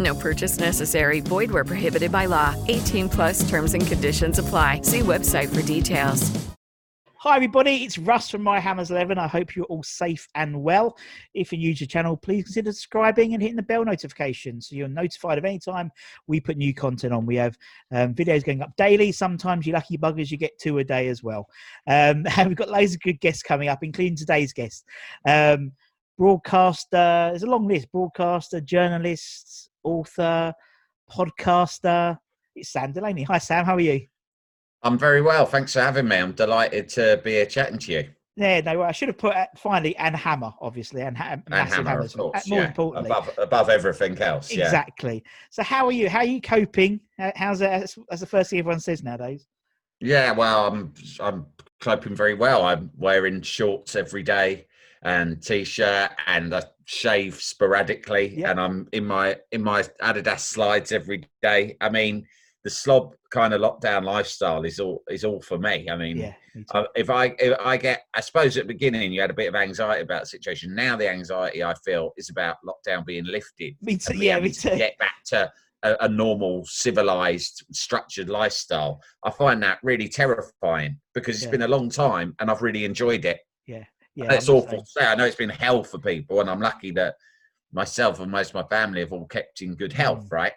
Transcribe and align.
No 0.00 0.14
purchase 0.14 0.58
necessary. 0.58 1.20
Void 1.20 1.50
where 1.50 1.64
prohibited 1.64 2.10
by 2.10 2.26
law. 2.26 2.56
18 2.68 3.08
plus 3.08 3.48
terms 3.48 3.74
and 3.74 3.86
conditions 3.86 4.38
apply. 4.38 4.80
See 4.82 5.00
website 5.00 5.54
for 5.54 5.62
details. 5.62 6.50
Hi, 7.22 7.36
everybody. 7.36 7.84
It's 7.84 7.98
Russ 7.98 8.30
from 8.30 8.42
My 8.42 8.58
Hammers 8.58 8.90
11. 8.90 9.18
I 9.18 9.26
hope 9.26 9.54
you're 9.54 9.66
all 9.66 9.82
safe 9.82 10.26
and 10.34 10.62
well. 10.62 10.96
If 11.34 11.52
you're 11.52 11.58
new 11.58 11.74
to 11.74 11.84
the 11.84 11.86
channel, 11.86 12.16
please 12.16 12.44
consider 12.44 12.72
subscribing 12.72 13.34
and 13.34 13.42
hitting 13.42 13.56
the 13.58 13.62
bell 13.62 13.84
notification 13.84 14.58
so 14.62 14.74
you're 14.74 14.88
notified 14.88 15.36
of 15.36 15.44
any 15.44 15.58
time 15.58 15.90
we 16.26 16.40
put 16.40 16.56
new 16.56 16.72
content 16.72 17.12
on. 17.12 17.26
We 17.26 17.36
have 17.36 17.58
um, 17.92 18.14
videos 18.14 18.42
going 18.42 18.62
up 18.62 18.74
daily. 18.78 19.12
Sometimes 19.12 19.66
you 19.66 19.74
lucky 19.74 19.98
buggers, 19.98 20.30
you 20.30 20.38
get 20.38 20.58
two 20.58 20.78
a 20.78 20.84
day 20.84 21.08
as 21.08 21.22
well. 21.22 21.46
Um, 21.86 22.24
and 22.38 22.48
we've 22.48 22.56
got 22.56 22.70
loads 22.70 22.94
of 22.94 23.02
good 23.02 23.20
guests 23.20 23.42
coming 23.42 23.68
up, 23.68 23.80
including 23.82 24.16
today's 24.16 24.54
guest. 24.54 24.86
Um, 25.28 25.72
broadcaster, 26.16 27.28
there's 27.30 27.42
a 27.42 27.46
long 27.46 27.68
list 27.68 27.92
broadcaster, 27.92 28.62
journalist, 28.62 29.49
author, 29.82 30.54
podcaster. 31.10 32.18
It's 32.54 32.70
Sam 32.70 32.92
Delaney. 32.92 33.22
Hi, 33.24 33.38
Sam. 33.38 33.64
How 33.64 33.74
are 33.76 33.80
you? 33.80 34.06
I'm 34.82 34.98
very 34.98 35.22
well. 35.22 35.46
Thanks 35.46 35.72
for 35.74 35.80
having 35.80 36.08
me. 36.08 36.16
I'm 36.16 36.32
delighted 36.32 36.88
to 36.90 37.20
be 37.22 37.32
here 37.32 37.46
chatting 37.46 37.78
to 37.78 37.92
you. 37.92 38.08
Yeah, 38.36 38.60
no, 38.60 38.82
I 38.82 38.92
should 38.92 39.08
have 39.08 39.18
put 39.18 39.36
uh, 39.36 39.46
finally 39.56 39.94
and 39.96 40.16
hammer, 40.16 40.52
obviously, 40.60 41.02
and, 41.02 41.16
ha- 41.16 41.36
And 41.46 41.54
hammer, 41.54 41.90
hammers. 41.90 42.14
of 42.14 42.20
course. 42.20 42.48
More 42.48 42.60
yeah. 42.60 42.68
importantly, 42.68 43.10
above 43.10 43.30
above 43.36 43.68
everything 43.68 44.16
else. 44.18 44.50
Yeah. 44.50 44.64
exactly. 44.64 45.22
So, 45.50 45.62
how 45.62 45.84
are 45.86 45.92
you? 45.92 46.08
How 46.08 46.20
are 46.20 46.24
you 46.24 46.40
coping? 46.40 47.00
How's 47.18 47.60
it? 47.60 47.64
That's, 47.64 47.98
that's 48.08 48.20
the 48.20 48.26
first 48.26 48.50
thing 48.50 48.60
everyone 48.60 48.80
says 48.80 49.02
nowadays. 49.02 49.46
Yeah. 50.00 50.32
Well, 50.32 50.68
I'm 50.68 50.94
I'm 51.18 51.46
coping 51.80 52.14
very 52.14 52.34
well. 52.34 52.64
I'm 52.64 52.90
wearing 52.96 53.42
shorts 53.42 53.94
every 53.94 54.22
day 54.22 54.66
and 55.02 55.42
t-shirt, 55.42 56.10
and 56.26 56.54
I 56.54 56.62
shave 56.90 57.40
sporadically, 57.40 58.34
Yeah. 58.36 58.50
and 58.50 58.60
I'm 58.60 58.88
in 58.92 59.06
my 59.06 59.36
in 59.52 59.62
my 59.62 59.82
Adidas 60.02 60.40
slides 60.40 60.90
every 60.90 61.24
day. 61.40 61.76
I 61.80 61.88
mean, 61.88 62.26
the 62.64 62.70
slob 62.70 63.14
kind 63.30 63.54
of 63.54 63.60
lockdown 63.60 64.02
lifestyle 64.04 64.64
is 64.64 64.80
all 64.80 65.04
is 65.08 65.24
all 65.24 65.40
for 65.40 65.56
me. 65.56 65.88
I 65.88 65.94
mean, 65.96 66.16
Yeah. 66.16 66.34
me. 66.56 66.64
Uh, 66.74 66.84
if 66.96 67.08
I 67.08 67.26
if 67.38 67.56
I 67.60 67.76
get, 67.76 68.02
I 68.12 68.20
suppose 68.20 68.56
at 68.56 68.64
the 68.66 68.74
beginning 68.74 69.12
you 69.12 69.20
had 69.20 69.30
a 69.30 69.34
bit 69.34 69.46
of 69.48 69.54
anxiety 69.54 70.02
about 70.02 70.22
the 70.22 70.26
situation. 70.26 70.74
Now 70.74 70.96
the 70.96 71.08
anxiety 71.08 71.62
I 71.62 71.74
feel 71.84 72.10
is 72.16 72.28
about 72.28 72.56
lockdown 72.66 73.06
being 73.06 73.24
lifted. 73.24 73.76
Me 73.80 73.96
too. 73.96 74.14
me 74.14 74.26
Yeah, 74.26 74.40
me 74.40 74.50
to 74.50 74.70
too. 74.70 74.76
Get 74.76 74.98
back 74.98 75.14
to 75.26 75.52
a, 75.84 75.96
a 76.00 76.08
normal, 76.08 76.64
civilized, 76.66 77.64
structured 77.70 78.28
lifestyle. 78.28 79.00
I 79.24 79.30
find 79.30 79.62
that 79.62 79.78
really 79.84 80.08
terrifying 80.08 81.00
because 81.14 81.36
it's 81.36 81.44
Yeah. 81.44 81.50
been 81.52 81.62
a 81.62 81.68
long 81.68 81.88
time 81.88 82.34
and 82.40 82.50
I've 82.50 82.62
really 82.62 82.84
enjoyed 82.84 83.24
it. 83.24 83.38
Yeah. 83.66 83.84
And 84.28 84.32
it's 84.36 84.48
awful 84.48 84.78
to 84.80 84.86
say. 84.86 85.06
I 85.06 85.14
know 85.14 85.24
it's 85.24 85.36
been 85.36 85.48
hell 85.50 85.82
for 85.82 85.98
people, 85.98 86.40
and 86.40 86.50
I'm 86.50 86.60
lucky 86.60 86.90
that 86.92 87.14
myself 87.72 88.20
and 88.20 88.30
most 88.30 88.50
of 88.50 88.54
my 88.54 88.64
family 88.64 89.00
have 89.00 89.12
all 89.12 89.26
kept 89.26 89.62
in 89.62 89.74
good 89.74 89.92
health, 89.92 90.24
Mm. 90.28 90.32
right? 90.32 90.52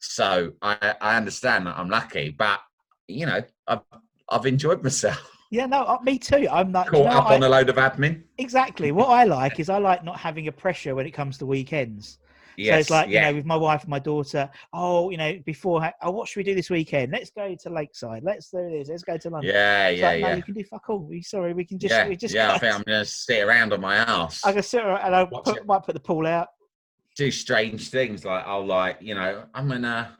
So 0.00 0.52
I, 0.62 0.94
I 1.00 1.16
understand 1.16 1.66
that 1.66 1.76
I'm 1.76 1.88
lucky, 1.90 2.30
but 2.30 2.60
you 3.08 3.26
know, 3.26 3.42
I've 3.66 3.80
I've 4.28 4.46
enjoyed 4.46 4.82
myself. 4.82 5.30
Yeah, 5.50 5.66
no, 5.66 5.82
uh, 5.82 5.98
me 6.02 6.18
too. 6.18 6.46
I'm 6.50 6.72
like, 6.72 6.86
you 6.86 6.90
Caught 6.92 7.04
know, 7.06 7.18
up 7.18 7.30
on 7.30 7.42
a 7.42 7.48
load 7.48 7.70
of 7.70 7.76
admin. 7.76 8.22
exactly. 8.36 8.92
What 8.92 9.08
I 9.08 9.24
like 9.24 9.58
is 9.58 9.70
I 9.70 9.78
like 9.78 10.04
not 10.04 10.18
having 10.18 10.46
a 10.48 10.52
pressure 10.52 10.94
when 10.94 11.06
it 11.06 11.12
comes 11.12 11.38
to 11.38 11.46
weekends. 11.46 12.18
Yes, 12.58 12.74
so 12.74 12.78
it's 12.80 12.90
like 12.90 13.08
yeah. 13.08 13.26
you 13.26 13.32
know, 13.32 13.36
with 13.36 13.46
my 13.46 13.56
wife 13.56 13.82
and 13.82 13.90
my 13.90 14.00
daughter. 14.00 14.50
Oh, 14.72 15.10
you 15.10 15.16
know, 15.16 15.38
before 15.46 15.92
oh, 16.02 16.10
what 16.10 16.26
should 16.26 16.40
we 16.40 16.42
do 16.42 16.56
this 16.56 16.70
weekend? 16.70 17.12
Let's 17.12 17.30
go 17.30 17.54
to 17.54 17.70
Lakeside. 17.70 18.24
Let's 18.24 18.50
do 18.50 18.68
this. 18.68 18.88
Let's 18.88 19.04
go 19.04 19.16
to 19.16 19.30
London. 19.30 19.52
yeah, 19.54 19.88
It's 19.88 20.00
yeah, 20.00 20.10
like, 20.10 20.20
no, 20.22 20.32
you 20.34 20.42
can 20.42 20.54
do 20.54 20.64
fuck 20.64 20.90
all. 20.90 20.98
We 20.98 21.22
sorry, 21.22 21.54
we 21.54 21.64
can 21.64 21.78
just 21.78 21.94
yeah, 21.94 22.08
we 22.08 22.16
just 22.16 22.34
yeah. 22.34 22.52
I 22.52 22.58
think 22.58 22.74
I'm 22.74 22.82
gonna 22.82 23.04
sit 23.04 23.44
around 23.44 23.72
on 23.72 23.80
my 23.80 23.96
ass. 23.98 24.44
I 24.44 24.52
can 24.52 24.64
sit 24.64 24.84
around 24.84 25.06
and 25.06 25.14
I 25.14 25.24
put, 25.26 25.64
might 25.66 25.84
put 25.84 25.94
the 25.94 26.00
pool 26.00 26.26
out. 26.26 26.48
do 27.14 27.30
strange 27.30 27.90
things 27.90 28.24
like 28.24 28.44
I'll 28.44 28.66
like, 28.66 28.98
you 29.00 29.14
know, 29.14 29.44
I'm 29.54 29.68
gonna 29.68 30.18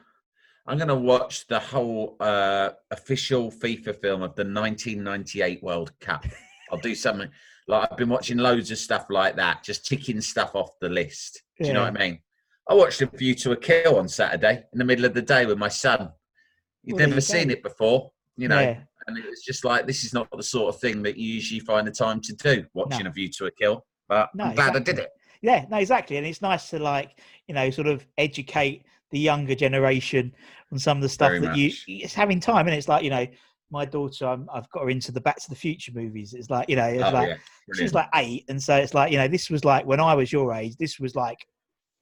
I'm 0.65 0.77
gonna 0.77 0.95
watch 0.95 1.45
the 1.47 1.59
whole 1.59 2.15
uh 2.21 2.69
official 2.89 3.51
FIFA 3.51 4.01
film 4.01 4.21
of 4.21 4.33
the 4.35 4.45
1998 4.45 5.61
World 5.61 5.91
Cup. 5.99 6.25
I'll 6.71 6.79
do 6.79 6.95
something 6.95 7.29
like 7.67 7.91
I've 7.91 7.97
been 7.97 8.07
watching 8.07 8.37
loads 8.37 8.71
of 8.71 8.77
stuff 8.77 9.07
like 9.09 9.35
that, 9.35 9.61
just 9.61 9.85
ticking 9.85 10.21
stuff 10.21 10.55
off 10.55 10.79
the 10.79 10.87
list. 10.87 11.43
Do 11.59 11.67
you 11.67 11.73
know 11.73 11.81
what 11.81 11.99
I 11.99 11.99
mean? 11.99 12.19
I 12.69 12.75
watched 12.75 13.01
A 13.01 13.07
View 13.07 13.33
to 13.35 13.51
a 13.51 13.57
Kill 13.57 13.97
on 13.97 14.07
Saturday 14.07 14.63
in 14.71 14.77
the 14.79 14.85
middle 14.85 15.05
of 15.05 15.13
the 15.15 15.21
day 15.23 15.45
with 15.47 15.57
my 15.57 15.67
son. 15.69 16.11
He'd 16.83 16.93
Well, 16.93 16.99
never 17.01 17.15
you 17.15 17.21
seen 17.21 17.49
it 17.49 17.63
before, 17.63 18.11
you 18.37 18.47
know. 18.47 18.59
Yeah. 18.59 18.79
And 19.07 19.17
it 19.17 19.25
was 19.27 19.41
just 19.41 19.65
like 19.65 19.87
this 19.87 20.03
is 20.03 20.13
not 20.13 20.27
the 20.31 20.43
sort 20.43 20.73
of 20.73 20.79
thing 20.79 21.01
that 21.03 21.17
you 21.17 21.33
usually 21.33 21.61
find 21.61 21.87
the 21.87 21.91
time 21.91 22.21
to 22.21 22.33
do, 22.35 22.65
watching 22.75 23.07
A 23.07 23.09
View 23.09 23.27
to 23.39 23.45
a 23.45 23.51
Kill. 23.51 23.83
But 24.07 24.29
No, 24.35 24.45
I'm 24.45 24.55
glad 24.55 24.75
I 24.75 24.79
did 24.79 24.99
it. 24.99 25.09
Yeah, 25.41 25.65
no, 25.69 25.77
exactly. 25.77 26.17
And 26.17 26.27
it's 26.27 26.41
nice 26.41 26.69
to 26.69 26.79
like, 26.79 27.19
you 27.47 27.55
know, 27.55 27.69
sort 27.71 27.87
of 27.87 28.05
educate 28.17 28.83
the 29.11 29.17
younger 29.19 29.55
generation 29.55 30.35
on 30.71 30.77
some 30.77 30.97
of 30.97 31.01
the 31.01 31.09
stuff 31.09 31.29
Very 31.29 31.39
that 31.39 31.57
you 31.57 31.69
much. 31.69 31.85
it's 31.87 32.13
having 32.13 32.39
time. 32.39 32.67
And 32.67 32.75
it's 32.75 32.87
like, 32.87 33.03
you 33.03 33.09
know, 33.09 33.25
my 33.71 33.85
daughter, 33.85 34.27
I'm, 34.27 34.47
I've 34.53 34.69
got 34.69 34.83
her 34.83 34.89
into 34.89 35.11
the 35.11 35.21
Back 35.21 35.37
to 35.41 35.49
the 35.49 35.55
Future 35.55 35.91
movies. 35.95 36.33
It's 36.35 36.49
like, 36.51 36.69
you 36.69 36.75
know, 36.75 36.85
it's 36.85 37.03
Oh, 37.03 37.11
like 37.11 37.29
yeah. 37.79 37.87
like 37.93 38.09
eight, 38.15 38.45
and 38.49 38.61
so 38.61 38.75
it's 38.75 38.93
like, 38.93 39.11
you 39.11 39.17
know, 39.17 39.27
this 39.27 39.49
was 39.49 39.65
like 39.65 39.85
when 39.87 39.99
I 39.99 40.13
was 40.13 40.31
your 40.31 40.53
age. 40.53 40.75
This 40.77 40.99
was 40.99 41.15
like 41.15 41.47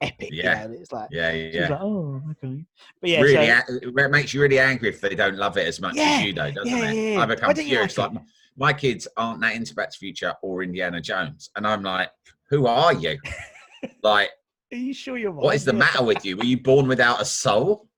epic. 0.00 0.30
Yeah. 0.32 0.66
It's 0.70 0.92
like 0.92 1.08
yeah, 1.10 1.32
yeah. 1.32 1.68
like, 1.68 1.80
oh, 1.80 2.22
okay. 2.32 2.64
But 3.00 3.10
yeah, 3.10 3.20
really, 3.20 3.46
so, 3.46 3.80
it 3.96 4.10
makes 4.10 4.32
you 4.34 4.40
really 4.42 4.58
angry 4.58 4.88
if 4.88 5.00
they 5.00 5.14
don't 5.14 5.36
love 5.36 5.56
it 5.56 5.66
as 5.66 5.80
much 5.80 5.96
Yeah, 5.96 6.18
as 6.18 6.24
you 6.24 6.32
do, 6.32 6.52
doesn't 6.52 6.66
yeah, 6.66 6.90
it? 6.90 7.18
I 7.18 7.26
become 7.26 7.54
furious. 7.54 7.98
like 7.98 8.12
Like 8.12 8.22
my 8.56 8.72
kids 8.72 9.06
aren't 9.16 9.40
that 9.40 9.54
into 9.54 9.74
Back 9.74 9.90
to 9.90 9.98
Future 9.98 10.34
or 10.42 10.62
Indiana 10.62 11.00
Jones, 11.00 11.50
and 11.56 11.66
I'm 11.66 11.82
like, 11.82 12.10
who 12.50 12.66
are 12.66 12.92
you? 12.92 13.18
like, 14.02 14.30
are 14.72 14.76
you 14.78 14.92
sure 14.94 15.16
you're 15.16 15.30
what 15.30 15.54
is 15.54 15.64
the 15.64 15.72
matter 15.72 16.02
with 16.02 16.24
you? 16.24 16.36
Were 16.36 16.44
you 16.44 16.60
born 16.60 16.88
without 16.88 17.20
a 17.20 17.24
soul? 17.24 17.88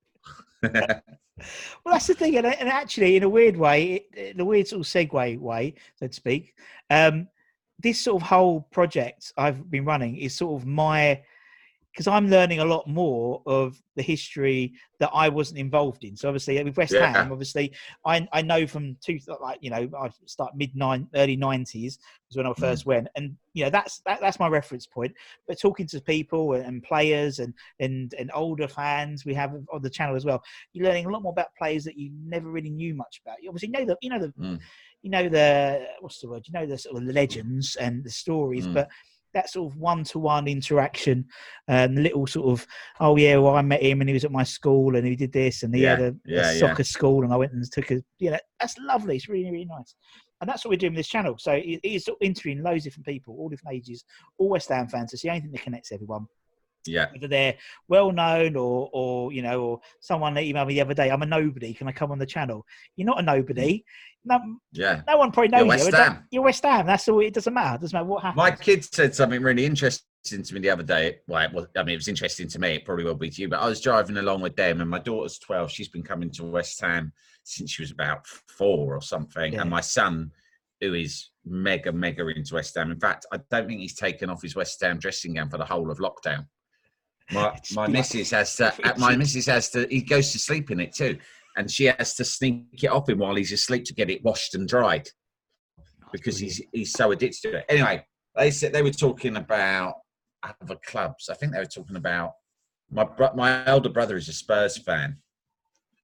Well, 1.84 1.94
that's 1.94 2.06
the 2.06 2.12
thing, 2.14 2.36
and, 2.36 2.46
and 2.46 2.68
actually, 2.68 3.16
in 3.16 3.22
a 3.22 3.28
weird 3.28 3.56
way, 3.56 4.04
it- 4.12 4.32
in 4.34 4.40
a 4.40 4.44
weird 4.44 4.68
sort 4.68 4.80
of 4.80 4.86
segue 4.86 5.38
way, 5.38 5.74
so 5.96 6.06
to 6.06 6.12
speak, 6.12 6.54
um, 6.90 7.28
this 7.78 7.98
sort 7.98 8.20
of 8.22 8.28
whole 8.28 8.60
project 8.70 9.32
I've 9.38 9.70
been 9.70 9.86
running 9.86 10.16
is 10.18 10.34
sort 10.34 10.60
of 10.60 10.66
my 10.66 11.22
because 11.92 12.06
I'm 12.06 12.28
learning 12.28 12.60
a 12.60 12.64
lot 12.64 12.86
more 12.88 13.42
of 13.46 13.80
the 13.96 14.02
history 14.02 14.72
that 15.00 15.10
I 15.12 15.28
wasn't 15.28 15.58
involved 15.58 16.04
in. 16.04 16.16
So 16.16 16.28
obviously 16.28 16.62
with 16.62 16.76
West 16.76 16.92
Yeah. 16.92 17.06
Ham, 17.06 17.32
obviously 17.32 17.72
I 18.06 18.26
I 18.32 18.42
know 18.42 18.66
from 18.66 18.96
two 19.04 19.18
like 19.40 19.58
you 19.60 19.70
know 19.70 19.88
I 19.98 20.10
start 20.26 20.56
mid 20.56 20.74
nine 20.76 21.08
early 21.14 21.36
nineties 21.36 21.98
was 22.28 22.36
when 22.36 22.46
I 22.46 22.50
Mm. 22.50 22.58
first 22.60 22.86
went, 22.86 23.08
and 23.16 23.36
you 23.54 23.64
know 23.64 23.70
that's 23.70 24.00
that, 24.06 24.20
that's 24.20 24.38
my 24.38 24.46
reference 24.48 24.86
point. 24.86 25.12
But 25.48 25.58
talking 25.60 25.86
to 25.88 26.00
people 26.00 26.52
and, 26.52 26.64
and 26.64 26.82
players 26.82 27.40
and 27.40 27.52
and 27.80 28.14
and 28.18 28.30
older 28.34 28.68
fans 28.68 29.24
we 29.24 29.34
have 29.34 29.52
on 29.72 29.82
the 29.82 29.90
channel 29.90 30.14
as 30.16 30.24
well, 30.24 30.42
you're 30.72 30.86
learning 30.86 31.06
a 31.06 31.10
lot 31.10 31.22
more 31.22 31.32
about 31.32 31.54
players 31.58 31.82
that 31.84 31.96
you 31.98 32.10
never 32.24 32.50
really 32.50 32.70
knew 32.70 32.94
much 32.94 33.20
about. 33.24 33.42
You 33.42 33.48
obviously 33.50 33.70
know 33.70 33.84
the 33.84 33.96
you 34.00 34.10
know 34.10 34.20
the 34.20 34.32
Mm. 34.38 34.60
you 35.02 35.10
know 35.10 35.28
the 35.28 35.86
what's 36.00 36.20
the 36.20 36.28
word 36.28 36.44
you 36.46 36.52
know 36.52 36.66
the 36.66 36.78
sort 36.78 36.96
of 36.96 37.02
legends 37.02 37.74
and 37.76 38.04
the 38.04 38.10
stories, 38.10 38.66
Mm. 38.68 38.74
but 38.74 38.88
that 39.34 39.48
sort 39.50 39.72
of 39.72 39.78
one-to-one 39.78 40.48
interaction 40.48 41.24
and 41.68 42.02
little 42.02 42.26
sort 42.26 42.48
of 42.48 42.66
oh 43.00 43.16
yeah 43.16 43.36
well 43.36 43.56
i 43.56 43.62
met 43.62 43.82
him 43.82 44.00
and 44.00 44.08
he 44.08 44.14
was 44.14 44.24
at 44.24 44.32
my 44.32 44.42
school 44.44 44.96
and 44.96 45.06
he 45.06 45.14
did 45.16 45.32
this 45.32 45.62
and 45.62 45.74
he 45.74 45.82
had 45.82 46.00
Yeah, 46.00 46.06
a, 46.06 46.08
a 46.08 46.14
yeah, 46.24 46.52
yeah. 46.52 46.58
soccer 46.58 46.84
school 46.84 47.22
and 47.24 47.32
i 47.32 47.36
went 47.36 47.52
and 47.52 47.64
took 47.72 47.90
a 47.90 48.02
you 48.18 48.30
know 48.30 48.38
that's 48.58 48.76
lovely 48.78 49.16
it's 49.16 49.28
really 49.28 49.50
really 49.50 49.64
nice. 49.66 49.94
And 50.42 50.48
that's 50.48 50.64
what 50.64 50.70
we're 50.70 50.76
doing 50.78 50.94
with 50.94 51.00
this 51.00 51.08
channel. 51.08 51.36
So 51.38 51.52
it 51.52 51.80
it 51.82 51.88
is 51.88 52.06
sort 52.06 52.16
of 52.18 52.26
interviewing 52.26 52.62
loads 52.62 52.78
of 52.78 52.84
different 52.84 53.04
people 53.06 53.36
all 53.38 53.50
different 53.50 53.76
ages 53.76 54.04
all 54.38 54.48
west 54.48 54.70
ham 54.70 54.88
fans. 54.88 55.12
It's 55.12 55.22
the 55.22 55.28
only 55.28 55.42
thing 55.42 55.52
that 55.52 55.60
connects 55.62 55.92
everyone 55.92 56.26
Yeah. 56.86 57.06
whether 57.12 57.28
they're 57.28 57.56
well 57.88 58.10
known 58.12 58.56
or 58.56 58.88
or 58.92 59.32
you 59.32 59.42
know 59.42 59.62
or 59.62 59.80
someone 60.00 60.34
that 60.34 60.44
emailed 60.44 60.66
me 60.68 60.74
the 60.74 60.80
other 60.80 60.94
day 60.94 61.10
i'm 61.10 61.22
a 61.22 61.26
nobody 61.26 61.74
can 61.74 61.88
i 61.88 61.92
come 61.92 62.10
on 62.10 62.18
the 62.18 62.26
channel 62.26 62.64
you're 62.96 63.06
not 63.06 63.18
a 63.20 63.22
nobody 63.22 63.78
mm. 63.78 63.82
no, 64.24 64.40
Yeah. 64.72 65.02
no 65.06 65.18
one 65.18 65.30
probably 65.30 65.48
knows 65.48 65.58
You're 65.60 65.64
you 65.66 65.68
West 65.68 65.90
don't- 65.90 66.02
Ham. 66.02 66.24
you're 66.30 66.42
west 66.42 66.62
ham 66.64 66.86
that's 66.86 67.08
all 67.08 67.20
it 67.20 67.34
doesn't 67.34 67.52
matter 67.52 67.76
it 67.76 67.80
doesn't 67.82 67.96
matter 67.96 68.06
what 68.08 68.22
happens 68.22 68.36
My 68.38 68.50
kid 68.50 68.84
said 68.84 69.14
something 69.14 69.42
really 69.42 69.64
interesting 69.66 70.04
to 70.24 70.54
me 70.54 70.60
the 70.60 70.68
other 70.70 70.82
day. 70.82 71.18
Well, 71.26 71.42
it 71.42 71.52
was, 71.54 71.66
I 71.76 71.82
mean, 71.82 71.94
it 71.94 71.96
was 71.96 72.08
interesting 72.08 72.46
to 72.48 72.58
me. 72.58 72.74
It 72.74 72.84
probably 72.84 73.04
will 73.04 73.14
be 73.14 73.30
to 73.30 73.40
you. 73.40 73.48
But 73.48 73.60
I 73.60 73.66
was 73.68 73.80
driving 73.80 74.18
along 74.18 74.42
with 74.42 74.54
them, 74.54 74.82
and 74.82 74.90
my 74.90 74.98
daughter's 74.98 75.38
12. 75.38 75.70
She's 75.70 75.88
been 75.88 76.02
coming 76.02 76.30
to 76.32 76.44
West 76.44 76.78
Ham 76.82 77.10
since 77.42 77.70
she 77.70 77.80
was 77.80 77.90
about 77.90 78.26
four 78.26 78.94
or 78.94 79.00
something. 79.00 79.54
Yeah. 79.54 79.62
And 79.62 79.70
my 79.70 79.80
son, 79.80 80.30
who 80.82 80.92
is 80.92 81.30
mega, 81.46 81.90
mega 81.90 82.26
into 82.28 82.54
West 82.54 82.74
Ham. 82.76 82.90
In 82.90 83.00
fact, 83.00 83.24
I 83.32 83.38
don't 83.50 83.66
think 83.66 83.80
he's 83.80 83.94
taken 83.94 84.28
off 84.28 84.42
his 84.42 84.54
West 84.54 84.78
Ham 84.82 84.98
dressing 84.98 85.34
gown 85.34 85.48
for 85.48 85.56
the 85.56 85.64
whole 85.64 85.90
of 85.90 85.98
lockdown. 85.98 86.46
My, 87.32 87.58
my 87.74 87.86
missus 87.86 88.30
has 88.30 88.56
to, 88.56 88.72
uh, 88.84 88.94
my 88.98 89.16
missus 89.16 89.46
has 89.46 89.70
to, 89.70 89.86
he 89.90 90.02
goes 90.02 90.32
to 90.32 90.38
sleep 90.38 90.70
in 90.70 90.80
it 90.80 90.94
too. 90.94 91.18
And 91.56 91.70
she 91.70 91.86
has 91.86 92.14
to 92.14 92.24
sneak 92.24 92.82
it 92.82 92.88
off 92.88 93.08
him 93.08 93.18
while 93.18 93.34
he's 93.34 93.52
asleep 93.52 93.84
to 93.86 93.94
get 93.94 94.08
it 94.08 94.24
washed 94.24 94.54
and 94.54 94.68
dried 94.68 95.08
because 96.12 96.38
he's 96.38 96.60
he's 96.72 96.92
so 96.92 97.10
addicted 97.12 97.42
to 97.42 97.56
it. 97.58 97.64
Anyway, 97.68 98.04
they 98.36 98.50
said 98.50 98.72
they 98.72 98.82
were 98.82 98.90
talking 98.90 99.36
about 99.36 99.94
other 100.42 100.76
clubs. 100.86 101.28
I 101.28 101.34
think 101.34 101.52
they 101.52 101.58
were 101.58 101.64
talking 101.64 101.96
about 101.96 102.32
my 102.90 103.04
bro- 103.04 103.34
my 103.34 103.64
elder 103.66 103.88
brother 103.88 104.16
is 104.16 104.28
a 104.28 104.32
Spurs 104.32 104.78
fan, 104.78 105.18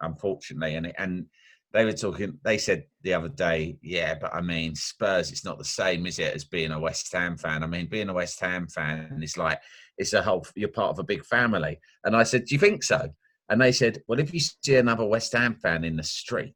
unfortunately, 0.00 0.75
and 0.75 0.93
and 0.99 1.26
they 1.72 1.84
were 1.84 1.93
talking. 1.93 2.38
They 2.44 2.58
said 2.58 2.84
the 3.02 3.14
other 3.14 3.29
day, 3.29 3.79
yeah, 3.82 4.14
but 4.20 4.34
I 4.34 4.40
mean 4.40 4.75
Spurs. 4.75 5.31
It's 5.31 5.44
not 5.44 5.58
the 5.58 5.64
same, 5.64 6.06
is 6.06 6.19
it, 6.19 6.34
as 6.34 6.44
being 6.44 6.72
a 6.72 6.81
West 6.81 7.12
Ham 7.12 7.37
fan? 7.37 7.62
I 7.62 7.67
mean, 7.67 7.87
being 7.87 8.08
a 8.08 8.14
West 8.14 8.40
Ham 8.40 8.69
fan 8.69 9.20
is 9.22 9.37
like 9.37 9.61
it's 9.98 10.12
a 10.12 10.22
whole. 10.22 10.46
You're 10.54 10.69
part 10.69 10.90
of 10.90 10.98
a 10.98 11.04
big 11.04 11.25
family. 11.25 11.78
And 12.04 12.16
I 12.16 12.22
said, 12.22 12.44
do 12.46 12.54
you 12.54 12.58
think 12.58 12.82
so? 12.82 13.08
And 13.48 13.60
they 13.60 13.72
said, 13.72 14.02
well, 14.08 14.19
if 14.19 14.34
you 14.34 14.40
see 14.40 14.76
another 14.76 15.06
West 15.06 15.32
Ham 15.32 15.54
fan 15.54 15.84
in 15.84 15.96
the 15.96 16.02
street, 16.02 16.54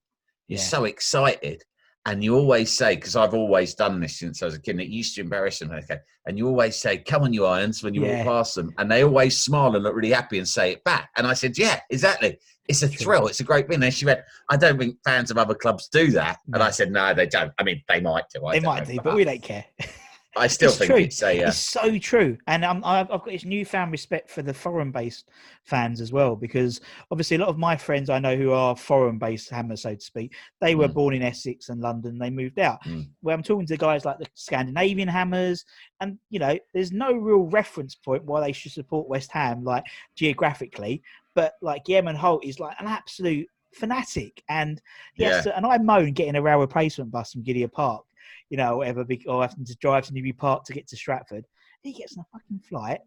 you're 0.48 0.58
Yeah. 0.58 0.64
so 0.64 0.84
excited. 0.84 1.62
And 2.06 2.24
you 2.24 2.34
always 2.34 2.72
say, 2.72 2.94
because 2.96 3.14
I've 3.14 3.34
always 3.34 3.74
done 3.74 4.00
this 4.00 4.18
since 4.18 4.42
I 4.42 4.46
was 4.46 4.54
a 4.54 4.60
kid, 4.60 4.72
and 4.72 4.80
it 4.80 4.88
used 4.88 5.14
to 5.16 5.20
embarrass 5.20 5.58
them. 5.58 5.70
Okay. 5.70 5.98
And 6.26 6.38
you 6.38 6.46
always 6.48 6.76
say, 6.76 6.96
come 6.98 7.22
on, 7.24 7.32
you 7.32 7.44
irons, 7.44 7.82
when 7.82 7.92
you 7.94 8.04
Yeah. 8.06 8.18
walk 8.18 8.26
past 8.26 8.54
them. 8.54 8.72
And 8.78 8.90
they 8.90 9.04
always 9.04 9.38
smile 9.38 9.74
and 9.74 9.84
look 9.84 9.94
really 9.94 10.10
happy 10.10 10.38
and 10.38 10.48
say 10.48 10.72
it 10.72 10.84
back. 10.84 11.10
And 11.16 11.26
I 11.26 11.34
said, 11.34 11.58
yeah, 11.58 11.80
exactly. 11.90 12.38
It's 12.68 12.82
a 12.82 12.88
thrill. 12.88 13.26
It's 13.26 13.40
a 13.40 13.44
great 13.44 13.68
thing. 13.68 13.82
And 13.82 13.92
she 13.92 14.06
went, 14.06 14.20
I 14.48 14.56
don't 14.56 14.78
think 14.78 14.96
fans 15.04 15.30
of 15.30 15.38
other 15.38 15.54
clubs 15.54 15.88
do 15.88 16.10
that. 16.12 16.38
And 16.52 16.62
I 16.62 16.70
said, 16.70 16.90
no, 16.90 17.12
they 17.14 17.26
don't. 17.26 17.52
I 17.58 17.64
mean, 17.64 17.82
they 17.88 18.00
might 18.00 18.24
do. 18.34 18.46
I 18.46 18.58
they 18.58 18.64
might 18.66 18.86
know, 18.88 18.94
do 18.94 19.00
but 19.02 19.14
we 19.14 19.24
don't 19.24 19.42
care 19.42 19.64
I 20.36 20.46
still 20.46 20.68
It's 20.68 20.78
think 20.78 20.90
true. 20.90 21.00
it's 21.00 21.22
a. 21.24 21.42
Uh, 21.42 21.48
It's 21.48 21.56
so 21.58 21.98
true, 21.98 22.38
and 22.46 22.64
um, 22.64 22.82
I've, 22.84 23.10
I've 23.10 23.20
got 23.22 23.26
this 23.30 23.44
newfound 23.44 23.90
respect 23.90 24.30
for 24.30 24.42
the 24.42 24.54
foreign-based 24.54 25.28
fans 25.64 26.00
as 26.00 26.12
well, 26.12 26.36
because 26.36 26.80
obviously 27.10 27.36
a 27.36 27.40
lot 27.40 27.48
of 27.48 27.58
my 27.58 27.76
friends 27.76 28.08
I 28.08 28.20
know 28.20 28.36
who 28.36 28.52
are 28.52 28.76
foreign-based 28.76 29.50
hammers, 29.50 29.82
so 29.82 29.94
to 29.96 30.00
speak, 30.00 30.32
they 30.60 30.76
were 30.76 30.86
Mm. 30.88 30.94
born 30.94 31.14
in 31.14 31.22
Essex 31.22 31.68
and 31.68 31.80
London. 31.80 32.16
They 32.16 32.30
moved 32.30 32.60
out. 32.60 32.80
Mm. 32.84 33.08
Where 33.22 33.34
I'm 33.34 33.42
talking 33.42 33.66
to 33.66 33.76
guys 33.76 34.04
like 34.04 34.18
the 34.18 34.26
Scandinavian 34.34 35.08
hammers, 35.08 35.64
and 36.00 36.16
you 36.30 36.38
know, 36.38 36.56
there's 36.72 36.92
no 36.92 37.12
real 37.12 37.42
reference 37.48 37.96
point 37.96 38.24
why 38.24 38.40
they 38.40 38.52
should 38.52 38.72
support 38.72 39.08
West 39.08 39.32
Ham, 39.32 39.64
like 39.64 39.84
geographically, 40.14 41.02
but 41.34 41.54
like 41.60 41.88
Yemen 41.88 42.14
Holt 42.14 42.44
is 42.44 42.60
like 42.60 42.76
an 42.78 42.86
absolute 42.86 43.48
fanatic, 43.74 44.42
and 44.48 44.80
yes, 45.16 45.46
Yeah. 45.46 45.52
and 45.56 45.66
I 45.66 45.78
moan 45.78 46.12
getting 46.12 46.36
a 46.36 46.42
rail 46.42 46.58
replacement 46.58 47.10
bus 47.10 47.32
from 47.32 47.42
Gidea 47.42 47.70
Park 47.72 48.04
you 48.48 48.56
know, 48.56 48.78
whatever, 48.78 49.04
be- 49.04 49.24
or 49.26 49.42
having 49.42 49.64
to 49.64 49.76
drive 49.80 50.06
to 50.06 50.12
Newbury 50.14 50.32
Park 50.32 50.64
to 50.64 50.72
get 50.72 50.86
to 50.88 50.96
Stratford. 50.96 51.44
He 51.82 51.92
gets 51.92 52.16
on 52.16 52.24
a 52.24 52.38
fucking 52.38 52.60
flight 52.68 53.00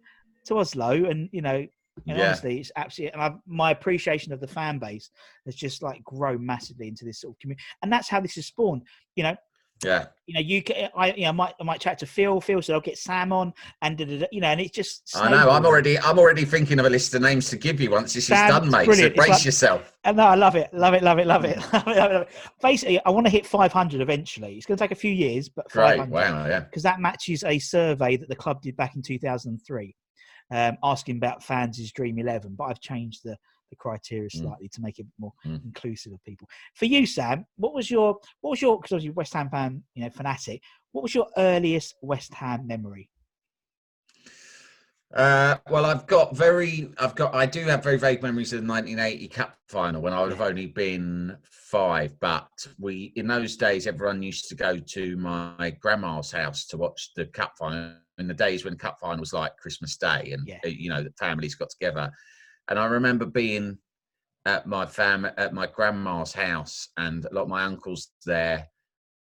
to 0.46 0.58
Oslo, 0.58 0.92
and 1.06 1.30
you 1.32 1.42
know, 1.42 1.66
and 2.08 2.18
Yeah. 2.18 2.26
honestly, 2.26 2.60
it's 2.60 2.72
absolutely. 2.76 3.14
And 3.14 3.22
I've, 3.22 3.38
my 3.46 3.72
appreciation 3.72 4.34
of 4.34 4.40
the 4.40 4.48
fan 4.48 4.80
base 4.80 5.12
has 5.46 5.56
just 5.56 5.84
like 5.84 6.04
grown 6.04 6.44
massively 6.46 6.88
into 6.88 7.06
this 7.06 7.22
sort 7.22 7.36
of 7.36 7.40
community, 7.40 7.64
and 7.82 7.92
that's 7.92 8.10
how 8.10 8.20
this 8.20 8.38
is 8.38 8.48
spawned. 8.48 8.82
You 9.16 9.24
know, 9.24 9.36
yeah. 9.84 10.06
you 10.26 10.34
know, 10.36 10.40
you 10.40 10.64
can, 10.64 10.90
I, 10.96 11.14
you 11.14 11.24
know, 11.24 11.30
I 11.30 11.32
might, 11.32 11.54
I 11.60 11.64
might 11.64 11.82
chat 11.82 12.00
to 12.00 12.06
Phil. 12.06 12.40
Phil 12.42 12.62
said 12.62 12.74
I'll 12.74 12.82
get 12.82 12.98
Sam 12.98 13.32
on, 13.34 13.54
and 13.82 13.98
da, 13.98 14.06
da, 14.06 14.20
da, 14.20 14.26
you 14.32 14.42
know, 14.42 14.48
and 14.48 14.62
it's 14.62 14.72
just. 14.72 15.12
I 15.16 15.30
know. 15.30 15.50
I'm 15.50 15.66
already. 15.66 15.98
I'm 16.00 16.20
already 16.20 16.46
thinking 16.46 16.80
of 16.80 16.86
a 16.86 16.90
list 16.90 17.14
of 17.14 17.22
names 17.22 17.50
to 17.50 17.58
give 17.58 17.82
you 17.82 17.92
once 17.92 18.14
this 18.14 18.26
is 18.26 18.30
done, 18.30 18.70
mate. 18.70 18.86
brilliant. 18.86 19.14
So 19.14 19.16
brace 19.16 19.30
like- 19.30 19.46
yourself. 19.46 19.94
And 20.06 20.18
no, 20.18 20.24
I 20.24 20.36
love 20.36 20.56
it, 20.56 20.74
love 20.74 20.94
it, 20.94 21.02
love 21.02 21.18
it, 21.20 21.28
love 21.28 21.46
it, 21.46 21.58
love 21.58 21.74
it, 21.74 21.98
love 21.98 22.12
it, 22.12 22.14
love 22.14 22.22
it. 22.24 22.30
Basically, 22.62 23.00
I 23.06 23.10
want 23.10 23.26
to 23.26 23.32
hit 23.32 23.46
500 23.46 24.02
eventually. 24.02 24.56
It's 24.56 24.66
going 24.66 24.78
to 24.78 24.84
take 24.84 24.92
a 24.92 24.96
few 24.96 25.14
years, 25.14 25.48
but 25.50 25.70
Great. 25.70 25.98
500. 25.98 26.12
Wow. 26.12 26.46
Yeah. 26.46 26.60
because 26.62 26.84
that 26.84 27.00
matches 27.00 27.44
a 27.46 27.58
survey 27.58 28.18
that 28.18 28.28
the 28.28 28.36
club 28.36 28.62
did 28.62 28.76
back 28.76 28.96
in 28.96 29.02
2003, 29.02 29.96
um, 30.52 30.78
asking 30.84 31.18
about 31.18 31.42
fans' 31.44 31.92
dream 31.94 32.20
11. 32.20 32.56
But 32.58 32.66
I've 32.66 32.82
changed 32.82 33.22
the, 33.24 33.38
the 33.74 33.84
criteria 33.88 34.30
Mm. 34.30 34.42
slightly 34.42 34.70
to 34.70 34.82
make 34.82 35.00
it 35.00 35.08
more 35.18 35.34
Mm. 35.46 35.64
inclusive 35.66 36.14
of 36.14 36.24
people. 36.24 36.48
For 36.76 36.86
you, 36.86 37.06
Sam, 37.06 37.46
what 37.58 37.74
was 37.74 37.90
your 37.90 38.20
what 38.42 38.52
was 38.52 38.62
your 38.62 38.80
because 38.80 39.04
you're 39.04 39.14
West 39.14 39.34
Ham 39.34 39.50
fan, 39.50 39.84
you 39.96 40.04
know, 40.04 40.10
fanatic. 40.10 40.62
What 40.92 41.02
was 41.02 41.16
your 41.16 41.28
earliest 41.38 41.96
West 42.02 42.34
Ham 42.36 42.68
memory? 42.68 43.10
Uh, 45.14 45.58
well, 45.70 45.86
I've 45.86 46.08
got 46.08 46.36
very, 46.36 46.90
I've 46.98 47.14
got, 47.14 47.36
I 47.36 47.46
do 47.46 47.62
have 47.66 47.84
very 47.84 48.00
vague 48.00 48.24
memories 48.24 48.52
of 48.52 48.62
the 48.62 48.68
1980 48.68 49.28
Cup 49.28 49.56
final 49.68 50.02
when 50.02 50.12
I 50.12 50.22
would 50.22 50.32
have 50.32 50.42
only 50.42 50.66
been 50.66 51.38
five. 51.44 52.20
But 52.20 52.50
we, 52.80 53.14
in 53.16 53.28
those 53.28 53.56
days, 53.56 53.86
everyone 53.86 54.24
used 54.24 54.50
to 54.50 54.56
go 54.56 54.80
to 54.80 55.16
my 55.18 55.76
grandma's 55.80 56.32
house 56.32 56.66
to 56.68 56.78
watch 56.78 57.12
the 57.16 57.26
Cup 57.26 57.54
final. 57.60 57.96
In 58.20 58.28
the 58.28 58.34
days 58.34 58.64
when 58.64 58.78
Cup 58.78 59.00
final 59.00 59.20
was 59.20 59.34
like 59.34 59.58
Christmas 59.58 59.98
Day, 59.98 60.34
and 60.34 60.48
Yeah. 60.48 60.60
you 60.66 60.90
know, 60.90 61.02
the 61.04 61.12
families 61.20 61.56
got 61.56 61.72
together. 61.72 62.12
And 62.70 62.80
I 62.80 62.86
remember 62.86 63.26
being 63.26 63.78
at 64.46 64.68
my 64.68 64.86
fam 64.86 65.26
at 65.38 65.54
my 65.54 65.68
grandma's 65.68 66.34
house, 66.34 66.90
and 66.98 67.26
a 67.26 67.34
lot 67.34 67.44
of 67.44 67.50
my 67.50 67.64
uncles 67.64 68.10
there 68.26 68.68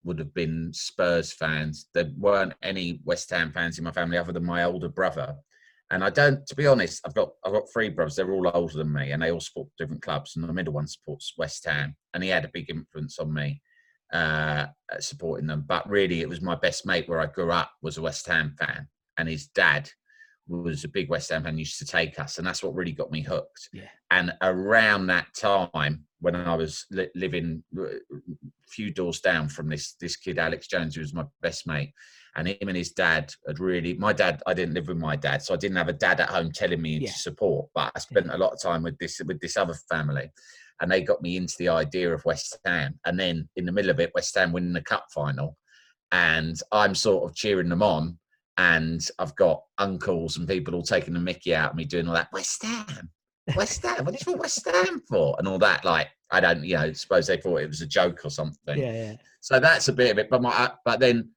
would 0.04 0.18
have 0.18 0.32
been 0.34 0.72
Spurs 0.72 1.32
fans. 1.32 1.88
There 1.94 2.10
weren't 2.16 2.54
any 2.62 3.00
West 3.04 3.30
Ham 3.30 3.52
fans 3.52 3.78
in 3.78 3.84
my 3.84 3.90
family 3.92 4.18
other 4.18 4.32
than 4.32 4.44
my 4.44 4.64
older 4.64 4.88
brother. 4.88 5.34
And 5.90 6.02
I 6.02 6.10
don't, 6.10 6.44
to 6.46 6.56
be 6.56 6.66
honest, 6.66 7.00
I've 7.04 7.14
got 7.14 7.30
I've 7.44 7.52
got 7.52 7.70
three 7.72 7.90
brothers. 7.90 8.16
They're 8.16 8.32
all 8.32 8.50
older 8.52 8.76
than 8.76 8.92
me, 8.92 9.12
and 9.12 9.22
they 9.22 9.30
all 9.30 9.40
support 9.40 9.68
different 9.78 10.02
clubs. 10.02 10.36
And 10.36 10.44
the 10.44 10.52
middle 10.52 10.74
one 10.74 10.86
supports 10.88 11.34
West 11.38 11.64
Ham, 11.66 11.96
and 12.14 12.22
he 12.22 12.28
had 12.28 12.44
a 12.44 12.50
big 12.52 12.70
influence 12.70 13.18
on 13.18 13.32
me 13.32 13.60
uh, 14.12 14.66
supporting 14.98 15.46
them. 15.46 15.64
But 15.66 15.88
really, 15.88 16.22
it 16.22 16.28
was 16.28 16.40
my 16.40 16.56
best 16.56 16.86
mate 16.86 17.08
where 17.08 17.20
I 17.20 17.26
grew 17.26 17.52
up 17.52 17.70
was 17.82 17.98
a 17.98 18.02
West 18.02 18.26
Ham 18.26 18.54
fan, 18.58 18.88
and 19.16 19.28
his 19.28 19.46
dad 19.48 19.90
was 20.48 20.84
a 20.84 20.88
big 20.88 21.08
West 21.08 21.30
Ham 21.30 21.44
fan. 21.44 21.58
Used 21.58 21.78
to 21.78 21.84
take 21.84 22.18
us, 22.18 22.38
and 22.38 22.46
that's 22.46 22.62
what 22.62 22.74
really 22.74 22.92
got 22.92 23.10
me 23.10 23.22
hooked. 23.22 23.68
Yeah. 23.72 23.88
And 24.10 24.32
around 24.42 25.06
that 25.06 25.26
time, 25.36 26.04
when 26.20 26.36
I 26.36 26.54
was 26.54 26.86
li- 26.90 27.10
living 27.14 27.62
a 27.78 27.86
few 28.68 28.90
doors 28.92 29.20
down 29.20 29.48
from 29.48 29.68
this 29.68 29.94
this 30.00 30.16
kid 30.16 30.38
Alex 30.38 30.66
Jones, 30.66 30.94
who 30.94 31.00
was 31.00 31.14
my 31.14 31.24
best 31.42 31.66
mate, 31.66 31.92
and 32.36 32.48
him 32.48 32.68
and 32.68 32.76
his 32.76 32.92
dad 32.92 33.32
had 33.46 33.58
really. 33.58 33.94
My 33.94 34.12
dad, 34.12 34.42
I 34.46 34.54
didn't 34.54 34.74
live 34.74 34.88
with 34.88 34.98
my 34.98 35.16
dad, 35.16 35.42
so 35.42 35.54
I 35.54 35.56
didn't 35.56 35.76
have 35.78 35.88
a 35.88 35.92
dad 35.92 36.20
at 36.20 36.30
home 36.30 36.52
telling 36.52 36.80
me 36.82 36.98
Yeah. 36.98 37.10
to 37.10 37.18
support. 37.18 37.68
But 37.74 37.92
I 37.94 37.98
spent 37.98 38.30
a 38.30 38.38
lot 38.38 38.52
of 38.52 38.60
time 38.60 38.82
with 38.82 38.98
this 38.98 39.20
with 39.26 39.40
this 39.40 39.56
other 39.56 39.74
family, 39.90 40.30
and 40.80 40.90
they 40.90 41.02
got 41.02 41.22
me 41.22 41.36
into 41.36 41.54
the 41.58 41.68
idea 41.70 42.12
of 42.12 42.24
West 42.24 42.56
Ham. 42.64 42.98
And 43.04 43.18
then 43.18 43.48
in 43.56 43.64
the 43.66 43.72
middle 43.72 43.90
of 43.90 44.00
it, 44.00 44.12
West 44.14 44.34
Ham 44.36 44.52
winning 44.52 44.74
the 44.74 44.82
cup 44.82 45.06
final, 45.12 45.56
and 46.12 46.56
I'm 46.70 46.94
sort 46.94 47.28
of 47.28 47.34
cheering 47.36 47.68
them 47.68 47.82
on. 47.82 48.18
And 48.58 49.06
I've 49.18 49.36
got 49.36 49.62
uncles 49.78 50.36
and 50.36 50.48
people 50.48 50.74
all 50.74 50.82
taking 50.82 51.14
the 51.14 51.20
mickey 51.20 51.54
out 51.54 51.70
of 51.70 51.76
me 51.76 51.84
doing 51.84 52.08
all 52.08 52.14
that. 52.14 52.32
West 52.32 52.62
Ham, 52.62 53.10
West 53.54 53.82
Ham. 53.82 54.04
What 54.04 54.18
do 54.18 54.30
you 54.30 54.36
West 54.38 54.66
Ham 54.66 55.02
for? 55.08 55.36
And 55.38 55.46
all 55.46 55.58
that. 55.58 55.84
Like 55.84 56.08
I 56.30 56.40
don't, 56.40 56.64
you 56.64 56.76
know, 56.76 56.92
suppose 56.92 57.26
they 57.26 57.36
thought 57.36 57.58
it 57.58 57.68
was 57.68 57.82
a 57.82 57.86
joke 57.86 58.24
or 58.24 58.30
something. 58.30 58.78
Yeah, 58.78 58.92
yeah. 58.92 59.14
So 59.40 59.60
that's 59.60 59.88
a 59.88 59.92
bit 59.92 60.10
of 60.10 60.18
it. 60.18 60.30
But 60.30 60.42
my, 60.42 60.50
uh, 60.50 60.70
but 60.84 61.00
then 61.00 61.30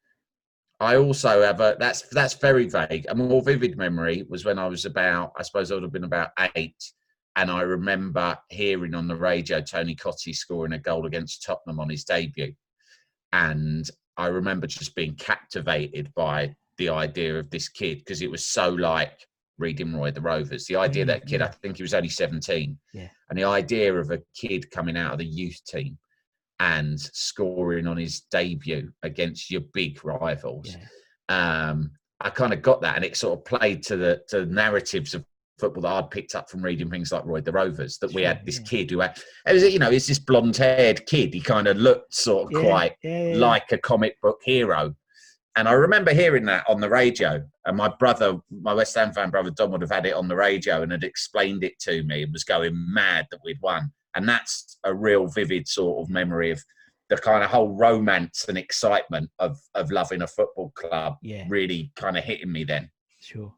I 0.80 0.96
also 0.96 1.42
have 1.42 1.60
a 1.60 1.76
that's 1.78 2.04
that's 2.10 2.36
very 2.36 2.68
vague. 2.68 3.06
A 3.10 3.16
more 3.16 3.42
vivid 3.42 3.78
memory 3.78 4.26
was 4.30 4.46
when 4.46 4.58
I 4.58 4.68
was 4.68 4.86
about, 4.86 5.34
I 5.38 5.44
suppose 5.44 5.72
I 5.72 5.76
would 5.76 5.84
have 5.84 5.92
been 5.92 6.06
about 6.06 6.30
eight, 6.56 6.82
and 7.36 7.52
I 7.52 7.62
remember 7.62 8.38
hearing 8.50 8.96
on 8.96 9.08
the 9.08 9.16
radio 9.16 9.60
Tony 9.62 9.96
Cottee 9.96 10.34
scoring 10.34 10.74
a 10.74 10.80
goal 10.80 11.06
against 11.06 11.44
Tottenham 11.44 11.82
on 11.82 11.90
his 11.90 12.06
debut, 12.06 12.54
and 13.34 13.90
I 14.16 14.28
remember 14.28 14.68
just 14.68 14.96
being 14.96 15.16
captivated 15.16 16.14
by 16.16 16.56
the 16.80 16.90
idea 16.90 17.38
of 17.38 17.52
this 17.52 17.70
kid 17.70 18.00
because 18.00 18.24
it 18.24 18.32
was 18.32 18.44
so 18.44 18.70
like 18.70 19.28
reading 19.60 19.96
Roy 19.96 20.10
the 20.10 20.22
Rovers. 20.22 20.66
The 20.66 20.78
idea 20.78 21.06
that 21.06 21.28
kid, 21.28 21.42
I 21.42 21.50
think 21.50 21.78
he 21.78 21.84
was 21.84 21.94
only 21.94 22.10
17. 22.10 22.78
Yeah. 22.94 23.10
And 23.30 23.38
the 23.38 23.44
idea 23.44 23.94
of 23.94 24.10
a 24.10 24.22
kid 24.34 24.72
coming 24.72 24.98
out 24.98 25.12
of 25.12 25.20
the 25.20 25.26
youth 25.26 25.60
team 25.68 25.98
and 26.60 27.00
scoring 27.00 27.86
on 27.86 27.98
his 27.98 28.22
debut 28.32 28.92
against 29.04 29.52
your 29.52 29.62
big 29.74 30.04
rivals. 30.04 30.76
Yeah. 31.30 31.70
Um, 31.70 31.92
I 32.22 32.30
kind 32.30 32.54
of 32.54 32.62
got 32.62 32.82
that 32.82 32.96
and 32.96 33.06
it 33.06 33.16
sort 33.16 33.38
of 33.38 33.46
played 33.46 33.84
to 33.84 33.96
the 33.96 34.22
to 34.30 34.42
the 34.42 34.52
narratives 34.52 35.14
of 35.14 35.24
football 35.60 35.84
that 35.84 35.94
I'd 35.94 36.10
picked 36.10 36.36
up 36.36 36.50
from 36.50 36.62
reading 36.62 36.90
things 36.90 37.12
like 37.12 37.26
Roy 37.26 37.42
the 37.42 37.52
Rovers, 37.52 37.98
that 38.00 38.14
we 38.14 38.24
had 38.24 38.46
this 38.46 38.60
yeah. 38.60 38.66
kid 38.66 38.92
who 38.92 39.00
had 39.00 39.20
it 39.46 39.54
was, 39.54 39.64
you 39.64 39.80
know, 39.80 39.92
it's 39.92 40.08
this 40.08 40.20
blonde 40.20 40.58
haired 40.58 41.06
kid. 41.06 41.34
He 41.34 41.42
kind 41.42 41.68
of 41.68 41.78
looked 41.78 42.14
sort 42.14 42.54
of 42.54 42.62
Yeah, 42.62 42.68
quite 42.68 43.36
like 43.36 43.72
a 43.72 43.78
comic 43.78 44.20
book 44.22 44.40
hero. 44.44 44.96
And 45.56 45.68
I 45.68 45.74
remember 45.74 46.14
hearing 46.14 46.46
that 46.46 46.64
on 46.70 46.80
the 46.80 46.90
radio. 46.90 47.44
And 47.66 47.76
my 47.78 47.90
brother, 48.00 48.38
my 48.50 48.74
West 48.74 48.96
Ham 48.96 49.12
fan 49.12 49.30
brother 49.30 49.50
Don, 49.52 49.72
would 49.72 49.82
have 49.82 49.92
had 49.92 50.06
it 50.06 50.14
on 50.14 50.28
the 50.28 50.36
radio 50.36 50.82
and 50.82 50.92
had 50.92 51.04
explained 51.04 51.64
it 51.64 51.80
to 51.80 52.04
me 52.04 52.24
and 52.24 52.32
was 52.32 52.44
going 52.44 52.74
mad 52.94 53.28
that 53.32 53.42
we'd 53.44 53.62
won. 53.62 53.92
And 54.16 54.28
that's 54.28 54.78
a 54.84 54.94
real 54.94 55.28
vivid 55.28 55.68
sort 55.68 56.02
of 56.04 56.10
memory 56.10 56.52
of 56.52 56.64
the 57.10 57.18
kind 57.18 57.44
of 57.44 57.50
whole 57.50 57.70
romance 57.76 58.46
and 58.48 58.58
excitement 58.58 59.30
of 59.40 59.60
of 59.74 59.92
loving 59.92 60.22
a 60.22 60.28
football 60.28 60.72
club 60.76 61.18
Yeah. 61.22 61.46
really 61.50 61.92
kind 61.96 62.18
of 62.18 62.24
hitting 62.24 62.52
me 62.52 62.64
then. 62.64 62.90
Sure. 63.20 63.54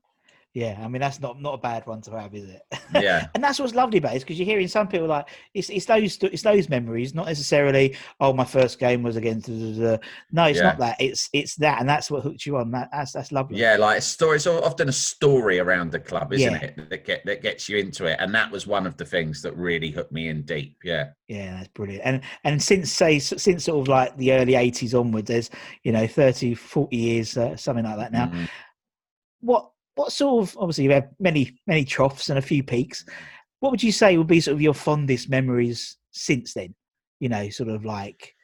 Yeah, 0.54 0.78
I 0.84 0.90
mean 0.90 1.00
that's 1.00 1.22
not 1.22 1.42
not 1.42 1.54
a 1.54 1.58
bad 1.58 1.88
one 1.88 2.02
to 2.02 2.12
have, 2.20 2.36
is 2.36 2.50
it? 2.50 2.62
Yeah. 3.02 3.28
and 3.34 3.42
that's 3.42 3.58
what's 3.58 3.74
lovely 3.74 4.00
about 4.00 4.18
it, 4.18 4.20
because 4.20 4.38
you're 4.38 4.46
hearing 4.46 4.68
some 4.68 4.86
people 4.90 5.08
like 5.08 5.30
it's 5.54 5.70
it's 5.70 5.86
those 5.86 6.18
it's 6.24 6.42
those 6.42 6.68
memories, 6.68 7.16
not 7.16 7.28
necessarily 7.28 7.96
oh 8.20 8.34
my 8.34 8.44
first 8.44 8.78
game 8.78 9.02
was 9.02 9.16
against. 9.16 9.48
da, 9.48 9.54
da, 9.54 9.92
da." 9.96 9.98
No, 10.34 10.44
it's 10.46 10.58
Yeah. 10.58 10.64
not 10.64 10.78
that. 10.80 10.98
It's 11.00 11.30
it's 11.32 11.56
that, 11.56 11.80
and 11.80 11.88
that's 11.88 12.12
what 12.12 12.24
hooks 12.24 12.46
you 12.46 12.58
on. 12.58 12.70
That, 12.72 12.90
that's 12.92 13.14
that's 13.14 13.32
lovely. 13.32 13.60
Yeah, 13.60 13.78
like 13.78 14.00
a 14.00 14.02
story. 14.02 14.36
It's 14.36 14.46
often 14.48 14.90
a 14.90 14.92
story 14.92 15.60
around 15.60 15.94
the 15.94 16.02
club, 16.02 16.34
isn't 16.34 16.52
Yeah. 16.54 16.60
it? 16.62 16.90
That 16.90 17.06
get 17.06 17.26
that 17.26 17.42
gets 17.42 17.70
you 17.70 17.78
into 17.78 18.06
it, 18.08 18.18
and 18.20 18.36
that 18.36 18.52
was 18.52 18.68
one 18.68 18.86
of 18.86 18.98
the 18.98 19.06
things 19.06 19.42
that 19.44 19.56
really 19.56 19.90
hooked 19.90 20.12
me 20.12 20.28
in 20.28 20.42
deep. 20.42 20.76
Yeah, 20.84 21.12
Yeah, 21.30 21.56
that's 21.56 21.70
brilliant. 21.70 22.04
And 22.04 22.22
and 22.44 22.62
since 22.62 22.92
say 22.92 23.20
since 23.20 23.64
sort 23.64 23.80
of 23.80 23.88
like 23.88 24.18
the 24.18 24.34
early 24.34 24.54
80s 24.58 24.94
onwards, 25.00 25.30
there's 25.30 25.50
you 25.84 25.94
know 25.94 26.08
30, 26.08 26.56
40 26.56 26.98
years, 26.98 27.38
uh, 27.38 27.56
something 27.56 27.86
like 27.86 27.96
that 27.98 28.12
now. 28.12 28.26
Mhm. 28.28 28.50
What 29.40 29.71
what 29.96 30.12
sort 30.12 30.44
of 30.44 30.58
obviously 30.58 30.86
you've 30.86 30.94
had 30.94 31.10
many 31.20 31.60
many 31.68 31.84
troughs 31.86 32.30
and 32.30 32.40
a 32.40 32.42
few 32.42 32.64
peaks. 32.64 33.06
What 33.60 33.72
would 33.72 33.84
you 33.84 33.92
say 33.92 34.18
would 34.18 34.28
be 34.28 34.42
sort 34.42 34.56
of 34.56 34.62
your 34.62 34.74
fondest 34.74 35.30
memories 35.30 35.98
since 36.12 36.54
then? 36.54 36.74
You 37.20 37.30
know, 37.30 37.50
sort 37.50 37.70
of 37.70 37.86
like 37.86 38.36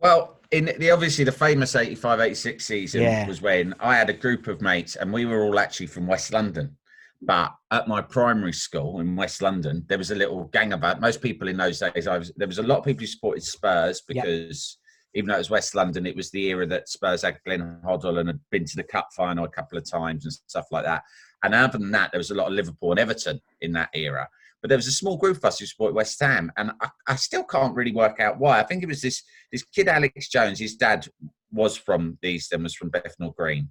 Well, 0.00 0.40
in 0.50 0.66
the 0.78 0.90
obviously 0.90 1.24
the 1.24 1.32
famous 1.32 1.74
85 1.74 2.20
86 2.20 2.64
season 2.64 3.02
Yeah. 3.02 3.26
was 3.26 3.40
when 3.40 3.74
I 3.80 3.96
had 3.96 4.10
a 4.10 4.14
group 4.14 4.46
of 4.46 4.60
mates 4.60 4.96
and 4.96 5.12
we 5.12 5.24
were 5.24 5.44
all 5.44 5.58
actually 5.58 5.86
from 5.86 6.06
West 6.06 6.32
London. 6.32 6.76
But 7.22 7.54
at 7.70 7.88
my 7.88 8.02
primary 8.02 8.52
school 8.52 9.00
in 9.00 9.16
West 9.16 9.40
London, 9.40 9.84
there 9.88 9.96
was 9.96 10.10
a 10.10 10.14
little 10.14 10.44
gang 10.52 10.74
about 10.74 11.00
most 11.00 11.22
people 11.22 11.48
in 11.48 11.56
those 11.56 11.78
days. 11.80 12.06
I 12.06 12.18
was 12.18 12.32
there 12.36 12.48
was 12.48 12.58
a 12.58 12.62
lot 12.62 12.78
of 12.80 12.84
people 12.84 13.00
who 13.00 13.06
supported 13.06 13.42
Spurs 13.42 14.02
because 14.06 14.76
even 15.14 15.28
though 15.28 15.36
it 15.36 15.38
was 15.38 15.50
West 15.50 15.74
London, 15.74 16.06
it 16.06 16.16
was 16.16 16.30
the 16.30 16.46
era 16.46 16.66
that 16.66 16.88
Spurs 16.88 17.22
had 17.22 17.38
Glenn 17.44 17.80
Hoddle 17.84 18.18
and 18.18 18.28
had 18.28 18.40
been 18.50 18.64
to 18.64 18.76
the 18.76 18.82
cup 18.82 19.08
final 19.16 19.44
a 19.44 19.48
couple 19.48 19.78
of 19.78 19.88
times 19.88 20.24
and 20.24 20.32
stuff 20.46 20.66
like 20.70 20.84
that. 20.84 21.02
And 21.42 21.54
other 21.54 21.78
than 21.78 21.90
that, 21.92 22.10
there 22.10 22.18
was 22.18 22.30
a 22.30 22.34
lot 22.34 22.48
of 22.48 22.54
Liverpool 22.54 22.90
and 22.90 23.00
Everton 23.00 23.40
in 23.60 23.72
that 23.72 23.90
era. 23.94 24.28
But 24.60 24.70
there 24.70 24.78
was 24.78 24.86
a 24.86 24.92
small 24.92 25.16
group 25.16 25.36
of 25.36 25.44
us 25.44 25.58
who 25.58 25.66
supported 25.66 25.94
West 25.94 26.18
Ham, 26.20 26.50
and 26.56 26.72
I, 26.80 26.88
I 27.06 27.16
still 27.16 27.44
can't 27.44 27.74
really 27.74 27.92
work 27.92 28.18
out 28.18 28.38
why. 28.38 28.58
I 28.58 28.62
think 28.62 28.82
it 28.82 28.88
was 28.88 29.02
this 29.02 29.22
this 29.52 29.62
kid 29.62 29.88
Alex 29.88 30.30
Jones. 30.30 30.58
His 30.58 30.76
dad 30.76 31.06
was 31.52 31.76
from 31.76 32.16
the 32.22 32.30
East 32.30 32.52
and 32.52 32.62
was 32.62 32.74
from 32.74 32.88
Bethnal 32.88 33.32
Green, 33.32 33.70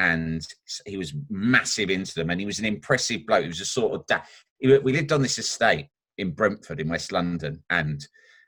and 0.00 0.44
he 0.84 0.96
was 0.96 1.14
massive 1.30 1.90
into 1.90 2.14
them. 2.14 2.30
And 2.30 2.40
he 2.40 2.46
was 2.46 2.58
an 2.58 2.64
impressive 2.64 3.24
bloke. 3.24 3.42
He 3.42 3.48
was 3.48 3.60
a 3.60 3.64
sort 3.64 3.94
of 3.94 4.04
dad. 4.06 4.22
We 4.60 4.92
lived 4.92 5.12
on 5.12 5.22
this 5.22 5.38
estate 5.38 5.86
in 6.18 6.32
Brentford 6.32 6.80
in 6.80 6.88
West 6.88 7.12
London, 7.12 7.62
and 7.70 8.04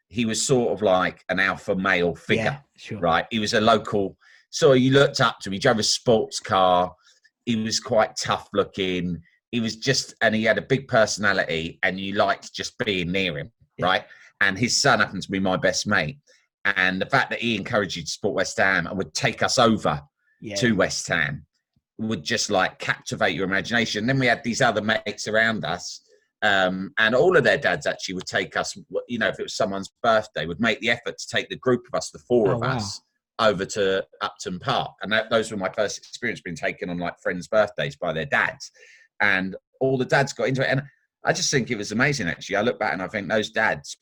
he 0.08 0.24
was 0.24 0.46
sort 0.46 0.72
of 0.72 0.82
like 0.82 1.24
an 1.28 1.40
alpha 1.40 1.74
male 1.74 2.14
figure 2.14 2.44
yeah, 2.44 2.58
sure. 2.76 2.98
right? 3.00 3.26
He 3.30 3.38
was 3.38 3.54
a 3.54 3.60
local, 3.60 4.16
so 4.50 4.72
you 4.72 4.92
looked 4.92 5.20
up 5.20 5.40
to 5.40 5.48
him. 5.48 5.54
He 5.54 5.58
drove 5.58 5.78
a 5.78 5.82
sports 5.82 6.38
car. 6.40 6.94
He 7.46 7.56
was 7.56 7.80
quite 7.80 8.16
tough 8.16 8.48
looking. 8.52 9.20
He 9.50 9.60
was 9.60 9.76
just, 9.76 10.14
and 10.20 10.34
he 10.34 10.44
had 10.44 10.58
a 10.58 10.62
big 10.62 10.88
personality, 10.88 11.78
and 11.82 11.98
you 11.98 12.14
liked 12.14 12.54
just 12.54 12.76
being 12.78 13.10
near 13.12 13.38
him, 13.38 13.50
Yeah. 13.78 13.86
right? 13.86 14.04
And 14.40 14.58
his 14.58 14.80
son 14.80 15.00
happened 15.00 15.22
to 15.22 15.30
be 15.30 15.40
my 15.40 15.56
best 15.56 15.86
mate. 15.86 16.18
And 16.64 17.00
the 17.00 17.06
fact 17.06 17.30
that 17.30 17.40
he 17.40 17.56
encouraged 17.56 17.96
you 17.96 18.02
to 18.02 18.08
support 18.10 18.34
West 18.34 18.56
Ham 18.58 18.86
and 18.86 18.96
would 18.96 19.14
take 19.14 19.42
us 19.42 19.58
over 19.58 20.00
Yeah. 20.40 20.56
to 20.56 20.72
West 20.72 21.06
Ham 21.08 21.46
would 21.98 22.24
just 22.24 22.50
like 22.50 22.78
captivate 22.78 23.34
your 23.34 23.44
imagination. 23.44 24.06
Then 24.06 24.18
we 24.18 24.26
had 24.26 24.42
these 24.42 24.60
other 24.60 24.82
mates 24.82 25.28
around 25.28 25.64
us, 25.64 26.00
um, 26.42 26.92
and 26.98 27.14
all 27.14 27.36
of 27.36 27.44
their 27.44 27.58
dads 27.58 27.86
actually 27.86 28.16
would 28.16 28.26
take 28.26 28.56
us. 28.56 28.76
You 29.08 29.18
know, 29.18 29.28
if 29.28 29.38
it 29.38 29.44
was 29.44 29.56
someone's 29.56 29.90
birthday, 30.02 30.46
would 30.46 30.60
make 30.60 30.80
the 30.80 30.90
effort 30.90 31.18
to 31.18 31.28
take 31.28 31.48
the 31.48 31.56
group 31.56 31.82
of 31.86 31.96
us, 31.96 32.10
the 32.10 32.18
four 32.18 32.50
Oh, 32.50 32.54
of 32.56 32.60
wow. 32.60 32.76
us, 32.76 33.00
over 33.38 33.64
to 33.64 34.04
Upton 34.20 34.58
Park, 34.60 34.92
and 35.02 35.12
that, 35.12 35.30
those 35.30 35.50
were 35.50 35.56
my 35.56 35.70
first 35.70 35.98
experience 35.98 36.40
being 36.40 36.56
taken 36.56 36.90
on 36.90 36.98
like 36.98 37.18
friends' 37.20 37.48
birthdays 37.48 37.96
by 37.96 38.12
their 38.12 38.26
dads, 38.26 38.70
and 39.20 39.56
all 39.80 39.98
the 39.98 40.04
dads 40.04 40.32
got 40.32 40.48
into 40.48 40.62
it, 40.62 40.70
and 40.70 40.82
I 41.24 41.32
just 41.32 41.50
think 41.50 41.70
it 41.70 41.78
was 41.78 41.92
amazing. 41.92 42.28
Actually, 42.28 42.56
I 42.56 42.62
look 42.62 42.78
back 42.78 42.92
and 42.92 43.02
I 43.02 43.08
think 43.08 43.28
those 43.28 43.50
dads. 43.50 43.96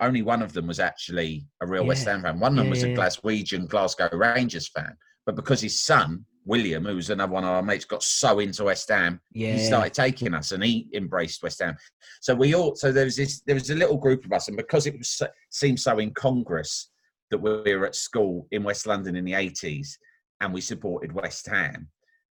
Only 0.00 0.22
one 0.22 0.42
of 0.42 0.52
them 0.52 0.66
was 0.66 0.80
actually 0.80 1.46
a 1.62 1.66
real 1.66 1.86
West 1.86 2.04
Ham 2.06 2.22
fan. 2.22 2.40
One 2.40 2.52
of 2.52 2.56
them 2.56 2.66
Yeah, 2.66 2.70
was 2.70 2.82
yeah, 2.82 2.88
a 2.88 2.90
yeah. 2.90 2.96
Glaswegian 2.96 3.68
Glasgow 3.68 4.08
Rangers 4.12 4.68
fan 4.68 4.96
but 5.26 5.36
because 5.36 5.60
his 5.60 5.84
son 5.84 6.24
William, 6.44 6.84
who 6.84 6.96
was 6.96 7.10
another 7.10 7.32
one 7.32 7.44
of 7.44 7.50
our 7.50 7.62
mates, 7.62 7.84
got 7.84 8.02
so 8.02 8.38
into 8.38 8.64
West 8.64 8.88
Ham, 8.90 9.20
yeah. 9.32 9.54
he 9.54 9.58
started 9.64 9.94
taking 9.94 10.34
us, 10.34 10.52
and 10.52 10.62
he 10.62 10.88
embraced 10.94 11.42
West 11.42 11.62
Ham. 11.62 11.76
So 12.20 12.34
we 12.34 12.54
all, 12.54 12.74
so 12.74 12.92
there 12.92 13.04
was 13.04 13.16
this, 13.16 13.40
there 13.46 13.54
was 13.54 13.70
a 13.70 13.74
little 13.74 13.96
group 13.96 14.24
of 14.24 14.32
us, 14.32 14.48
and 14.48 14.56
because 14.56 14.86
it 14.86 14.96
was 14.98 15.08
so, 15.08 15.26
seemed 15.50 15.80
so 15.80 15.98
incongruous 15.98 16.90
that 17.30 17.38
we 17.38 17.74
were 17.74 17.86
at 17.86 17.94
school 17.96 18.46
in 18.50 18.62
West 18.62 18.86
London 18.86 19.16
in 19.16 19.24
the 19.24 19.34
eighties, 19.34 19.98
and 20.40 20.52
we 20.52 20.60
supported 20.60 21.12
West 21.12 21.46
Ham, 21.46 21.88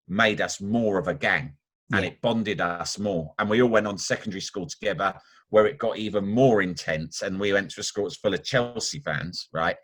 made 0.07 0.41
us 0.41 0.61
more 0.61 0.99
of 0.99 1.07
a 1.07 1.13
gang, 1.13 1.55
and 1.91 2.03
Yeah. 2.03 2.11
it 2.11 2.21
bonded 2.21 2.61
us 2.61 2.99
more. 2.99 3.33
And 3.39 3.49
we 3.49 3.61
all 3.61 3.69
went 3.69 3.87
on 3.87 3.97
secondary 3.97 4.41
school 4.41 4.67
together, 4.67 5.13
where 5.49 5.65
it 5.65 5.77
got 5.77 5.97
even 5.97 6.27
more 6.27 6.61
intense, 6.61 7.21
and 7.23 7.39
we 7.39 7.53
went 7.53 7.71
to 7.71 7.81
a 7.81 7.83
school 7.83 8.05
that's 8.05 8.17
full 8.17 8.33
of 8.33 8.43
Chelsea 8.43 8.99
fans, 8.99 9.49
right? 9.53 9.77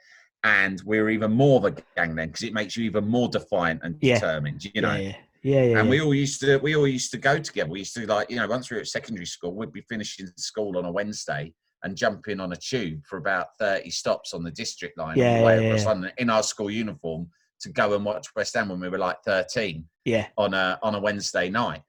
And 0.43 0.81
we 0.86 1.00
were 1.01 1.10
even 1.10 1.31
more 1.31 1.58
of 1.58 1.65
a 1.65 1.75
gang 1.98 2.15
then 2.15 2.27
because 2.27 2.43
it 2.43 2.53
makes 2.53 2.77
you 2.77 2.86
even 2.86 3.08
more 3.08 3.27
defiant 3.27 3.81
and 3.84 3.96
Yeah. 4.01 4.15
determined 4.15 4.63
you 4.74 4.81
know 4.81 4.96
yeah, 4.96 5.00
yeah, 5.00 5.13
yeah, 5.43 5.63
yeah. 5.63 5.79
and 5.79 5.88
yeah. 5.88 5.91
we 5.91 6.01
all 6.01 6.13
used 6.13 6.39
to 6.41 6.58
we 6.60 6.75
all 6.75 6.88
used 6.88 7.12
to 7.12 7.17
go 7.17 7.38
together 7.39 7.69
we 7.69 7.79
used 7.79 7.93
to 7.96 8.05
like 8.05 8.29
you 8.29 8.38
know 8.38 8.48
once 8.48 8.69
we 8.69 8.75
were 8.75 8.81
at 8.81 8.88
secondary 8.88 9.25
school 9.25 9.53
we'd 9.53 9.74
be 9.74 9.81
finishing 9.89 10.27
school 10.38 10.77
on 10.77 10.86
a 10.86 10.91
wednesday 10.91 11.53
and 11.84 11.96
jumping 11.96 12.39
on 12.39 12.51
a 12.53 12.55
tube 12.58 13.01
for 13.05 13.17
about 13.17 13.48
30 13.60 13.89
stops 13.89 14.34
on 14.34 14.43
the 14.43 14.51
district 14.51 14.98
line 14.98 15.17
Yeah, 15.17 15.31
all 15.31 15.38
the 15.39 15.46
way 15.46 15.62
yeah, 15.62 15.67
across 15.67 15.84
yeah. 15.84 15.88
London 15.89 16.12
in 16.17 16.29
our 16.29 16.43
school 16.43 16.69
uniform 16.69 17.29
to 17.62 17.69
go 17.69 17.93
and 17.93 18.05
watch 18.05 18.27
West 18.36 18.53
Ham 18.55 18.69
when 18.69 18.79
we 18.79 18.89
were 18.89 18.98
like 18.98 19.17
13 19.25 19.86
yeah. 20.05 20.27
on 20.38 20.53
a 20.53 20.77
on 20.84 20.96
a 20.96 21.00
Wednesday 21.00 21.50
night 21.50 21.81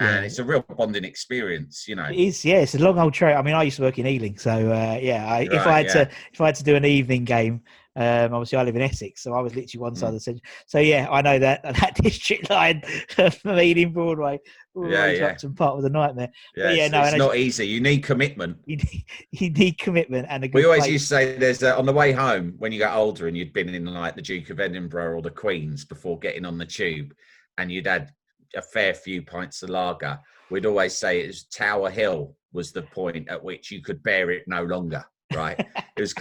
Yeah. 0.00 0.16
and 0.16 0.26
it's 0.26 0.38
a 0.38 0.44
real 0.44 0.62
bonding 0.76 1.04
experience 1.04 1.86
you 1.88 1.94
know 1.96 2.04
It 2.10 2.16
is, 2.18 2.44
yeah. 2.44 2.56
It's 2.60 2.74
a 2.74 2.78
long 2.78 2.98
old 2.98 3.14
train. 3.14 3.36
I 3.36 3.42
mean, 3.42 3.54
I 3.54 3.62
used 3.62 3.76
to 3.76 3.82
work 3.84 3.98
in 3.98 4.06
Ealing, 4.06 4.36
so 4.38 4.50
uh, 4.50 4.98
yeah. 5.00 5.26
I, 5.26 5.40
if 5.42 5.52
I 5.52 5.64
Right, 5.64 5.90
had 5.90 6.08
to, 6.10 6.14
if 6.32 6.40
I 6.40 6.46
had 6.46 6.54
to 6.56 6.64
do 6.64 6.74
an 6.76 6.84
evening 6.84 7.24
game, 7.24 7.62
um, 7.96 8.32
obviously 8.34 8.58
I 8.58 8.62
live 8.62 8.76
in 8.76 8.82
Essex, 8.82 9.22
so 9.22 9.34
I 9.34 9.40
was 9.40 9.54
literally 9.54 9.82
one 9.82 9.94
side 9.94 10.06
Mm. 10.06 10.08
of 10.08 10.14
the 10.14 10.20
centre. 10.20 10.40
So 10.66 10.78
yeah, 10.78 11.08
I 11.10 11.20
know 11.22 11.38
that 11.38 11.62
that 11.80 11.94
district 12.02 12.48
line 12.50 12.82
from 13.10 13.58
Ealing 13.58 13.92
Broadway, 13.92 14.40
all 14.74 14.84
the 14.84 14.90
Yeah, 14.90 15.10
yeah. 15.10 15.24
Upton 15.26 15.54
Park 15.54 15.76
was 15.76 15.84
a 15.84 15.90
nightmare. 15.90 16.30
yeah, 16.56 16.70
yeah, 16.70 16.84
it's, 16.84 16.92
no, 16.92 17.02
it's 17.02 17.16
not 17.16 17.36
easy 17.36 17.66
you 17.66 17.80
need 17.80 18.02
commitment 18.02 18.56
You 18.66 18.76
need, 18.76 19.04
you 19.32 19.50
need 19.50 19.78
commitment 19.78 20.26
and 20.30 20.44
a. 20.44 20.50
We 20.52 20.64
always 20.64 20.80
place. 20.82 20.92
used 20.92 21.08
to 21.08 21.14
say 21.14 21.36
there's 21.36 21.62
a, 21.62 21.76
on 21.76 21.84
the 21.86 21.92
way 21.92 22.12
home 22.12 22.54
when 22.58 22.72
you 22.72 22.78
got 22.78 22.96
older 22.96 23.26
and 23.28 23.36
you'd 23.36 23.52
been 23.52 23.68
in 23.68 23.84
like 23.84 24.16
the 24.16 24.22
Duke 24.22 24.50
of 24.50 24.60
Edinburgh 24.60 25.16
or 25.16 25.22
the 25.22 25.30
Queen's 25.30 25.84
before 25.84 26.18
getting 26.18 26.44
on 26.46 26.56
the 26.58 26.66
tube, 26.66 27.12
and 27.58 27.70
you'd 27.70 27.86
had 27.86 28.10
a 28.56 28.62
fair 28.62 28.94
few 28.94 29.22
pints 29.22 29.62
of 29.62 29.68
lager. 29.70 30.18
We'd 30.50 30.66
always 30.66 30.94
say 30.96 31.20
it 31.22 31.26
was 31.28 31.44
Tower 31.44 31.90
Hill 31.90 32.34
was 32.52 32.72
the 32.72 32.82
point 32.82 33.28
at 33.28 33.42
which 33.42 33.70
you 33.70 33.82
could 33.82 34.02
bear 34.02 34.30
it 34.30 34.44
no 34.46 34.62
longer. 34.64 35.04
Right? 35.34 35.58
it 35.96 36.00
was. 36.00 36.14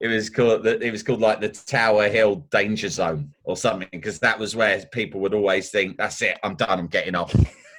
It 0.00 0.08
was 0.08 0.30
called. 0.30 0.66
It 0.66 0.90
was 0.90 1.02
called 1.02 1.20
like 1.20 1.40
the 1.40 1.50
Tower 1.50 2.08
Hill 2.08 2.36
Danger 2.50 2.88
Zone 2.88 3.34
or 3.44 3.56
something 3.56 3.88
because 3.92 4.18
that 4.20 4.38
was 4.38 4.56
where 4.56 4.84
people 4.86 5.20
would 5.20 5.34
always 5.34 5.70
think, 5.70 5.98
"That's 5.98 6.22
it. 6.22 6.38
I'm 6.42 6.54
done. 6.56 6.78
I'm 6.78 6.86
getting 6.86 7.14
off. 7.14 7.34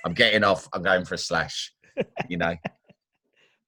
I'm 0.05 0.13
getting 0.13 0.43
off. 0.43 0.67
I'm 0.73 0.83
going 0.83 1.03
for 1.05 1.15
a 1.15 1.17
slash." 1.17 1.73
You 2.29 2.37
know. 2.37 2.55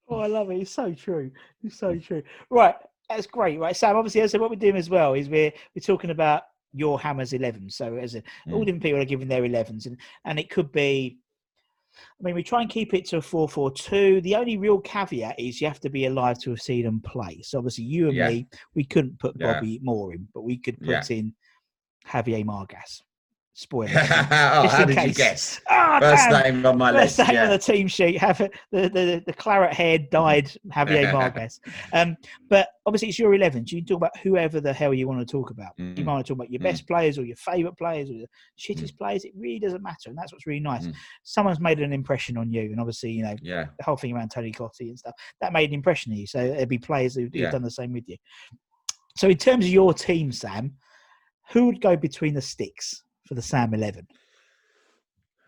Oh, 0.10 0.17
I 0.17 0.27
love 0.27 0.51
it. 0.51 0.57
It's 0.57 0.69
so 0.69 0.93
true. 0.93 1.31
It's 1.63 1.79
so 1.79 1.98
true. 1.98 2.22
Right, 2.50 2.75
that's 3.10 3.25
great. 3.25 3.57
Right, 3.57 3.75
Sam. 3.75 3.95
Obviously, 3.95 4.27
said, 4.27 4.41
what 4.41 4.50
we're 4.50 4.57
doing 4.57 4.75
as 4.75 4.89
well 4.89 5.13
is 5.13 5.29
we're 5.29 5.51
we're 5.74 5.81
talking 5.81 6.10
about 6.10 6.43
your 6.74 7.00
Hammers 7.00 7.31
11. 7.33 7.69
So 7.69 7.95
as 7.95 8.13
a, 8.15 8.22
Mm. 8.48 8.53
all 8.53 8.65
different 8.65 8.83
people 8.83 9.00
are 9.00 9.05
giving 9.05 9.29
their 9.29 9.43
11s, 9.43 9.86
and 9.86 9.98
and 10.25 10.38
it 10.38 10.50
could 10.50 10.72
be. 10.72 11.17
I 12.19 12.23
mean, 12.23 12.35
we 12.35 12.43
try 12.43 12.62
and 12.62 12.69
keep 12.69 12.93
it 12.93 13.05
to 13.05 13.17
a 13.17 13.21
4 13.21 13.47
4 13.47 13.71
2. 13.71 14.21
The 14.21 14.35
only 14.35 14.57
real 14.57 14.79
caveat 14.79 15.39
is 15.39 15.62
you 15.62 15.67
have 15.67 15.79
to 15.81 15.89
be 15.89 16.05
alive 16.05 16.39
to 16.39 16.51
have 16.51 16.62
seen 16.62 16.85
them 16.85 17.00
play. 17.01 17.41
So, 17.43 17.57
obviously, 17.57 17.83
you 17.85 18.07
and 18.09 18.17
Yeah. 18.17 18.29
me, 18.29 18.47
we 18.75 18.83
couldn't 18.83 19.19
put 19.19 19.35
Yeah. 19.39 19.53
Bobby 19.53 19.79
Moore 19.83 20.13
in, 20.13 20.27
but 20.33 20.41
we 20.41 20.57
could 20.57 20.79
put 20.79 21.09
Yeah. 21.09 21.17
in 21.17 21.35
Javier 22.07 22.43
Margas. 22.45 23.01
Spoiler. 23.55 23.91
oh, 23.95 24.67
how 24.67 24.83
did 24.83 24.98
you 25.07 25.13
guess? 25.13 25.62
Ah, 25.69 26.00
First 26.01 26.27
damn! 26.31 26.55
name 26.55 26.65
on 26.65 26.75
my 26.75 26.91
First 26.91 27.19
list. 27.19 27.29
name 27.29 27.38
on 27.39 27.50
the 27.50 27.57
team 27.60 27.88
sheet. 27.88 28.17
Have 28.17 28.41
it- 28.41 28.51
the 28.72 28.89
the, 28.89 29.24
the 29.27 29.33
claret 29.33 29.72
haired 29.74 30.10
died 30.10 30.51
Javier 30.72 31.12
Margas. 31.13 31.60
Um, 31.93 32.17
but 32.50 32.69
obviously 32.88 33.10
it's 33.10 33.19
your 33.19 33.36
11. 33.36 33.67
So 33.67 33.75
you 33.75 33.83
can 33.83 33.88
talk 33.89 33.98
about 33.98 34.17
whoever 34.24 34.60
the 34.60 34.74
hell 34.74 34.91
you 34.91 35.07
want 35.07 35.19
to 35.19 35.25
talk 35.31 35.51
about. 35.51 35.74
You 35.77 35.86
Mm. 35.93 35.98
might 36.05 36.13
want 36.13 36.25
to 36.25 36.33
talk 36.33 36.38
about 36.38 36.50
your 36.51 36.62
Mm. 36.62 36.63
best 36.63 36.88
players 36.88 37.19
or 37.19 37.25
your 37.25 37.36
favourite 37.36 37.77
players 37.77 38.10
or 38.10 38.13
your 38.13 38.27
shittest 38.57 38.98
players. 38.98 39.24
It 39.24 39.33
really 39.38 39.60
doesn't 39.60 39.83
matter, 39.83 40.07
and 40.10 40.17
that's 40.17 40.33
what's 40.33 40.48
really 40.48 40.60
nice. 40.60 40.88
Mm. 40.88 40.95
Someone's 41.22 41.60
made 41.60 41.79
an 41.79 41.93
impression 41.93 42.38
on 42.38 42.51
you, 42.51 42.62
and 42.72 42.79
obviously 42.79 43.12
you 43.12 43.22
know 43.22 43.36
yeah. 43.43 43.65
the 43.77 43.83
whole 43.83 43.98
thing 43.98 44.15
around 44.15 44.29
Tony 44.31 44.51
Cottee 44.51 44.89
and 44.89 44.98
stuff 44.98 45.13
that 45.41 45.53
made 45.53 45.69
an 45.69 45.75
impression 45.75 46.12
on 46.12 46.17
you. 46.17 46.25
So 46.25 46.39
there'd 46.39 46.67
be 46.69 46.79
players 46.79 47.13
who, 47.13 47.22
who've 47.25 47.36
Yeah. 47.36 47.51
done 47.51 47.62
the 47.62 47.69
same 47.69 47.93
with 47.93 48.05
you. 48.10 48.17
So 49.15 49.29
in 49.29 49.38
terms 49.38 49.65
of 49.65 49.69
your 49.72 49.93
team, 49.93 50.31
Sam, 50.31 50.74
who 51.51 51.67
would 51.67 51.81
go 51.81 51.95
between 51.95 52.33
the 52.33 52.41
sticks 52.41 53.03
for 53.34 53.36
the 53.36 53.42
Sam 53.42 53.74
11? 53.74 54.08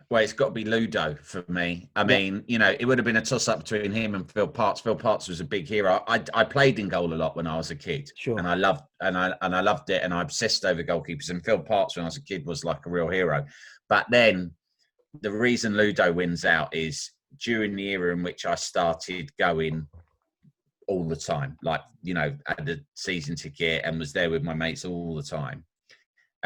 Well, 0.10 0.24
it's 0.24 0.34
got 0.34 0.46
to 0.48 0.52
be 0.52 0.66
Ludo 0.66 1.16
for 1.22 1.44
me. 1.48 1.90
I 1.96 2.04
mean, 2.04 2.44
you 2.48 2.60
know, 2.60 2.76
it 2.80 2.86
would 2.86 2.98
have 3.00 3.06
been 3.06 3.18
a 3.18 3.22
toss 3.22 3.48
up 3.48 3.60
between 3.60 3.92
him 3.92 4.14
and 4.14 4.30
Phil 4.32 4.48
Parkes. 4.48 4.82
Phil 4.82 4.96
Parkes 4.96 5.28
was 5.28 5.40
a 5.40 5.44
big 5.44 5.68
hero. 5.68 6.04
I, 6.08 6.24
I 6.34 6.44
played 6.44 6.78
in 6.78 6.90
goal 6.90 7.12
a 7.12 7.16
lot 7.16 7.36
when 7.36 7.48
I 7.48 7.58
was 7.58 7.72
a 7.72 7.76
kid, 7.76 8.12
Sure. 8.16 8.38
and 8.38 8.48
I 8.48 8.54
loved 8.54 8.82
and 9.02 9.18
I 9.18 9.34
and 9.42 9.56
I 9.56 9.62
loved 9.62 9.90
it, 9.90 10.04
and 10.04 10.14
I 10.14 10.22
obsessed 10.22 10.64
over 10.64 10.84
goalkeepers. 10.84 11.32
And 11.32 11.44
Phil 11.44 11.58
Parkes 11.60 11.96
when 11.96 12.04
I 12.04 12.08
was 12.08 12.18
a 12.18 12.22
kid 12.24 12.46
was 12.46 12.64
like 12.64 12.86
a 12.86 12.90
real 12.90 13.10
hero. 13.10 13.46
But 13.90 14.06
then 14.12 14.52
the 15.22 15.32
reason 15.32 15.76
Ludo 15.76 16.14
wins 16.14 16.46
out 16.46 16.76
is 16.76 17.12
during 17.44 17.76
the 17.76 17.90
era 17.90 18.14
in 18.14 18.22
which 18.22 18.46
I 18.46 18.54
started 18.56 19.36
going 19.38 19.88
all 20.88 21.04
the 21.08 21.16
time, 21.16 21.58
like 21.64 21.82
you 22.04 22.14
know, 22.14 22.32
had 22.46 22.70
a 22.70 22.78
season 22.94 23.36
ticket 23.36 23.82
and 23.84 23.98
was 23.98 24.14
there 24.14 24.30
with 24.30 24.44
my 24.44 24.54
mates 24.54 24.86
all 24.86 25.16
the 25.16 25.24
time 25.24 25.64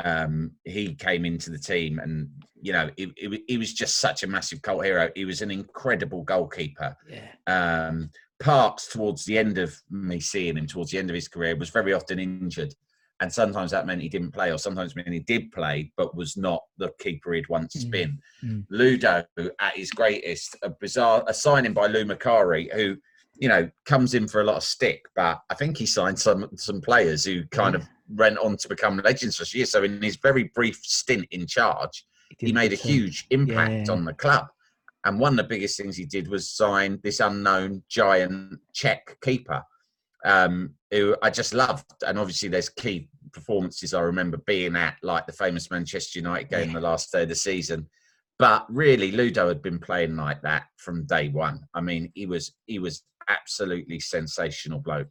um, 0.03 0.51
he 0.65 0.93
came 0.95 1.25
into 1.25 1.49
the 1.49 1.57
team 1.57 1.99
and 1.99 2.29
you 2.61 2.73
know 2.73 2.89
it, 2.97 3.09
it, 3.17 3.41
he 3.47 3.57
was 3.57 3.73
just 3.73 3.99
such 3.99 4.23
a 4.23 4.27
massive 4.27 4.61
cult 4.61 4.83
hero 4.85 5.09
he 5.15 5.25
was 5.25 5.41
an 5.41 5.51
incredible 5.51 6.23
goalkeeper 6.23 6.95
Yeah. 7.07 7.87
um, 7.87 8.09
Parkes 8.41 8.87
towards 8.87 9.25
the 9.25 9.37
end 9.37 9.57
of 9.57 9.75
me 9.89 10.19
seeing 10.19 10.55
him 10.57 10.65
towards 10.67 10.91
the 10.91 10.97
end 10.97 11.09
of 11.09 11.13
his 11.15 11.27
career 11.27 11.55
was 11.57 11.69
very 11.69 11.93
often 11.93 12.19
injured 12.19 12.73
and 13.21 13.31
sometimes 13.31 13.71
that 13.71 13.85
meant 13.85 14.01
he 14.01 14.07
didn't 14.07 14.31
play 14.31 14.49
or 14.51 14.57
sometimes 14.57 14.95
meant 14.95 15.09
he 15.09 15.19
did 15.19 15.51
play 15.51 15.91
but 15.97 16.15
was 16.15 16.37
not 16.37 16.61
the 16.77 16.89
keeper 16.99 17.33
he'd 17.33 17.49
once 17.49 17.83
Mm. 17.85 17.91
been 17.91 18.19
Mm. 18.43 18.65
ludo 18.69 19.25
at 19.59 19.75
his 19.75 19.91
greatest 19.91 20.55
a 20.63 20.69
bizarre 20.69 21.23
a 21.27 21.33
signing 21.33 21.73
by 21.73 21.87
lou 21.87 22.05
Macari, 22.05 22.73
who 22.73 22.95
you 23.35 23.49
know 23.49 23.69
comes 23.85 24.13
in 24.13 24.27
for 24.27 24.41
a 24.41 24.43
lot 24.45 24.57
of 24.57 24.63
stick 24.63 25.01
but 25.15 25.39
i 25.49 25.53
think 25.53 25.77
he 25.77 25.85
signed 25.85 26.19
some 26.19 26.49
some 26.55 26.79
players 26.81 27.23
who 27.25 27.45
kind 27.47 27.75
of 27.75 27.85
went 28.09 28.37
on 28.39 28.57
to 28.57 28.67
become 28.67 28.97
legends 28.97 29.37
for 29.37 29.57
years. 29.57 29.71
So 29.71 29.83
in 29.83 30.01
his 30.01 30.17
very 30.17 30.45
brief 30.55 30.77
stint 30.83 31.27
in 31.31 31.47
charge, 31.47 32.05
he 32.37 32.47
did 32.47 32.55
made 32.55 32.73
a 32.73 32.75
huge 32.75 33.25
impact 33.29 33.71
Yeah, 33.71 33.83
yeah, 33.85 33.91
on 33.91 34.05
the 34.05 34.13
club. 34.13 34.47
And 35.05 35.19
one 35.19 35.33
of 35.33 35.37
the 35.37 35.43
biggest 35.55 35.77
things 35.77 35.95
he 35.95 36.05
did 36.05 36.27
was 36.27 36.49
sign 36.49 36.99
this 37.03 37.19
unknown 37.19 37.83
giant 37.89 38.59
Czech 38.73 39.17
keeper, 39.21 39.63
um, 40.25 40.75
who 40.91 41.15
I 41.21 41.29
just 41.29 41.53
loved. 41.53 41.85
And 42.05 42.19
obviously, 42.19 42.49
there's 42.49 42.69
key 42.69 43.09
performances 43.31 43.93
I 43.93 44.01
remember 44.01 44.37
being 44.37 44.75
at, 44.75 44.97
like 45.01 45.25
the 45.25 45.33
famous 45.33 45.71
Manchester 45.71 46.19
United 46.19 46.49
game 46.49 46.73
the 46.73 46.81
last 46.81 47.11
day 47.11 47.23
of 47.23 47.29
the 47.29 47.35
season. 47.35 47.87
But 48.37 48.65
really, 48.69 49.11
Ludo 49.11 49.47
had 49.47 49.61
been 49.61 49.79
playing 49.79 50.15
like 50.15 50.41
that 50.41 50.63
from 50.77 51.05
day 51.05 51.29
one. 51.29 51.65
I 51.73 51.81
mean, 51.81 52.11
he 52.15 52.25
was 52.25 52.53
he 52.65 52.79
was 52.79 53.03
absolutely 53.29 53.99
sensational 53.99 54.79
bloke. 54.79 55.07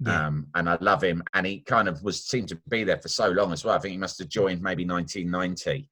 Yeah. 0.00 0.26
Um, 0.26 0.46
and 0.54 0.68
I 0.68 0.78
love 0.80 1.02
him. 1.02 1.22
And 1.34 1.46
he 1.46 1.60
kind 1.60 1.88
of 1.88 2.02
was 2.02 2.24
seemed 2.24 2.48
to 2.48 2.58
be 2.68 2.84
there 2.84 2.98
for 2.98 3.08
so 3.08 3.28
long 3.30 3.52
as 3.52 3.64
well. 3.64 3.74
I 3.74 3.78
think 3.78 3.92
he 3.92 3.98
must 3.98 4.18
have 4.20 4.28
joined 4.28 4.62
maybe 4.62 4.86
1990, 4.86 5.88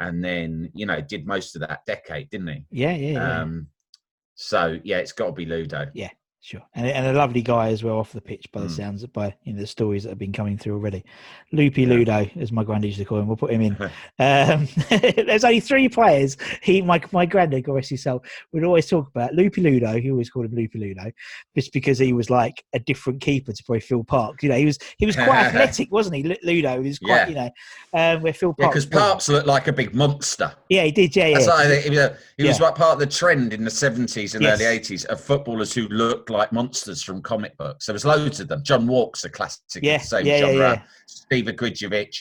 and 0.00 0.24
then 0.24 0.70
you 0.74 0.86
know 0.86 1.00
did 1.00 1.26
most 1.26 1.56
of 1.56 1.62
that 1.62 1.86
decade, 1.86 2.30
didn't 2.30 2.48
he? 2.48 2.64
yeah, 2.70 2.92
yeah, 2.94 3.12
yeah. 3.12 3.40
Um, 3.40 3.68
so 4.34 4.78
yeah, 4.84 4.98
it's 4.98 5.12
got 5.12 5.26
to 5.26 5.32
be 5.32 5.46
Ludo. 5.46 5.86
Sure, 6.40 6.62
and, 6.76 6.86
and 6.86 7.04
a 7.04 7.12
lovely 7.12 7.42
guy 7.42 7.68
as 7.70 7.82
well 7.82 7.98
off 7.98 8.12
the 8.12 8.20
pitch, 8.20 8.46
by 8.52 8.60
the 8.60 8.68
Mm. 8.68 8.76
sounds 8.76 9.02
of 9.02 9.12
by 9.12 9.34
you 9.42 9.52
know 9.52 9.60
the 9.60 9.66
stories 9.66 10.04
that 10.04 10.10
have 10.10 10.18
been 10.20 10.32
coming 10.32 10.56
through 10.56 10.74
already. 10.74 11.04
Loopy 11.52 11.82
Yeah. 11.82 11.88
Ludo, 11.88 12.30
as 12.38 12.52
my 12.52 12.62
granddad 12.62 12.86
used 12.88 13.00
to 13.00 13.04
call 13.04 13.18
him. 13.18 13.26
We'll 13.26 13.36
put 13.36 13.50
him 13.50 13.60
in. 13.60 13.72
um, 14.20 14.68
there's 14.88 15.42
only 15.44 15.58
three 15.58 15.88
players. 15.88 16.36
He, 16.62 16.80
my 16.80 17.02
my 17.10 17.26
granddad, 17.26 17.64
God 17.64 17.72
rest 17.74 17.90
his 17.90 18.04
soul, 18.04 18.22
would 18.52 18.62
always 18.64 18.86
talk 18.88 19.08
about 19.08 19.34
Loopy 19.34 19.60
Ludo. 19.62 20.00
He 20.00 20.12
always 20.12 20.30
called 20.30 20.46
him 20.46 20.54
Loopy 20.54 20.78
Ludo, 20.78 21.10
just 21.56 21.72
because 21.72 21.98
he 21.98 22.12
was 22.12 22.30
like 22.30 22.62
a 22.72 22.78
different 22.78 23.20
keeper 23.20 23.52
to 23.52 23.64
probably 23.64 23.80
Phil 23.80 24.04
Park. 24.04 24.40
You 24.44 24.50
know, 24.50 24.56
he 24.56 24.64
was 24.64 24.78
he 24.96 25.06
was 25.06 25.16
quite 25.16 25.28
athletic, 25.46 25.90
wasn't 25.90 26.16
he? 26.16 26.22
Lu- 26.22 26.36
Ludo, 26.44 26.80
he 26.80 26.88
was 26.88 27.00
quite 27.00 27.08
Yeah. 27.08 27.28
you 27.28 27.34
know, 27.34 27.50
um, 27.94 28.22
where 28.22 28.32
Phil 28.32 28.54
Park. 28.54 28.70
because 28.72 28.86
Parkes 28.86 29.28
looked 29.28 29.48
like 29.48 29.66
a 29.66 29.72
big 29.72 29.92
monster. 29.92 30.52
Yeah, 30.68 30.84
he 30.84 30.92
did. 30.92 31.16
Yeah, 31.16 31.26
yeah. 31.26 31.34
That's 31.38 31.48
I 31.48 31.66
think. 31.66 31.84
He 31.84 31.90
was, 31.90 32.10
he 32.36 32.44
was 32.44 32.60
Yeah. 32.60 32.66
like 32.66 32.76
part 32.76 32.92
of 32.92 33.00
the 33.00 33.06
trend 33.06 33.52
in 33.52 33.64
the 33.64 33.70
70s 33.70 34.34
and 34.34 34.42
Yes. 34.44 34.60
early 34.60 34.78
80s 34.78 35.04
of 35.06 35.20
footballers 35.20 35.74
who 35.74 35.88
looked 35.88 36.27
like 36.30 36.52
monsters 36.52 37.02
from 37.02 37.22
comic 37.22 37.56
books. 37.56 37.86
There 37.86 37.92
was 37.92 38.04
loads 38.04 38.40
of 38.40 38.48
them. 38.48 38.62
John 38.62 38.86
Walk's 38.86 39.24
a 39.24 39.30
classic 39.30 39.62
Yeah, 39.82 39.98
same 39.98 40.26
yeah, 40.26 40.32
yeah, 40.34 40.40
genre. 40.40 40.58
yeah. 40.58 40.82
Steve 41.06 41.46
Ogrizovic. 41.46 42.14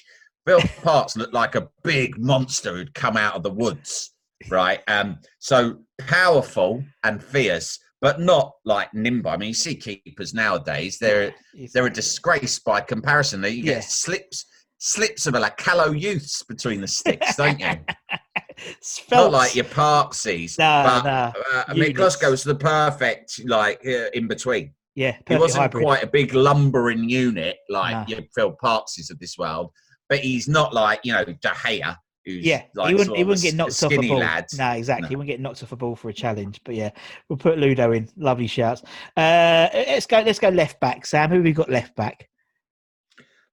Bill 0.46 0.62
Parkes 0.84 1.18
looked 1.18 1.34
like 1.34 1.56
a 1.56 1.68
big 1.84 2.18
monster 2.18 2.76
who'd 2.76 2.94
come 2.94 3.18
out 3.18 3.36
of 3.36 3.44
the 3.44 3.52
woods, 3.52 4.14
right? 4.50 4.80
Um, 4.88 5.20
so 5.40 5.80
powerful 6.00 6.84
and 7.04 7.22
fierce, 7.24 7.78
but 8.02 8.20
not 8.22 8.54
like 8.64 8.94
nimble. 8.94 9.30
I 9.32 9.38
mean, 9.38 9.50
you 9.50 9.54
see 9.54 9.76
keepers 9.76 10.34
nowadays; 10.34 11.00
they're 11.00 11.34
they're 11.74 11.88
a 11.88 11.94
disgrace 11.94 12.60
by 12.60 12.80
comparison. 12.82 13.44
You 13.44 13.50
Yeah. 13.50 13.74
get 13.76 13.84
slips 13.84 14.46
slips 14.80 15.26
of 15.26 15.34
like 15.34 15.58
callow 15.58 15.92
youths 15.92 16.44
between 16.44 16.80
the 16.82 16.88
sticks, 16.88 17.36
don't 17.36 17.60
you? 17.60 17.72
Phelps. 18.58 19.12
Not 19.12 19.32
like 19.32 19.56
your 19.56 19.66
Parksies, 19.66 20.58
No, 20.58 20.84
but 20.86 21.04
no. 21.04 21.12
uh, 21.58 21.66
Mick 21.74 21.76
Units. 21.78 21.98
Glasgow 21.98 22.32
was 22.32 22.44
the 22.44 22.56
perfect 22.56 23.42
like 23.46 23.80
uh, 23.86 24.10
in 24.14 24.28
between. 24.28 24.74
yeah, 24.96 25.16
He 25.28 25.36
wasn't 25.36 25.62
hybrid. 25.62 25.84
quite 25.84 26.04
a 26.04 26.08
big 26.08 26.34
lumbering 26.34 27.08
unit 27.10 27.58
like 27.70 28.10
No. 28.10 28.16
your 28.18 28.26
Phil 28.36 28.56
Parksies 28.62 29.12
of 29.12 29.20
this 29.20 29.38
world, 29.38 29.72
but 30.10 30.20
he's 30.20 30.48
not 30.48 30.74
like 30.74 31.02
you 31.04 31.14
know 31.14 31.24
De 31.24 31.34
Gea, 31.36 31.96
who's 32.26 32.44
Yeah, 32.46 32.64
like 32.76 32.90
he 32.90 32.96
wouldn't. 32.96 33.16
He 33.18 33.24
wouldn't 33.24 33.44
get 33.44 33.54
knocked 33.56 33.72
off 33.84 33.92
a 33.92 33.94
skinny 33.94 34.08
ball. 34.10 34.20
lad. 34.20 34.46
No, 34.58 34.72
exactly. 34.72 35.04
No. 35.04 35.10
He 35.10 35.16
wouldn't 35.16 35.30
get 35.30 35.40
knocked 35.40 35.62
off 35.64 35.72
a 35.72 35.76
ball 35.76 35.96
for 35.96 36.10
a 36.10 36.14
challenge. 36.14 36.60
But 36.66 36.76
yeah, 36.76 36.90
we'll 37.30 37.38
put 37.38 37.58
Ludo 37.60 37.92
in. 37.92 38.10
Lovely 38.18 38.48
shouts. 38.48 38.82
Uh, 39.16 39.68
let's 39.74 40.08
go. 40.08 40.20
Let's 40.22 40.40
go 40.40 40.50
left 40.50 40.80
back. 40.80 41.06
Sam, 41.06 41.30
who 41.30 41.36
have 41.36 41.44
we 41.44 41.54
got 41.54 41.70
left 41.70 41.96
back? 41.96 42.28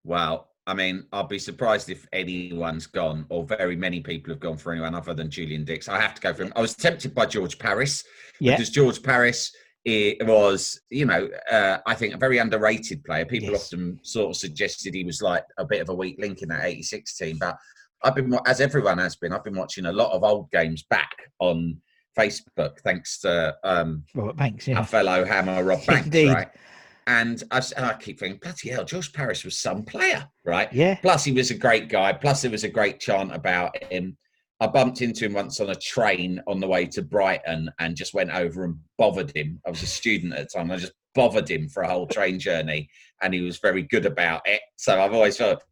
Well, 0.02 0.48
I 0.66 0.74
mean, 0.74 1.04
I'd 1.12 1.28
be 1.28 1.38
surprised 1.38 1.90
if 1.90 2.06
anyone's 2.12 2.86
gone, 2.86 3.26
or 3.28 3.44
very 3.44 3.76
many 3.76 4.00
people 4.00 4.32
have 4.32 4.40
gone 4.40 4.56
for 4.56 4.72
anyone 4.72 4.94
other 4.94 5.12
than 5.12 5.30
Julian 5.30 5.64
Dicks. 5.64 5.88
I 5.88 6.00
have 6.00 6.14
to 6.14 6.20
go 6.22 6.32
for 6.32 6.42
him. 6.44 6.52
I 6.56 6.62
was 6.62 6.74
tempted 6.74 7.14
by 7.14 7.26
George 7.26 7.58
Paris 7.58 8.02
Yeah, 8.40 8.52
because 8.56 8.70
George 8.70 9.02
Paris 9.02 9.52
it 9.86 10.26
was, 10.26 10.80
you 10.88 11.04
know, 11.04 11.28
uh, 11.52 11.76
I 11.86 11.94
think 11.94 12.14
a 12.14 12.16
very 12.16 12.38
underrated 12.38 13.04
player. 13.04 13.26
People 13.26 13.50
Yes. 13.50 13.64
often 13.66 14.00
sort 14.02 14.30
of 14.30 14.36
suggested 14.36 14.94
he 14.94 15.04
was 15.04 15.20
like 15.20 15.44
a 15.58 15.64
bit 15.66 15.82
of 15.82 15.90
a 15.90 15.94
weak 15.94 16.16
link 16.18 16.40
in 16.40 16.48
that 16.48 16.64
'86 16.64 17.14
team, 17.18 17.36
but 17.38 17.58
I've 18.02 18.14
been, 18.14 18.34
as 18.46 18.62
everyone 18.62 18.96
has 18.96 19.16
been, 19.16 19.32
I've 19.34 19.44
been 19.44 19.56
watching 19.56 19.84
a 19.84 19.92
lot 19.92 20.12
of 20.12 20.24
old 20.24 20.50
games 20.50 20.84
back 20.88 21.10
on 21.38 21.76
Facebook, 22.18 22.78
thanks 22.82 23.18
to 23.20 23.54
um, 23.62 24.04
Robert 24.14 24.36
Banks. 24.36 24.68
our 24.68 24.86
fellow 24.86 25.24
Hammer 25.26 25.62
Rob 25.62 25.84
Banks, 25.86 26.06
Indeed. 26.06 26.32
right? 26.32 26.48
And 27.06 27.42
I, 27.50 27.62
and 27.76 27.84
I 27.84 27.94
keep 27.94 28.18
thinking, 28.18 28.40
bloody 28.40 28.70
hell, 28.70 28.84
George 28.84 29.12
Paris 29.12 29.44
was 29.44 29.58
some 29.58 29.82
player, 29.82 30.26
right? 30.44 30.72
yeah. 30.72 30.96
Plus, 31.02 31.24
he 31.24 31.32
was 31.32 31.50
a 31.50 31.54
great 31.54 31.88
guy. 31.88 32.12
Plus, 32.12 32.42
there 32.42 32.50
was 32.50 32.64
a 32.64 32.68
great 32.68 32.98
chant 33.00 33.34
about 33.34 33.76
him. 33.84 34.16
I 34.60 34.68
bumped 34.68 35.02
into 35.02 35.26
him 35.26 35.34
once 35.34 35.60
on 35.60 35.70
a 35.70 35.74
train 35.74 36.40
on 36.46 36.60
the 36.60 36.66
way 36.66 36.86
to 36.86 37.02
Brighton 37.02 37.70
and 37.78 37.96
just 37.96 38.14
went 38.14 38.30
over 38.30 38.64
and 38.64 38.76
bothered 38.96 39.36
him. 39.36 39.60
I 39.66 39.70
was 39.70 39.82
a 39.82 39.86
student 39.86 40.32
at 40.32 40.48
the 40.48 40.58
time. 40.58 40.70
I 40.70 40.76
just 40.76 40.92
bothered 41.14 41.50
him 41.50 41.68
for 41.68 41.82
a 41.82 41.88
whole 41.88 42.06
train 42.06 42.38
journey, 42.38 42.88
and 43.22 43.34
he 43.34 43.40
was 43.40 43.58
very 43.58 43.82
good 43.82 44.06
about 44.06 44.42
it. 44.46 44.60
So 44.76 45.00
I've 45.00 45.12
always 45.12 45.36
felt, 45.36 45.62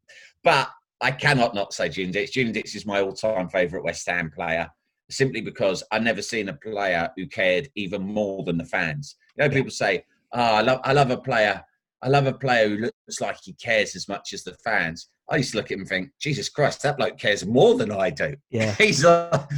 but 0.45 0.69
I 1.01 1.11
cannot 1.11 1.55
not 1.55 1.73
say 1.73 1.89
June 1.89 2.11
Dicks. 2.11 2.33
June 2.33 2.53
Dicks 2.53 2.75
is 2.75 2.87
my 2.87 3.01
all-time 3.01 3.49
favourite 3.49 3.85
West 3.85 4.09
Ham 4.09 4.31
player, 4.31 4.69
simply 5.11 5.41
because 5.41 5.83
I've 5.91 6.03
never 6.03 6.23
seen 6.23 6.49
a 6.49 6.55
player 6.55 7.09
who 7.17 7.27
cared 7.27 7.69
even 7.75 8.03
more 8.03 8.45
than 8.45 8.59
the 8.59 8.65
fans. 8.65 9.17
You 9.37 9.45
know, 9.45 9.51
people 9.51 9.71
say, 9.71 10.05
"Oh, 10.33 10.41
I 10.41 10.61
love, 10.63 10.81
I 10.85 10.93
love 10.93 11.11
a 11.11 11.19
player." 11.19 11.65
I 12.05 12.09
love 12.09 12.27
a 12.27 12.33
player 12.33 12.69
who 12.69 12.77
looks 12.79 13.21
like 13.21 13.37
he 13.45 13.53
cares 13.53 13.95
as 13.95 14.09
much 14.09 14.33
as 14.33 14.43
the 14.43 14.55
fans. 14.65 15.09
I 15.31 15.37
used 15.37 15.53
to 15.53 15.59
look 15.59 15.67
at 15.67 15.75
him 15.75 15.81
and 15.81 15.89
think, 15.89 16.11
Jesus 16.21 16.49
Christ, 16.49 16.83
that 16.83 16.97
bloke 16.97 17.17
cares 17.17 17.47
more 17.47 17.77
than 17.77 17.93
I 17.93 18.11
do. 18.11 18.35
Yeah. 18.51 18.75
He's, 18.79 19.05
a, 19.05 19.49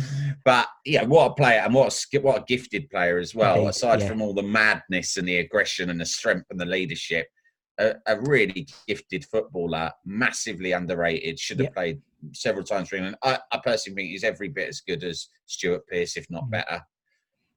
but 0.45 0.69
yeah, 0.85 1.05
what 1.05 1.31
a 1.31 1.35
player 1.35 1.61
and 1.61 1.73
what 1.73 1.91
a 2.13 2.21
what 2.21 2.43
a 2.43 2.45
gifted 2.47 2.91
player 2.91 3.19
as 3.19 3.35
well. 3.35 3.57
Indeed, 3.57 3.71
aside 3.71 4.01
yeah. 4.01 4.09
from 4.09 4.21
all 4.21 4.35
the 4.35 4.43
madness 4.43 5.17
and 5.17 5.27
the 5.27 5.39
aggression 5.39 5.89
and 5.89 5.99
the 5.99 6.05
strength 6.05 6.45
and 6.51 6.61
the 6.61 6.67
leadership, 6.67 7.29
a, 7.79 7.95
a 8.07 8.21
really 8.21 8.69
gifted 8.87 9.25
footballer, 9.25 9.91
massively 10.05 10.73
underrated. 10.73 11.41
Should 11.41 11.61
have 11.61 11.73
played 11.73 12.03
several 12.35 12.65
times 12.65 12.91
for 12.91 12.97
England. 12.97 13.17
I, 13.23 13.39
I 13.53 13.59
personally 13.65 13.97
think 14.03 14.11
he's 14.11 14.23
every 14.23 14.49
bit 14.49 14.69
as 14.69 14.83
good 14.83 15.03
as 15.03 15.29
Stuart 15.47 15.87
Pearce, 15.91 16.19
if 16.19 16.27
not 16.29 16.45
Mhm. 16.45 16.51
better. 16.51 16.83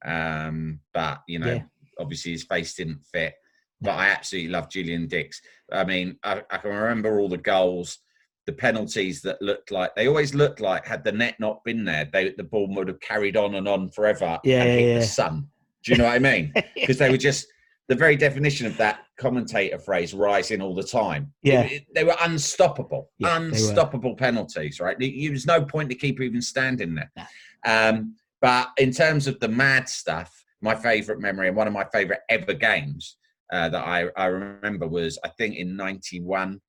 Um, 0.04 0.80
but 0.94 1.20
you 1.28 1.40
know, 1.40 1.54
Yeah. 1.54 1.62
Obviously 1.98 2.32
his 2.32 2.44
face 2.44 2.74
didn't 2.74 3.04
fit. 3.12 3.34
But 3.80 3.90
I 3.92 4.08
absolutely 4.08 4.50
love 4.50 4.68
Julian 4.70 5.06
Dicks. 5.06 5.40
I 5.72 5.84
mean, 5.84 6.16
I, 6.24 6.42
I 6.50 6.58
can 6.58 6.70
remember 6.70 7.20
all 7.20 7.28
the 7.28 7.36
goals, 7.36 7.98
the 8.46 8.52
penalties 8.52 9.22
that 9.22 9.40
looked 9.40 9.70
like 9.70 9.94
they 9.94 10.08
always 10.08 10.34
looked 10.34 10.60
like 10.60 10.86
had 10.86 11.04
the 11.04 11.12
net 11.12 11.36
not 11.38 11.62
been 11.64 11.84
there, 11.84 12.08
they, 12.12 12.30
the 12.30 12.42
ball 12.44 12.66
would 12.74 12.88
have 12.88 13.00
carried 13.00 13.36
on 13.36 13.54
and 13.54 13.68
on 13.68 13.88
forever 13.90 14.38
Yeah, 14.42 14.62
and 14.62 14.68
yeah, 14.70 14.76
hit 14.78 14.88
yeah. 14.94 14.98
the 15.00 15.04
sun. 15.04 15.48
Do 15.84 15.92
you 15.92 15.98
know 15.98 16.04
what 16.04 16.14
I 16.14 16.18
mean? 16.18 16.52
Because 16.74 16.98
they 16.98 17.10
were 17.10 17.16
just 17.16 17.46
the 17.88 17.94
very 17.94 18.16
definition 18.16 18.66
of 18.66 18.76
that 18.78 19.00
commentator 19.16 19.78
phrase, 19.78 20.12
rising 20.12 20.60
all 20.60 20.74
the 20.74 20.82
time. 20.82 21.32
Yeah. 21.42 21.62
It- 21.62 21.72
it- 21.72 21.86
they 21.94 22.04
were 22.04 22.16
unstoppable, 22.20 23.10
Yeah, 23.18 23.38
they 23.38 23.44
were. 23.44 23.48
unstoppable 23.50 24.16
penalties, 24.16 24.80
right? 24.80 24.96
There- 24.98 25.30
was 25.30 25.46
no 25.46 25.62
point 25.64 25.88
to 25.90 25.94
keep 25.94 26.20
even 26.20 26.42
standing 26.42 26.94
there. 26.96 27.12
No. 27.16 27.24
Um, 27.64 28.16
but 28.40 28.70
in 28.78 28.92
terms 28.92 29.26
of 29.26 29.38
the 29.40 29.48
mad 29.48 29.88
stuff, 29.88 30.37
my 30.60 30.74
favourite 30.74 31.20
memory 31.20 31.48
and 31.48 31.56
one 31.56 31.66
of 31.66 31.72
my 31.72 31.84
favourite 31.92 32.20
ever 32.28 32.52
games 32.54 33.16
uh, 33.52 33.68
that 33.68 33.84
I, 33.86 34.08
I 34.16 34.26
remember 34.26 34.86
was, 34.88 35.18
I 35.24 35.28
think, 35.28 35.56
in 35.56 35.76
91. 35.76 36.60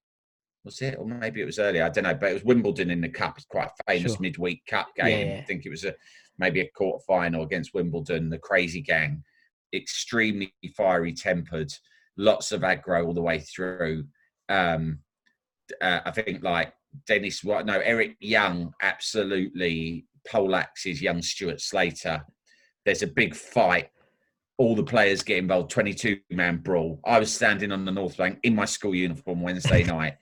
Was 0.66 0.82
it? 0.82 0.96
Or 1.00 1.06
maybe 1.06 1.42
it 1.42 1.46
was 1.46 1.60
earlier. 1.60 1.84
I 1.84 1.90
don't 1.90 2.04
know. 2.04 2.14
But 2.14 2.32
it 2.32 2.34
was 2.34 2.44
Wimbledon 2.44 2.92
in 2.92 3.02
the 3.02 3.10
Cup. 3.10 3.36
It's 3.38 3.46
quite 3.46 3.68
a 3.70 3.92
famous 3.92 4.14
Sure. 4.14 4.22
midweek 4.22 4.66
Cup 4.68 4.90
game. 4.96 5.28
yeah. 5.28 5.38
I 5.38 5.46
think 5.46 5.66
it 5.66 5.70
was 5.70 5.86
a 5.86 5.96
maybe 6.38 6.62
a 6.62 6.70
quarter 6.76 7.04
final 7.08 7.44
against 7.44 7.74
Wimbledon, 7.74 8.30
the 8.30 8.38
crazy 8.40 8.82
gang. 8.82 9.24
Extremely 9.74 10.54
fiery 10.76 11.14
tempered, 11.14 11.72
lots 12.18 12.52
of 12.52 12.62
aggro 12.62 13.06
all 13.06 13.14
the 13.14 13.22
way 13.22 13.40
through. 13.40 14.06
Um, 14.50 15.00
uh, 15.82 16.00
I 16.06 16.12
think 16.12 16.44
like 16.44 16.74
Dennis, 17.08 17.44
what? 17.44 17.66
No, 17.66 17.80
Eric 17.80 18.16
Young 18.20 18.74
absolutely 18.82 20.06
poleaxes 20.28 21.02
young 21.02 21.22
Stuart 21.22 21.62
Slater. 21.62 22.26
There's 22.86 23.04
a 23.04 23.08
big 23.08 23.36
fight. 23.36 23.90
All 24.58 24.76
the 24.76 24.84
players 24.84 25.24
get 25.24 25.38
involved. 25.38 25.72
22 25.72 26.20
man 26.32 26.58
brawl. 26.58 27.00
I 27.06 27.20
was 27.20 27.34
standing 27.34 27.72
on 27.72 27.86
the 27.86 27.92
North 27.92 28.18
Bank 28.18 28.40
in 28.44 28.56
my 28.56 28.66
school 28.66 28.94
uniform 28.96 29.42
Wednesday 29.42 29.84
night. 29.98 30.16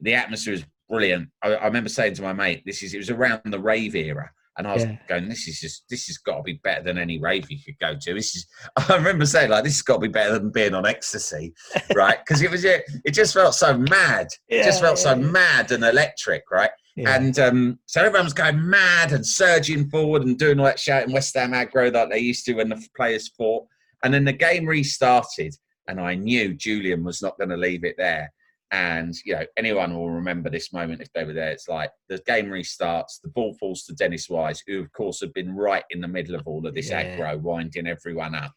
The 0.00 0.14
atmosphere 0.14 0.54
is 0.54 0.64
brilliant. 0.88 1.28
I, 1.42 1.54
I 1.54 1.66
remember 1.66 1.88
saying 1.88 2.14
to 2.14 2.22
my 2.22 2.32
mate, 2.32 2.62
"This 2.64 2.82
is." 2.82 2.94
It 2.94 2.98
was 2.98 3.10
around 3.10 3.40
the 3.46 3.58
rave 3.58 3.94
era, 3.96 4.30
and 4.58 4.66
I 4.68 4.74
was 4.74 4.84
Yeah. 4.84 4.96
going, 5.08 5.28
"This 5.28 5.48
is 5.48 5.58
just. 5.60 5.84
This 5.88 6.06
has 6.06 6.18
got 6.18 6.36
to 6.38 6.42
be 6.42 6.60
better 6.62 6.82
than 6.84 6.98
any 6.98 7.18
rave 7.18 7.50
you 7.50 7.58
could 7.64 7.78
go 7.80 7.94
to." 7.98 8.14
This 8.14 8.36
is. 8.36 8.46
I 8.76 8.94
remember 8.96 9.24
saying, 9.26 9.50
"Like 9.50 9.64
this 9.64 9.74
has 9.74 9.82
got 9.82 9.94
to 9.94 10.00
be 10.00 10.08
better 10.08 10.38
than 10.38 10.50
being 10.50 10.74
on 10.74 10.86
ecstasy." 10.86 11.54
right? 11.94 12.18
Because 12.18 12.42
it 12.42 12.50
was 12.50 12.64
it, 12.64 12.84
it 13.04 13.12
just 13.12 13.34
felt 13.34 13.54
so 13.54 13.76
mad. 13.76 14.28
it 14.48 14.62
just 14.64 14.80
Yeah, 14.80 14.86
felt 14.88 14.98
so 14.98 15.10
yeah, 15.14 15.16
yeah. 15.24 15.30
mad 15.30 15.72
and 15.72 15.82
electric, 15.84 16.42
right? 16.50 16.70
Yeah. 16.96 17.16
And 17.16 17.38
um, 17.40 17.78
so 17.86 18.00
everyone 18.02 18.26
was 18.26 18.32
going 18.32 18.68
mad 18.68 19.12
and 19.12 19.26
surging 19.26 19.88
forward 19.90 20.22
and 20.22 20.38
doing 20.38 20.60
all 20.60 20.66
that 20.66 20.78
shouting 20.78 21.12
West 21.12 21.34
Ham 21.34 21.52
aggro 21.52 21.92
like 21.92 22.10
they 22.10 22.18
used 22.20 22.44
to 22.46 22.54
when 22.54 22.68
the 22.68 22.80
players 22.96 23.28
fought. 23.36 23.66
And 24.04 24.14
then 24.14 24.24
the 24.24 24.32
game 24.32 24.66
restarted, 24.66 25.54
and 25.88 26.00
I 26.00 26.14
knew 26.14 26.54
Julian 26.54 27.02
was 27.02 27.22
not 27.22 27.36
going 27.38 27.50
to 27.50 27.56
leave 27.56 27.84
it 27.84 27.96
there. 27.98 28.32
And 28.70 29.14
you 29.24 29.34
know, 29.34 29.44
anyone 29.56 29.94
will 29.94 30.10
remember 30.10 30.50
this 30.50 30.72
moment 30.72 31.00
if 31.00 31.12
they 31.12 31.24
were 31.24 31.32
there. 31.32 31.50
It's 31.50 31.68
like 31.68 31.90
the 32.08 32.18
game 32.26 32.46
restarts, 32.46 33.20
the 33.22 33.30
ball 33.30 33.54
falls 33.58 33.84
to 33.84 33.94
Dennis 33.94 34.28
Wise, 34.28 34.62
who 34.66 34.80
of 34.80 34.92
course 34.92 35.20
had 35.20 35.32
been 35.32 35.54
right 35.54 35.84
in 35.90 36.00
the 36.00 36.08
middle 36.08 36.34
of 36.34 36.46
all 36.46 36.66
of 36.66 36.74
this 36.74 36.90
Yeah. 36.90 37.16
aggro, 37.16 37.40
winding 37.40 37.86
everyone 37.86 38.34
up. 38.34 38.52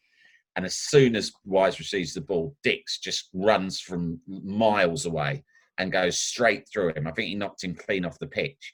And 0.56 0.64
as 0.64 0.76
soon 0.76 1.14
as 1.14 1.32
Wise 1.44 1.78
receives 1.78 2.14
the 2.14 2.20
ball, 2.20 2.56
Dicks 2.64 2.98
just 2.98 3.28
runs 3.32 3.80
from 3.80 4.20
miles 4.26 5.06
away 5.06 5.44
and 5.78 5.92
goes 5.92 6.18
straight 6.18 6.68
through 6.72 6.94
him. 6.94 7.06
I 7.06 7.12
think 7.12 7.28
he 7.28 7.34
knocked 7.34 7.64
him 7.64 7.74
clean 7.74 8.04
off 8.04 8.18
the 8.18 8.26
pitch. 8.26 8.72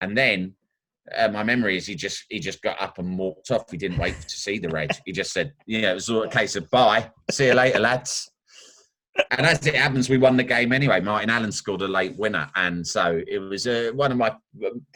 And 0.00 0.16
then 0.16 0.54
uh, 1.14 1.28
my 1.28 1.42
memory 1.42 1.76
is 1.76 1.86
he 1.86 1.94
just 1.94 2.24
he 2.28 2.38
just 2.38 2.62
got 2.62 2.80
up 2.80 2.98
and 2.98 3.18
walked 3.18 3.50
off. 3.50 3.70
He 3.70 3.76
didn't 3.76 3.98
wait 3.98 4.20
to 4.20 4.36
see 4.36 4.58
the 4.58 4.68
red. 4.68 4.98
He 5.04 5.12
just 5.12 5.32
said, 5.32 5.52
you 5.66 5.82
know, 5.82 5.92
it 5.92 5.94
was 5.94 6.10
all 6.10 6.22
a 6.22 6.30
case 6.30 6.56
of 6.56 6.70
bye, 6.70 7.10
see 7.30 7.46
you 7.46 7.54
later, 7.54 7.78
lads. 7.78 8.30
And 9.30 9.46
as 9.46 9.66
it 9.66 9.74
happens, 9.74 10.10
we 10.10 10.18
won 10.18 10.36
the 10.36 10.44
game 10.44 10.72
anyway. 10.72 11.00
Martin 11.00 11.30
Allen 11.30 11.52
scored 11.52 11.80
a 11.80 11.88
late 11.88 12.14
winner, 12.18 12.50
and 12.54 12.86
so 12.86 13.22
it 13.26 13.38
was 13.38 13.66
uh, 13.66 13.92
one 13.94 14.12
of 14.12 14.18
my 14.18 14.34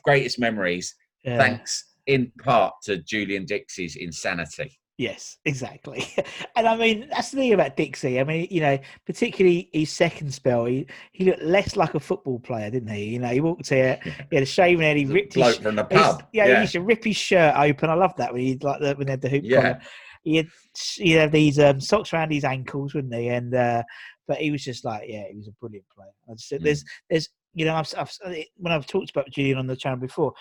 greatest 0.02 0.38
memories. 0.38 0.94
Yeah. 1.24 1.38
Thanks 1.38 1.90
in 2.06 2.32
part 2.42 2.74
to 2.82 2.98
Julian 2.98 3.44
Dicks's 3.44 3.96
insanity. 3.96 4.78
Yes, 5.00 5.38
exactly. 5.46 6.04
And 6.56 6.68
I 6.68 6.76
mean, 6.76 7.08
that's 7.10 7.30
the 7.30 7.38
thing 7.38 7.54
about 7.54 7.74
Dixie. 7.74 8.20
I 8.20 8.24
mean, 8.24 8.46
you 8.50 8.60
know, 8.60 8.78
particularly 9.06 9.70
his 9.72 9.90
second 9.90 10.34
spell, 10.34 10.66
he, 10.66 10.86
he 11.12 11.24
looked 11.24 11.40
less 11.42 11.74
like 11.74 11.94
a 11.94 12.00
football 12.00 12.38
player, 12.38 12.68
didn't 12.70 12.90
he? 12.90 13.04
You 13.04 13.18
know, 13.20 13.28
he 13.28 13.40
walked 13.40 13.70
here, 13.70 13.98
he 14.04 14.36
had 14.36 14.42
a 14.42 14.46
shaven 14.46 14.82
head, 14.84 14.98
he 14.98 15.06
ripped 15.06 15.32
his, 15.34 15.56
from 15.56 15.76
the 15.76 15.84
pub. 15.84 16.24
yeah, 16.34 16.54
he 16.54 16.60
used 16.60 16.72
to 16.72 16.82
rip 16.82 17.02
his 17.02 17.16
shirt 17.16 17.54
open. 17.56 17.88
I 17.88 17.94
love 17.94 18.14
that 18.18 18.30
when 18.30 18.42
he 18.42 18.58
like 18.60 18.80
the, 18.82 18.92
when 18.94 19.06
he 19.06 19.10
had 19.12 19.22
the 19.22 19.30
hoop 19.30 19.44
Yeah. 19.46 19.60
collar. 19.62 19.80
He 20.22 20.36
had 20.36 20.48
he 20.96 21.12
had 21.12 21.32
these 21.32 21.58
um, 21.58 21.80
socks 21.80 22.12
around 22.12 22.30
his 22.30 22.44
ankles, 22.44 22.92
wouldn't 22.92 23.14
he? 23.14 23.28
And 23.28 23.54
uh, 23.54 23.82
but 24.28 24.36
he 24.36 24.50
was 24.50 24.62
just 24.62 24.84
like, 24.84 25.04
yeah, 25.08 25.22
he 25.30 25.36
was 25.38 25.48
a 25.48 25.52
brilliant 25.52 25.86
player. 25.96 26.10
I 26.28 26.34
just, 26.34 26.52
Mm. 26.52 26.62
There's 26.62 26.84
there's 27.08 27.30
you 27.54 27.64
know, 27.64 27.74
I've, 27.74 27.90
I've 27.96 28.12
when 28.58 28.74
I've 28.74 28.86
talked 28.86 29.08
about 29.08 29.30
Julian 29.30 29.56
on 29.56 29.66
the 29.66 29.76
channel 29.76 29.98
before, 29.98 30.34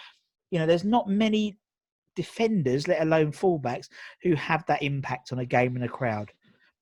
you 0.52 0.60
know, 0.60 0.66
there's 0.66 0.84
not 0.84 1.08
many 1.08 1.59
defenders, 2.24 2.88
let 2.88 3.02
alone 3.02 3.32
fullbacks, 3.32 3.88
who 4.24 4.36
have 4.36 4.66
that 4.68 4.84
impact 4.84 5.32
on 5.32 5.40
a 5.40 5.46
game 5.46 5.76
and 5.78 5.86
a 5.86 5.90
crowd. 5.90 6.32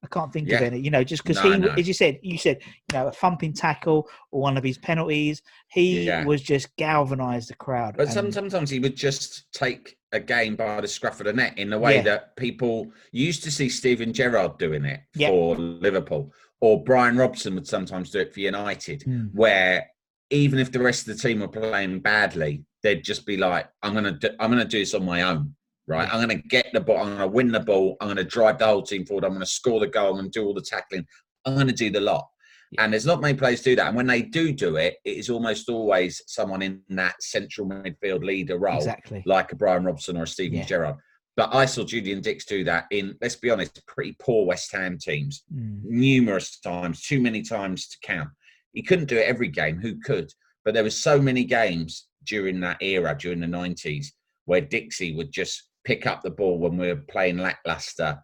I 0.03 0.07
can't 0.07 0.31
think 0.31 0.49
of 0.51 0.61
any, 0.61 0.79
you 0.79 0.91
know, 0.91 1.03
just 1.03 1.23
because 1.23 1.43
No, 1.43 1.51
he, 1.51 1.57
no. 1.57 1.67
as 1.69 1.87
you 1.87 1.93
said, 1.93 2.19
you 2.21 2.37
said, 2.37 2.57
you 2.63 2.93
know, 2.97 3.07
a 3.07 3.11
thumping 3.11 3.51
tackle 3.53 4.07
or 4.31 4.41
one 4.41 4.55
of 4.57 4.63
his 4.63 4.77
penalties, 4.77 5.41
he 5.69 6.03
Yeah. 6.03 6.23
was 6.23 6.41
just 6.41 6.75
galvanised 6.77 7.49
the 7.49 7.55
crowd. 7.55 7.95
But 7.97 8.09
some, 8.09 8.25
and- 8.25 8.33
sometimes 8.33 8.69
he 8.69 8.79
would 8.79 8.95
just 8.95 9.51
take 9.53 9.97
a 10.11 10.19
game 10.19 10.55
by 10.55 10.81
the 10.81 10.87
scruff 10.87 11.19
of 11.19 11.25
the 11.25 11.33
neck 11.33 11.57
in 11.57 11.69
the 11.69 11.79
way 11.79 11.95
Yeah. 11.95 12.01
that 12.03 12.35
people 12.35 12.91
used 13.11 13.43
to 13.45 13.51
see 13.51 13.69
Steven 13.69 14.13
Gerrard 14.13 14.57
doing 14.59 14.85
it 14.85 15.01
Yeah. 15.15 15.29
for 15.29 15.55
Liverpool, 15.57 16.31
or 16.61 16.83
Brian 16.83 17.17
Robson 17.17 17.55
would 17.55 17.67
sometimes 17.67 18.11
do 18.11 18.19
it 18.19 18.33
for 18.33 18.39
United, 18.39 19.01
Hmm. 19.03 19.25
where 19.33 19.87
even 20.29 20.59
if 20.59 20.71
the 20.71 20.79
rest 20.79 21.07
of 21.07 21.15
the 21.17 21.21
team 21.21 21.39
were 21.39 21.47
playing 21.47 21.99
badly, 22.01 22.63
they'd 22.87 23.03
just 23.03 23.25
be 23.25 23.37
like, 23.37 23.67
"I'm 23.83 23.93
gonna, 23.93 24.13
do, 24.13 24.29
I'm 24.39 24.49
gonna 24.49 24.65
do 24.65 24.79
this 24.79 24.93
on 24.93 25.05
my 25.05 25.21
own." 25.23 25.53
Right, 25.89 26.09
I'm 26.13 26.21
going 26.27 26.41
to 26.41 26.47
get 26.49 26.67
the 26.73 26.81
ball. 26.81 26.97
I'm 26.97 27.17
to 27.17 27.27
win 27.29 27.49
the 27.49 27.61
ball. 27.61 27.95
I'm 28.01 28.07
going 28.07 28.17
to 28.17 28.25
drive 28.25 28.57
the 28.59 28.65
whole 28.65 28.81
team 28.83 29.05
forward. 29.05 29.23
I'm 29.23 29.29
going 29.31 29.39
to 29.39 29.45
score 29.45 29.79
the 29.79 29.87
goal. 29.87 30.19
I'm 30.19 30.25
to 30.29 30.29
do 30.29 30.45
all 30.45 30.53
the 30.53 30.59
tackling. 30.61 31.05
I'm 31.45 31.53
going 31.55 31.67
to 31.67 31.73
do 31.73 31.89
the 31.89 32.01
lot. 32.01 32.27
Yeah. 32.73 32.83
And 32.83 32.91
there's 32.91 33.05
not 33.05 33.21
many 33.21 33.37
players 33.37 33.61
do 33.61 33.73
that. 33.77 33.87
And 33.87 33.95
when 33.95 34.05
they 34.05 34.21
do 34.21 34.51
do 34.51 34.75
it, 34.75 34.97
it 35.05 35.15
is 35.15 35.29
almost 35.29 35.69
always 35.69 36.21
someone 36.27 36.61
in 36.61 36.81
that 36.89 37.23
central 37.23 37.69
midfield 37.69 38.21
leader 38.25 38.57
role, 38.57 38.75
exactly. 38.75 39.23
like 39.25 39.53
a 39.53 39.55
Brian 39.55 39.85
Robson 39.85 40.17
or 40.17 40.23
a 40.23 40.27
Steven 40.27 40.57
Yeah. 40.57 40.65
Gerrard. 40.65 40.95
But 41.37 41.55
I 41.55 41.65
saw 41.65 41.85
Julian 41.85 42.19
Dicks 42.19 42.43
do 42.43 42.65
that 42.65 42.87
in, 42.91 43.15
let's 43.21 43.37
be 43.37 43.49
honest, 43.49 43.81
pretty 43.87 44.13
poor 44.19 44.45
West 44.45 44.69
Ham 44.73 44.97
teams 44.97 45.45
Mm. 45.55 45.85
numerous 45.85 46.59
times, 46.59 47.01
too 47.01 47.21
many 47.21 47.43
times 47.43 47.87
to 47.87 47.97
count. 48.03 48.27
He 48.73 48.81
couldn't 48.83 49.07
do 49.07 49.15
it 49.17 49.25
every 49.25 49.47
game. 49.47 49.77
Who 49.79 50.01
could? 50.01 50.33
But 50.67 50.73
there 50.73 50.83
were 50.83 50.89
so 50.89 51.21
many 51.21 51.45
games 51.45 52.09
during 52.25 52.59
that 52.59 52.83
era, 52.83 53.15
during 53.17 53.39
the 53.39 53.47
nineties, 53.47 54.11
where 54.43 54.59
Dixie 54.59 55.15
would 55.15 55.31
just 55.31 55.69
pick 55.85 56.05
up 56.05 56.21
the 56.23 56.29
ball 56.29 56.59
when 56.59 56.75
we 56.75 56.87
were 56.87 57.05
playing 57.09 57.37
lackluster. 57.37 58.21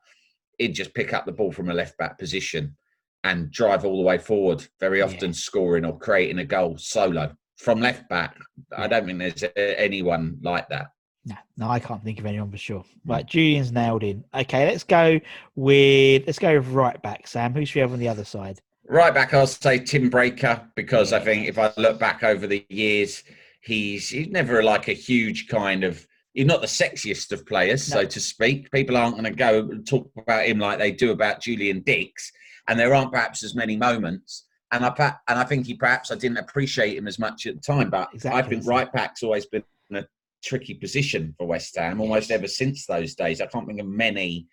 He'd 0.58 0.76
just 0.76 0.94
pick 0.94 1.14
up 1.14 1.26
the 1.26 1.32
ball 1.32 1.54
from 1.54 1.70
a 1.70 1.74
left 1.74 1.98
back 1.98 2.20
position 2.20 2.76
and 3.24 3.50
drive 3.50 3.86
all 3.86 3.96
the 3.96 4.04
way 4.04 4.18
forward. 4.18 4.68
Very 4.82 5.00
Yeah. 5.00 5.06
often 5.06 5.34
scoring 5.34 5.86
or 5.86 5.98
creating 5.98 6.40
a 6.40 6.44
goal 6.44 6.78
solo 6.78 7.34
from 7.56 7.80
left 7.80 8.10
back. 8.10 8.36
I 8.76 8.90
don't 8.90 9.06
think 9.06 9.20
there's 9.20 9.44
uh, 9.44 9.52
anyone 9.56 10.38
like 10.42 10.68
that. 10.68 10.88
No, 11.24 11.36
no, 11.56 11.70
I 11.70 11.80
can't 11.80 12.04
think 12.04 12.20
of 12.20 12.26
anyone 12.26 12.52
for 12.52 12.58
sure. 12.58 12.84
Right, 13.06 13.26
Julian's 13.26 13.72
nailed 13.72 14.04
in. 14.04 14.26
Okay, 14.34 14.66
let's 14.66 14.84
go 14.84 15.22
with 15.56 16.24
let's 16.28 16.40
go 16.40 16.58
with 16.58 16.68
right 16.68 17.02
back. 17.02 17.26
Sam, 17.26 17.54
who 17.54 17.66
should 17.66 17.76
we 17.76 17.82
have 17.84 17.94
on 17.94 18.00
the 18.00 18.10
other 18.10 18.26
side? 18.26 18.60
Right 18.88 19.14
back, 19.14 19.34
I'll 19.34 19.48
say 19.48 19.80
Tim 19.80 20.12
Breacker 20.12 20.68
because 20.76 21.14
I 21.14 21.20
think 21.20 21.48
if 21.48 21.58
I 21.58 21.72
look 21.78 22.00
back 22.00 22.24
over 22.24 22.48
the 22.48 22.66
years, 22.70 23.24
he's 23.62 24.10
he's 24.10 24.28
never 24.28 24.62
like 24.62 24.88
a 24.88 24.94
huge 24.94 25.48
kind 25.48 25.84
of. 25.84 26.06
He's 26.34 26.46
not 26.46 26.62
the 26.62 26.68
sexiest 26.68 27.32
of 27.32 27.46
players, 27.46 27.84
so 27.84 28.06
to 28.06 28.20
speak. 28.20 28.72
People 28.72 28.98
aren't 28.98 29.14
going 29.14 29.26
to 29.26 29.32
go 29.32 29.60
and 29.60 29.88
talk 29.88 30.10
about 30.18 30.48
him 30.48 30.58
like 30.58 30.80
they 30.80 30.92
do 30.92 31.12
about 31.12 31.42
Julian 31.42 31.82
Dicks, 31.82 32.32
and 32.68 32.78
there 32.80 32.94
aren't 32.94 33.12
perhaps 33.12 33.44
as 33.44 33.56
many 33.56 33.78
moments. 33.78 34.46
And 34.72 34.84
I 34.84 35.14
and 35.30 35.40
I 35.40 35.44
think 35.44 35.68
he 35.68 35.76
perhaps 35.76 36.12
I 36.12 36.16
didn't 36.16 36.38
appreciate 36.38 36.98
him 36.98 37.08
as 37.08 37.20
much 37.20 37.46
at 37.46 37.56
the 37.56 37.62
time, 37.62 37.90
but 37.90 38.10
I 38.26 38.42
think 38.42 38.66
right 38.66 38.92
back's 38.92 39.24
always 39.24 39.46
been 39.46 39.64
a 39.94 40.04
tricky 40.44 40.74
position 40.74 41.34
for 41.38 41.48
West 41.48 41.78
Ham 41.78 42.02
almost 42.02 42.32
ever 42.32 42.48
since 42.48 42.86
those 42.86 43.16
days. 43.16 43.40
I 43.40 43.46
can't 43.46 43.68
think 43.68 43.80
of 43.80 43.88
many 43.88 44.48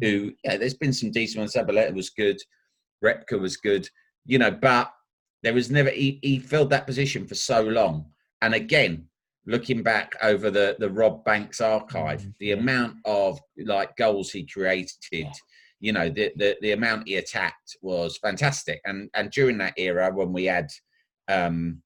who. 0.00 0.32
Yeah, 0.42 0.56
there's 0.56 0.74
been 0.74 0.94
some 0.94 1.12
decent 1.12 1.40
ones. 1.40 1.54
Zabaleta 1.54 1.94
was 1.94 2.10
good. 2.10 2.38
Repka 3.04 3.38
was 3.38 3.56
good, 3.56 3.88
you 4.24 4.38
know, 4.38 4.50
but 4.50 4.92
there 5.42 5.54
was 5.54 5.70
never 5.70 5.90
he, 5.90 6.18
he 6.22 6.38
filled 6.38 6.70
that 6.70 6.86
position 6.86 7.26
for 7.26 7.34
so 7.34 7.62
long. 7.62 8.06
And 8.42 8.54
again, 8.54 9.06
looking 9.46 9.82
back 9.82 10.12
over 10.22 10.50
the 10.50 10.76
the 10.78 10.90
Rob 10.90 11.24
Banks 11.24 11.60
archive, 11.60 12.22
Mhm, 12.22 12.38
the 12.38 12.52
amount 12.52 12.96
of 13.04 13.38
like 13.64 13.96
goals 13.96 14.30
he 14.30 14.44
created, 14.46 15.28
you 15.80 15.92
know 15.92 16.08
the, 16.08 16.32
the 16.36 16.56
the 16.62 16.72
amount 16.72 17.06
he 17.06 17.16
attacked 17.16 17.76
was 17.82 18.16
fantastic 18.16 18.80
and 18.86 19.10
and 19.14 19.30
during 19.30 19.58
that 19.58 19.74
era 19.76 20.10
when 20.10 20.32
we 20.32 20.46
had 20.46 20.68
um 21.28 21.82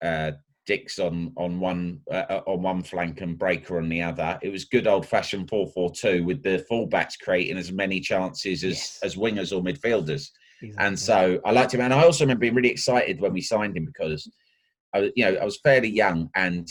uh 0.00 0.30
Dicks 0.64 1.00
on 1.00 1.32
on 1.36 1.58
one 1.58 2.00
uh, 2.08 2.24
uh 2.30 2.42
on 2.46 2.62
one 2.62 2.84
flank 2.84 3.20
and 3.20 3.36
Breacker 3.36 3.78
on 3.78 3.88
the 3.88 4.00
other. 4.00 4.38
It 4.42 4.50
was 4.50 4.66
good 4.66 4.86
old 4.86 5.04
fashioned 5.08 5.48
four 5.48 5.66
four 5.74 5.90
two 5.90 6.22
with 6.24 6.44
the 6.44 6.64
fullbacks 6.70 7.18
creating 7.20 7.58
as 7.58 7.72
many 7.72 7.98
chances 7.98 8.62
as 8.62 8.70
Yes. 8.74 9.00
as 9.02 9.16
wingers 9.16 9.50
or 9.52 9.60
midfielders. 9.60 10.28
Exactly. 10.62 10.86
And 10.86 10.98
so 10.98 11.40
I 11.44 11.50
liked 11.50 11.74
him, 11.74 11.80
and 11.80 11.92
I 11.92 12.02
also 12.04 12.24
remember 12.24 12.40
being 12.40 12.54
really 12.54 12.70
excited 12.70 13.20
when 13.20 13.32
we 13.32 13.40
signed 13.40 13.76
him 13.76 13.84
because 13.86 14.30
I 14.94 15.00
was 15.00 15.10
you 15.16 15.24
know 15.24 15.34
I 15.40 15.44
was 15.44 15.58
fairly 15.60 15.88
young 15.88 16.30
and. 16.34 16.68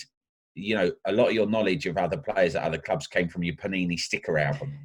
You 0.53 0.75
know, 0.75 0.91
a 1.05 1.13
lot 1.13 1.29
of 1.29 1.33
your 1.33 1.47
knowledge 1.47 1.85
of 1.85 1.97
other 1.97 2.17
players 2.17 2.57
at 2.57 2.63
other 2.63 2.77
clubs 2.77 3.07
came 3.07 3.29
from 3.29 3.41
your 3.41 3.55
Panini 3.55 3.97
sticker 3.97 4.37
album. 4.37 4.77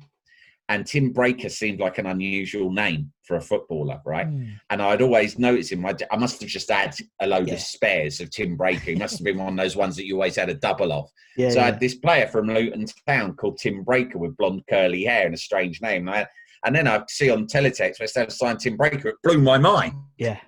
And 0.68 0.86
Tim 0.86 1.12
Breacker 1.12 1.50
seemed 1.50 1.80
like 1.80 1.98
an 1.98 2.06
unusual 2.06 2.70
name 2.70 3.12
for 3.24 3.34
a 3.34 3.40
footballer, 3.40 4.00
right? 4.06 4.28
Hmm. 4.28 4.44
and 4.70 4.80
I'd 4.80 5.02
always 5.02 5.40
noticed 5.40 5.72
him. 5.72 5.84
I 5.84 6.16
must 6.16 6.40
have 6.40 6.48
just 6.48 6.70
had 6.70 6.94
a 7.20 7.26
load 7.26 7.48
Yeah. 7.48 7.54
of 7.54 7.60
spares 7.60 8.20
of 8.20 8.30
Tim 8.30 8.56
Breacker. 8.56 8.78
He 8.78 8.94
must 8.94 9.18
have 9.18 9.24
been 9.24 9.38
one 9.38 9.48
of 9.48 9.56
those 9.56 9.74
ones 9.74 9.96
that 9.96 10.06
you 10.06 10.14
always 10.14 10.36
had 10.36 10.50
a 10.50 10.54
double 10.54 10.92
of. 10.92 11.10
yeah, 11.36 11.50
so 11.50 11.58
I 11.60 11.64
had 11.64 11.80
this 11.80 11.96
player 11.96 12.28
from 12.28 12.46
Luton 12.46 12.86
Town 13.08 13.34
called 13.34 13.58
Tim 13.58 13.84
Breacker 13.84 14.16
with 14.16 14.36
blonde 14.36 14.62
curly 14.70 15.02
hair 15.02 15.26
and 15.26 15.34
a 15.34 15.38
strange 15.38 15.82
name. 15.82 16.06
And, 16.06 16.16
I, 16.16 16.26
and 16.64 16.74
then 16.74 16.88
I 16.88 17.02
see 17.08 17.30
on 17.30 17.46
teletext 17.46 18.00
West 18.00 18.16
Ham 18.16 18.30
signed 18.30 18.60
Tim 18.60 18.76
Breacker. 18.76 19.06
It 19.06 19.16
blew 19.22 19.38
my 19.38 19.58
mind, 19.58 19.94
yeah. 20.18 20.38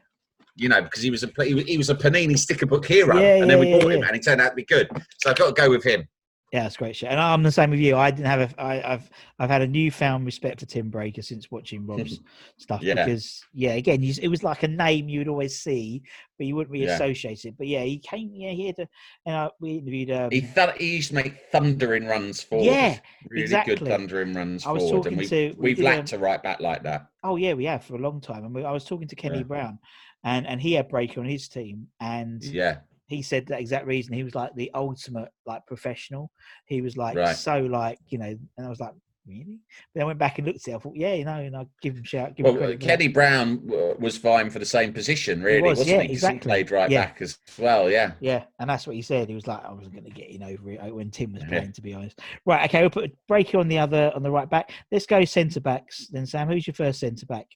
you 0.57 0.69
know, 0.69 0.83
because 0.83 1.03
he 1.03 1.11
was 1.11 1.23
a 1.23 1.31
he 1.45 1.77
was, 1.77 1.91
a 1.91 1.95
Panini 1.95 2.39
sticker 2.39 2.67
book 2.67 2.87
hero, 2.87 3.19
Yeah, 3.19 3.37
and 3.37 3.51
then 3.51 3.59
yeah, 3.59 3.65
we 3.65 3.71
yeah, 3.71 3.79
bought 3.79 3.93
him, 3.93 4.01
yeah. 4.01 4.07
and 4.07 4.17
he 4.17 4.21
turned 4.21 4.41
out 4.41 4.51
to 4.51 4.55
be 4.55 4.65
good. 4.65 4.89
So 5.19 5.31
I've 5.31 5.37
got 5.37 5.55
to 5.55 5.61
go 5.61 5.71
with 5.71 5.85
him. 5.85 6.09
Yeah, 6.53 6.63
that's 6.63 6.79
great 6.79 6.97
shit. 6.97 7.11
And 7.11 7.21
I'm 7.21 7.43
the 7.43 7.53
same 7.53 7.69
with 7.69 7.79
you. 7.79 7.95
I 7.97 8.11
didn't 8.11 8.27
have 8.27 8.41
a. 8.41 8.61
I, 8.63 8.95
I've 8.95 9.11
I've 9.39 9.51
had 9.51 9.61
a 9.61 9.67
newfound 9.67 10.25
respect 10.25 10.61
for 10.61 10.67
Tim 10.67 10.91
Breacker 10.91 11.23
since 11.23 11.51
watching 11.51 11.87
Rob's 11.87 12.21
stuff 12.57 12.83
Yeah. 12.83 12.95
because 13.05 13.45
yeah, 13.53 13.73
again, 13.73 14.03
you, 14.03 14.15
it 14.23 14.29
was 14.29 14.43
like 14.43 14.63
a 14.63 14.69
name 14.69 15.11
you 15.11 15.21
would 15.21 15.29
always 15.29 15.59
see, 15.59 16.03
but 16.39 16.47
you 16.47 16.57
wouldn't 16.57 16.73
really 16.73 16.87
Yeah. 16.87 16.95
associate 16.95 17.45
it. 17.45 17.55
But 17.59 17.67
yeah, 17.67 17.83
he 17.83 17.99
came. 17.99 18.31
Yeah, 18.33 18.53
he 18.53 18.67
had 18.69 18.79
a. 18.79 18.89
And 19.27 19.35
uh, 19.37 19.51
we 19.61 19.73
interviewed. 19.77 20.11
Um, 20.11 20.31
He 20.31 20.41
th- 20.41 20.77
he 20.79 20.97
used 20.97 21.11
to 21.11 21.17
make 21.17 21.35
thundering 21.53 22.07
runs 22.07 22.43
forward. 22.43 22.65
Yeah, 22.65 22.99
really 23.29 23.43
exactly. 23.43 23.75
good 23.77 23.87
thundering 23.89 24.33
runs 24.33 24.65
I 24.67 24.71
was 24.73 24.85
forward, 24.85 24.97
talking 25.05 25.13
and 25.13 25.19
we, 25.19 25.27
to- 25.29 25.55
we 25.59 25.75
we've 25.75 25.81
lacked 25.81 26.15
um, 26.15 26.21
a 26.21 26.23
right 26.23 26.43
back 26.43 26.61
like 26.61 26.83
that. 26.85 27.09
oh 27.25 27.37
yeah, 27.37 27.53
we 27.53 27.67
have 27.67 27.85
for 27.85 27.97
a 27.97 28.01
long 28.01 28.23
time. 28.23 28.45
And 28.47 28.55
we, 28.55 28.65
I 28.65 28.71
was 28.73 28.85
talking 28.87 29.09
to 29.09 29.17
Kenny 29.17 29.39
Yeah. 29.39 29.43
Brown, 29.45 29.79
and 30.25 30.47
and 30.47 30.63
he 30.63 30.73
had 30.73 30.89
Breacker 30.89 31.19
on 31.19 31.27
his 31.27 31.47
team, 31.47 31.89
and 32.01 32.43
Yeah, 32.43 32.79
he 33.09 33.23
said 33.23 33.47
that 33.47 33.61
exact 33.61 33.87
reason. 33.87 34.13
He 34.15 34.23
was 34.23 34.35
like 34.35 34.55
the 34.55 34.71
ultimate 34.75 35.31
like 35.47 35.67
professional. 35.67 36.31
He 36.67 36.81
was 36.83 36.97
like 36.97 37.17
Right. 37.17 37.35
so 37.37 37.59
like 37.61 37.99
you 38.09 38.19
know, 38.19 38.37
and 38.57 38.67
I 38.67 38.69
was 38.69 38.81
like, 38.81 38.93
really? 39.27 39.59
But 39.95 40.03
I 40.03 40.05
went 40.07 40.19
back 40.19 40.39
and 40.39 40.47
looked 40.47 40.67
at 40.69 40.73
it. 40.73 40.77
I 40.77 40.79
thought, 40.79 40.97
yeah, 40.97 41.13
you 41.15 41.25
know, 41.27 41.35
and 41.39 41.55
I 41.57 41.67
give 41.83 41.97
him 41.97 42.05
shout. 42.05 42.35
Give 42.35 42.47
him 42.47 42.53
Well, 42.53 42.61
credit 42.63 42.81
for 42.81 42.87
that. 42.87 42.99
Kenny 42.99 43.09
Brown 43.09 43.69
uh, 43.71 43.95
was 43.99 44.17
vying 44.17 44.49
for 44.49 44.59
the 44.59 44.65
same 44.65 44.93
position, 44.95 45.43
really, 45.43 45.61
was, 45.63 45.81
was, 45.81 45.89
yeah, 45.89 45.97
not 45.97 46.03
he? 46.05 46.09
'Cause 46.09 46.17
exactly. 46.17 46.39
He 46.39 46.41
played 46.65 46.71
right 46.71 46.91
Yeah. 46.91 47.05
back 47.07 47.21
as 47.23 47.39
well. 47.59 47.91
Yeah. 47.91 48.13
Yeah, 48.21 48.45
and 48.59 48.71
that's 48.71 48.87
what 48.87 48.97
he 48.97 49.03
said. 49.03 49.29
He 49.29 49.35
was 49.35 49.47
like, 49.47 49.63
I 49.65 49.73
wasn't 49.73 49.93
going 49.95 50.05
to 50.07 50.11
get 50.11 50.31
in 50.31 50.43
over 50.43 50.71
it 50.71 50.95
when 50.95 51.11
Tim 51.11 51.33
was 51.35 51.43
Yeah. 51.43 51.49
playing, 51.61 51.73
to 51.73 51.83
be 51.83 51.93
honest. 51.95 52.21
Right, 52.47 52.69
okay, 52.71 52.81
we'll 52.81 52.91
put 52.91 53.05
a 53.05 53.13
Breacker 53.33 53.59
on 53.61 53.69
the 53.69 53.79
other 53.79 54.13
on 54.15 54.23
the 54.23 54.31
right 54.31 54.49
back. 54.49 54.71
Let's 54.91 55.05
go 55.07 55.25
centre 55.27 55.61
backs 55.61 56.09
then. 56.09 56.25
Sam, 56.27 56.49
who's 56.49 56.67
your 56.67 56.75
first 56.75 57.01
centre 57.01 57.27
back? 57.27 57.47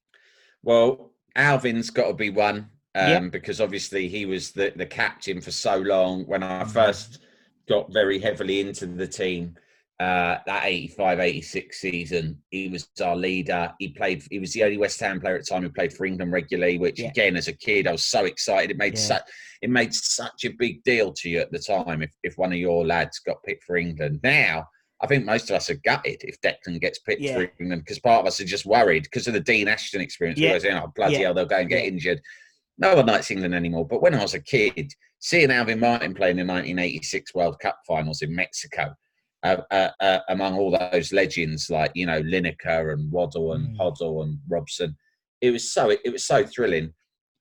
Well, 0.63 1.13
Alvin's 1.37 1.89
got 1.91 2.09
to 2.09 2.15
be 2.15 2.29
one 2.31 2.69
um, 2.95 3.09
Yeah. 3.09 3.21
because 3.31 3.61
obviously 3.61 4.09
he 4.09 4.27
was 4.27 4.53
the, 4.53 4.73
the 4.77 4.87
captain 4.87 5.41
for 5.41 5.51
so 5.51 5.77
long. 5.79 6.25
When 6.27 6.43
I 6.43 6.65
Mhm. 6.65 6.71
first 6.73 7.21
got 7.69 7.93
very 7.93 8.19
heavily 8.19 8.61
into 8.61 8.87
the 8.87 9.07
team, 9.07 9.57
uh, 10.01 10.39
that 10.47 10.63
85 10.65 11.21
86 11.21 11.81
season, 11.81 12.43
he 12.51 12.69
was 12.69 12.89
our 13.01 13.15
leader. 13.17 13.73
He 13.79 13.89
played, 13.89 14.25
he 14.31 14.41
was 14.41 14.53
the 14.53 14.65
only 14.65 14.77
West 14.79 14.99
Ham 15.01 15.21
player 15.21 15.37
at 15.37 15.43
the 15.43 15.47
time 15.47 15.63
who 15.63 15.71
played 15.71 15.93
for 15.93 16.05
England 16.07 16.33
regularly, 16.33 16.77
which 16.79 16.99
Yeah. 17.01 17.09
again, 17.09 17.37
as 17.37 17.47
a 17.49 17.53
kid, 17.53 17.87
I 17.87 17.93
was 17.93 18.05
so 18.07 18.25
excited. 18.25 18.71
It 18.73 18.79
made 18.79 18.95
Yeah. 18.95 19.01
such 19.05 19.23
it 19.63 19.71
made 19.71 19.95
such 19.95 20.45
a 20.45 20.49
big 20.51 20.83
deal 20.83 21.13
to 21.13 21.31
you 21.31 21.39
at 21.39 21.53
the 21.53 21.59
time 21.61 22.03
if, 22.03 22.11
if 22.25 22.37
one 22.37 22.53
of 22.53 22.59
your 22.59 22.85
lads 22.85 23.21
got 23.21 23.45
picked 23.45 23.63
for 23.63 23.77
England. 23.77 24.19
Now, 24.25 24.67
I 25.01 25.07
think 25.07 25.25
most 25.25 25.51
of 25.51 25.55
us 25.55 25.71
are 25.71 25.75
gutted 25.85 26.21
if 26.25 26.41
Declan 26.41 26.81
gets 26.81 26.99
picked 26.99 27.21
Yeah. 27.23 27.35
for 27.35 27.53
England 27.61 27.83
because 27.85 28.01
part 28.01 28.19
of 28.23 28.27
us 28.27 28.41
are 28.41 28.45
just 28.45 28.67
worried 28.67 29.05
because 29.05 29.29
of 29.29 29.35
the 29.35 29.41
Dean 29.41 29.69
Ashton 29.69 30.01
experience. 30.01 30.41
Yeah. 30.41 30.51
We're 30.55 30.59
saying, 30.61 30.79
oh, 30.83 30.93
bloody 30.97 31.15
hell, 31.23 31.33
they'll 31.33 31.45
go 31.47 31.59
and 31.59 31.69
get 31.69 31.85
injured. 31.85 32.21
No 32.83 32.97
one 32.97 33.07
likes 33.07 33.31
England 33.31 33.55
anymore. 33.55 33.87
But 33.87 34.03
when 34.03 34.13
I 34.13 34.23
was 34.23 34.35
a 34.35 34.41
kid, 34.41 34.93
seeing 35.21 35.53
Alvin 35.53 35.79
Martin 35.79 36.15
playing 36.15 36.37
the 36.37 36.45
1986 36.45 37.33
World 37.33 37.61
Cup 37.61 37.79
finals 37.87 38.23
in 38.23 38.35
Mexico, 38.35 38.93
uh, 39.45 39.59
uh, 39.71 39.91
uh, 40.01 40.19
among 40.29 40.59
all 40.59 40.77
those 40.93 41.13
legends 41.13 41.71
like 41.71 41.93
you 41.95 42.07
know 42.07 42.21
Lineker 42.23 42.93
and 42.93 43.11
Waddle 43.13 43.53
and 43.53 43.69
Mm. 43.69 43.77
Hoddle 43.79 44.25
and 44.25 44.39
Robson, 44.49 44.97
it 45.41 45.53
was 45.53 45.73
so 45.73 45.91
it 45.91 46.13
was 46.13 46.27
so 46.27 46.45
thrilling. 46.45 46.93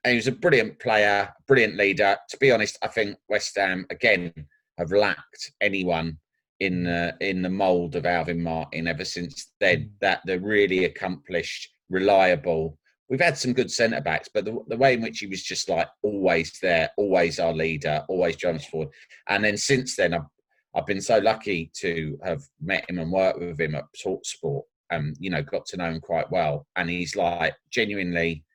And 0.03 0.11
he 0.11 0.15
was 0.15 0.27
a 0.27 0.31
brilliant 0.31 0.79
player, 0.79 1.33
brilliant 1.47 1.75
leader. 1.75 2.17
To 2.29 2.37
be 2.37 2.51
honest, 2.51 2.77
I 2.83 2.87
think 2.87 3.17
West 3.27 3.57
Ham 3.57 3.87
again 3.89 4.31
have 4.77 4.91
lacked 4.91 5.51
anyone 5.59 6.19
in 6.59 6.83
the 6.83 7.15
in 7.19 7.41
the 7.41 7.49
mould 7.49 7.95
of 7.95 8.05
Alvin 8.05 8.43
Martin 8.43 8.87
ever 8.87 9.05
since 9.05 9.51
then. 9.59 9.79
Mm. 9.79 9.89
That 10.01 10.21
they're 10.25 10.39
really 10.39 10.85
accomplished, 10.85 11.67
reliable. 11.89 12.77
We've 13.11 13.19
had 13.19 13.37
some 13.37 13.53
good 13.53 13.69
centre 13.69 14.01
backs, 14.01 14.29
but 14.33 14.45
the, 14.45 14.57
the 14.69 14.77
way 14.77 14.93
in 14.95 15.01
which 15.01 15.19
he 15.19 15.27
was 15.27 15.43
just 15.43 15.69
like 15.69 15.89
always 16.01 16.57
there, 16.61 16.89
always 16.97 17.39
our 17.39 17.53
leader, 17.53 18.03
always 18.07 18.43
us 18.43 18.65
forward. 18.65 18.89
And 19.27 19.43
then 19.43 19.57
since 19.57 19.95
then, 19.95 20.15
I've 20.15 20.25
I've 20.73 20.85
been 20.85 21.01
so 21.01 21.17
lucky 21.17 21.69
to 21.81 22.17
have 22.23 22.41
met 22.61 22.89
him 22.89 22.99
and 22.99 23.11
worked 23.11 23.39
with 23.39 23.59
him 23.59 23.75
at 23.75 23.83
Talksport. 24.01 24.63
and, 24.91 25.15
you 25.19 25.29
know, 25.29 25.41
got 25.41 25.65
to 25.67 25.77
know 25.77 25.85
him 25.85 25.99
quite 25.99 26.29
well, 26.31 26.67
and 26.75 26.89
he's 26.89 27.15
like 27.15 27.55
genuinely 27.71 28.45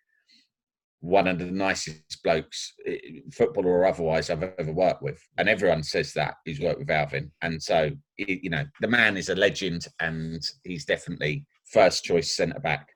one 1.00 1.28
of 1.28 1.38
the 1.38 1.44
nicest 1.44 2.22
blokes, 2.24 2.72
eh, 2.86 2.96
footballer 3.32 3.70
or 3.70 3.86
otherwise, 3.86 4.30
I've 4.30 4.42
ever 4.42 4.72
worked 4.72 5.02
with. 5.02 5.20
And 5.38 5.48
everyone 5.48 5.82
says 5.82 6.12
that 6.14 6.34
who's 6.44 6.60
worked 6.60 6.78
with 6.78 6.90
Alvin. 6.90 7.30
And 7.42 7.62
so, 7.62 7.90
you 8.16 8.50
know, 8.50 8.64
the 8.80 8.88
man 8.88 9.16
is 9.16 9.28
a 9.28 9.34
legend, 9.34 9.86
and 10.00 10.42
he's 10.64 10.84
definitely 10.84 11.46
first 11.64 12.04
choice 12.04 12.34
centre 12.34 12.60
back. 12.60 12.88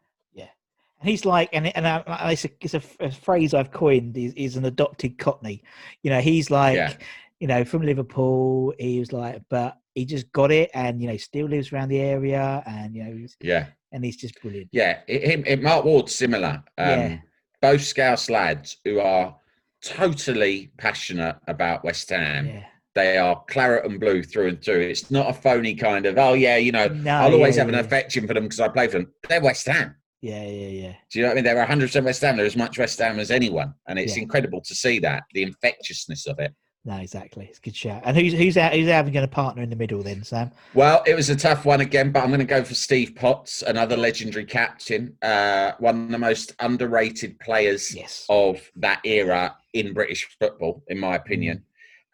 And 1.01 1.09
he's 1.09 1.25
like, 1.25 1.49
and 1.53 1.75
and 1.77 1.87
uh, 1.87 2.03
it's, 2.25 2.45
a, 2.45 2.51
it's 2.61 2.75
a, 2.75 2.83
a 3.01 3.11
phrase 3.11 3.55
I've 3.55 3.71
coined. 3.73 4.17
Is, 4.17 4.33
is 4.35 4.57
an 4.57 4.67
adopted 4.67 5.19
Cockney. 5.19 5.63
You 6.03 6.11
know, 6.11 6.21
he's 6.21 6.51
like, 6.51 6.77
Yeah. 6.77 6.93
you 7.39 7.47
know, 7.49 7.65
from 7.65 7.83
Liverpool. 7.83 8.75
He 8.79 8.99
was 9.01 9.13
like, 9.13 9.43
but 9.49 9.79
he 9.95 10.05
just 10.05 10.31
got 10.33 10.53
it, 10.53 10.71
and 10.75 11.01
you 11.01 11.09
know, 11.09 11.17
still 11.17 11.47
lives 11.47 11.73
around 11.73 11.89
the 11.89 12.01
area, 12.01 12.63
and 12.67 12.95
you 12.95 13.05
know, 13.05 13.17
he's, 13.17 13.37
Yeah, 13.41 13.67
and 13.93 14.05
he's 14.05 14.17
just 14.17 14.41
brilliant. 14.43 14.69
yeah. 14.73 15.01
It, 15.09 15.47
him, 15.47 15.63
Mark 15.63 15.85
Ward, 15.85 16.09
similar. 16.11 16.63
Um, 16.79 16.89
Yeah. 16.89 17.19
Both 17.63 17.83
Scouse 17.83 18.31
lads 18.31 18.77
who 18.85 19.01
are 19.01 19.37
totally 19.83 20.71
passionate 20.79 21.37
about 21.49 21.85
West 21.85 22.09
Ham. 22.11 22.47
Yeah. 22.47 22.65
They 22.95 23.19
are 23.19 23.43
claret 23.49 23.85
and 23.85 24.01
blue 24.01 24.23
through 24.23 24.49
and 24.49 24.63
through. 24.63 24.81
It's 24.81 25.11
not 25.11 25.31
a 25.31 25.33
phony 25.33 25.75
kind 25.75 26.07
of, 26.07 26.19
oh 26.19 26.35
yeah, 26.35 26.57
you 26.57 26.73
know, 26.73 26.89
No, 26.89 27.13
I'll 27.17 27.33
always 27.35 27.57
yeah, 27.57 27.63
have 27.63 27.69
an 27.69 27.75
yeah. 27.75 27.81
affection 27.81 28.27
for 28.27 28.35
them 28.35 28.45
because 28.45 28.61
I 28.61 28.69
play 28.69 28.87
for 28.89 28.99
them. 28.99 29.13
They're 29.29 29.41
West 29.41 29.67
Ham. 29.67 29.95
Yeah, 30.23 30.45
yeah, 30.45 30.69
yeah. 30.69 30.93
Do 31.11 31.19
you 31.19 31.23
know 31.23 31.29
what 31.29 31.33
I 31.33 31.35
mean? 31.37 31.45
There 31.45 31.59
are 31.61 31.67
hundreds 31.67 31.97
of 31.97 32.05
West 32.05 32.21
Ham. 32.23 32.37
They're 32.37 32.45
as 32.47 32.57
much 32.57 32.79
West 32.79 32.99
Ham 32.99 33.19
as 33.19 33.31
anyone. 33.31 33.75
And 33.87 33.99
it's 33.99 34.17
Yeah. 34.17 34.23
incredible 34.25 34.61
to 34.63 34.75
see 34.75 34.99
that, 35.01 35.23
the 35.33 35.43
infectiousness 35.43 36.27
of 36.27 36.39
it. 36.39 36.55
No, 36.85 36.97
exactly. 36.97 37.47
It's 37.47 37.59
a 37.59 37.61
good 37.63 37.77
shout. 37.77 38.03
And 38.07 38.17
who's 38.17 38.33
who's 38.33 38.57
out, 38.57 38.73
who's 38.73 38.89
having 38.89 39.15
a 39.17 39.29
partner 39.29 39.63
in 39.63 39.69
the 39.69 39.77
middle 39.77 40.03
then, 40.03 40.25
Sam? 40.25 40.51
Well, 40.73 41.03
it 41.07 41.15
was 41.15 41.29
a 41.29 41.37
tough 41.37 41.67
one 41.67 41.83
again, 41.83 42.11
but 42.11 42.23
I'm 42.23 42.29
going 42.31 42.41
to 42.41 42.47
go 42.47 42.65
for 42.65 42.75
Steve 42.75 43.15
Potts, 43.15 43.61
another 43.63 43.99
legendary 43.99 44.47
captain, 44.47 45.15
uh, 45.21 45.73
one 45.79 46.05
of 46.05 46.11
the 46.11 46.19
most 46.19 46.55
underrated 46.59 47.39
players 47.41 47.95
Yes. 47.95 48.25
of 48.31 48.71
that 48.77 49.01
era 49.05 49.57
in 49.75 49.93
British 49.93 50.27
football, 50.39 50.83
in 50.89 50.99
my 50.99 51.17
opinion. 51.17 51.65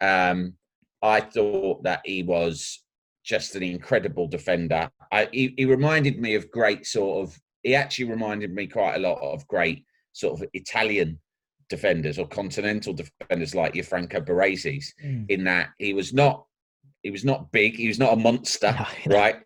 Um, 0.00 0.54
I 1.00 1.20
thought 1.20 1.84
that 1.84 2.00
he 2.04 2.24
was 2.24 2.80
just 3.24 3.54
an 3.54 3.62
incredible 3.62 4.26
defender. 4.26 4.90
I, 5.12 5.28
he, 5.32 5.54
he 5.56 5.64
reminded 5.64 6.20
me 6.20 6.34
of 6.34 6.50
great 6.50 6.86
sort 6.86 7.28
of. 7.28 7.40
He 7.66 7.74
actually 7.74 8.04
reminded 8.04 8.54
me 8.54 8.68
quite 8.68 8.94
a 8.94 9.00
lot 9.00 9.18
of 9.20 9.44
great 9.48 9.84
sort 10.12 10.40
of 10.40 10.48
Italian 10.52 11.18
defenders 11.68 12.16
or 12.16 12.28
continental 12.28 12.94
defenders 12.94 13.56
like 13.56 13.74
your 13.74 13.82
Franco 13.82 14.20
Baresi's. 14.20 14.94
Mm. 15.04 15.28
In 15.28 15.42
that 15.44 15.70
he 15.78 15.92
was 15.92 16.14
not, 16.14 16.46
he 17.02 17.10
was 17.10 17.24
not 17.24 17.50
big. 17.50 17.74
He 17.74 17.88
was 17.88 17.98
not 17.98 18.12
a 18.12 18.16
monster, 18.16 18.72
right? 19.08 19.38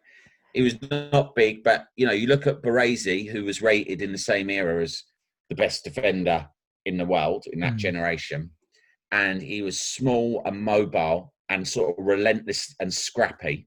He 0.53 0.61
was 0.61 0.77
not 0.83 1.35
big, 1.35 1.65
but 1.65 1.87
you 1.97 2.07
know, 2.07 2.13
you 2.13 2.27
look 2.27 2.47
at 2.47 2.61
Baresi, 2.61 3.27
who 3.27 3.45
was 3.45 3.63
rated 3.63 4.03
in 4.03 4.13
the 4.13 4.19
same 4.19 4.51
era 4.51 4.83
as 4.83 5.03
the 5.49 5.55
best 5.55 5.85
defender 5.85 6.47
in 6.85 6.99
the 6.99 7.07
world 7.07 7.45
in 7.51 7.61
that 7.61 7.75
Mm. 7.75 7.79
generation, 7.79 8.51
and 9.13 9.41
he 9.41 9.63
was 9.63 9.81
small 9.81 10.43
and 10.45 10.63
mobile 10.63 11.33
and 11.49 11.67
sort 11.67 11.99
of 11.99 12.05
relentless 12.05 12.75
and 12.81 12.93
scrappy, 12.93 13.67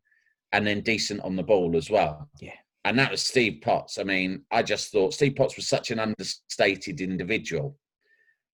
and 0.52 0.68
then 0.68 0.82
decent 0.82 1.22
on 1.22 1.36
the 1.36 1.42
ball 1.42 1.76
as 1.76 1.90
well. 1.90 2.30
Yeah. 2.40 2.54
And 2.86 3.00
that 3.00 3.12
was 3.12 3.22
Steve 3.22 3.62
Potts. 3.62 3.98
I 3.98 4.04
mean, 4.04 4.44
I 4.52 4.62
just 4.62 4.92
thought 4.92 5.14
Steve 5.14 5.36
Potts 5.36 5.56
was 5.56 5.68
such 5.68 5.92
an 5.92 6.00
understated 6.00 7.02
individual. 7.02 7.78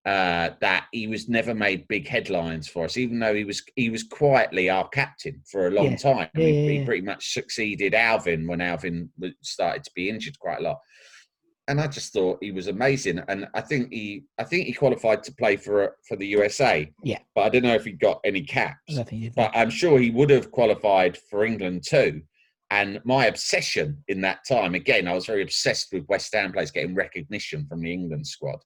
uh, 0.06 0.52
that 0.62 0.86
he 0.94 1.08
was 1.08 1.28
never 1.28 1.54
made 1.54 1.86
big 1.89 2.08
headlines 2.08 2.70
for 2.70 2.86
us, 2.86 2.96
even 2.96 3.20
though 3.20 3.36
he 3.36 3.44
was 3.44 3.62
he 3.76 3.89
was 3.89 4.02
quietly 4.04 4.70
our 4.70 4.88
captain 4.89 5.42
for 5.52 5.68
a 5.68 5.72
long 5.72 5.92
Yeah. 5.92 5.96
time. 5.98 6.30
Yeah, 6.36 6.46
he, 6.46 6.52
yeah, 6.63 6.70
he 6.72 6.80
yeah. 6.80 6.86
pretty 6.86 7.02
much 7.06 7.34
succeeded 7.34 7.94
Alvin 7.94 8.48
when 8.48 8.62
Alvin 8.62 9.10
started 9.44 9.84
to 9.84 9.92
be 9.94 10.10
injured 10.10 10.39
quite 10.39 10.60
a 10.60 10.63
lot. 10.63 10.80
And 11.68 11.82
I 11.82 11.88
just 11.88 12.13
thought 12.13 12.39
he 12.42 12.52
was 12.52 12.68
amazing, 12.68 13.20
and 13.28 13.48
I 13.54 13.60
think 13.62 13.92
he 13.92 14.24
I 14.39 14.46
think 14.46 14.68
he 14.68 14.74
qualified 14.74 15.22
to 15.24 15.34
play 15.34 15.58
for 15.58 15.98
for 16.08 16.15
the 16.15 16.28
USA. 16.28 16.89
Yeah. 17.04 17.20
but 17.36 17.42
I 17.42 17.50
don't 17.50 17.63
know 17.63 17.76
if 17.76 17.84
he 17.84 17.92
got 17.92 18.22
any 18.24 18.42
caps 18.42 18.98
I 18.98 19.04
but 19.36 19.52
I'm 19.54 19.70
sure 19.70 20.00
he 20.00 20.12
would 20.12 20.30
have 20.30 20.50
qualified 20.50 21.18
for 21.30 21.44
England 21.44 21.84
too. 21.86 22.22
And 22.71 23.01
my 23.03 23.25
obsession 23.25 24.03
in 24.08 24.21
that 24.21 24.45
time, 24.47 24.75
again, 24.75 25.08
I 25.08 25.13
was 25.13 25.25
very 25.25 25.41
obsessed 25.41 25.91
with 25.91 26.08
West 26.08 26.34
Ham 26.34 26.51
players 26.51 26.71
getting 26.71 26.93
recognition 26.93 27.65
from 27.67 27.82
the 27.82 27.91
England 27.91 28.27
squad. 28.27 28.60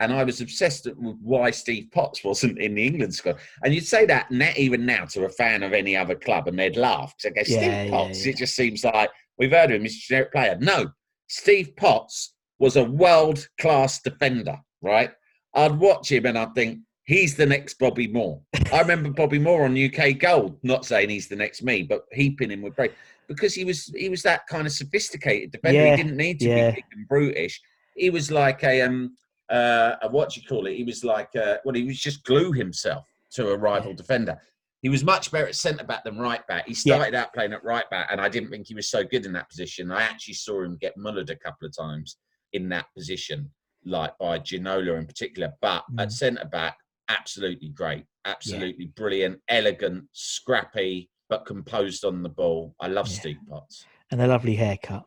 And 0.00 0.12
I 0.12 0.24
was 0.24 0.40
obsessed 0.40 0.86
with 0.86 1.16
why 1.22 1.50
Steve 1.50 1.88
Potts 1.92 2.22
wasn't 2.22 2.58
in 2.58 2.74
the 2.74 2.86
England 2.86 3.14
squad. 3.14 3.36
And 3.62 3.72
you'd 3.72 3.86
say 3.86 4.04
that 4.06 4.30
na 4.30 4.48
even 4.56 4.84
now 4.84 5.06
to 5.06 5.24
a 5.24 5.28
fan 5.30 5.62
of 5.62 5.72
any 5.72 5.96
other 5.96 6.14
club, 6.16 6.48
and 6.48 6.58
they'd 6.58 6.76
laugh. 6.76 7.14
Because 7.16 7.30
I 7.30 7.34
go, 7.34 7.50
Yeah, 7.50 7.60
Steve 7.60 7.72
yeah, 7.72 7.90
Potts, 7.90 8.26
yeah. 8.26 8.32
it 8.32 8.36
just 8.36 8.56
seems 8.56 8.84
like 8.84 9.10
we've 9.38 9.52
heard 9.52 9.70
of 9.70 9.76
him, 9.76 9.82
he's 9.82 9.96
a 9.96 10.00
generic 10.00 10.32
player. 10.32 10.58
No, 10.60 10.90
Steve 11.28 11.74
Potts 11.76 12.34
was 12.58 12.76
a 12.76 12.84
world 12.84 13.48
class 13.58 14.02
defender, 14.02 14.58
right? 14.82 15.10
I'd 15.54 15.78
watch 15.78 16.12
him 16.12 16.26
and 16.26 16.36
I'd 16.36 16.54
think, 16.54 16.80
he's 17.04 17.36
the 17.36 17.46
next 17.46 17.74
Bobby 17.78 18.08
Moore. 18.08 18.40
I 18.72 18.80
remember 18.80 19.10
Bobby 19.10 19.38
Moore 19.38 19.64
on 19.64 19.76
UK 19.76 20.18
Gold, 20.18 20.58
not 20.62 20.84
saying 20.84 21.10
he's 21.10 21.28
the 21.28 21.36
next 21.36 21.62
me, 21.62 21.82
but 21.82 22.04
heaping 22.12 22.50
him 22.50 22.62
with 22.62 22.74
praise 22.74 22.92
because 23.28 23.54
he 23.54 23.64
was 23.64 23.86
he 23.96 24.08
was 24.08 24.22
that 24.22 24.46
kind 24.46 24.66
of 24.66 24.72
sophisticated 24.72 25.50
defender. 25.52 25.84
Yeah, 25.84 25.96
He 25.96 26.02
didn't 26.02 26.16
need 26.16 26.38
to 26.40 26.48
yeah. 26.48 26.70
be 26.70 26.76
big 26.76 26.84
and 26.92 27.08
brutish. 27.08 27.60
He 27.96 28.10
was 28.10 28.30
like 28.30 28.62
a 28.64 28.82
um 28.82 29.16
uh 29.50 29.96
a, 30.02 30.08
what 30.08 30.30
do 30.30 30.40
you 30.40 30.46
call 30.46 30.66
it? 30.66 30.76
He 30.76 30.84
was 30.84 31.04
like 31.04 31.30
uh 31.36 31.58
well 31.64 31.74
he 31.74 31.84
was 31.84 31.98
just 32.00 32.24
glue 32.24 32.52
himself 32.52 33.04
to 33.32 33.50
a 33.50 33.56
rival 33.56 33.90
Yeah. 33.90 33.96
defender. 33.96 34.40
He 34.82 34.88
was 34.90 35.02
much 35.02 35.30
better 35.32 35.46
at 35.46 35.54
centre 35.56 35.84
back 35.84 36.04
than 36.04 36.18
right 36.18 36.46
back. 36.46 36.66
He 36.68 36.74
started 36.74 37.14
out 37.14 37.32
playing 37.32 37.54
at 37.54 37.64
right 37.64 37.88
back, 37.90 38.08
and 38.10 38.20
I 38.20 38.28
didn't 38.28 38.50
think 38.50 38.66
he 38.66 38.74
was 38.74 38.90
so 38.90 39.02
good 39.02 39.24
in 39.24 39.32
that 39.32 39.48
position. 39.48 39.90
I 39.90 40.02
actually 40.02 40.34
saw 40.34 40.62
him 40.62 40.76
get 40.78 40.94
mullered 40.98 41.30
a 41.30 41.36
couple 41.36 41.66
of 41.66 41.74
times 41.74 42.18
in 42.52 42.68
that 42.68 42.84
position, 42.94 43.50
like 43.86 44.12
by 44.18 44.38
Ginola 44.40 44.98
in 44.98 45.06
particular. 45.06 45.52
But 45.62 45.84
Mm. 45.90 46.02
at 46.02 46.12
centre 46.12 46.44
back, 46.44 46.76
absolutely 47.08 47.70
great, 47.70 48.04
absolutely 48.26 48.86
brilliant, 48.94 49.40
elegant, 49.48 50.04
scrappy, 50.12 51.08
but 51.28 51.46
composed 51.46 52.04
on 52.04 52.22
the 52.22 52.28
ball. 52.28 52.74
I 52.80 52.88
love 52.88 53.08
Yeah. 53.08 53.14
Steve 53.20 53.36
Potts. 53.48 53.86
and 54.10 54.20
a 54.22 54.26
lovely 54.26 54.54
haircut. 54.54 55.04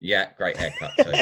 Yeah, 0.00 0.28
great 0.36 0.56
haircut 0.56 0.90
too. 0.98 1.12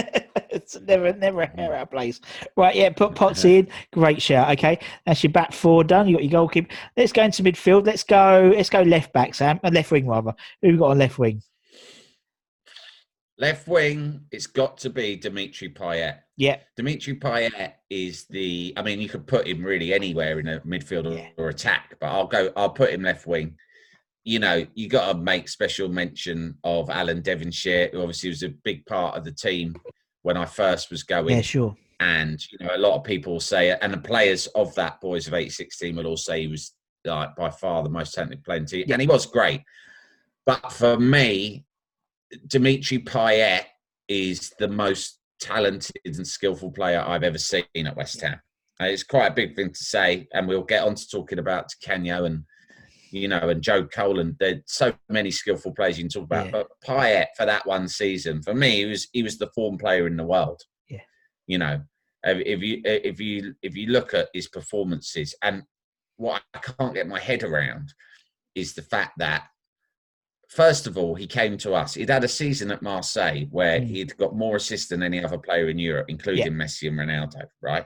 it's 0.51 0.81
never, 0.81 1.12
never 1.12 1.42
a 1.42 1.46
hair 1.46 1.72
out 1.75 1.83
of 1.83 1.90
place. 1.92 2.20
Right, 2.57 2.75
yeah, 2.75 2.90
put 2.90 3.14
Potts 3.14 3.44
in. 3.44 3.68
Great 3.92 4.20
shout. 4.20 4.51
Okay, 4.59 4.79
that's 5.07 5.22
your 5.22 5.33
back 5.33 5.53
four 5.53 5.85
done. 5.85 6.09
You 6.09 6.16
got 6.16 6.25
your 6.25 6.33
goalkeeper. 6.33 6.75
Let's 6.96 7.12
go 7.12 7.22
into 7.22 7.44
midfield. 7.44 7.87
Let's 7.87 8.03
go. 8.03 8.53
Let's 8.55 8.70
go 8.70 8.83
left 8.83 9.12
back, 9.12 9.35
Sam. 9.35 9.61
Uh, 9.62 9.70
left 9.72 9.92
wing 9.92 10.09
rather. 10.09 10.35
Who 10.62 10.77
got 10.79 10.90
on 10.90 10.98
left 10.98 11.18
wing? 11.18 11.42
Left 13.43 13.67
wing, 13.67 14.21
it's 14.31 14.47
got 14.47 14.79
to 14.79 14.89
be 14.89 15.17
Dimitri 15.17 15.69
Payet. 15.69 16.19
Yeah, 16.37 16.59
Dimitri 16.77 17.17
Payet 17.17 17.73
is 17.91 18.25
the. 18.31 18.73
I 18.77 18.83
mean, 18.83 19.01
you 19.01 19.09
could 19.09 19.27
put 19.27 19.49
him 19.49 19.65
really 19.65 19.93
anywhere 19.93 20.39
in 20.39 20.47
a 20.47 20.61
midfield 20.61 21.11
or, 21.11 21.15
Yeah. 21.19 21.29
or 21.37 21.49
attack, 21.49 21.97
but 22.01 22.07
I'll 22.07 22.29
go. 22.29 22.53
I'll 22.55 22.71
put 22.71 22.91
him 22.91 23.03
left 23.03 23.27
wing. 23.27 23.57
You 24.23 24.39
know, 24.39 24.65
you 24.75 24.89
got 24.89 25.11
to 25.11 25.19
make 25.19 25.49
special 25.49 25.89
mention 25.89 26.57
of 26.63 26.89
Alan 26.89 27.21
Devonshire, 27.21 27.89
who 27.91 27.99
obviously 28.01 28.29
was 28.29 28.45
a 28.45 28.51
big 28.51 28.87
part 28.87 29.17
of 29.17 29.25
the 29.25 29.33
team 29.33 29.75
when 30.23 30.37
I 30.37 30.45
first 30.45 30.91
was 30.93 31.03
going. 31.03 31.35
yeah, 31.35 31.43
sure. 31.43 31.77
And 31.99 32.39
you 32.53 32.65
know, 32.65 32.77
a 32.77 32.79
lot 32.79 32.95
of 32.97 33.03
people 33.03 33.41
say, 33.41 33.77
and 33.83 33.93
the 33.93 33.99
players 33.99 34.47
of 34.55 34.73
that 34.77 35.01
boys 35.01 35.27
of 35.27 35.35
'86 35.35 35.77
team 35.79 35.97
will 35.97 36.07
all 36.07 36.17
say 36.17 36.43
he 36.43 36.47
was 36.47 36.75
like 37.05 37.35
by 37.35 37.51
far 37.51 37.83
the 37.83 37.91
most 37.91 38.15
talented 38.15 38.45
player 38.45 38.59
in 38.59 38.65
the 38.67 38.71
team, 38.71 38.85
Yeah. 38.87 38.95
and 38.95 39.03
he 39.03 39.09
was 39.09 39.27
great. 39.27 39.63
But 40.47 40.71
for 40.71 40.97
me, 40.97 41.65
Dimitri 42.47 42.99
Payet 42.99 43.64
is 44.09 44.53
the 44.59 44.68
most 44.68 45.18
talented 45.40 46.01
and 46.05 46.27
skillful 46.27 46.71
player 46.71 47.05
I've 47.07 47.23
ever 47.23 47.38
seen 47.38 47.64
at 47.75 47.97
West 47.97 48.21
Ham. 48.21 48.40
Uh, 48.81 48.87
it's 48.87 49.03
quite 49.03 49.27
a 49.27 49.35
big 49.35 49.55
thing 49.55 49.71
to 49.71 49.85
say, 49.85 50.29
and 50.33 50.49
we'll 50.49 50.62
get 50.62 50.85
on 50.85 50.95
to 50.95 51.09
talking 51.09 51.38
about 51.38 51.68
Canio 51.83 52.25
and 52.25 52.45
you 53.11 53.29
know 53.29 53.51
and 53.51 53.62
Joe 53.62 53.85
Cole 53.85 54.21
and 54.21 54.35
there's 54.40 54.62
so 54.66 54.95
many 55.11 55.31
skillful 55.31 55.73
players 55.73 55.99
you 55.99 56.05
can 56.05 56.11
talk 56.11 56.25
about. 56.25 56.47
Yeah. 56.47 56.53
But 56.53 56.68
Payet 56.85 57.27
for 57.37 57.47
that 57.47 57.66
one 57.66 57.88
season, 57.88 58.42
for 58.42 58.55
me, 58.55 58.77
he 58.77 58.85
was 58.87 59.09
he 59.12 59.23
was 59.23 59.38
the 59.38 59.51
form 59.55 59.79
player 59.79 60.07
in 60.07 60.16
the 60.16 60.25
world. 60.25 60.62
Yeah. 60.88 61.01
you 61.47 61.59
know, 61.59 61.83
if 62.25 62.62
you 62.62 62.81
if 62.85 63.21
you 63.21 63.55
if 63.62 63.77
you 63.77 63.88
look 63.88 64.14
at 64.14 64.29
his 64.33 64.49
performances 64.49 65.35
and 65.42 65.62
what 66.16 66.42
I 66.55 66.59
can't 66.59 66.95
get 66.95 67.09
my 67.09 67.18
head 67.18 67.42
around 67.42 67.92
is 68.55 68.75
the 68.75 68.83
fact 68.83 69.12
that 69.18 69.45
first 70.55 70.87
of 70.87 70.99
all 70.99 71.15
he 71.15 71.27
came 71.27 71.57
to 71.59 71.73
us. 71.75 71.95
He'd 71.95 72.11
had 72.11 72.25
a 72.25 72.29
season 72.29 72.71
at 72.71 72.83
Marseille 72.83 73.47
where 73.51 73.81
Mm. 73.81 73.87
he'd 73.87 74.17
got 74.17 74.37
more 74.37 74.57
assists 74.57 74.88
than 74.88 75.03
any 75.03 75.25
other 75.25 75.38
player 75.38 75.69
in 75.69 75.79
Europe, 75.79 76.07
including 76.09 76.53
Messi 76.53 76.88
and 76.88 76.99
Ronaldo. 76.99 77.47
Right. 77.62 77.85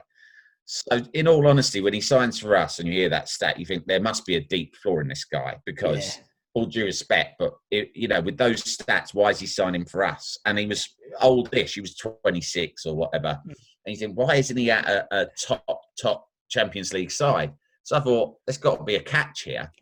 So, 0.65 0.99
in 1.13 1.27
all 1.29 1.47
honesty, 1.47 1.79
when 1.79 1.93
he 1.93 2.01
signs 2.01 2.39
for 2.39 2.55
us 2.55 2.79
and 2.79 2.87
you 2.89 2.93
hear 2.95 3.09
that 3.09 3.29
stat, 3.29 3.57
you 3.57 3.65
think 3.65 3.85
there 3.85 4.01
must 4.01 4.25
be 4.25 4.35
a 4.35 4.41
deep 4.41 4.75
flaw 4.75 4.99
in 4.99 5.07
this 5.07 5.23
guy 5.23 5.57
because 5.65 6.17
Yeah. 6.17 6.23
all 6.55 6.65
due 6.65 6.83
respect, 6.83 7.35
but 7.39 7.53
it, 7.71 7.89
you 7.95 8.09
know, 8.09 8.19
with 8.19 8.37
those 8.37 8.61
stats, 8.63 9.13
why 9.13 9.29
is 9.29 9.39
he 9.39 9.47
signing 9.47 9.85
for 9.85 10.03
us? 10.03 10.37
And 10.45 10.59
he 10.59 10.65
was 10.65 10.89
oldish; 11.21 11.75
he 11.75 11.81
was 11.81 11.95
twenty 11.95 12.41
six 12.41 12.85
or 12.85 12.95
whatever. 12.95 13.39
Hmm. 13.45 13.51
And 13.85 13.95
you 13.95 13.97
think, 13.97 14.17
why 14.17 14.35
isn't 14.35 14.57
he 14.57 14.69
at 14.69 14.85
a, 14.89 15.07
a 15.21 15.27
top 15.41 15.63
top 16.01 16.27
Champions 16.49 16.91
League 16.93 17.11
side? 17.11 17.53
So 17.83 17.95
I 17.95 18.01
thought 18.01 18.35
there's 18.45 18.57
got 18.57 18.79
to 18.79 18.83
be 18.83 18.95
a 18.95 19.01
catch 19.01 19.43
here. 19.43 19.71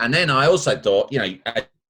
And 0.00 0.12
then 0.12 0.30
I 0.30 0.46
also 0.46 0.76
thought, 0.76 1.12
you 1.12 1.18
know, 1.18 1.34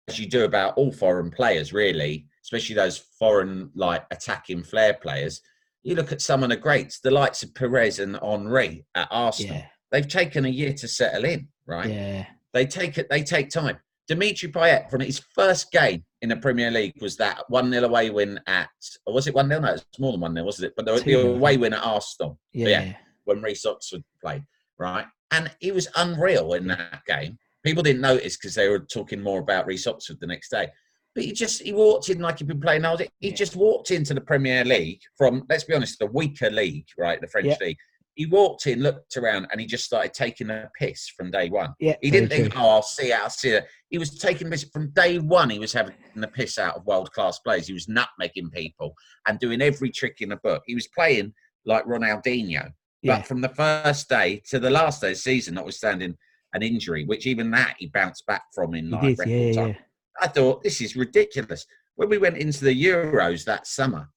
as 0.08 0.18
you 0.18 0.26
do 0.28 0.44
about 0.44 0.74
all 0.76 0.92
foreign 0.92 1.30
players, 1.30 1.72
really, 1.72 2.26
especially 2.42 2.74
those 2.74 2.98
foreign 3.18 3.70
like 3.74 4.04
attacking 4.10 4.62
flair 4.64 4.94
players. 4.94 5.40
You 5.82 5.94
look 5.96 6.12
at 6.12 6.22
some 6.22 6.42
of 6.42 6.48
the 6.48 6.56
greats, 6.56 7.00
the 7.00 7.10
likes 7.10 7.42
of 7.42 7.54
Pires 7.54 7.98
and 7.98 8.18
Henry 8.22 8.84
at 8.94 9.08
Arsenal. 9.10 9.56
yeah, 9.56 9.66
They've 9.90 10.08
taken 10.08 10.44
a 10.46 10.48
year 10.48 10.72
to 10.74 10.88
settle 10.88 11.24
in, 11.26 11.48
right? 11.66 11.90
yeah, 11.90 12.26
They 12.54 12.66
take 12.66 12.96
it. 12.98 13.06
They 13.10 13.22
take 13.22 13.50
time. 13.50 13.78
Dimitri 14.08 14.50
Payet 14.50 14.90
from 14.90 15.00
his 15.00 15.22
first 15.34 15.72
game 15.72 16.04
in 16.20 16.28
the 16.28 16.36
Premier 16.36 16.70
League 16.70 16.94
was 17.00 17.16
that 17.16 17.42
one 17.48 17.70
0 17.70 17.86
away 17.86 18.10
win 18.10 18.38
at, 18.46 18.68
or 19.06 19.14
was 19.14 19.26
it 19.26 19.34
one 19.34 19.48
0 19.48 19.60
No, 19.60 19.72
it's 19.74 19.84
more 19.98 20.12
than 20.12 20.20
one 20.20 20.34
0 20.34 20.44
wasn't 20.44 20.66
it? 20.68 20.74
But 20.76 20.84
the, 20.84 20.92
the 21.02 21.12
2-0. 21.12 21.36
away 21.36 21.56
win 21.56 21.72
at 21.72 21.82
Arsenal 21.84 22.38
yeah, 22.52 22.68
Yeah. 22.68 22.92
when 23.24 23.40
Reece 23.42 23.64
Oxford 23.64 24.04
played, 24.22 24.44
right? 24.78 25.06
And 25.30 25.50
he 25.60 25.72
was 25.72 25.88
unreal 25.96 26.52
in 26.52 26.66
that 26.68 27.02
game. 27.06 27.38
People 27.64 27.82
didn't 27.82 28.02
notice 28.02 28.36
because 28.36 28.54
they 28.54 28.68
were 28.68 28.80
talking 28.80 29.20
more 29.22 29.40
about 29.40 29.66
Reece 29.66 29.86
Oxford 29.86 30.18
the 30.20 30.26
next 30.26 30.50
day. 30.50 30.68
But 31.14 31.24
he 31.24 31.32
just 31.32 31.62
he 31.62 31.72
walked 31.72 32.08
in 32.10 32.18
like 32.20 32.38
he'd 32.38 32.48
been 32.48 32.60
playing. 32.60 32.84
He 33.20 33.28
Yeah. 33.28 33.34
just 33.34 33.56
walked 33.56 33.90
into 33.90 34.14
the 34.14 34.20
Premier 34.20 34.64
League 34.64 35.00
from, 35.16 35.44
let's 35.48 35.64
be 35.64 35.74
honest, 35.74 35.98
the 35.98 36.06
weaker 36.06 36.50
league, 36.50 36.86
right? 36.98 37.20
The 37.20 37.28
French 37.28 37.46
Yeah. 37.46 37.56
league. 37.60 37.78
He 38.16 38.26
walked 38.26 38.66
in, 38.68 38.80
looked 38.80 39.16
around, 39.16 39.48
and 39.50 39.60
he 39.60 39.66
just 39.66 39.84
started 39.84 40.12
taking 40.14 40.48
a 40.50 40.70
piss 40.78 41.08
from 41.08 41.30
day 41.32 41.48
one. 41.50 41.74
yeah. 41.80 41.96
He 42.00 42.10
didn't 42.12 42.28
think, 42.28 42.52
true. 42.52 42.62
oh, 42.62 42.68
I'll 42.68 42.82
see 42.82 43.10
it, 43.10 43.18
I'll 43.18 43.28
see 43.30 43.50
it. 43.50 43.66
He 43.90 43.98
was 43.98 44.18
taking 44.18 44.50
this 44.50 44.62
from 44.72 44.90
day 44.90 45.18
one. 45.18 45.50
He 45.50 45.58
was 45.58 45.72
having 45.72 45.94
the 46.14 46.28
piss 46.28 46.58
out 46.58 46.76
of 46.76 46.86
world 46.86 47.10
class 47.12 47.38
players. 47.40 47.66
He 47.66 47.72
was 47.72 47.86
nutmegging 47.86 48.52
people 48.52 48.94
and 49.26 49.38
doing 49.40 49.60
every 49.62 49.90
trick 49.90 50.20
in 50.20 50.28
the 50.28 50.36
book. 50.36 50.62
He 50.66 50.74
was 50.76 50.86
playing 50.88 51.34
like 51.64 51.84
Ronaldinho. 51.86 52.72
Yeah. 53.02 53.16
But 53.18 53.26
from 53.26 53.40
the 53.40 53.48
first 53.48 54.08
day 54.08 54.42
to 54.50 54.58
the 54.60 54.70
last 54.70 55.00
day 55.00 55.08
of 55.08 55.14
the 55.14 55.20
season, 55.20 55.54
notwithstanding 55.54 56.16
an 56.54 56.62
injury, 56.62 57.04
which 57.04 57.26
even 57.26 57.50
that 57.50 57.76
he 57.78 57.86
bounced 57.88 58.26
back 58.26 58.44
from 58.54 58.74
in 58.74 58.90
like 58.90 59.18
record 59.18 59.28
yeah, 59.28 59.52
time. 59.52 59.68
yeah. 59.68 59.74
I 60.20 60.28
thought 60.28 60.62
this 60.62 60.80
is 60.80 60.96
ridiculous. 60.96 61.66
When 61.96 62.08
we 62.08 62.18
went 62.18 62.38
into 62.38 62.64
the 62.64 62.84
Euros 62.84 63.44
that 63.44 63.66
summer, 63.66 64.08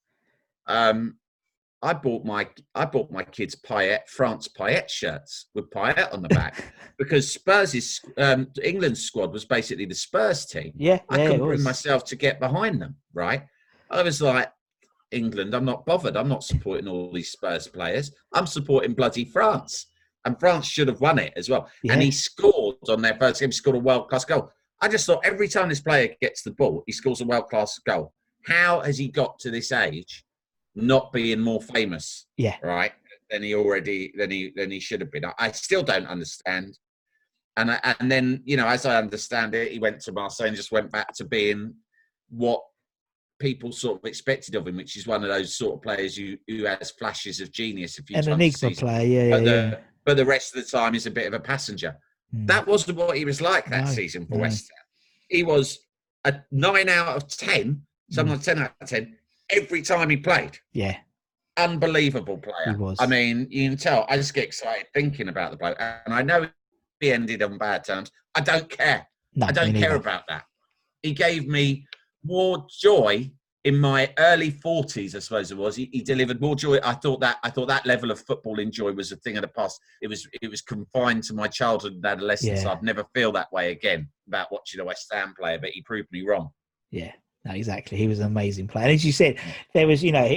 um, 0.68 1.18
I 1.82 1.94
bought 1.94 2.26
my 2.26 2.48
I 2.74 2.86
bought 2.86 3.12
my 3.12 3.24
kids 3.24 3.56
Payet 3.56 4.08
France 4.08 4.48
Payet 4.48 4.90
shirts 4.90 5.48
with 5.54 5.70
Payet 5.70 6.12
on 6.14 6.22
the 6.22 6.30
back 6.30 6.64
because 6.98 7.32
Spurs' 7.32 8.02
um, 8.18 8.48
England's 8.64 9.04
squad 9.04 9.32
was 9.32 9.46
basically 9.46 9.86
the 9.86 9.96
Spurs 9.96 10.46
team. 10.46 10.74
Yeah, 10.76 11.00
I 11.10 11.18
yeah, 11.18 11.28
couldn't 11.28 11.46
bring 11.46 11.64
myself 11.64 12.04
to 12.06 12.16
get 12.16 12.40
behind 12.40 12.82
them. 12.82 12.96
Right? 13.14 13.44
I 13.90 14.02
was 14.02 14.22
like, 14.22 14.52
England, 15.12 15.54
I'm 15.54 15.66
not 15.66 15.86
bothered. 15.86 16.18
I'm 16.18 16.28
not 16.28 16.44
supporting 16.44 16.88
all 16.88 17.12
these 17.12 17.32
Spurs 17.32 17.68
players. 17.68 18.12
I'm 18.34 18.48
supporting 18.48 18.94
bloody 18.94 19.26
France, 19.26 19.88
and 20.28 20.38
France 20.40 20.68
should 20.68 20.90
have 20.90 21.00
won 21.00 21.18
it 21.18 21.34
as 21.38 21.50
well. 21.50 21.70
And 21.90 22.02
he 22.02 22.12
scored 22.12 22.76
on 22.90 23.02
their 23.02 23.16
first 23.16 23.40
game. 23.40 23.50
He 23.50 23.54
scored 23.54 23.78
a 23.78 23.80
world 23.80 24.10
class 24.10 24.26
goal. 24.26 24.52
I 24.82 24.90
just 24.90 25.06
thought 25.06 25.26
every 25.26 25.48
time 25.48 25.70
this 25.70 25.80
player 25.80 26.16
gets 26.22 26.44
the 26.44 26.52
ball, 26.52 26.84
he 26.86 26.92
scores 26.92 27.22
a 27.22 27.26
world 27.26 27.50
class 27.50 27.80
goal. 27.80 28.14
How 28.46 28.82
has 28.82 28.98
he 28.98 29.08
got 29.08 29.40
to 29.40 29.50
this 29.50 29.72
age, 29.72 30.26
not 30.76 31.14
being 31.14 31.40
more 31.40 31.62
famous? 31.62 32.28
Yeah. 32.36 32.58
right. 32.62 32.92
Than 33.32 33.44
he 33.44 33.56
already 33.56 34.14
than 34.18 34.32
he 34.32 34.54
than 34.56 34.70
he 34.70 34.80
should 34.80 35.02
have 35.02 35.12
been. 35.12 35.24
I, 35.40 35.52
still 35.52 35.84
don't 35.84 36.08
understand. 36.08 36.78
And 37.58 37.72
I, 37.72 37.96
and 38.00 38.12
then 38.12 38.42
you 38.46 38.58
know, 38.58 38.68
as 38.68 38.86
I 38.86 38.98
understand 38.98 39.56
it, 39.56 39.72
he 39.72 39.80
went 39.80 40.02
to 40.02 40.12
Marseille 40.12 40.48
and 40.48 40.56
just 40.56 40.72
went 40.72 40.92
back 40.92 41.14
to 41.16 41.26
being 41.26 41.74
what 42.30 42.62
people 43.40 43.72
sort 43.72 44.00
of 44.00 44.06
expected 44.06 44.56
of 44.56 44.68
him, 44.68 44.78
which 44.78 44.96
is 44.96 45.08
one 45.08 45.24
of 45.24 45.30
those 45.30 45.56
sort 45.56 45.76
of 45.76 45.82
players 45.82 46.16
who 46.16 46.38
who 46.48 46.66
has 46.66 46.92
flashes 46.92 47.42
of 47.42 47.52
genius. 47.52 48.00
A 48.00 48.04
few 48.04 48.18
An 48.18 48.30
enigma 48.30 48.72
player, 48.72 49.06
yeah, 49.06 49.24
yeah. 49.24 49.38
the 49.40 49.46
yeah. 49.46 49.78
But 50.08 50.16
the 50.18 50.26
rest 50.26 50.56
of 50.56 50.64
the 50.64 50.72
time 50.78 50.96
is 50.96 51.06
a 51.06 51.12
bit 51.12 51.28
of 51.28 51.34
a 51.34 51.40
passenger. 51.40 51.96
Mm. 52.34 52.48
That 52.48 52.66
wasn't 52.66 52.98
what 52.98 53.18
he 53.18 53.26
was 53.26 53.42
like 53.42 53.66
that 53.70 53.86
No, 53.86 53.92
season 53.92 54.26
for 54.26 54.36
no. 54.36 54.42
West 54.42 54.72
Ham. 54.76 54.86
He 55.30 55.44
was 55.44 55.80
a 56.24 56.40
nine 56.52 56.90
out 56.90 57.16
of 57.18 57.28
ten, 57.28 57.66
Mm. 58.10 58.14
sometimes 58.16 58.46
ten 58.46 58.60
out 58.60 58.72
of 58.82 58.88
ten, 58.90 59.18
every 59.50 59.82
time 59.82 60.10
he 60.10 60.18
played. 60.18 60.58
yeah, 60.72 60.98
Unbelievable 61.58 62.38
player. 62.38 62.70
He 62.72 62.76
was. 62.76 62.98
I 63.02 63.08
mean, 63.08 63.48
you 63.50 63.70
can 63.70 63.78
tell. 63.78 64.06
I 64.08 64.16
just 64.16 64.34
get 64.34 64.46
excited 64.46 64.86
thinking 64.94 65.28
about 65.28 65.52
the 65.52 65.58
bloke, 65.58 65.76
and 65.80 66.14
I 66.14 66.22
know 66.22 66.48
he 67.02 67.12
ended 67.12 67.42
on 67.44 67.58
bad 67.58 67.84
terms. 67.84 68.12
I 68.36 68.42
don't 68.42 68.70
care. 68.70 69.08
no, 69.36 69.48
I 69.48 69.52
don't 69.52 69.74
care 69.76 69.96
about 69.96 70.24
that. 70.30 70.46
He 71.04 71.14
gave 71.14 71.48
me 71.48 71.86
more 72.24 72.66
joy 72.80 73.32
in 73.68 73.78
my 73.78 74.10
early 74.18 74.50
forties, 74.50 75.14
I 75.14 75.20
suppose 75.20 75.52
it 75.52 75.58
was. 75.58 75.76
He, 75.76 75.90
he 75.92 76.02
delivered 76.02 76.40
more 76.40 76.56
joy. 76.56 76.80
I 76.86 76.94
thought 76.94 77.20
that 77.20 77.38
I 77.44 77.50
thought 77.50 77.68
that 77.68 77.86
level 77.86 78.12
of 78.12 78.26
footballing 78.26 78.72
joy 78.72 78.94
was 78.94 79.12
a 79.12 79.18
thing 79.18 79.36
of 79.36 79.42
the 79.42 79.50
past. 79.50 79.78
It 80.02 80.08
was 80.08 80.26
it 80.42 80.50
was 80.50 80.62
confined 80.62 81.24
to 81.26 81.34
my 81.34 81.48
childhood 81.48 81.96
and 81.96 82.06
adolescence. 82.06 82.64
Yeah. 82.64 82.72
I'd 82.72 82.82
never 82.82 83.04
feel 83.14 83.34
that 83.34 83.52
way 83.52 83.72
again 83.72 84.08
about 84.26 84.54
watching 84.54 84.80
a 84.80 84.86
West 84.86 85.08
Ham 85.12 85.34
player, 85.38 85.60
but 85.60 85.72
he 85.72 85.82
proved 85.82 86.08
me 86.14 86.24
wrong. 86.26 86.52
Yeah, 86.92 87.12
no, 87.44 87.52
exactly. 87.52 87.98
He 87.98 88.08
was 88.08 88.20
an 88.20 88.28
amazing 88.28 88.68
player. 88.70 88.86
And 88.86 88.94
as 88.94 89.06
you 89.06 89.12
said, 89.12 89.36
mm. 89.36 89.42
there 89.74 89.86
was, 89.86 90.02
you 90.02 90.14
know, 90.14 90.30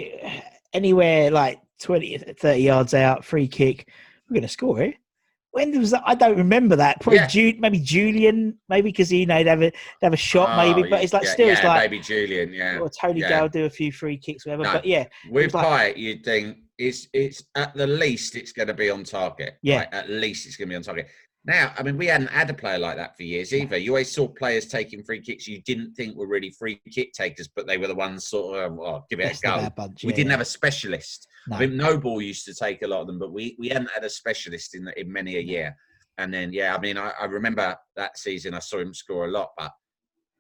anywhere 0.72 1.31
like 1.31 1.61
20, 1.83 2.18
30 2.18 2.61
yards 2.61 2.95
out, 2.95 3.24
free 3.24 3.47
kick, 3.47 3.89
we're 4.28 4.35
going 4.35 4.43
to 4.43 4.49
score 4.49 4.81
it. 4.83 4.97
When 5.53 5.77
was 5.79 5.91
that? 5.91 6.03
I 6.07 6.15
don't 6.15 6.37
remember 6.37 6.77
that. 6.77 7.01
Probably 7.01 7.19
Yeah. 7.19 7.27
Ju- 7.27 7.57
maybe 7.59 7.81
Julian, 7.81 8.59
maybe 8.69 8.91
because 8.91 9.13
you 9.13 9.27
know 9.27 9.37
they'd 9.39 9.47
have 9.49 9.63
a 9.63 9.73
have 10.03 10.13
a 10.13 10.17
shot, 10.17 10.51
oh, 10.53 10.57
maybe. 10.57 10.87
Oh, 10.87 10.91
But 10.91 11.03
it's 11.03 11.13
like 11.13 11.25
yeah, 11.25 11.33
still, 11.33 11.47
yeah, 11.49 11.53
it's 11.55 11.65
like 11.65 11.91
maybe 11.91 11.99
Julian, 12.01 12.53
yeah. 12.53 12.79
or 12.79 12.89
Tony 12.89 13.21
yeah. 13.21 13.29
Gale 13.29 13.49
do 13.49 13.65
a 13.65 13.71
few 13.71 13.91
free 13.91 14.17
kicks, 14.17 14.47
whatever. 14.47 14.63
No. 14.63 14.73
But 14.75 14.85
yeah, 14.85 15.07
With 15.29 15.55
like- 15.55 15.67
Payet, 15.67 15.97
you'd 15.97 16.25
think 16.25 16.59
it's 16.79 17.09
it's 17.13 17.43
at 17.57 17.75
the 17.75 17.87
least 17.87 18.37
it's 18.37 18.53
going 18.53 18.69
to 18.69 18.75
be 18.75 18.91
on 18.91 19.05
target. 19.05 19.57
Yeah. 19.63 19.79
Like, 19.79 19.95
at 19.95 20.09
least 20.09 20.47
it's 20.47 20.57
going 20.57 20.69
to 20.69 20.73
be 20.73 20.77
on 20.77 20.83
target. 20.83 21.09
Now, 21.45 21.72
I 21.78 21.82
mean, 21.82 21.97
we 21.97 22.07
hadn't 22.07 22.30
had 22.30 22.51
a 22.51 22.55
player 22.55 22.78
like 22.78 22.97
that 22.97 23.16
for 23.16 23.22
years 23.22 23.55
either. 23.55 23.78
You 23.78 23.93
always 23.93 24.12
saw 24.12 24.28
players 24.28 24.66
taking 24.66 25.03
free 25.03 25.22
kicks 25.22 25.49
you 25.49 25.62
didn't 25.62 25.95
think 25.95 26.14
were 26.14 26.26
really 26.26 26.51
free 26.51 26.80
kick 26.93 27.12
takers, 27.12 27.49
but 27.49 27.66
they 27.66 27.78
were 27.78 27.86
the 27.86 27.95
ones 27.95 28.28
sort 28.28 28.62
of, 28.62 28.74
well, 28.74 29.07
give 29.09 29.20
it 29.20 29.28
best 29.28 29.45
a 29.45 29.47
go. 29.47 29.70
bunch. 29.74 30.05
we 30.05 30.11
yeah, 30.11 30.16
didn't 30.16 30.30
have 30.32 30.43
a 30.43 30.45
specialist. 30.45 31.26
No. 31.49 31.57
I 31.57 31.61
think 31.61 31.72
Noble 31.72 32.20
used 32.20 32.45
to 32.45 32.55
take 32.55 32.82
a 32.82 32.86
lot 32.86 33.01
of 33.01 33.07
them, 33.07 33.18
but 33.18 33.32
we, 33.32 33.57
we 33.59 33.68
hadn't 33.68 33.91
had 33.95 34.05
a 34.05 34.11
specialist 34.11 34.74
in 34.74 34.86
in 34.97 35.11
many 35.11 35.36
a 35.36 35.41
year. 35.41 35.74
And 36.18 36.32
then, 36.32 36.53
yeah, 36.53 36.76
I 36.76 36.78
mean, 36.78 36.99
I, 36.99 37.12
I 37.18 37.24
remember 37.24 37.74
that 37.97 38.18
season 38.18 38.53
I 38.53 38.59
saw 38.59 38.78
him 38.78 38.93
score 38.93 39.24
a 39.24 39.30
lot, 39.30 39.53
but 39.57 39.72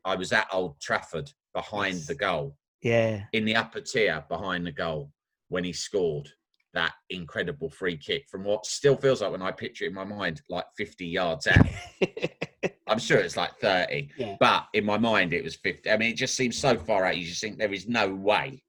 I 0.04 0.16
was 0.16 0.32
at 0.32 0.48
Old 0.52 0.78
Trafford 0.80 1.30
behind 1.54 2.00
the 2.06 2.14
goal 2.14 2.56
yeah, 2.82 3.22
in 3.32 3.44
the 3.44 3.56
upper 3.56 3.80
tier 3.80 4.24
behind 4.28 4.66
the 4.66 4.72
goal 4.72 5.12
when 5.48 5.64
he 5.64 5.72
scored 5.72 6.28
that 6.74 6.92
incredible 7.10 7.68
free 7.68 7.96
kick 7.96 8.24
from 8.30 8.44
what 8.44 8.64
still 8.66 8.96
feels 8.96 9.22
like 9.22 9.32
when 9.32 9.42
I 9.42 9.50
picture 9.50 9.84
it 9.84 9.88
in 9.88 9.94
my 9.94 10.04
mind, 10.04 10.40
like 10.48 10.66
50 10.76 11.06
yards 11.06 11.46
out. 11.48 11.66
I'm 12.86 12.98
sure 12.98 13.18
it's 13.18 13.36
like 13.36 13.56
30, 13.60 14.10
Yeah. 14.16 14.36
but 14.40 14.66
in 14.74 14.84
my 14.84 14.98
mind 14.98 15.32
it 15.32 15.42
was 15.44 15.56
50. 15.56 15.90
I 15.90 15.96
mean, 15.96 16.10
it 16.12 16.16
just 16.16 16.34
seems 16.36 16.56
so 16.58 16.76
far 16.76 17.04
out. 17.04 17.16
You 17.16 17.26
just 17.26 17.40
think 17.40 17.58
there 17.58 17.72
is 17.72 17.88
no 17.88 18.12
way. 18.14 18.62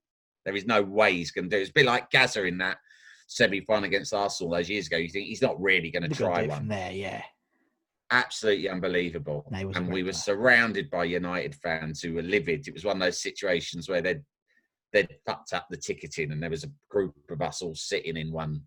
There 0.46 0.56
is 0.56 0.66
no 0.66 0.82
way 0.82 1.14
he's 1.14 1.32
going 1.32 1.46
to 1.46 1.50
do 1.56 1.58
it. 1.58 1.62
It's 1.62 1.70
a 1.70 1.74
bit 1.74 1.86
like 1.86 2.10
Gazza 2.10 2.44
in 2.46 2.58
that 2.60 2.78
semi 3.28 3.62
final 3.62 3.86
against 3.86 4.14
Arsenal 4.14 4.52
those 4.54 4.70
years 4.70 4.88
ago. 4.88 4.98
You 4.98 5.10
think 5.10 5.28
he's 5.28 5.42
not 5.42 5.62
really 5.62 5.92
going 5.92 6.10
to 6.10 6.16
try 6.16 6.48
one 6.48 6.68
there. 6.68 6.92
Yeah, 6.92 7.22
absolutely 8.12 8.70
unbelievable. 8.70 9.46
No, 9.52 9.58
he 9.60 9.66
was 9.66 9.76
a 9.76 9.80
and 9.80 9.92
we 9.92 10.04
were 10.04 10.14
surrounded 10.14 10.90
by 10.90 11.04
United 11.06 11.56
fans 11.56 12.02
who 12.02 12.14
were 12.14 12.24
livid. 12.24 12.68
It 12.68 12.74
was 12.74 12.86
one 12.86 12.98
of 12.98 13.02
those 13.02 13.22
situations 13.22 13.88
where 13.88 14.02
they'd 14.02 14.24
they'd 14.92 15.16
fucked 15.26 15.54
up 15.54 15.68
the 15.70 15.78
ticketing, 15.78 16.32
and 16.32 16.42
there 16.42 16.50
was 16.50 16.64
a 16.64 16.72
group 16.90 17.16
of 17.30 17.42
us 17.42 17.62
all 17.62 17.76
sitting 17.76 18.18
in 18.18 18.32
one, 18.32 18.62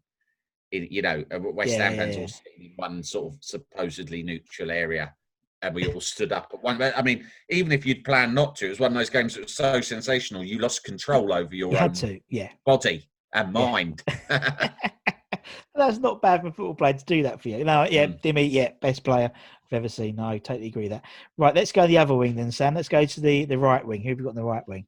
in, 0.73 0.89
you 0.91 1.03
know, 1.03 1.25
uh, 1.35 1.39
West 1.41 1.73
Yeah, 1.73 1.89
Ham 1.89 1.97
fans 1.97 2.17
yeah. 2.17 2.23
all 2.23 2.29
sitting 2.29 2.65
in 2.65 2.73
one 2.77 3.03
sort 3.03 3.35
of 3.35 3.39
supposedly 3.43 4.23
neutral 4.23 4.71
area. 4.71 5.15
And 5.63 5.75
we 5.75 5.87
all 5.91 6.01
stood 6.01 6.31
up 6.33 6.51
at 6.53 6.63
one. 6.63 6.83
I 6.83 7.01
mean, 7.01 7.25
even 7.49 7.73
if 7.73 7.87
you'd 7.87 8.05
planned 8.05 8.35
not 8.35 8.55
to, 8.57 8.67
it 8.67 8.71
was 8.71 8.81
one 8.81 8.93
of 8.93 8.99
those 8.99 9.09
games 9.09 9.35
that 9.35 9.45
was 9.45 9.55
so 9.55 9.81
sensational. 9.81 10.45
You 10.45 10.59
lost 10.59 10.85
control 10.85 11.33
over 11.33 11.55
your 11.55 11.71
you 11.71 11.77
own 11.79 11.83
had 11.83 11.95
to. 11.97 12.21
Yeah, 12.29 12.51
body 12.67 13.09
and 13.33 13.51
mind. 13.51 14.03
that's 15.75 15.99
not 15.99 16.23
bad 16.23 16.43
for 16.43 16.49
football 16.51 16.75
player 16.75 16.93
to 16.93 17.05
do 17.05 17.23
that 17.23 17.41
for 17.43 17.49
you. 17.49 17.65
No, 17.65 17.85
yeah, 17.91 18.07
Mm. 18.07 18.21
Dimmy, 18.23 18.51
yeah, 18.51 18.71
best 18.81 19.05
player 19.05 19.31
I've 19.35 19.73
ever 19.73 19.89
seen. 19.89 20.17
No, 20.17 20.25
I 20.29 20.39
totally 20.39 20.69
agree 20.69 20.85
with 20.85 20.93
that. 20.93 21.05
Right, 21.37 21.55
let's 21.55 21.73
go 21.73 21.87
the 21.87 21.99
other 21.99 22.15
wing 22.15 22.37
then, 22.37 22.53
Sam. 22.53 22.75
Let's 22.75 22.89
go 22.89 23.05
to 23.05 23.21
the 23.21 23.45
the 23.47 23.59
right 23.59 23.85
wing. 23.87 24.03
Who 24.03 24.11
have 24.11 24.19
you 24.19 24.25
got 24.25 24.31
on 24.31 24.37
the 24.37 24.45
right 24.45 24.67
wing? 24.69 24.87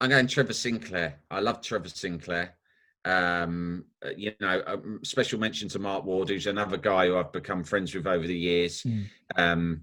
I'm 0.00 0.10
going 0.10 0.26
Trevor 0.26 0.52
Sinclair. 0.52 1.20
I 1.30 1.40
love 1.40 1.62
Trevor 1.62 1.88
Sinclair. 1.88 2.56
Um, 3.04 3.84
uh, 4.04 4.10
you 4.16 4.32
know, 4.40 4.62
um, 4.66 5.00
special 5.02 5.38
mention 5.38 5.68
to 5.70 5.78
Mark 5.78 6.04
Ward, 6.04 6.28
who's 6.30 6.46
another 6.46 6.76
guy 6.78 7.06
who 7.06 7.16
I've 7.16 7.32
become 7.32 7.62
friends 7.64 7.94
with 7.94 8.06
over 8.06 8.26
the 8.26 8.36
years, 8.36 8.82
Mm. 8.82 9.06
um, 9.36 9.82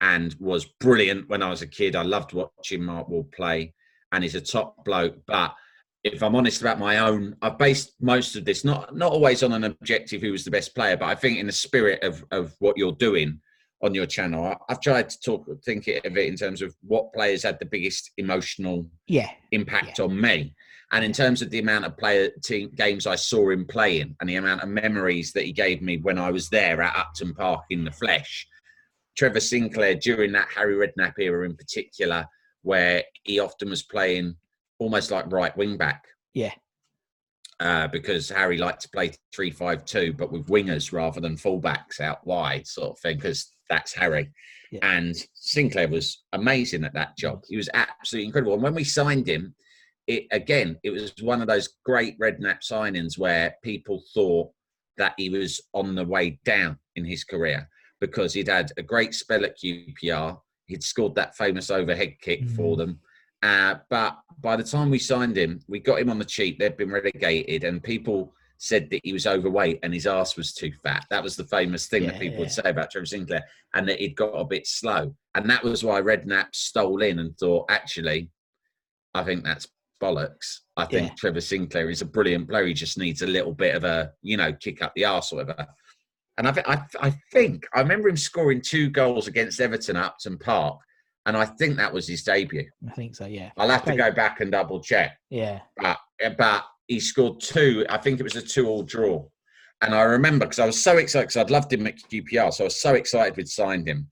and 0.00 0.34
was 0.38 0.64
brilliant 0.64 1.28
when 1.28 1.42
I 1.42 1.48
was 1.50 1.62
a 1.62 1.66
kid. 1.66 1.96
I 1.96 2.02
loved 2.02 2.32
watching 2.32 2.82
Mark 2.82 3.08
Ward 3.08 3.30
play, 3.32 3.72
and 4.12 4.22
he's 4.22 4.34
a 4.34 4.40
top 4.40 4.84
bloke. 4.84 5.24
But 5.26 5.54
if 6.04 6.22
I'm 6.22 6.34
honest 6.34 6.60
about 6.60 6.78
my 6.78 6.98
own, 6.98 7.36
I've 7.40 7.56
based 7.56 7.94
most 8.00 8.36
of 8.36 8.44
this 8.44 8.64
not 8.64 8.94
not 8.96 9.12
always 9.12 9.42
on 9.42 9.52
an 9.52 9.64
objective 9.64 10.20
who 10.20 10.32
was 10.32 10.44
the 10.44 10.50
best 10.50 10.74
player, 10.74 10.96
but 10.96 11.06
I 11.08 11.14
think 11.14 11.38
in 11.38 11.46
the 11.46 11.52
spirit 11.52 12.02
of 12.02 12.24
of 12.30 12.54
what 12.58 12.76
you're 12.76 12.92
doing 12.92 13.40
on 13.82 13.94
your 13.94 14.06
channel, 14.06 14.44
I, 14.44 14.56
I've 14.68 14.80
tried 14.80 15.10
to 15.10 15.20
talk 15.20 15.46
think 15.64 15.86
of 15.86 16.16
it 16.16 16.28
in 16.28 16.36
terms 16.36 16.62
of 16.62 16.74
what 16.82 17.12
players 17.12 17.42
had 17.42 17.58
the 17.58 17.66
biggest 17.66 18.10
emotional 18.16 18.86
Yeah, 19.06 19.30
impact 19.52 20.00
on 20.00 20.18
me. 20.20 20.54
And 20.92 21.04
in 21.04 21.12
terms 21.12 21.42
of 21.42 21.50
the 21.50 21.58
amount 21.58 21.84
of 21.84 21.96
player 21.96 22.30
team 22.44 22.70
games 22.74 23.06
I 23.06 23.16
saw 23.16 23.50
him 23.50 23.66
playing 23.66 24.14
and 24.20 24.28
the 24.28 24.36
amount 24.36 24.62
of 24.62 24.68
memories 24.68 25.32
that 25.32 25.44
he 25.44 25.52
gave 25.52 25.82
me 25.82 25.98
when 25.98 26.18
I 26.18 26.30
was 26.30 26.48
there 26.48 26.80
at 26.80 26.96
Upton 26.96 27.34
Park 27.34 27.64
in 27.70 27.84
the 27.84 27.90
flesh, 27.90 28.46
Trevor 29.16 29.40
Sinclair 29.40 29.96
during 29.96 30.32
that 30.32 30.48
Harry 30.54 30.74
Redknapp 30.76 31.18
era 31.18 31.44
in 31.44 31.56
particular, 31.56 32.24
where 32.62 33.02
he 33.24 33.40
often 33.40 33.68
was 33.70 33.82
playing 33.82 34.36
almost 34.78 35.10
like 35.10 35.30
right 35.32 35.56
wing 35.56 35.76
back. 35.76 36.04
Yeah. 36.34 36.52
Uh, 37.58 37.88
because 37.88 38.28
Harry 38.28 38.58
liked 38.58 38.82
to 38.82 38.88
play 38.90 39.12
three 39.34 39.50
five 39.50 39.84
two, 39.86 40.12
but 40.12 40.30
with 40.30 40.46
wingers 40.46 40.92
rather 40.92 41.20
than 41.20 41.36
fullbacks 41.36 42.00
out 42.00 42.24
wide, 42.26 42.66
sort 42.66 42.90
of 42.90 42.98
thing. 42.98 43.16
Because 43.16 43.50
that's 43.68 43.94
Harry, 43.94 44.30
Yeah. 44.70 44.80
and 44.82 45.14
Sinclair 45.34 45.88
was 45.88 46.24
amazing 46.32 46.84
at 46.84 46.94
that 46.94 47.16
job. 47.16 47.44
He 47.48 47.56
was 47.56 47.68
absolutely 47.74 48.26
incredible. 48.26 48.54
And 48.54 48.62
when 48.62 48.74
we 48.74 48.84
signed 48.84 49.26
him, 49.28 49.54
it 50.06 50.26
again, 50.30 50.78
it 50.84 50.90
was 50.90 51.12
one 51.20 51.40
of 51.42 51.48
those 51.48 51.68
great 51.84 52.18
Redknapp 52.18 52.60
signings 52.62 53.18
where 53.18 53.56
people 53.62 54.02
thought 54.14 54.50
that 54.98 55.14
he 55.16 55.28
was 55.30 55.60
on 55.74 55.94
the 55.94 56.04
way 56.04 56.38
down 56.44 56.78
in 56.94 57.04
his 57.04 57.24
career 57.24 57.68
because 58.00 58.32
he'd 58.32 58.48
had 58.48 58.70
a 58.76 58.82
great 58.82 59.14
spell 59.14 59.44
at 59.44 59.58
QPR. 59.58 60.40
He'd 60.66 60.82
scored 60.82 61.14
that 61.16 61.36
famous 61.36 61.70
overhead 61.70 62.16
kick 62.20 62.48
for 62.50 62.74
Mm. 62.76 62.78
them. 62.78 63.00
Uh, 63.42 63.74
but 63.90 64.18
by 64.40 64.56
the 64.56 64.64
time 64.64 64.90
we 64.90 64.98
signed 64.98 65.36
him, 65.36 65.60
we 65.68 65.78
got 65.80 65.98
him 66.00 66.08
on 66.10 66.18
the 66.18 66.24
cheap. 66.24 66.58
They'd 66.58 66.76
been 66.76 66.90
relegated, 66.90 67.64
and 67.64 67.82
people 67.82 68.34
said 68.58 68.88
that 68.90 69.00
he 69.04 69.12
was 69.12 69.26
overweight 69.26 69.80
and 69.82 69.92
his 69.92 70.06
ass 70.06 70.36
was 70.36 70.52
too 70.52 70.72
fat. 70.82 71.04
That 71.10 71.22
was 71.22 71.36
the 71.36 71.44
famous 71.44 71.86
thing 71.86 72.06
that 72.06 72.20
people 72.20 72.34
yeah. 72.34 72.40
would 72.40 72.50
say 72.52 72.62
about 72.64 72.90
Trevor 72.90 73.06
Sinclair, 73.06 73.44
and 73.74 73.88
that 73.88 74.00
he'd 74.00 74.16
got 74.16 74.32
a 74.34 74.44
bit 74.44 74.66
slow. 74.66 75.14
And 75.34 75.48
that 75.50 75.62
was 75.62 75.84
why 75.84 76.00
Redknapp 76.00 76.54
stole 76.54 77.02
in 77.02 77.18
and 77.18 77.36
thought, 77.38 77.66
actually, 77.70 78.30
I 79.14 79.22
think 79.24 79.44
that's 79.44 79.68
bollocks. 80.02 80.60
I 80.76 80.84
think 80.86 81.08
Yeah. 81.08 81.14
Trevor 81.16 81.40
Sinclair 81.40 81.90
is 81.90 82.02
a 82.02 82.06
brilliant 82.06 82.48
player. 82.48 82.66
He 82.66 82.74
just 82.74 82.98
needs 82.98 83.22
a 83.22 83.26
little 83.26 83.54
bit 83.54 83.74
of 83.74 83.84
a, 83.84 84.12
you 84.22 84.36
know, 84.36 84.52
kick 84.52 84.82
up 84.82 84.92
the 84.94 85.04
arse 85.04 85.32
or 85.32 85.36
whatever. 85.36 85.66
And 86.38 86.46
I, 86.46 86.52
thi- 86.52 86.66
I, 86.66 86.82
I 87.00 87.14
think 87.32 87.66
I 87.74 87.80
remember 87.80 88.08
him 88.08 88.16
scoring 88.16 88.60
two 88.60 88.90
goals 88.90 89.26
against 89.26 89.58
Everton 89.60 89.96
at 89.96 90.04
Upton 90.04 90.36
Park, 90.36 90.78
and 91.24 91.34
I 91.34 91.46
think 91.46 91.76
that 91.78 91.92
was 91.92 92.06
his 92.06 92.22
debut. 92.22 92.68
I 92.86 92.92
think 92.92 93.16
so. 93.16 93.24
Yeah, 93.24 93.52
I'll 93.56 93.70
have 93.70 93.86
to 93.86 93.96
go 93.96 94.12
back 94.12 94.40
and 94.40 94.52
double 94.52 94.80
check, 94.80 95.16
yeah, 95.30 95.60
but 95.78 95.96
eh, 96.20 96.34
but 96.36 96.66
he 96.88 97.00
scored 97.00 97.40
two. 97.40 97.84
I 97.88 97.98
think 97.98 98.20
it 98.20 98.22
was 98.24 98.36
a 98.36 98.42
two-all 98.42 98.82
draw, 98.82 99.24
and 99.82 99.94
I 99.94 100.02
remember 100.02 100.46
because 100.46 100.58
I 100.58 100.66
was 100.66 100.82
so 100.82 100.98
excited 100.98 101.28
because 101.28 101.36
I'd 101.36 101.50
loved 101.50 101.72
him 101.72 101.86
at 101.86 101.96
QPR, 101.96 102.52
so 102.52 102.64
I 102.64 102.66
was 102.66 102.80
so 102.80 102.94
excited 102.94 103.36
we'd 103.36 103.48
signed 103.48 103.88
him. 103.88 104.08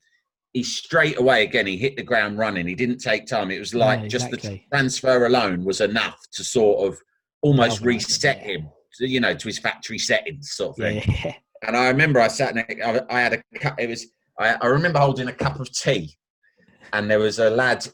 He 0.53 0.63
straight 0.63 1.19
away 1.19 1.43
again 1.43 1.67
he 1.67 1.75
hit 1.75 1.97
the 1.97 2.03
ground 2.03 2.37
running. 2.37 2.67
He 2.67 2.75
didn't 2.75 2.99
take 2.99 3.25
time. 3.25 3.51
It 3.51 3.59
was 3.59 3.75
like 3.75 4.07
just 4.07 4.31
the 4.31 4.61
transfer 4.71 5.25
alone 5.25 5.65
was 5.65 5.81
enough 5.81 6.17
to 6.31 6.43
sort 6.45 6.87
of 6.87 6.97
almost 7.41 7.81
him, 7.81 7.87
reset 7.87 8.37
yeah. 8.37 8.53
him, 8.53 8.69
to, 8.97 9.07
you 9.07 9.19
know, 9.19 9.33
to 9.33 9.47
his 9.47 9.59
factory 9.59 9.99
settings 9.99 10.51
sort 10.53 10.71
of 10.71 10.75
thing. 10.77 11.03
yeah, 11.23 11.33
And 11.67 11.75
I 11.75 11.87
remember 11.87 12.19
I 12.19 12.27
sat 12.27 12.55
next, 12.55 12.81
I, 12.83 13.01
I 13.09 13.19
had 13.19 13.33
a 13.33 13.59
cup, 13.59 13.79
it 13.79 13.89
was, 13.89 14.05
I, 14.39 14.55
I 14.61 14.67
remember 14.67 14.99
holding 14.99 15.27
a 15.27 15.33
cup 15.33 15.59
of 15.59 15.71
tea 15.71 16.15
and 16.93 17.09
there 17.09 17.19
was 17.19 17.39
a 17.39 17.49
lad 17.49 17.87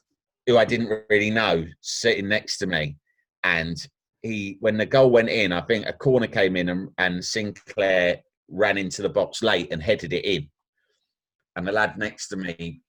who 0.45 0.57
I 0.57 0.65
didn't 0.65 1.05
really 1.09 1.29
know 1.29 1.65
sitting 1.81 2.27
next 2.27 2.57
to 2.59 2.67
me. 2.67 2.97
And 3.43 3.77
he, 4.23 4.57
when 4.59 4.77
the 4.77 4.85
goal 4.85 5.09
went 5.09 5.29
in, 5.29 5.51
I 5.51 5.61
think 5.61 5.85
a 5.87 5.93
corner 5.93 6.27
came 6.27 6.55
in 6.55 6.69
and, 6.69 6.89
and 6.97 7.23
Sinclair 7.23 8.21
ran 8.49 8.77
into 8.77 9.01
the 9.01 9.09
box 9.09 9.41
late 9.41 9.71
and 9.71 9.81
headed 9.81 10.13
it 10.13 10.25
in. 10.25 10.49
And 11.55 11.67
the 11.67 11.71
lad 11.71 11.97
next 11.97 12.27
to 12.29 12.37
me 12.37 12.81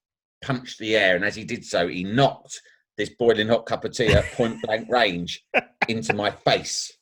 punched 0.43 0.79
the 0.79 0.97
air. 0.97 1.17
And 1.17 1.25
as 1.25 1.35
he 1.35 1.45
did 1.45 1.65
so, 1.65 1.89
he 1.89 2.05
knocked 2.05 2.61
this 2.99 3.11
boiling 3.19 3.49
hot 3.49 3.67
cup 3.67 3.85
of 3.85 3.93
tea 3.93 4.13
at 4.13 4.31
point 4.33 4.61
blank 4.63 4.89
range 4.91 5.43
into 5.89 6.15
my 6.15 6.31
face. 6.31 6.93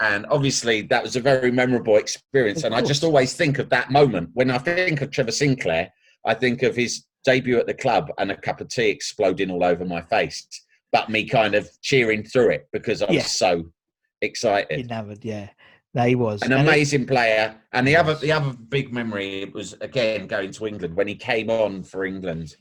And 0.00 0.26
obviously, 0.30 0.82
that 0.82 1.02
was 1.02 1.16
a 1.16 1.20
very 1.20 1.52
memorable 1.52 1.96
experience. 1.96 2.64
And 2.64 2.74
I 2.74 2.82
just 2.82 3.04
always 3.04 3.34
think 3.34 3.58
of 3.58 3.68
that 3.70 3.90
moment. 3.90 4.30
When 4.34 4.50
I 4.50 4.58
think 4.58 5.00
of 5.00 5.10
Trevor 5.10 5.30
Sinclair, 5.32 5.92
I 6.24 6.34
think 6.34 6.62
of 6.62 6.74
his 6.74 7.04
debut 7.24 7.58
at 7.58 7.66
the 7.66 7.74
club 7.74 8.10
and 8.18 8.30
a 8.30 8.36
cup 8.36 8.60
of 8.60 8.68
tea 8.68 8.88
exploding 8.88 9.50
all 9.50 9.62
over 9.62 9.84
my 9.84 10.02
face, 10.02 10.46
but 10.92 11.08
me 11.08 11.24
kind 11.26 11.54
of 11.54 11.68
cheering 11.80 12.22
through 12.22 12.50
it 12.50 12.68
because 12.72 13.02
I 13.02 13.06
was 13.06 13.16
Yeah. 13.16 13.22
so 13.22 13.72
excited 14.20 14.80
Enamored, 14.80 15.24
yeah. 15.24 15.48
No, 15.94 16.04
he 16.04 16.14
was. 16.14 16.40
an 16.42 16.52
And 16.52 16.62
it- 16.62 16.68
amazing 16.70 17.06
player. 17.06 17.54
And 17.72 17.86
the 17.86 17.96
other 17.96 18.14
the 18.14 18.32
other 18.32 18.54
big 18.68 18.92
memory 18.92 19.44
was 19.52 19.74
again 19.80 20.26
going 20.26 20.52
to 20.52 20.66
England 20.66 20.94
when 20.96 21.08
he 21.08 21.14
came 21.16 21.50
on 21.50 21.82
for 21.82 22.04
England 22.04 22.54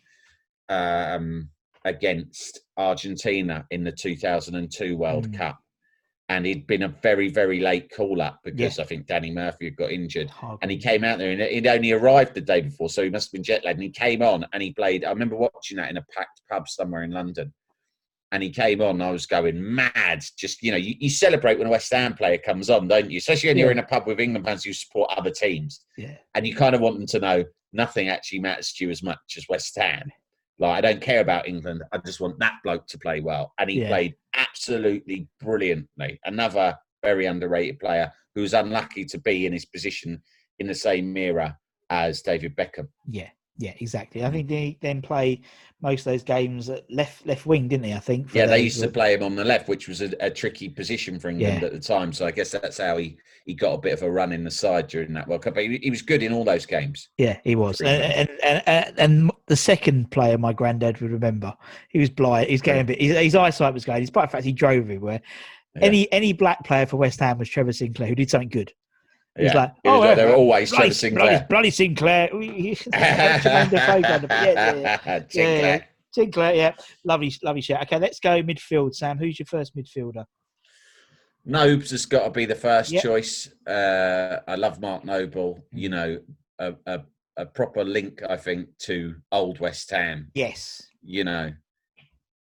um, 0.69 1.49
against 1.85 2.59
Argentina 2.77 3.65
in 3.71 3.83
the 3.83 3.91
2002 3.91 4.97
World 4.97 5.29
Mm. 5.31 5.37
Cup. 5.37 5.59
And 6.29 6.45
he'd 6.45 6.65
been 6.65 6.83
a 6.83 6.87
very, 6.87 7.27
very 7.29 7.59
late 7.59 7.91
call 7.93 8.21
up 8.21 8.39
because 8.43 8.79
I 8.79 8.85
think 8.85 9.05
Danny 9.07 9.31
Murphy 9.31 9.65
had 9.65 9.75
got 9.75 9.91
injured. 9.91 10.29
Hard- 10.29 10.59
And 10.61 10.71
he 10.71 10.77
came 10.77 11.03
out 11.03 11.17
there 11.19 11.31
and 11.31 11.41
he'd 11.41 11.67
only 11.67 11.91
arrived 11.91 12.33
the 12.35 12.41
day 12.41 12.61
before, 12.61 12.87
so 12.89 13.03
he 13.03 13.09
must 13.09 13.27
have 13.27 13.33
been 13.33 13.43
jet 13.43 13.65
lagged. 13.65 13.79
And 13.79 13.83
he 13.83 13.89
came 13.89 14.21
on 14.21 14.45
and 14.53 14.63
he 14.63 14.71
played. 14.71 15.03
I 15.03 15.09
remember 15.09 15.35
watching 15.35 15.75
that 15.77 15.89
in 15.89 15.97
a 15.97 16.05
packed 16.15 16.41
pub 16.49 16.69
somewhere 16.69 17.03
in 17.03 17.11
London. 17.11 17.53
And 18.31 18.41
he 18.41 18.49
came 18.49 18.81
on, 18.81 19.01
I 19.01 19.11
was 19.11 19.25
going 19.25 19.61
mad. 19.75 20.23
Just, 20.37 20.63
you 20.63 20.71
know, 20.71 20.77
you, 20.77 20.95
you 20.99 21.09
celebrate 21.09 21.57
when 21.57 21.67
a 21.67 21.71
West 21.71 21.91
Ham 21.93 22.13
player 22.13 22.37
comes 22.37 22.69
on, 22.69 22.87
don't 22.87 23.11
you? 23.11 23.17
Especially 23.17 23.49
when 23.49 23.57
you're 23.57 23.71
in 23.71 23.79
a 23.79 23.83
pub 23.83 24.07
with 24.07 24.19
England 24.21 24.45
fans 24.45 24.63
who 24.63 24.71
support 24.73 25.11
other 25.17 25.31
teams. 25.31 25.81
Yeah. 25.97 26.15
And 26.33 26.47
you 26.47 26.55
kind 26.55 26.73
of 26.73 26.81
want 26.81 26.97
them 26.97 27.07
to 27.07 27.19
know 27.19 27.43
nothing 27.73 28.07
actually 28.09 28.39
matters 28.39 28.71
to 28.73 28.85
you 28.85 28.91
as 28.91 29.03
much 29.03 29.19
as 29.35 29.45
West 29.49 29.75
Ham. 29.77 30.09
Like, 30.59 30.77
I 30.77 30.81
don't 30.81 31.01
care 31.01 31.21
about 31.21 31.47
England. 31.47 31.83
I 31.91 31.97
just 31.97 32.21
want 32.21 32.39
that 32.39 32.53
bloke 32.63 32.87
to 32.87 32.99
play 32.99 33.19
well. 33.19 33.53
And 33.59 33.69
he 33.69 33.81
Yeah. 33.81 33.87
played 33.89 34.15
absolutely 34.33 35.27
brilliantly. 35.41 36.19
Another 36.23 36.77
very 37.03 37.25
underrated 37.25 37.79
player 37.79 38.11
who 38.35 38.41
was 38.41 38.53
unlucky 38.53 39.03
to 39.05 39.17
be 39.17 39.45
in 39.45 39.53
his 39.53 39.65
position 39.65 40.21
in 40.59 40.67
the 40.67 40.75
same 40.75 41.17
era 41.17 41.57
as 41.89 42.21
David 42.21 42.55
Beckham. 42.55 42.87
Yeah, 43.09 43.29
yeah, 43.61 43.73
exactly. 43.79 44.25
I 44.25 44.31
think 44.31 44.47
they 44.47 44.77
then 44.81 45.01
play 45.01 45.41
most 45.81 46.01
of 46.01 46.13
those 46.13 46.23
games 46.23 46.69
at 46.69 46.89
left 46.91 47.25
left 47.25 47.45
wing, 47.45 47.67
didn't 47.67 47.83
they? 47.83 47.93
I 47.93 47.99
think. 47.99 48.33
Yeah, 48.33 48.45
they 48.45 48.61
used 48.61 48.81
to 48.81 48.87
play 48.89 49.13
him 49.13 49.23
on 49.23 49.35
the 49.35 49.45
left, 49.45 49.67
which 49.67 49.87
was 49.87 50.01
a, 50.01 50.11
a 50.19 50.29
tricky 50.29 50.69
position 50.69 51.19
for 51.19 51.29
England 51.29 51.61
Yeah. 51.61 51.67
at 51.67 51.73
the 51.73 51.79
time. 51.79 52.13
So 52.13 52.25
I 52.25 52.31
guess 52.31 52.51
that's 52.51 52.77
how 52.77 52.97
he, 52.97 53.17
he 53.45 53.53
got 53.53 53.73
a 53.73 53.77
bit 53.77 53.93
of 53.93 54.01
a 54.03 54.11
run 54.11 54.31
in 54.31 54.43
the 54.43 54.51
side 54.51 54.87
during 54.87 55.13
that 55.13 55.27
World 55.27 55.43
Cup. 55.43 55.55
But 55.55 55.63
he, 55.63 55.77
he 55.81 55.89
was 55.89 56.01
good 56.01 56.23
in 56.23 56.33
all 56.33 56.43
those 56.43 56.65
games. 56.65 57.09
Yeah, 57.17 57.37
he 57.43 57.55
was, 57.55 57.81
and, 57.81 58.03
and, 58.03 58.29
and, 58.43 58.63
and 58.67 58.99
and 58.99 59.31
the 59.47 59.55
second 59.55 60.11
player 60.11 60.37
my 60.37 60.53
granddad 60.53 60.99
would 61.01 61.11
remember. 61.11 61.53
He 61.89 61.99
was 61.99 62.09
blind. 62.09 62.49
He's 62.49 62.61
getting 62.61 62.81
a 62.81 62.85
bit. 62.85 63.01
His, 63.01 63.17
his 63.17 63.35
eyesight 63.35 63.73
was 63.73 63.85
going. 63.85 64.01
Despite 64.01 64.29
the 64.29 64.31
fact 64.31 64.45
he 64.45 64.53
drove 64.53 64.83
everywhere. 64.83 65.21
Yeah. 65.75 65.85
Any 65.85 66.11
any 66.11 66.33
black 66.33 66.65
player 66.65 66.85
for 66.85 66.97
West 66.97 67.19
Ham 67.21 67.37
was 67.37 67.49
Trevor 67.49 67.71
Sinclair, 67.71 68.09
who 68.09 68.15
did 68.15 68.29
something 68.29 68.49
good. 68.49 68.73
He 69.37 69.43
was 69.43 69.53
Yeah. 69.53 69.59
like, 69.61 69.71
oh, 69.85 69.99
like, 69.99 70.15
they 70.17 70.25
were 70.25 70.31
uh, 70.33 70.37
always 70.37 70.69
bloody, 70.71 70.83
Trevor 70.89 70.93
Sinclair. 70.93 71.29
bloody, 71.29 71.45
bloody 71.49 71.69
Sinclair. 71.71 72.29
Sinclair. 75.29 75.87
Sinclair, 76.13 76.53
yeah, 76.55 76.73
lovely, 77.05 77.33
lovely 77.41 77.61
shout. 77.61 77.81
Okay, 77.83 77.97
let's 77.97 78.19
go 78.19 78.43
midfield. 78.43 78.93
Sam, 78.93 79.17
who's 79.17 79.39
your 79.39 79.45
first 79.45 79.75
midfielder? 79.77 80.25
Nobes 81.45 81.91
has 81.91 82.05
got 82.05 82.25
to 82.25 82.29
be 82.31 82.45
the 82.45 82.55
first 82.55 82.91
Yep. 82.91 83.01
choice. 83.03 83.49
Uh, 83.65 84.41
I 84.47 84.55
love 84.55 84.81
Mark 84.81 85.05
Noble. 85.05 85.63
You 85.71 85.89
know, 85.89 86.19
a, 86.59 86.73
a, 86.85 87.01
a 87.37 87.45
proper 87.45 87.83
link, 87.85 88.21
I 88.27 88.35
think, 88.35 88.67
to 88.79 89.15
old 89.31 89.59
West 89.59 89.89
Ham. 89.91 90.29
Yes, 90.33 90.83
You 91.01 91.23
know, 91.23 91.53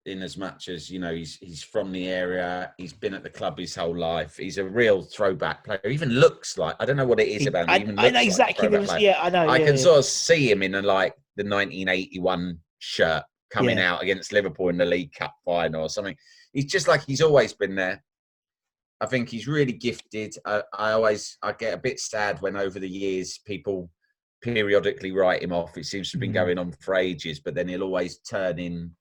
in 0.05 0.21
as 0.21 0.37
much 0.37 0.67
as 0.67 0.89
you 0.89 0.99
know, 0.99 1.13
he's 1.13 1.37
he's 1.37 1.63
from 1.63 1.91
the 1.91 2.07
area. 2.07 2.73
He's 2.77 2.93
been 2.93 3.13
at 3.13 3.23
the 3.23 3.29
club 3.29 3.57
his 3.57 3.75
whole 3.75 3.95
life. 3.97 4.35
He's 4.37 4.57
a 4.57 4.63
real 4.63 5.01
throwback 5.01 5.63
player. 5.63 5.79
He 5.83 5.91
even 5.93 6.09
looks 6.09 6.57
like 6.57 6.75
I 6.79 6.85
don't 6.85 6.97
know 6.97 7.05
what 7.05 7.19
it 7.19 7.29
is 7.29 7.47
about 7.47 7.63
him. 7.65 7.69
I, 7.69 7.79
even 7.79 7.99
I 7.99 8.09
know 8.09 8.15
like 8.19 8.27
exactly. 8.27 8.67
there 8.67 8.81
was- 8.81 8.99
yeah, 8.99 9.17
I 9.21 9.29
know. 9.29 9.47
I 9.47 9.57
yeah, 9.57 9.65
can 9.67 9.75
yeah. 9.75 9.81
sort 9.81 9.99
of 9.99 10.05
see 10.05 10.51
him 10.51 10.61
in 10.63 10.75
a, 10.75 10.81
like 10.81 11.13
the 11.37 11.43
1981 11.43 12.59
shirt 12.79 13.23
coming 13.51 13.77
Yeah. 13.77 13.93
out 13.93 14.03
against 14.03 14.33
Liverpool 14.33 14.69
in 14.69 14.77
the 14.77 14.85
League 14.85 15.13
Cup 15.13 15.33
final 15.45 15.83
or 15.83 15.89
something. 15.89 16.15
He's 16.51 16.65
just 16.65 16.87
like 16.87 17.03
he's 17.05 17.21
always 17.21 17.53
been 17.53 17.75
there. 17.75 18.03
I 18.99 19.05
think 19.05 19.29
he's 19.29 19.47
really 19.47 19.73
gifted. 19.73 20.35
I, 20.45 20.63
I 20.77 20.91
always 20.91 21.37
I 21.41 21.53
get 21.53 21.73
a 21.73 21.77
bit 21.77 21.99
sad 21.99 22.41
when 22.41 22.55
over 22.57 22.79
the 22.79 22.89
years 22.89 23.39
people 23.45 23.89
periodically 24.41 25.11
write 25.13 25.41
him 25.41 25.53
off. 25.53 25.77
It 25.77 25.85
seems 25.85 26.11
to 26.11 26.17
have 26.17 26.21
been 26.21 26.31
Mhm. 26.31 26.33
going 26.45 26.57
on 26.57 26.71
for 26.73 26.95
ages, 26.95 27.39
but 27.39 27.55
then 27.55 27.69
he'll 27.69 27.83
always 27.83 28.17
turn 28.19 28.59
in. 28.59 28.91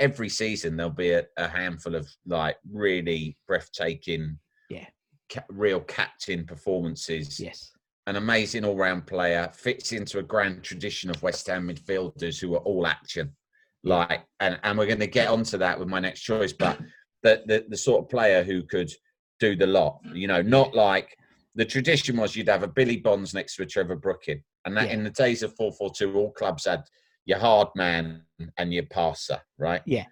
Every 0.00 0.28
season 0.28 0.76
there'll 0.76 0.90
be 0.92 1.12
a, 1.12 1.24
a 1.36 1.48
handful 1.48 1.94
of 1.94 2.08
like 2.26 2.56
really 2.70 3.36
breathtaking, 3.46 4.38
Yeah. 4.68 4.86
ca- 5.32 5.44
real 5.48 5.80
captain 5.80 6.44
performances 6.44 7.38
Yes. 7.40 7.70
an 8.06 8.16
amazing 8.16 8.64
all-round 8.64 9.06
player, 9.06 9.50
fits 9.54 9.92
into 9.92 10.18
a 10.18 10.22
grand 10.22 10.62
tradition 10.62 11.10
of 11.10 11.22
West 11.22 11.46
Ham 11.46 11.68
midfielders 11.68 12.40
who 12.40 12.54
are 12.54 12.60
all 12.60 12.86
action. 12.86 13.34
Like, 13.84 14.24
and, 14.40 14.58
and 14.64 14.76
we're 14.76 14.86
going 14.86 14.98
to 15.00 15.06
get 15.06 15.28
onto 15.28 15.56
that 15.58 15.78
with 15.78 15.88
my 15.88 16.00
next 16.00 16.20
choice, 16.22 16.52
but 16.52 16.78
the, 17.22 17.42
the 17.46 17.64
the 17.68 17.76
sort 17.76 18.02
of 18.04 18.08
player 18.10 18.42
who 18.42 18.62
could 18.64 18.90
do 19.40 19.54
the 19.56 19.66
lot, 19.66 20.00
you 20.12 20.26
know, 20.26 20.42
not 20.42 20.74
like 20.74 21.16
the 21.54 21.64
tradition 21.64 22.16
was 22.16 22.34
you'd 22.34 22.48
have 22.48 22.62
a 22.64 22.68
Billy 22.68 22.96
Bonds 22.96 23.34
next 23.34 23.54
to 23.56 23.62
a 23.62 23.66
Trevor 23.66 23.96
Brooking, 23.96 24.42
and 24.64 24.76
that 24.76 24.88
Yeah. 24.88 24.94
in 24.94 25.04
the 25.04 25.10
days 25.10 25.42
of 25.44 25.54
four 25.54 25.72
four 25.72 25.90
two, 25.94 26.12
all 26.14 26.32
clubs 26.32 26.64
had 26.66 26.82
your 27.28 27.38
hard 27.38 27.68
man 27.76 28.22
and 28.56 28.72
your 28.72 28.84
passer, 28.84 29.38
right? 29.58 29.82
Yeah. 29.84 30.06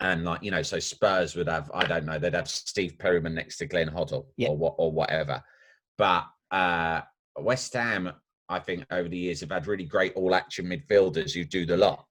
And 0.00 0.24
like 0.24 0.42
you 0.42 0.50
know, 0.50 0.62
so 0.62 0.78
Spurs 0.78 1.34
would 1.36 1.48
have 1.48 1.70
I 1.72 1.84
don't 1.86 2.04
know 2.04 2.18
they'd 2.18 2.34
have 2.34 2.48
Steve 2.48 2.98
Perryman 2.98 3.34
next 3.34 3.56
to 3.58 3.66
Glenn 3.66 3.88
Hoddle 3.88 4.26
Yeah. 4.36 4.48
or 4.48 4.56
what 4.58 4.74
or 4.78 4.92
whatever, 4.92 5.42
but 5.96 6.26
uh, 6.50 7.00
West 7.38 7.72
Ham 7.72 8.12
I 8.48 8.58
think 8.58 8.84
over 8.90 9.08
the 9.08 9.16
years 9.16 9.40
have 9.40 9.50
had 9.52 9.66
really 9.66 9.84
great 9.86 10.12
all 10.14 10.34
action 10.34 10.66
midfielders 10.66 11.32
who 11.32 11.44
do 11.44 11.64
the 11.64 11.76
lot. 11.78 12.04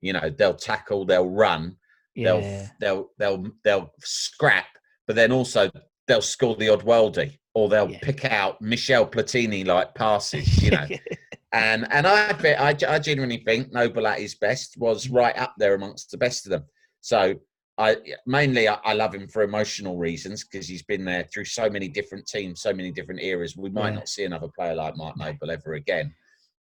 You 0.00 0.14
know, 0.14 0.28
they'll 0.30 0.54
tackle, 0.54 1.04
they'll 1.04 1.28
run, 1.30 1.76
Yeah. 2.16 2.32
they'll 2.32 2.70
they'll 2.80 3.08
they'll 3.18 3.52
they'll 3.62 3.92
scrap, 4.00 4.66
but 5.06 5.14
then 5.14 5.30
also 5.30 5.70
they'll 6.08 6.22
score 6.22 6.56
the 6.56 6.70
odd 6.70 6.84
worldie 6.84 7.38
or 7.54 7.68
they'll 7.68 7.90
Yeah. 7.90 7.98
pick 8.02 8.24
out 8.24 8.60
Michel 8.60 9.06
Platini 9.06 9.64
like 9.64 9.94
passes. 9.94 10.60
You 10.62 10.70
know, 10.72 10.86
and 11.54 11.86
and 11.90 12.06
I 12.06 12.32
bet 12.32 12.60
I, 12.60 12.94
I 12.94 12.98
genuinely 12.98 13.38
think 13.38 13.72
Noble 13.72 14.06
at 14.06 14.18
his 14.18 14.34
best 14.34 14.76
was 14.76 15.08
right 15.08 15.36
up 15.38 15.54
there 15.56 15.74
amongst 15.74 16.10
the 16.10 16.18
best 16.18 16.44
of 16.46 16.50
them. 16.50 16.64
So 17.00 17.36
I 17.78 17.96
mainly 18.26 18.68
I, 18.68 18.74
I 18.84 18.92
love 18.94 19.14
him 19.14 19.28
for 19.28 19.42
emotional 19.42 19.96
reasons 19.96 20.44
because 20.44 20.66
he's 20.66 20.82
been 20.82 21.04
there 21.04 21.24
through 21.32 21.44
so 21.46 21.70
many 21.70 21.88
different 21.88 22.26
teams, 22.26 22.60
so 22.60 22.72
many 22.74 22.90
different 22.90 23.22
eras. 23.22 23.56
We 23.56 23.70
might 23.70 23.90
Yeah. 23.90 23.94
not 23.96 24.08
see 24.08 24.24
another 24.24 24.48
player 24.48 24.74
like 24.74 24.96
Mark 24.96 25.16
Noble 25.16 25.50
ever 25.50 25.74
again, 25.74 26.12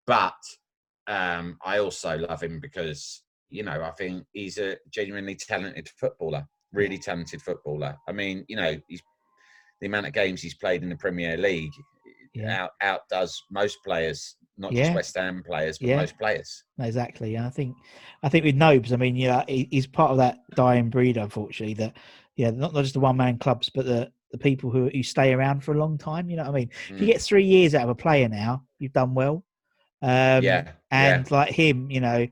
but 0.07 0.35
um, 1.07 1.57
I 1.64 1.78
also 1.78 2.18
love 2.18 2.43
him 2.43 2.61
because 2.61 3.22
you 3.49 3.62
know 3.62 3.82
I 3.82 3.91
think 3.93 4.26
he's 4.32 4.59
a 4.59 4.76
genuinely 4.91 5.35
talented 5.35 5.89
footballer, 5.99 6.47
really 6.72 6.99
talented 6.99 7.41
footballer. 7.41 7.97
I 8.07 8.12
mean, 8.12 8.45
you 8.49 8.57
know, 8.57 8.76
he's 8.89 9.03
the 9.80 9.87
amount 9.87 10.07
of 10.07 10.12
games 10.12 10.43
he's 10.43 10.55
played 10.55 10.82
in 10.82 10.89
the 10.91 10.97
Premier 10.97 11.37
League 11.39 11.72
Yeah. 12.35 12.62
out 12.62 12.70
outdoes 12.82 13.43
most 13.51 13.78
players, 13.85 14.37
not 14.57 14.72
Yeah. 14.72 14.84
just 14.84 14.94
West 14.94 15.16
Ham 15.16 15.42
players, 15.44 15.78
but 15.78 15.88
Yeah. 15.88 15.96
most 15.96 16.18
players. 16.18 16.64
Exactly. 16.78 17.36
And 17.36 17.46
I 17.46 17.50
think, 17.50 17.76
I 18.22 18.28
think 18.28 18.44
with 18.44 18.57
Nobes, 18.57 18.92
I 18.92 18.96
mean, 18.96 19.16
yeah, 19.16 19.44
he, 19.46 19.68
he's 19.70 19.86
part 19.86 20.11
of 20.11 20.16
that 20.18 20.38
dying 20.55 20.90
breed, 20.90 21.16
unfortunately. 21.16 21.74
That, 21.74 21.96
yeah, 22.36 22.50
not, 22.50 22.72
not 22.74 22.82
just 22.82 22.94
the 22.94 23.00
one 23.00 23.16
man 23.16 23.38
clubs, 23.38 23.70
but 23.74 23.86
the 23.86 24.11
the 24.32 24.38
people 24.38 24.70
who 24.70 24.88
who 24.92 25.05
stay 25.05 25.32
around 25.32 25.62
for 25.62 25.72
a 25.74 25.78
long 25.78 25.96
time. 25.96 26.28
You 26.28 26.36
know 26.36 26.42
what 26.42 26.50
I 26.50 26.55
mean? 26.55 26.70
If 26.90 27.00
you 27.00 27.07
Mm. 27.07 27.12
get 27.12 27.22
three 27.22 27.44
years 27.44 27.74
out 27.74 27.84
of 27.84 27.90
a 27.90 27.94
player 27.94 28.28
now, 28.28 28.64
you've 28.80 28.92
done 28.92 29.14
well. 29.14 29.44
Um, 30.02 30.42
yeah, 30.42 30.72
and 30.90 31.30
like 31.30 31.52
him, 31.52 31.90
you 31.90 32.00
know, 32.00 32.26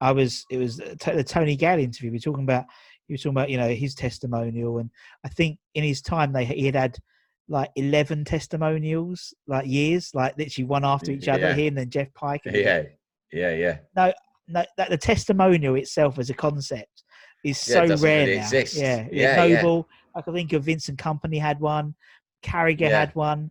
I 0.00 0.12
was 0.12 0.44
it 0.50 0.58
was 0.58 0.76
the 0.76 1.12
the 1.14 1.24
Tony 1.24 1.56
Gale 1.56 1.78
interview. 1.80 2.10
We 2.10 2.16
were 2.16 2.20
talking 2.20 2.44
about 2.44 2.66
he 3.06 3.14
was 3.14 3.22
talking 3.22 3.36
about 3.36 3.48
you 3.48 3.56
know 3.56 3.70
his 3.70 3.94
testimonial, 3.94 4.78
and 4.78 4.90
I 5.24 5.30
think 5.30 5.58
in 5.74 5.82
his 5.82 6.02
time 6.02 6.32
they 6.32 6.44
he 6.44 6.66
had 6.66 6.74
had 6.74 6.98
like 7.48 7.70
eleven 7.76 8.24
testimonials, 8.24 9.32
like 9.46 9.66
years, 9.66 10.10
like 10.14 10.36
literally 10.36 10.66
one 10.66 10.84
after 10.84 11.10
each 11.10 11.28
other. 11.28 11.40
Yeah. 11.40 11.54
Him 11.54 11.78
and 11.78 11.90
Geoff 11.90 12.12
Pike. 12.14 12.42
And 12.44 12.54
yeah, 12.56 12.82
yeah, 13.32 13.54
yeah. 13.54 13.78
no, 13.96 14.12
no, 14.48 14.64
that 14.76 14.90
the 14.90 14.98
testimonial 14.98 15.74
itself 15.76 16.18
as 16.18 16.30
a 16.30 16.34
concept 16.34 17.04
is 17.44 17.58
so 17.58 17.86
doesn't 17.86 18.04
rare 18.04 18.26
really 18.26 18.36
now. 18.36 18.42
exist. 18.42 18.76
Yeah, 18.76 19.06
Yeah, 19.10 19.44
yeah. 19.46 19.62
Noble. 19.62 19.88
I 20.14 20.22
can 20.22 20.34
think 20.34 20.52
of 20.52 20.64
Vincent 20.64 20.98
Kompany 20.98 21.40
had 21.40 21.60
one. 21.60 21.94
Carragher 22.42 22.80
Yeah. 22.80 23.00
had 23.00 23.14
one. 23.14 23.50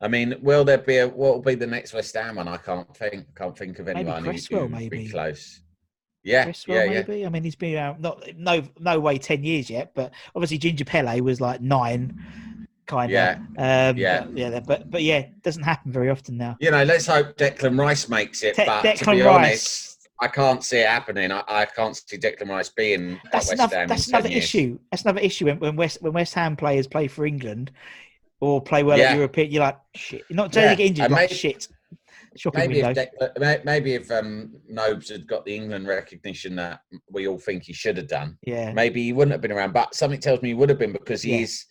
I 0.00 0.08
mean, 0.08 0.34
will 0.42 0.64
there 0.64 0.78
be 0.78 0.98
a 0.98 1.06
what 1.06 1.34
will 1.34 1.42
be 1.42 1.54
the 1.54 1.66
next 1.66 1.92
West 1.92 2.14
Ham 2.16 2.36
one? 2.36 2.48
I 2.48 2.56
can't 2.56 2.96
think. 2.96 3.26
Can't 3.36 3.56
think 3.56 3.78
of 3.78 3.88
anyone 3.88 4.24
who- 4.24 4.30
Cresswell, 4.30 4.68
maybe. 4.68 5.08
close. 5.08 5.62
Yeah, 6.24 6.44
Cresswell, 6.44 6.76
yeah, 6.76 6.84
yeah. 6.84 7.04
maybe. 7.06 7.26
I 7.26 7.28
mean, 7.28 7.44
he's 7.44 7.56
been 7.56 7.76
around 7.76 8.00
not 8.00 8.22
no 8.36 8.62
no 8.80 8.98
way 9.00 9.18
ten 9.18 9.44
years 9.44 9.68
yet, 9.70 9.92
but 9.94 10.12
obviously 10.34 10.58
Ginger 10.58 10.84
Pele 10.84 11.20
was 11.20 11.40
like 11.40 11.60
nine, 11.60 12.20
kind 12.92 13.10
of. 13.10 13.10
Yeah, 13.10 13.38
um, 13.88 13.96
yeah. 13.96 14.20
but, 14.24 14.36
yeah. 14.36 14.60
But 14.60 14.90
but 14.90 15.02
yeah, 15.02 15.18
it 15.18 15.42
doesn't 15.42 15.62
happen 15.62 15.92
very 15.92 16.10
often 16.10 16.36
now. 16.36 16.56
You 16.60 16.70
know, 16.70 16.84
let's 16.84 17.06
hope 17.06 17.36
Declan 17.36 17.78
Rice 17.78 18.08
makes 18.08 18.42
it. 18.42 18.54
Te- 18.56 18.64
but 18.66 18.82
to 18.82 18.88
Declan 18.88 19.16
be 19.16 19.22
Rice. 19.22 19.36
honest, 19.36 20.08
I 20.20 20.28
can't 20.28 20.62
see 20.62 20.78
it 20.78 20.86
happening. 20.88 21.32
I, 21.32 21.42
I 21.48 21.64
can't 21.64 21.96
see 21.96 22.18
Declan 22.18 22.48
Rice 22.48 22.68
being 22.68 23.12
at 23.12 23.32
That's 23.32 23.48
West 23.48 23.52
another, 23.54 23.76
Ham. 23.76 23.88
that's 23.88 24.06
in 24.06 24.12
10 24.12 24.20
another 24.20 24.32
years. 24.32 24.44
issue. 24.44 24.78
That's 24.90 25.02
another 25.04 25.20
issue 25.20 25.46
when, 25.46 25.58
when 25.58 25.76
West 25.76 26.02
when 26.02 26.12
West 26.12 26.34
Ham 26.34 26.54
players 26.56 26.86
play 26.86 27.08
for 27.08 27.26
England 27.26 27.72
or 28.40 28.60
play 28.60 28.82
well 28.82 28.98
Yeah. 28.98 29.10
at 29.10 29.16
European. 29.16 29.50
You're 29.50 29.62
like 29.64 29.78
shit. 29.94 30.22
You're 30.28 30.36
not 30.36 30.54
Yeah, 30.54 30.68
they 30.68 30.76
get 30.76 30.86
injured. 30.88 31.10
like 31.10 31.30
maybe- 31.30 31.34
shit. 31.34 31.68
Shopping 32.34 32.60
Maybe 32.60 32.80
if, 32.80 32.86
window. 32.86 33.06
May- 33.38 33.60
maybe 33.62 33.92
if 33.94 34.10
um, 34.10 34.54
Nobes 34.66 35.10
had 35.10 35.26
got 35.26 35.44
the 35.44 35.54
England 35.54 35.86
recognition 35.86 36.56
that 36.56 36.80
we 37.10 37.28
all 37.28 37.38
think 37.38 37.64
he 37.64 37.74
should 37.74 37.98
have 37.98 38.08
done, 38.08 38.38
yeah. 38.46 38.72
maybe 38.72 39.02
he 39.02 39.12
wouldn't 39.12 39.32
have 39.32 39.42
been 39.42 39.52
around. 39.52 39.74
But 39.74 39.94
something 39.94 40.18
tells 40.18 40.40
me 40.40 40.48
he 40.48 40.54
would 40.54 40.70
have 40.70 40.78
been 40.78 40.92
because 40.92 41.20
he's 41.20 41.66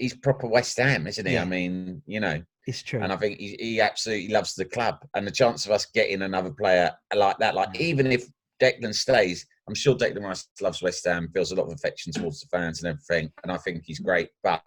he's 0.00 0.16
proper 0.16 0.46
West 0.46 0.76
Ham, 0.78 1.06
isn't 1.06 1.26
he? 1.26 1.34
Yeah. 1.34 1.42
I 1.42 1.44
mean, 1.44 2.02
you 2.06 2.20
know, 2.20 2.42
It's 2.66 2.82
true. 2.82 3.00
and 3.02 3.12
I 3.12 3.16
think 3.16 3.38
he, 3.38 3.56
he 3.60 3.80
absolutely 3.80 4.28
loves 4.32 4.54
the 4.54 4.64
club. 4.64 4.96
And 5.14 5.26
the 5.26 5.30
chance 5.30 5.66
of 5.66 5.72
us 5.72 5.86
getting 5.86 6.22
another 6.22 6.50
player 6.50 6.92
like 7.14 7.38
that, 7.38 7.54
like 7.54 7.74
Mm. 7.74 7.80
even 7.80 8.06
if 8.12 8.26
Declan 8.60 8.94
stays, 8.94 9.46
I'm 9.68 9.74
sure 9.74 9.94
Declan 9.94 10.22
Rice 10.24 10.46
loves 10.60 10.82
West 10.82 11.06
Ham, 11.06 11.28
feels 11.32 11.52
a 11.52 11.54
lot 11.54 11.66
of 11.66 11.72
affection 11.72 12.12
towards 12.12 12.40
the 12.40 12.48
fans 12.48 12.82
and 12.82 12.88
everything, 12.90 13.30
and 13.42 13.52
I 13.52 13.56
think 13.58 13.82
he's 13.84 14.00
great. 14.00 14.28
But 14.42 14.62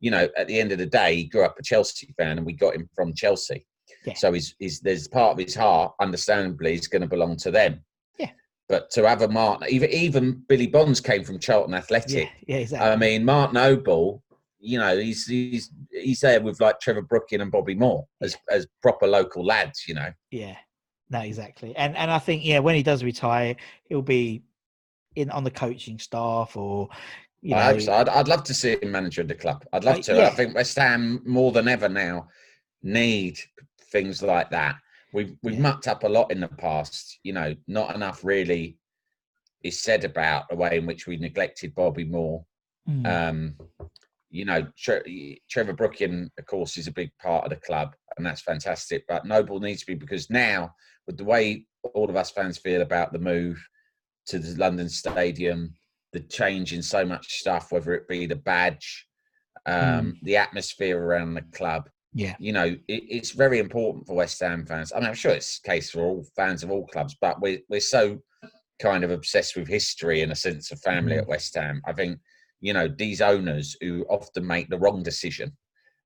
you 0.00 0.10
know, 0.10 0.28
at 0.36 0.46
the 0.46 0.60
end 0.60 0.72
of 0.72 0.78
the 0.78 0.86
day, 0.86 1.16
he 1.16 1.24
grew 1.24 1.42
up 1.44 1.56
a 1.58 1.62
Chelsea 1.62 2.14
fan, 2.18 2.36
and 2.38 2.46
we 2.46 2.52
got 2.52 2.74
him 2.74 2.88
from 2.94 3.14
Chelsea. 3.14 3.66
Yeah. 4.04 4.14
So 4.14 4.32
he's, 4.32 4.54
he's 4.58 4.80
there's 4.80 5.08
part 5.08 5.32
of 5.32 5.38
his 5.44 5.54
heart, 5.54 5.94
understandably, 6.00 6.74
is 6.74 6.86
going 6.88 7.02
to 7.02 7.08
belong 7.08 7.36
to 7.38 7.50
them. 7.50 7.80
Yeah. 8.18 8.30
But 8.68 8.90
to 8.92 9.08
have 9.08 9.22
a 9.22 9.28
Martin, 9.28 9.68
even 9.70 9.90
even 9.90 10.42
Billy 10.48 10.66
Bonds 10.66 11.00
came 11.00 11.24
from 11.24 11.38
Charlton 11.38 11.74
Athletic. 11.74 12.12
yeah, 12.46 12.56
yeah, 12.56 12.60
exactly. 12.62 12.88
I 12.90 12.96
mean, 12.96 13.24
Martin 13.24 13.54
Noble, 13.54 14.22
you 14.58 14.78
know, 14.78 14.96
he's 14.98 15.26
he's 15.26 15.70
he's 15.90 16.20
there 16.20 16.40
with 16.40 16.60
like 16.60 16.80
Trevor 16.80 17.02
Brooking 17.02 17.40
and 17.40 17.50
Bobby 17.50 17.74
Moore 17.74 18.06
as 18.20 18.36
as 18.50 18.66
proper 18.82 19.06
local 19.06 19.44
lads, 19.44 19.84
you 19.86 19.94
know. 19.94 20.10
Yeah, 20.30 20.56
no, 21.10 21.20
exactly. 21.20 21.74
And 21.76 21.96
and 21.96 22.10
I 22.10 22.18
think 22.18 22.44
yeah, 22.44 22.58
when 22.60 22.74
he 22.74 22.82
does 22.82 23.04
retire, 23.04 23.56
he'll 23.88 24.02
be 24.02 24.42
in 25.14 25.30
on 25.30 25.44
the 25.44 25.50
coaching 25.50 25.98
staff 25.98 26.56
or 26.56 26.88
you 27.42 27.50
know. 27.54 27.60
I 27.60 27.64
hope 27.64 27.80
so. 27.82 27.92
I'd, 27.92 28.08
I'd 28.08 28.28
love 28.28 28.44
to 28.44 28.54
see 28.54 28.76
him 28.80 28.90
manager 28.90 29.20
of 29.22 29.28
the 29.28 29.34
club. 29.34 29.64
I'd 29.72 29.84
love 29.84 30.00
to. 30.02 30.16
yeah. 30.16 30.26
I 30.28 30.30
think 30.30 30.54
West 30.54 30.76
Ham 30.78 31.22
more 31.26 31.52
than 31.52 31.68
ever 31.68 31.88
now 31.88 32.28
need 32.82 33.38
things 33.90 34.22
like 34.22 34.50
that. 34.50 34.76
We've 35.12 35.36
we've 35.42 35.54
Yeah. 35.54 35.60
mucked 35.60 35.86
up 35.88 36.02
a 36.04 36.08
lot 36.08 36.30
in 36.32 36.40
the 36.40 36.48
past. 36.48 37.18
You 37.22 37.32
know, 37.34 37.54
not 37.68 37.94
enough 37.94 38.24
really 38.24 38.76
is 39.62 39.80
said 39.80 40.04
about 40.04 40.48
the 40.48 40.56
way 40.56 40.78
in 40.78 40.86
which 40.86 41.06
we 41.06 41.16
neglected 41.16 41.74
Bobby 41.74 42.04
Moore. 42.04 42.44
Mm, 42.88 43.06
Um, 43.30 43.56
you 44.30 44.44
know, 44.44 44.66
Tre- 44.76 45.40
Trevor 45.48 45.72
Brooking, 45.72 46.30
of 46.38 46.46
course, 46.46 46.76
is 46.76 46.86
a 46.86 46.92
big 46.92 47.10
part 47.20 47.44
of 47.44 47.50
the 47.50 47.64
club, 47.66 47.94
and 48.16 48.26
that's 48.26 48.40
fantastic. 48.42 49.04
But 49.08 49.26
Noble 49.26 49.60
needs 49.60 49.80
to 49.80 49.86
be 49.86 49.94
because 49.94 50.30
now, 50.30 50.74
with 51.06 51.16
the 51.16 51.24
way 51.24 51.66
all 51.94 52.10
of 52.10 52.16
us 52.16 52.30
fans 52.30 52.58
feel 52.58 52.82
about 52.82 53.12
the 53.12 53.18
move 53.18 53.64
to 54.26 54.38
the 54.38 54.58
London 54.58 54.88
Stadium, 54.88 55.72
the 56.12 56.20
change 56.20 56.72
in 56.72 56.82
so 56.82 57.04
much 57.04 57.38
stuff, 57.40 57.70
whether 57.70 57.94
it 57.94 58.08
be 58.08 58.26
the 58.26 58.36
badge, 58.36 59.06
um, 59.66 60.16
the 60.22 60.36
atmosphere 60.36 61.00
around 61.00 61.34
the 61.34 61.42
club, 61.52 61.88
yeah, 62.12 62.34
you 62.38 62.52
know, 62.52 62.64
it, 62.64 62.80
it's 62.88 63.32
very 63.32 63.58
important 63.58 64.06
for 64.06 64.14
West 64.14 64.40
Ham 64.40 64.64
fans. 64.64 64.92
I 64.92 65.00
mean, 65.00 65.08
I'm 65.08 65.14
sure 65.14 65.32
it's 65.32 65.60
the 65.60 65.68
case 65.68 65.90
for 65.90 66.00
all 66.00 66.26
fans 66.34 66.62
of 66.62 66.70
all 66.70 66.86
clubs, 66.86 67.14
but 67.20 67.40
we're 67.40 67.60
we're 67.68 67.80
so 67.80 68.22
kind 68.80 69.04
of 69.04 69.10
obsessed 69.10 69.56
with 69.56 69.68
history 69.68 70.22
and 70.22 70.32
a 70.32 70.36
sense 70.36 70.70
of 70.70 70.80
family 70.80 71.16
Mhm. 71.16 71.20
at 71.22 71.28
West 71.28 71.54
Ham. 71.54 71.82
I 71.86 71.92
think 71.92 72.18
you 72.60 72.72
know 72.72 72.88
these 72.88 73.20
owners 73.20 73.76
who 73.80 74.04
often 74.08 74.46
make 74.46 74.68
the 74.68 74.78
wrong 74.78 75.02
decision, 75.02 75.56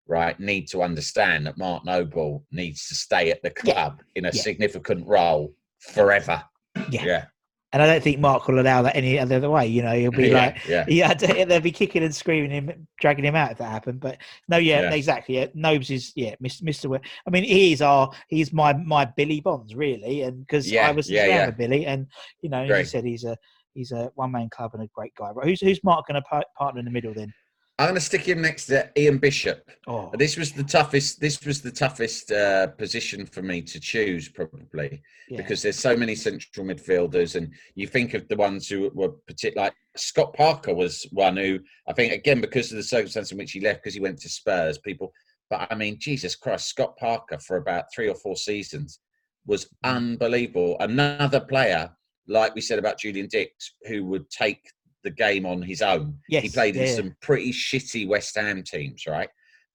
right, 0.07 0.39
need 0.41 0.67
to 0.69 0.83
understand 0.83 1.47
that 1.47 1.59
Mark 1.59 1.85
Noble 1.85 2.45
needs 2.51 2.89
to 2.89 2.95
stay 2.95 3.31
at 3.31 3.43
the 3.43 3.53
Yeah. 3.65 3.73
club 3.75 4.03
in 4.15 4.25
a 4.25 4.31
Yeah. 4.33 4.43
significant 4.43 5.07
role 5.07 5.55
forever. 5.79 6.43
yeah, 6.91 7.05
Yeah, 7.05 7.25
And 7.73 7.81
I 7.83 7.87
don't 7.87 8.03
think 8.03 8.19
Mark 8.19 8.47
will 8.49 8.61
allow 8.61 8.83
that 8.83 8.97
any 8.97 9.17
other 9.19 9.49
way. 9.49 9.67
You 9.67 9.83
know, 9.83 9.93
he'll 9.93 10.11
be 10.11 10.29
yeah, 10.29 10.35
like. 10.35 10.67
yeah. 10.69 10.85
Yeah, 10.89 11.15
they'll 11.45 11.61
be 11.61 11.71
kicking 11.73 12.03
and 12.03 12.15
screaming 12.15 12.51
him, 12.51 12.87
dragging 13.01 13.25
him 13.25 13.37
out 13.37 13.53
if 13.53 13.59
that 13.59 13.71
happened. 13.71 14.01
But 14.01 14.19
no, 14.49 14.57
yeah, 14.57 14.83
Yeah. 14.83 14.95
exactly. 14.95 15.37
Yeah, 15.37 15.47
Nobes 15.55 15.91
is 15.91 16.13
yeah, 16.17 16.35
Mis- 16.41 16.61
Mr. 16.63 16.83
Wi- 16.85 17.03
I 17.27 17.31
mean, 17.31 17.45
he's 17.45 17.81
our 17.81 18.11
he's 18.29 18.53
my 18.53 18.73
my 18.73 19.05
Billy 19.05 19.41
Bonds 19.41 19.75
really, 19.75 20.23
and 20.23 20.41
because 20.41 20.73
I 20.75 20.91
was 20.91 21.09
yeah, 21.09 21.27
yeah. 21.27 21.47
with 21.47 21.59
Billy, 21.59 21.87
and 21.87 22.07
you 22.43 22.51
know, 22.51 22.63
you 22.65 22.85
said, 22.85 23.05
he's 23.05 23.25
a 23.25 23.37
he's 23.75 23.93
a 23.93 24.11
one 24.15 24.33
man 24.33 24.49
club 24.51 24.73
and 24.75 24.83
a 24.83 24.89
great 24.95 25.15
guy. 25.15 25.31
But 25.35 25.45
who's 25.45 25.61
who's 25.61 25.83
Mark 25.85 26.07
going 26.07 26.21
to 26.21 26.43
partner 26.57 26.79
in 26.79 26.85
the 26.85 26.91
middle 26.91 27.15
then? 27.15 27.33
I'm 27.79 27.87
going 27.87 27.95
to 27.95 28.01
stick 28.03 28.29
him 28.29 28.43
next 28.43 28.67
to 28.67 28.91
Ian 28.99 29.17
Bishop. 29.17 29.67
Oh, 29.87 30.11
This 30.19 30.37
was 30.37 30.53
the 30.53 30.63
toughest. 30.65 31.19
This 31.19 31.43
was 31.47 31.63
the 31.63 31.71
toughest 31.71 32.31
uh, 32.31 32.67
position 32.67 33.25
for 33.25 33.41
me 33.41 33.63
to 33.63 33.81
choose, 33.81 34.29
probably. 34.29 35.01
yeah. 35.31 35.39
because 35.39 35.63
there's 35.63 35.79
so 35.79 35.97
many 35.97 36.15
central 36.15 36.67
midfielders, 36.67 37.37
and 37.37 37.55
you 37.75 37.87
think 37.87 38.13
of 38.13 38.29
the 38.29 38.37
ones 38.37 38.69
who 38.69 38.91
were 38.95 39.09
particular. 39.27 39.65
Like 39.69 39.75
Scott 39.97 40.35
Parker 40.35 40.75
was 40.75 41.07
one 41.13 41.39
who 41.39 41.59
I 41.89 41.95
think 41.95 42.13
again 42.13 42.43
because 42.43 42.71
of 42.71 42.77
the 42.77 42.83
circumstance 42.83 43.33
in 43.33 43.39
which 43.39 43.53
he 43.53 43.61
left 43.61 43.83
because 43.83 43.95
he 43.95 44.01
went 44.01 44.19
to 44.21 44.29
Spurs. 44.29 44.77
People, 44.77 45.11
but 45.49 45.67
I 45.71 45.75
mean, 45.75 45.97
Jesus 45.99 46.37
Christ, 46.37 46.69
Scott 46.69 46.99
Parker 46.99 47.39
for 47.39 47.57
about 47.57 47.85
three 47.95 48.11
or 48.11 48.15
four 48.15 48.37
seasons 48.37 49.01
was 49.47 49.65
Mm. 49.87 49.97
unbelievable. 49.97 50.77
Another 50.81 51.41
player, 51.41 51.91
like 52.29 52.55
we 52.55 52.61
said 52.61 52.79
about 52.79 52.99
Julian 52.99 53.27
Dicks, 53.29 53.75
who 53.87 54.05
would 54.07 54.29
take 54.31 54.71
the 55.03 55.11
game 55.11 55.47
on 55.47 55.63
his 55.63 55.83
own. 55.83 56.19
he 56.29 56.35
Yes, 56.37 56.53
played 56.55 56.77
in 56.77 56.87
yeah. 56.87 56.95
some 56.95 57.17
pretty 57.23 57.53
shitty 57.53 58.07
West 58.07 58.37
Ham 58.37 58.63
teams, 58.63 59.05
right? 59.07 59.29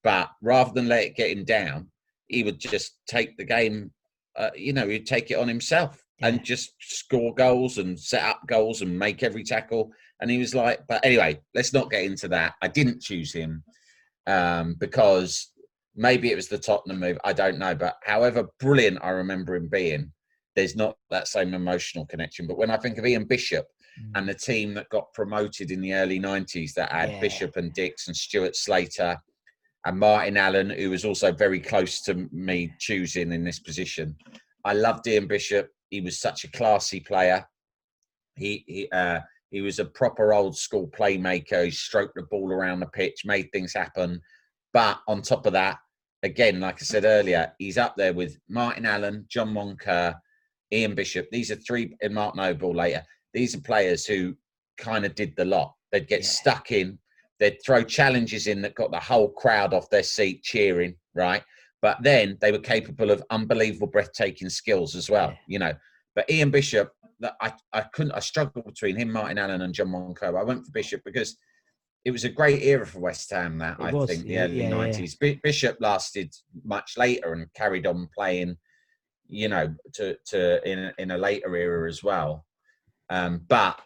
But 0.04 0.30
rather 0.40 0.72
than 0.72 0.88
let 0.88 1.04
it 1.04 1.16
get 1.16 1.36
him 1.36 1.44
down, 1.44 1.90
he 2.28 2.42
would 2.44 2.60
just 2.60 2.98
take 3.08 3.36
the 3.36 3.44
game. 3.44 3.90
Uh, 4.36 4.50
you 4.54 4.72
know, 4.72 4.86
he'd 4.88 5.06
take 5.06 5.30
it 5.30 5.38
on 5.38 5.48
himself 5.48 6.02
Yeah. 6.20 6.28
and 6.28 6.44
just 6.44 6.74
score 6.78 7.34
goals 7.34 7.78
and 7.78 7.98
set 7.98 8.22
up 8.22 8.40
goals 8.46 8.82
and 8.82 8.96
make 8.98 9.22
every 9.22 9.42
tackle. 9.42 9.90
And 10.20 10.30
he 10.30 10.38
was 10.38 10.54
like, 10.54 10.80
but 10.88 11.04
anyway, 11.04 11.40
let's 11.54 11.72
not 11.72 11.90
get 11.90 12.04
into 12.04 12.28
that. 12.28 12.54
I 12.62 12.68
didn't 12.68 13.02
choose 13.02 13.32
him 13.32 13.64
um, 14.26 14.76
because 14.78 15.52
maybe 15.94 16.30
it 16.30 16.36
was 16.36 16.48
the 16.48 16.58
Tottenham 16.58 17.00
move. 17.00 17.18
I 17.24 17.32
don't 17.32 17.58
know. 17.58 17.74
But 17.74 17.96
however 18.04 18.46
brilliant 18.60 18.98
I 19.02 19.10
remember 19.10 19.56
him 19.56 19.68
being, 19.68 20.12
there's 20.56 20.74
not 20.74 20.96
that 21.10 21.28
same 21.28 21.54
emotional 21.54 22.06
connection. 22.06 22.46
But 22.46 22.58
when 22.58 22.70
I 22.70 22.78
think 22.78 22.98
of 22.98 23.06
Ian 23.06 23.24
Bishop 23.24 23.66
Mm. 23.98 24.12
and 24.14 24.28
the 24.28 24.34
team 24.34 24.74
that 24.74 24.90
got 24.90 25.10
promoted 25.14 25.70
in 25.70 25.80
the 25.80 25.94
early 25.94 26.18
90s 26.18 26.74
that 26.74 26.92
had 26.92 27.12
Yeah. 27.12 27.20
Bishop 27.20 27.56
and 27.56 27.72
Dicks 27.72 28.08
and 28.08 28.16
Stuart 28.16 28.54
Slater 28.54 29.16
and 29.86 29.98
Martin 29.98 30.36
Allen, 30.36 30.68
who 30.68 30.90
was 30.90 31.04
also 31.06 31.32
very 31.32 31.60
close 31.60 32.02
to 32.02 32.28
me 32.30 32.74
choosing 32.78 33.32
in 33.32 33.42
this 33.42 33.58
position. 33.58 34.14
I 34.66 34.74
loved 34.74 35.06
Ian 35.06 35.26
Bishop. 35.26 35.70
He 35.88 36.02
was 36.02 36.18
such 36.20 36.44
a 36.44 36.50
classy 36.50 37.00
player. 37.00 37.46
He 38.34 38.64
he 38.66 38.90
uh, 38.90 39.20
he 39.50 39.62
was 39.62 39.78
a 39.78 39.84
proper 39.86 40.34
old 40.34 40.58
school 40.58 40.88
playmaker. 40.88 41.64
He 41.64 41.70
stroked 41.70 42.16
the 42.16 42.24
ball 42.24 42.52
around 42.52 42.80
the 42.80 42.86
pitch, 42.88 43.24
made 43.24 43.50
things 43.50 43.72
happen. 43.72 44.20
But 44.74 45.00
on 45.08 45.22
top 45.22 45.46
of 45.46 45.54
that, 45.54 45.78
again, 46.22 46.60
like 46.60 46.82
I 46.82 46.84
said 46.84 47.04
earlier, 47.06 47.54
he's 47.58 47.78
up 47.78 47.96
there 47.96 48.12
with 48.12 48.36
Martin 48.48 48.84
Allen, 48.84 49.24
John 49.28 49.54
Moncur, 49.54 50.20
Ian 50.72 50.94
Bishop. 50.94 51.28
These 51.30 51.50
are 51.50 51.56
three, 51.56 51.96
and 52.02 52.14
Mark 52.14 52.36
Noble 52.36 52.74
later. 52.74 53.02
These 53.32 53.54
are 53.54 53.60
players 53.60 54.06
who 54.06 54.36
kind 54.78 55.04
of 55.04 55.14
did 55.14 55.34
the 55.36 55.44
lot. 55.44 55.74
They'd 55.92 56.08
get 56.08 56.20
Yeah. 56.20 56.26
stuck 56.28 56.72
in, 56.72 56.98
they'd 57.38 57.58
throw 57.64 57.82
challenges 57.82 58.46
in 58.46 58.62
that 58.62 58.74
got 58.74 58.90
the 58.90 59.00
whole 59.00 59.30
crowd 59.30 59.74
off 59.74 59.90
their 59.90 60.02
seat 60.02 60.42
cheering, 60.42 60.96
right? 61.14 61.42
But 61.82 62.02
then 62.02 62.38
they 62.40 62.50
were 62.52 62.58
capable 62.58 63.10
of 63.10 63.22
unbelievable, 63.30 63.86
breathtaking 63.86 64.48
skills 64.48 64.96
as 64.96 65.08
well, 65.10 65.30
Yeah. 65.30 65.36
you 65.46 65.58
know. 65.58 65.74
But 66.14 66.28
Ian 66.30 66.50
Bishop, 66.50 66.92
that 67.20 67.36
I, 67.40 67.52
I 67.72 67.82
couldn't, 67.92 68.12
I 68.12 68.20
struggled 68.20 68.64
between 68.66 68.96
him, 68.96 69.10
Martin 69.12 69.38
Allen, 69.38 69.62
and 69.62 69.74
John 69.74 69.88
Moncur. 69.88 70.38
I 70.38 70.42
went 70.42 70.64
for 70.64 70.72
Bishop 70.72 71.02
because 71.04 71.36
it 72.04 72.10
was 72.10 72.24
a 72.24 72.28
great 72.30 72.62
era 72.62 72.86
for 72.86 73.00
West 73.00 73.30
Ham. 73.30 73.58
That 73.58 73.78
It 73.80 73.84
I 73.84 73.92
was, 73.92 74.08
think 74.10 74.24
the 74.24 74.32
yeah, 74.34 74.44
early 74.44 74.56
yeah, 74.58 74.62
yeah. 74.64 74.68
nineties. 74.70 75.16
Bishop 75.16 75.76
lasted 75.80 76.34
much 76.64 76.96
later 76.96 77.32
and 77.32 77.52
carried 77.54 77.86
on 77.86 78.08
playing, 78.16 78.56
you 79.28 79.48
know, 79.48 79.74
to 79.94 80.16
to 80.26 80.68
in 80.68 80.92
in 80.98 81.10
a 81.10 81.18
later 81.18 81.54
era 81.56 81.88
as 81.88 82.02
well. 82.02 82.44
Um, 83.10 83.42
but 83.48 83.80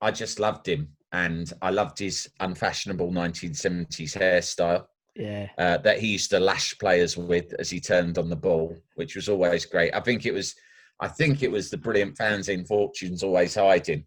I 0.00 0.10
just 0.10 0.40
loved 0.40 0.68
him, 0.68 0.88
and 1.12 1.52
I 1.62 1.70
loved 1.70 1.98
his 1.98 2.28
unfashionable 2.40 3.10
1970s 3.10 4.16
hairstyle 4.18 4.86
yeah, 5.16 5.48
uh, 5.58 5.78
that 5.78 5.98
he 5.98 6.08
used 6.08 6.30
to 6.30 6.40
lash 6.40 6.76
players 6.78 7.16
with 7.16 7.54
as 7.58 7.70
he 7.70 7.80
turned 7.80 8.18
on 8.18 8.28
the 8.28 8.36
ball, 8.36 8.76
which 8.96 9.14
was 9.14 9.28
always 9.28 9.64
great. 9.64 9.94
I 9.94 10.00
think 10.00 10.26
it 10.26 10.34
was, 10.34 10.54
I 11.00 11.08
think 11.08 11.42
it 11.42 11.50
was 11.50 11.70
the 11.70 11.78
brilliant 11.78 12.16
fans 12.16 12.48
in 12.48 12.64
Fortunes 12.64 13.22
Always 13.22 13.54
Hiding 13.54 14.04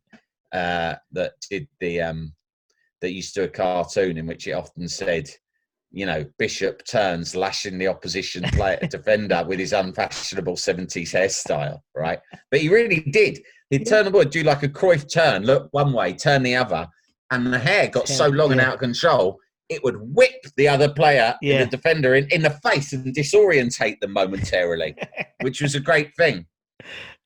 uh, 0.51 0.95
that 1.11 1.33
did 1.49 1.67
the 1.79 2.01
um, 2.01 2.33
that 3.01 3.11
used 3.11 3.35
to 3.35 3.43
a 3.43 3.47
cartoon 3.47 4.17
in 4.17 4.25
which 4.25 4.47
it 4.47 4.53
often 4.53 4.87
said, 4.87 5.29
you 5.91 6.05
know, 6.05 6.25
Bishop 6.37 6.83
turns 6.85 7.35
lashing 7.35 7.77
the 7.77 7.87
opposition 7.87 8.43
player 8.43 8.79
defender 8.89 9.43
with 9.47 9.59
his 9.59 9.73
unfashionable 9.73 10.55
70s 10.55 11.13
hairstyle, 11.13 11.79
right? 11.95 12.19
But 12.51 12.61
he 12.61 12.69
really 12.69 13.01
did. 13.11 13.39
He'd 13.69 13.87
turn 13.87 14.05
the 14.05 14.11
ball, 14.11 14.23
do 14.23 14.43
like 14.43 14.63
a 14.63 14.69
Cruyff 14.69 15.11
turn, 15.11 15.43
look 15.43 15.69
one 15.71 15.93
way, 15.93 16.13
turn 16.13 16.43
the 16.43 16.55
other, 16.55 16.87
and 17.31 17.51
the 17.51 17.59
hair 17.59 17.87
got 17.89 18.07
so 18.07 18.27
Yeah, 18.27 18.35
long 18.35 18.51
and 18.53 18.61
out 18.61 18.75
of 18.75 18.79
control, 18.79 19.37
it 19.69 19.83
would 19.83 19.97
whip 19.99 20.35
the 20.55 20.67
other 20.67 20.87
player, 20.93 21.35
Yeah. 21.41 21.63
the 21.65 21.69
defender, 21.71 22.15
in, 22.15 22.27
in 22.31 22.41
the 22.41 22.57
face 22.69 22.93
and 22.93 23.13
disorientate 23.13 23.99
them 23.99 24.13
momentarily, 24.13 24.95
which 25.41 25.61
was 25.61 25.75
a 25.75 25.79
great 25.81 26.11
thing. 26.17 26.45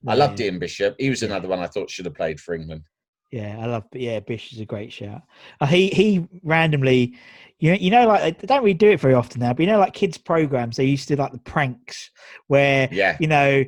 I 0.07 0.16
loved 0.16 0.39
Yeah. 0.39 0.47
Ian 0.47 0.59
Bishop. 0.59 0.95
He 0.97 1.09
was 1.12 1.22
another 1.22 1.47
one 1.47 1.59
I 1.59 1.68
thought 1.68 1.91
should 1.91 2.05
have 2.05 2.16
played 2.16 2.39
for 2.39 2.55
England. 2.55 2.84
Yeah, 3.32 3.57
I 3.62 3.66
love. 3.68 3.84
Yeah, 3.93 4.20
Bish 4.20 4.51
is 4.51 4.59
a 4.59 4.66
great 4.66 4.91
shout. 4.91 5.22
Uh, 5.62 5.66
he 5.68 5.88
he 5.89 6.28
randomly, 6.43 7.16
you 7.62 7.72
know, 7.72 7.78
you 7.80 7.91
know, 7.91 8.07
like 8.07 8.39
they 8.39 8.47
don't 8.47 8.64
really 8.64 8.74
do 8.74 8.89
it 8.89 8.99
very 8.99 9.14
often 9.14 9.39
now. 9.39 9.53
But 9.53 9.62
you 9.62 9.68
know, 9.68 9.80
like 9.80 9.93
kids 9.93 10.18
programs, 10.18 10.78
they 10.78 10.86
used 10.86 11.07
to 11.07 11.16
do 11.16 11.22
like 11.22 11.32
the 11.32 11.38
pranks 11.38 12.09
where 12.47 12.89
Yeah, 12.91 13.18
you 13.20 13.28
know, 13.28 13.64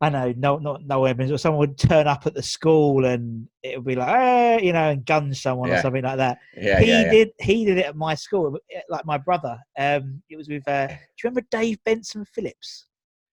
I 0.00 0.08
know, 0.08 0.32
no, 0.36 0.58
not 0.58 0.86
no 0.86 1.04
Evans, 1.04 1.32
or 1.32 1.36
someone 1.36 1.58
would 1.58 1.76
turn 1.76 2.06
up 2.06 2.24
at 2.26 2.34
the 2.34 2.42
school 2.42 3.04
and 3.04 3.48
it 3.64 3.76
would 3.76 3.84
be 3.84 3.96
like, 3.96 4.08
eh, 4.16 4.58
you 4.62 4.72
know, 4.72 4.90
and 4.90 5.04
gun 5.04 5.34
someone 5.34 5.70
or 5.70 5.78
something 5.78 6.04
like 6.04 6.18
that. 6.18 6.38
yeah, 6.56 6.78
he 6.78 6.86
yeah, 6.88 7.02
yeah. 7.02 7.10
did. 7.10 7.30
He 7.40 7.64
did 7.64 7.78
it 7.78 7.86
at 7.86 7.96
my 7.96 8.14
school, 8.14 8.56
eh, 8.74 8.80
like 8.88 9.04
my 9.04 9.18
brother. 9.18 9.58
Um, 9.76 10.22
it 10.30 10.36
was 10.36 10.48
with. 10.48 10.66
Uh, 10.68 10.86
do 10.86 10.92
you 10.94 10.98
remember 11.24 11.46
Dave 11.50 11.82
Benson 11.84 12.24
Phillips? 12.24 12.86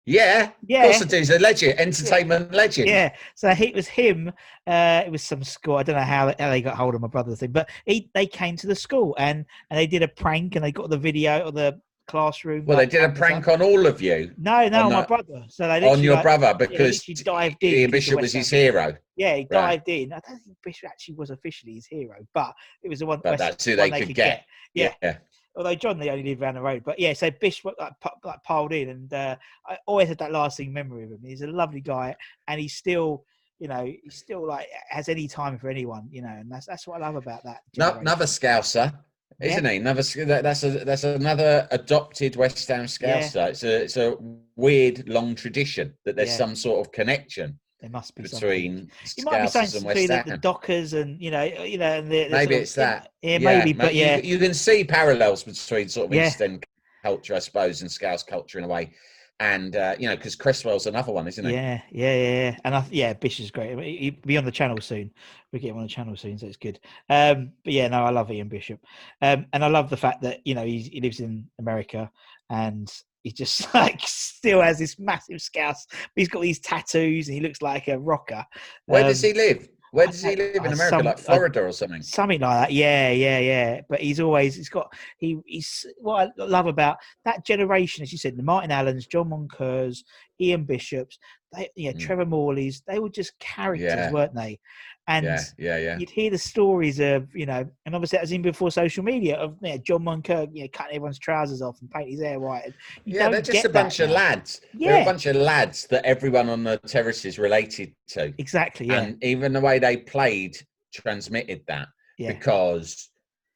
Yeah, 0.05 0.51
Yeah, 0.67 0.83
of 0.83 0.91
course 0.91 1.01
I 1.01 1.05
do. 1.05 1.17
He's 1.17 1.29
a 1.31 1.39
legend, 1.39 1.79
entertainment 1.79 2.51
legend. 2.53 2.87
Yeah, 2.87 3.13
so 3.33 3.49
he, 3.55 3.65
it 3.67 3.75
was 3.75 3.87
him. 3.87 4.31
Uh, 4.67 5.01
it 5.05 5.11
was 5.11 5.23
some 5.23 5.43
school. 5.43 5.77
I 5.77 5.83
don't 5.83 5.95
know 5.95 6.01
how, 6.03 6.27
how 6.39 6.49
they 6.49 6.61
got 6.61 6.75
hold 6.75 6.93
of 6.93 7.01
my 7.01 7.07
brother's 7.07 7.39
thing, 7.39 7.51
but 7.51 7.69
he 7.85 8.09
they 8.13 8.27
came 8.27 8.55
to 8.57 8.67
the 8.67 8.75
school 8.75 9.15
and 9.17 9.45
and 9.69 9.77
they 9.79 9.87
did 9.87 10.03
a 10.03 10.07
prank 10.07 10.55
and 10.55 10.63
they 10.63 10.71
got 10.71 10.91
the 10.91 10.97
video 10.97 11.47
of 11.47 11.55
the 11.55 11.79
classroom. 12.07 12.65
Well, 12.67 12.77
they 12.77 12.85
did 12.85 13.03
a 13.03 13.09
prank 13.09 13.47
on 13.47 13.63
all 13.63 13.87
of 13.87 13.99
you, 13.99 14.31
No, 14.37 14.67
no, 14.67 14.83
on 14.85 14.93
my 14.93 15.01
the- 15.01 15.07
brother. 15.07 15.43
So 15.47 15.67
they 15.67 15.79
did 15.79 15.89
on 15.89 16.03
your 16.03 16.13
like, 16.15 16.23
brother, 16.23 16.53
because 16.53 17.07
literally 17.07 17.23
dived 17.23 17.63
in. 17.63 17.73
Ian 17.73 17.91
Bishop 17.91 18.21
was 18.21 18.33
his 18.33 18.49
hero. 18.51 18.95
Yeah, 19.15 19.35
he 19.37 19.41
Right. 19.41 19.49
dived 19.49 19.89
in. 19.89 20.13
I 20.13 20.19
don't 20.27 20.37
think 20.39 20.55
Bishop 20.63 20.87
actually 20.89 21.15
was 21.15 21.31
officially 21.31 21.73
his 21.73 21.87
hero, 21.87 22.17
but 22.35 22.53
it 22.83 22.89
was 22.89 22.99
the 22.99 23.07
one. 23.07 23.21
But 23.23 23.31
West- 23.31 23.39
that's 23.39 23.65
who 23.65 23.75
they 23.75 23.89
could 23.89 24.13
get. 24.13 24.45
Yeah. 24.75 24.93
yeah. 25.01 25.17
Although 25.55 25.75
John 25.75 25.99
they 25.99 26.09
only 26.09 26.23
live 26.23 26.41
around 26.41 26.55
the 26.55 26.61
road. 26.61 26.83
But 26.85 26.99
yeah, 26.99 27.13
so 27.13 27.29
Bish 27.31 27.63
like, 27.65 27.77
like 28.23 28.43
piled 28.43 28.73
in, 28.73 28.89
and 28.89 29.13
uh, 29.13 29.35
I 29.67 29.77
always 29.87 30.09
had 30.09 30.17
that 30.19 30.31
lasting 30.31 30.73
memory 30.73 31.03
of 31.03 31.11
him. 31.11 31.19
He's 31.23 31.41
a 31.41 31.47
lovely 31.47 31.81
guy, 31.81 32.15
and 32.47 32.59
he's 32.59 32.73
still, 32.73 33.25
you 33.59 33.67
know, 33.67 33.85
he 33.85 34.01
still 34.09 34.45
like 34.45 34.67
has 34.89 35.09
any 35.09 35.27
time 35.27 35.57
for 35.57 35.69
anyone, 35.69 36.07
you 36.11 36.21
know, 36.21 36.29
and 36.29 36.51
that's 36.51 36.65
that's 36.65 36.87
what 36.87 37.01
I 37.01 37.05
love 37.05 37.15
about 37.15 37.43
that. 37.43 37.61
No, 37.77 37.93
another 37.99 38.25
Scouser, 38.25 38.93
isn't 39.41 39.65
he? 39.65 39.77
Another 39.77 40.01
that's 40.41 40.63
a 40.63 40.69
that's 40.85 41.03
another 41.03 41.67
adopted 41.71 42.35
West 42.35 42.67
Ham 42.67 42.85
Scouser. 42.85 43.49
It's 43.49 43.63
a 43.63 43.83
it's 43.83 43.97
a 43.97 44.15
weird 44.55 45.07
long 45.07 45.35
tradition 45.35 45.93
that 46.05 46.15
there's 46.15 46.29
Yeah. 46.29 46.37
some 46.37 46.55
sort 46.55 46.85
of 46.85 46.91
connection 46.91 47.59
There 47.85 47.91
must 47.91 48.15
be 48.15 48.25
something. 48.27 48.49
between 48.49 48.91
It 49.15 49.25
might 49.25 49.41
be 49.43 49.47
something 49.47 49.75
and 49.75 49.81
to 49.81 49.85
West 49.85 50.07
do 50.07 50.13
Ham. 50.13 50.23
with 50.25 50.33
the 50.33 50.37
Dockers 50.39 50.93
and 50.93 51.21
you 51.21 51.29
know, 51.29 51.43
you 51.43 51.77
know, 51.77 51.99
and 51.99 52.11
the, 52.11 52.23
the 52.23 52.29
Maybe 52.31 52.45
sort 52.45 52.55
of- 52.55 52.61
it's 52.63 52.73
that. 52.75 53.11
Yeah, 53.21 53.37
maybe, 53.37 53.73
but 53.73 53.93
you- 53.93 54.01
yeah, 54.01 54.17
you, 54.17 54.39
can 54.39 54.55
see 54.55 54.83
parallels 54.83 55.43
between 55.43 55.87
sort 55.87 56.07
of 56.07 56.15
Yeah. 56.15 56.25
East 56.25 56.41
End 56.41 56.65
culture, 57.03 57.35
I 57.35 57.39
suppose, 57.39 57.81
and 57.83 57.91
Scouse 57.91 58.23
culture 58.23 58.57
in 58.57 58.63
a 58.63 58.67
way. 58.67 58.93
And 59.39 59.75
uh, 59.75 59.95
you 59.99 60.07
know, 60.09 60.15
because 60.15 60.35
Cresswell's 60.35 60.87
another 60.87 61.11
one, 61.11 61.27
isn't 61.27 61.45
he? 61.45 61.53
Yeah, 61.53 61.79
yeah, 61.91 62.15
yeah, 62.15 62.31
yeah. 62.49 62.57
And 62.65 62.73
I, 62.73 62.85
yeah, 62.89 63.13
Bish 63.13 63.39
is 63.39 63.51
great. 63.51 63.77
He'll 63.77 64.13
be 64.25 64.37
on 64.37 64.45
the 64.45 64.51
channel 64.51 64.81
soon. 64.81 65.11
We 65.53 65.59
get 65.59 65.69
him 65.69 65.77
on 65.77 65.83
the 65.83 65.89
channel 65.89 66.15
soon, 66.15 66.39
so 66.39 66.47
it's 66.47 66.57
good. 66.57 66.79
Um, 67.07 67.51
but 67.63 67.71
yeah, 67.73 67.87
no, 67.89 68.03
I 68.03 68.09
love 68.09 68.31
Ian 68.31 68.47
Bishop, 68.47 68.79
um, 69.21 69.45
and 69.53 69.63
I 69.63 69.67
love 69.67 69.91
the 69.91 69.97
fact 69.97 70.23
that 70.23 70.39
you 70.43 70.55
know 70.55 70.65
he's, 70.65 70.87
he 70.87 71.01
lives 71.01 71.19
in 71.19 71.49
America 71.59 72.09
and 72.49 72.91
he 73.23 73.31
just 73.31 73.71
like 73.75 74.07
still 74.45 74.61
has 74.61 74.77
this 74.79 74.99
massive 74.99 75.41
scouse. 75.41 75.85
But 75.89 75.99
he's 76.15 76.29
got 76.29 76.41
these 76.41 76.59
tattoos 76.59 77.27
and 77.27 77.35
he 77.35 77.41
looks 77.41 77.61
like 77.61 77.87
a 77.87 77.97
rocker. 77.99 78.45
Where 78.85 79.03
does 79.03 79.23
Um, 79.23 79.29
he 79.29 79.33
live? 79.33 79.67
Where 79.91 80.07
does 80.07 80.21
he 80.21 80.35
live 80.35 80.55
in 80.55 80.67
uh, 80.67 80.71
America? 80.71 80.89
some- 80.89 81.05
like 81.05 81.15
uh, 81.15 81.21
Florida 81.21 81.61
or 81.63 81.71
something? 81.71 82.01
Something 82.01 82.41
like 82.41 82.67
that, 82.67 82.73
yeah, 82.73 83.11
yeah, 83.11 83.39
yeah. 83.39 83.81
But 83.89 84.01
he's 84.01 84.19
always 84.19 84.55
he's 84.55 84.67
got 84.69 84.91
he 85.19 85.37
he's 85.45 85.85
what 85.99 86.31
I 86.37 86.43
love 86.43 86.67
about 86.67 86.97
that 87.23 87.45
generation, 87.45 88.03
as 88.03 88.11
you 88.11 88.17
said, 88.17 88.35
the 88.37 88.43
Martin 88.43 88.71
Allens, 88.71 89.07
John 89.07 89.29
Moncurs, 89.29 90.03
Ian 90.41 90.65
Bishops, 90.65 91.17
they 91.53 91.69
yeah, 91.77 91.93
Mm. 91.93 91.99
Trevor 91.99 92.25
Morley's, 92.25 92.81
they 92.85 92.99
were 92.99 93.09
just 93.09 93.39
characters, 93.39 93.87
Yeah. 93.93 94.11
weren't 94.11 94.35
they? 94.35 94.59
And 95.07 95.25
yeah, 95.25 95.39
yeah, 95.57 95.77
yeah. 95.77 95.97
you'd 95.99 96.09
hear 96.09 96.31
the 96.31 96.37
stories 96.37 96.99
of 96.99 97.27
you 97.35 97.45
know, 97.45 97.67
and 97.85 97.93
obviously 97.95 98.17
that 98.17 98.23
was 98.23 98.33
even 98.33 98.41
before 98.41 98.71
social 98.71 99.03
media 99.03 99.35
of 99.37 99.55
you 99.61 99.69
know, 99.69 99.77
John 99.77 100.03
Moncur, 100.03 100.49
you 100.51 100.63
know, 100.63 100.69
cutting 100.73 100.95
everyone's 100.95 101.19
trousers 101.19 101.61
off 101.61 101.79
and 101.81 101.91
painting 101.91 102.13
his 102.13 102.21
hair 102.21 102.39
white. 102.39 102.73
You 103.03 103.19
Yeah, 103.19 103.29
they're 103.29 103.41
just 103.41 103.65
a 103.65 103.69
bunch 103.69 103.99
of 103.99 104.09
now. 104.09 104.15
lads. 104.15 104.61
They're 104.73 104.97
Yeah. 104.97 105.01
a 105.03 105.05
bunch 105.05 105.27
of 105.27 105.35
lads 105.35 105.85
that 105.87 106.03
everyone 106.05 106.49
on 106.49 106.63
the 106.63 106.77
terraces 106.79 107.37
related 107.37 107.93
to. 108.09 108.33
Exactly, 108.39 108.87
yeah, 108.87 109.01
And 109.01 109.23
even 109.23 109.53
the 109.53 109.61
way 109.61 109.77
they 109.77 109.97
played 109.97 110.57
transmitted 110.93 111.61
that 111.67 111.87
yeah, 112.17 112.31
because 112.33 113.09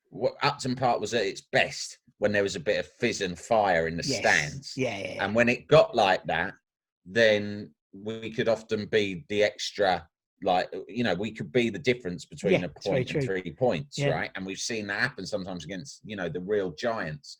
what 0.09 0.33
Upton 0.43 0.75
Park 0.75 0.99
was 0.99 1.13
at 1.13 1.25
its 1.25 1.41
best 1.41 1.97
when 2.19 2.31
there 2.31 2.43
was 2.43 2.55
a 2.55 2.59
bit 2.59 2.79
of 2.79 2.87
fizz 2.99 3.21
and 3.21 3.39
fire 3.39 3.87
in 3.87 3.95
the 3.97 4.03
yes. 4.05 4.19
stands. 4.19 4.73
yeah, 4.75 4.97
yeah, 4.97 5.13
yeah. 5.15 5.25
And 5.25 5.33
when 5.33 5.49
it 5.49 5.67
got 5.67 5.95
like 5.95 6.23
that, 6.25 6.53
then 7.05 7.71
we 7.93 8.29
could 8.29 8.49
often 8.49 8.85
be 8.85 9.25
the 9.29 9.43
extra, 9.43 10.07
like, 10.43 10.73
you 10.87 11.03
know, 11.03 11.13
we 11.13 11.31
could 11.31 11.51
be 11.51 11.69
the 11.69 11.79
difference 11.79 12.25
between 12.25 12.61
Yeah, 12.61 12.67
a 12.67 12.89
point 12.89 13.11
and 13.13 13.23
three 13.23 13.53
points, 13.57 13.97
Yeah. 13.97 14.09
right? 14.09 14.31
And 14.35 14.45
we've 14.45 14.57
seen 14.59 14.87
that 14.87 14.99
happen 14.99 15.25
sometimes 15.25 15.65
against, 15.65 16.01
you 16.03 16.15
know, 16.15 16.29
the 16.29 16.39
real 16.41 16.71
giants. 16.71 17.37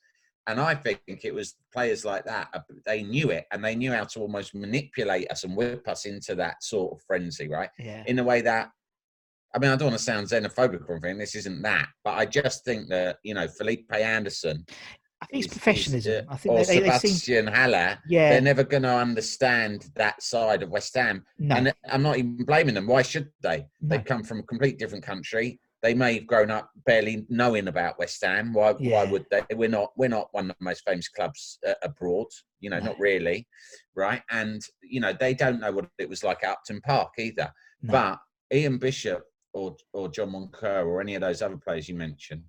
And 0.47 0.59
I 0.59 0.73
think 0.73 1.01
it 1.07 1.33
was 1.33 1.55
players 1.71 2.03
like 2.05 2.25
that, 2.25 2.49
uh, 2.53 2.61
they 2.85 3.03
knew 3.03 3.29
it 3.29 3.45
and 3.51 3.63
they 3.63 3.75
knew 3.75 3.91
how 3.91 4.03
to 4.05 4.19
almost 4.19 4.55
manipulate 4.55 5.31
us 5.31 5.43
and 5.43 5.55
whip 5.55 5.87
us 5.87 6.05
into 6.05 6.33
that 6.35 6.63
sort 6.63 6.93
of 6.93 7.01
frenzy, 7.05 7.47
right? 7.47 7.69
yeah. 7.77 8.03
in 8.07 8.19
a 8.19 8.23
way 8.23 8.41
that 8.41 8.71
I 9.53 9.57
mean, 9.57 9.71
I 9.71 9.75
don't 9.75 9.87
want 9.87 9.97
to 9.97 10.03
sound 10.03 10.27
xenophobic 10.27 10.87
or 10.87 10.97
anything. 10.97 11.17
This 11.17 11.33
isn't 11.33 11.63
that, 11.63 11.87
but 12.03 12.11
I 12.11 12.25
just 12.27 12.63
think 12.63 12.87
that 12.89 13.17
you 13.23 13.33
know 13.33 13.47
Felipe 13.47 13.91
Anderson, 13.91 14.63
I 15.21 15.25
think 15.25 15.43
it's 15.43 15.47
is- 15.47 15.51
is, 15.51 15.57
professionalism. 15.57 16.25
I 16.29 16.37
think 16.37 16.53
or 16.53 16.63
they, 16.65 16.79
they, 16.79 16.89
they 16.89 16.97
seem, 16.97 17.11
Sébastien 17.45 17.53
Haller, 17.53 17.99
yeah, 18.07 18.29
they're 18.29 18.41
never 18.41 18.63
going 18.63 18.83
to 18.83 18.89
understand 18.95 19.89
that 19.95 20.21
side 20.23 20.63
of 20.63 20.69
West 20.69 20.95
Ham. 20.95 21.25
no, 21.37 21.55
And 21.55 21.73
I'm 21.89 22.01
not 22.03 22.17
even 22.17 22.45
blaming 22.45 22.75
them. 22.75 22.87
Why 22.87 23.01
should 23.01 23.29
they? 23.41 23.65
no. 23.81 23.97
They've 23.97 24.05
come 24.05 24.23
from 24.23 24.39
a 24.39 24.43
complete 24.43 24.79
different 24.79 25.03
country. 25.03 25.59
They 25.81 25.93
may 25.93 26.15
have 26.15 26.27
grown 26.27 26.51
up 26.51 26.69
barely 26.85 27.25
knowing 27.29 27.69
about 27.69 27.97
West 27.99 28.23
Ham. 28.25 28.53
Why? 28.53 28.75
Yeah. 28.79 29.03
Why 29.05 29.11
would 29.11 29.25
they? 29.31 29.41
We're 29.55 29.69
not. 29.69 29.91
We're 29.95 30.09
not 30.09 30.27
one 30.31 30.49
of 30.49 30.57
the 30.59 30.63
most 30.65 30.83
famous 30.85 31.07
clubs 31.07 31.57
uh, 31.67 31.73
abroad. 31.83 32.27
You 32.59 32.69
know, 32.69 32.79
No. 32.79 32.87
not 32.87 32.99
really, 32.99 33.47
right? 33.95 34.21
And 34.29 34.61
you 34.83 34.99
know, 34.99 35.13
they 35.17 35.33
don't 35.33 35.61
know 35.61 35.71
what 35.71 35.87
it 35.97 36.09
was 36.09 36.21
like 36.23 36.43
at 36.43 36.51
Upton 36.51 36.81
Park 36.81 37.13
either. 37.17 37.49
But 37.81 38.19
Ian 38.53 38.77
Bishop 38.77 39.23
or 39.53 39.77
or 39.93 40.09
John 40.09 40.31
Moncur 40.33 40.85
or 40.85 40.99
any 40.99 41.15
of 41.15 41.21
those 41.21 41.41
other 41.41 41.55
players 41.57 41.87
you 41.87 41.95
mentioned, 41.95 42.43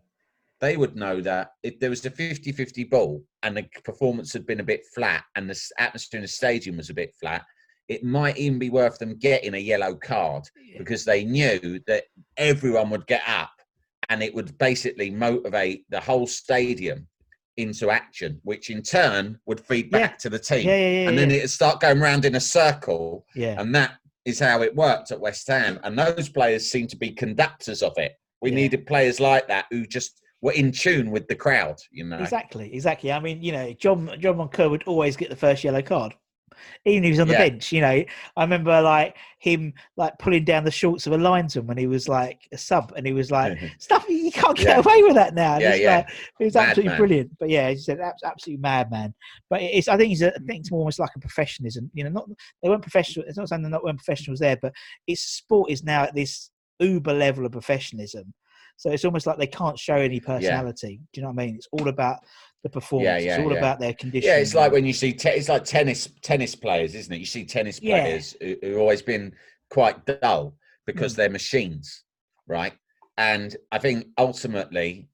they 0.61 0.76
would 0.76 0.96
know 0.96 1.20
that 1.22 1.52
if 1.62 1.78
there 1.80 1.90
was 1.90 2.04
a 2.04 2.11
50-50 2.11 2.88
ball 2.90 3.22
and 3.42 3.56
the 3.56 3.66
performance 3.84 4.32
had 4.32 4.46
been 4.46 4.61
a 4.61 4.64
bit 4.64 4.84
flat 4.94 5.24
and 5.36 5.48
the 5.48 5.58
atmosphere 5.78 6.18
in 6.18 6.22
the 6.22 6.28
stadium 6.28 6.76
was 6.76 6.90
a 6.90 6.94
bit 6.94 7.14
flat, 7.18 7.44
it 7.88 8.04
might 8.04 8.36
even 8.36 8.58
be 8.58 8.70
worth 8.70 8.98
them 8.98 9.16
getting 9.18 9.54
a 9.54 9.58
yellow 9.58 9.94
card 9.94 10.44
Yeah. 10.64 10.78
because 10.78 11.04
they 11.04 11.24
knew 11.24 11.80
that 11.86 12.04
everyone 12.36 12.90
would 12.90 13.06
get 13.06 13.22
up 13.26 13.50
and 14.11 14.22
it 14.22 14.34
would 14.34 14.56
basically 14.58 15.11
motivate 15.11 15.84
the 15.88 16.00
whole 16.00 16.26
stadium 16.26 17.06
into 17.56 17.90
action, 17.90 18.40
which 18.44 18.70
in 18.70 18.82
turn 18.82 19.38
would 19.46 19.61
feed 19.61 19.86
Yeah. 19.92 19.98
back 19.98 20.18
to 20.18 20.30
the 20.30 20.38
team. 20.38 20.66
yeah, 20.68 20.76
yeah, 20.76 20.88
yeah, 21.02 21.08
and 21.08 21.18
then 21.18 21.30
yeah. 21.30 21.36
it'd 21.38 21.50
start 21.50 21.80
going 21.80 22.00
round 22.00 22.24
in 22.24 22.34
a 22.34 22.40
circle 22.40 23.24
yeah. 23.34 23.61
and 23.61 23.74
that 23.74 23.94
is 24.24 24.38
how 24.38 24.62
it 24.62 24.74
worked 24.76 25.11
at 25.11 25.20
West 25.20 25.48
Ham. 25.48 25.80
And 25.82 25.98
those 25.98 26.28
players 26.28 26.70
seem 26.70 26.86
to 26.88 26.96
be 26.96 27.11
conductors 27.11 27.82
of 27.82 27.92
it. 27.96 28.12
We 28.42 28.50
Yeah. 28.50 28.56
needed 28.56 28.86
players 28.86 29.20
like 29.20 29.48
that 29.48 29.66
who 29.70 29.86
just 29.86 30.20
were 30.43 30.53
in 30.53 30.72
tune 30.72 31.11
with 31.11 31.28
the 31.28 31.34
crowd, 31.34 31.76
you 31.91 32.05
know. 32.05 32.18
Exactly, 32.18 32.72
exactly. 32.72 33.12
I 33.12 33.20
mean, 33.20 33.43
you 33.43 33.53
know, 33.53 33.72
John 33.74 34.11
John 34.20 34.36
Moncur 34.36 34.70
would 34.70 34.84
always 34.84 35.16
get 35.16 35.30
the 35.30 35.36
first 35.36 35.62
yellow 35.64 35.82
card, 35.82 36.14
even 36.86 37.05
if 37.05 37.09
he 37.09 37.11
was 37.11 37.20
on 37.20 37.28
the 37.28 37.34
Yeah. 37.34 37.49
bench. 37.51 37.72
You 37.72 37.82
know, 37.82 38.05
I 38.36 38.43
remember 38.43 38.80
like 38.80 39.16
him 39.38 39.74
like 39.99 40.18
pulling 40.18 40.45
down 40.45 40.64
the 40.64 40.70
shorts 40.70 41.07
of 41.07 41.12
a 41.12 41.18
linesman 41.18 41.66
when 41.66 41.76
he 41.76 41.86
was 41.86 42.09
like 42.09 42.41
a 42.53 42.59
sub, 42.59 42.93
and 42.97 43.07
he 43.07 43.12
was 43.12 43.30
like, 43.30 43.59
"Stuff 43.78 44.07
you 44.09 44.30
can't 44.32 44.57
get 44.57 44.66
Yeah. 44.66 44.78
away 44.78 45.03
with 45.03 45.14
that 45.14 45.34
now." 45.34 45.55
And 45.55 45.62
Yeah, 45.62 45.74
yeah. 45.74 45.97
like, 45.97 46.09
it 46.41 46.45
was 46.45 46.57
absolutely 46.57 46.84
Madman. 46.91 46.99
brilliant. 47.09 47.38
But 47.38 47.51
yeah, 47.51 47.68
he 47.70 47.76
said 47.76 48.01
abs- 48.01 48.22
absolutely 48.24 48.62
madman. 48.62 49.12
But 49.51 49.61
it's 49.61 49.88
I 49.88 49.99
think 49.99 50.09
he's 50.09 50.22
a, 50.22 50.34
I 50.34 50.38
think 50.47 50.61
it's 50.61 50.72
almost 50.72 50.99
like 50.99 51.11
a 51.16 51.20
professionalism. 51.20 51.91
You 51.93 52.05
know, 52.05 52.11
not 52.11 52.28
they 52.62 52.70
weren't 52.70 52.82
professional. 52.82 53.26
It's 53.28 53.36
not 53.36 53.49
saying 53.51 53.61
they're 53.61 53.70
not 53.70 53.84
weren't 53.84 53.99
professionals 53.99 54.41
there, 54.41 54.57
but 54.57 54.72
it's 55.07 55.20
sport 55.20 55.70
is 55.70 55.84
now 55.84 56.05
at 56.05 56.14
this 56.14 56.51
uber 56.78 57.12
level 57.12 57.45
of 57.45 57.53
professionalism. 57.53 58.32
So 58.81 58.91
it's 58.91 59.05
almost 59.05 59.26
like 59.26 59.37
they 59.37 59.47
can't 59.47 59.78
show 59.78 59.97
any 59.97 60.20
personality. 60.20 61.03
Do 61.12 61.20
you 61.20 61.22
know 61.22 61.33
what 61.33 61.43
I 61.43 61.47
mean? 61.47 61.57
It's 61.57 61.68
all 61.70 61.89
about 61.89 62.20
the 62.62 62.70
performance. 62.70 63.22
yeah, 63.22 63.28
yeah, 63.28 63.37
it's 63.37 63.45
all 63.45 63.53
yeah. 63.53 63.59
about 63.59 63.78
their 63.78 63.93
condition. 63.93 64.31
Yeah, 64.31 64.39
it's 64.39 64.55
like 64.55 64.72
when 64.72 64.87
you 64.87 64.95
see 64.95 65.12
te- 65.12 65.28
it's 65.28 65.51
like 65.51 65.64
tennis 65.64 66.09
tennis 66.22 66.55
players, 66.55 66.95
isn't 66.95 67.12
it? 67.12 67.18
You 67.18 67.26
see 67.26 67.45
tennis 67.45 67.78
players 67.78 68.35
who, 68.41 68.57
who've 68.62 68.78
always 68.78 69.03
been 69.03 69.35
quite 69.68 70.07
dull 70.07 70.55
because 70.87 71.12
Mm. 71.12 71.16
they're 71.16 71.28
machines, 71.28 72.05
right? 72.47 72.72
And 73.18 73.55
I 73.70 73.78
think 73.78 74.07
ultimately, 74.16 75.11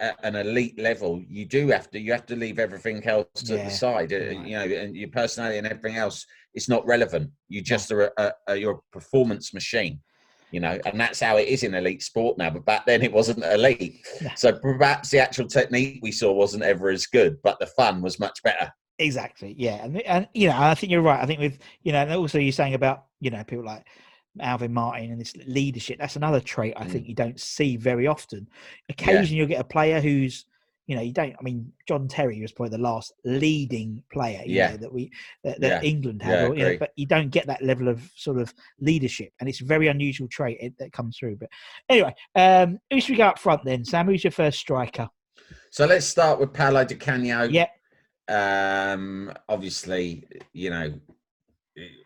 at 0.00 0.18
an 0.24 0.34
elite 0.36 0.78
level, 0.78 1.22
you 1.28 1.44
do 1.44 1.68
have 1.68 1.90
to 1.90 2.00
you 2.00 2.10
have 2.12 2.24
to 2.24 2.36
leave 2.36 2.58
everything 2.58 3.04
else 3.06 3.26
to 3.34 3.56
Yeah, 3.56 3.64
the 3.66 3.70
side, 3.70 4.14
uh, 4.14 4.16
you're 4.16 4.34
right. 4.34 4.46
you 4.46 4.56
know, 4.56 4.76
and 4.82 4.96
your 4.96 5.10
personality 5.10 5.58
and 5.58 5.66
everything 5.66 5.98
else 5.98 6.24
is 6.54 6.70
not 6.70 6.86
relevant. 6.86 7.30
You 7.50 7.60
just 7.60 7.92
are 7.92 8.04
a, 8.04 8.12
a, 8.16 8.32
a 8.48 8.56
you're 8.56 8.80
a 8.80 8.82
performance 8.92 9.52
machine. 9.52 10.00
You 10.54 10.60
know, 10.60 10.78
and 10.86 11.00
that's 11.00 11.18
how 11.18 11.36
it 11.36 11.48
is 11.48 11.64
in 11.64 11.74
elite 11.74 12.00
sport 12.00 12.38
now. 12.38 12.48
But 12.48 12.64
back 12.64 12.86
then, 12.86 13.02
it 13.02 13.12
wasn't 13.12 13.42
elite. 13.44 14.06
So 14.36 14.52
perhaps 14.52 15.10
the 15.10 15.18
actual 15.18 15.48
technique 15.48 15.98
we 16.00 16.12
saw 16.12 16.32
wasn't 16.32 16.62
ever 16.62 16.90
as 16.90 17.06
good, 17.06 17.42
but 17.42 17.58
the 17.58 17.66
fun 17.66 18.00
was 18.00 18.20
much 18.20 18.40
better. 18.44 18.72
Exactly. 19.00 19.52
Yeah, 19.58 19.84
and 19.84 20.00
and 20.02 20.28
you 20.32 20.48
know, 20.48 20.56
I 20.56 20.76
think 20.76 20.92
you're 20.92 21.02
right. 21.02 21.20
I 21.20 21.26
think 21.26 21.40
with 21.40 21.58
you 21.82 21.90
know, 21.90 21.98
and 22.02 22.12
also 22.12 22.38
you're 22.38 22.52
saying 22.52 22.74
about 22.74 23.06
you 23.18 23.32
know 23.32 23.42
people 23.42 23.64
like 23.64 23.84
Alvin 24.38 24.72
Martin 24.72 25.10
and 25.10 25.20
this 25.20 25.34
leadership. 25.44 25.98
That's 25.98 26.14
another 26.14 26.38
trait 26.38 26.74
I 26.76 26.84
Mm. 26.84 26.90
think 26.90 27.08
you 27.08 27.14
don't 27.14 27.40
see 27.40 27.76
very 27.76 28.06
often. 28.06 28.48
Occasionally, 28.88 29.34
you'll 29.38 29.48
get 29.48 29.60
a 29.60 29.64
player 29.64 30.00
who's 30.00 30.44
you 30.86 30.96
know 30.96 31.02
you 31.02 31.12
don't. 31.12 31.34
I 31.38 31.42
mean, 31.42 31.72
John 31.88 32.08
Terry 32.08 32.40
was 32.40 32.52
probably 32.52 32.76
the 32.76 32.82
last 32.82 33.12
leading 33.24 34.02
player. 34.12 34.42
You 34.44 34.56
Yeah. 34.56 34.70
know, 34.72 34.76
that 34.78 34.92
we 34.92 35.10
that, 35.42 35.60
that 35.60 35.82
Yeah. 35.82 35.88
England 35.88 36.22
Yeah, 36.24 36.28
had. 36.30 36.50
or, 36.50 36.54
you 36.56 36.64
know, 36.64 36.76
but 36.78 36.92
you 36.96 37.06
don't 37.06 37.30
get 37.30 37.46
that 37.46 37.62
level 37.62 37.88
of 37.88 38.02
sort 38.16 38.38
of 38.38 38.52
leadership, 38.80 39.32
and 39.40 39.48
it's 39.48 39.60
a 39.62 39.64
very 39.64 39.88
unusual 39.88 40.28
trait 40.28 40.58
it, 40.60 40.74
that 40.78 40.92
comes 40.92 41.16
through. 41.18 41.36
But 41.36 41.48
anyway, 41.88 42.14
um, 42.34 42.78
who 42.90 43.00
should 43.00 43.12
we 43.12 43.16
go 43.16 43.28
up 43.28 43.38
front 43.38 43.64
then? 43.64 43.84
Sam, 43.84 44.06
who's 44.06 44.24
your 44.24 44.30
first 44.30 44.58
striker? 44.58 45.08
So 45.70 45.86
let's 45.86 46.06
start 46.06 46.38
with 46.38 46.52
Paolo 46.52 46.84
Di 46.84 46.94
Canio. 46.96 47.44
Yeah. 47.44 47.66
Um, 48.28 49.32
obviously, 49.48 50.24
you 50.52 50.70
know 50.70 50.94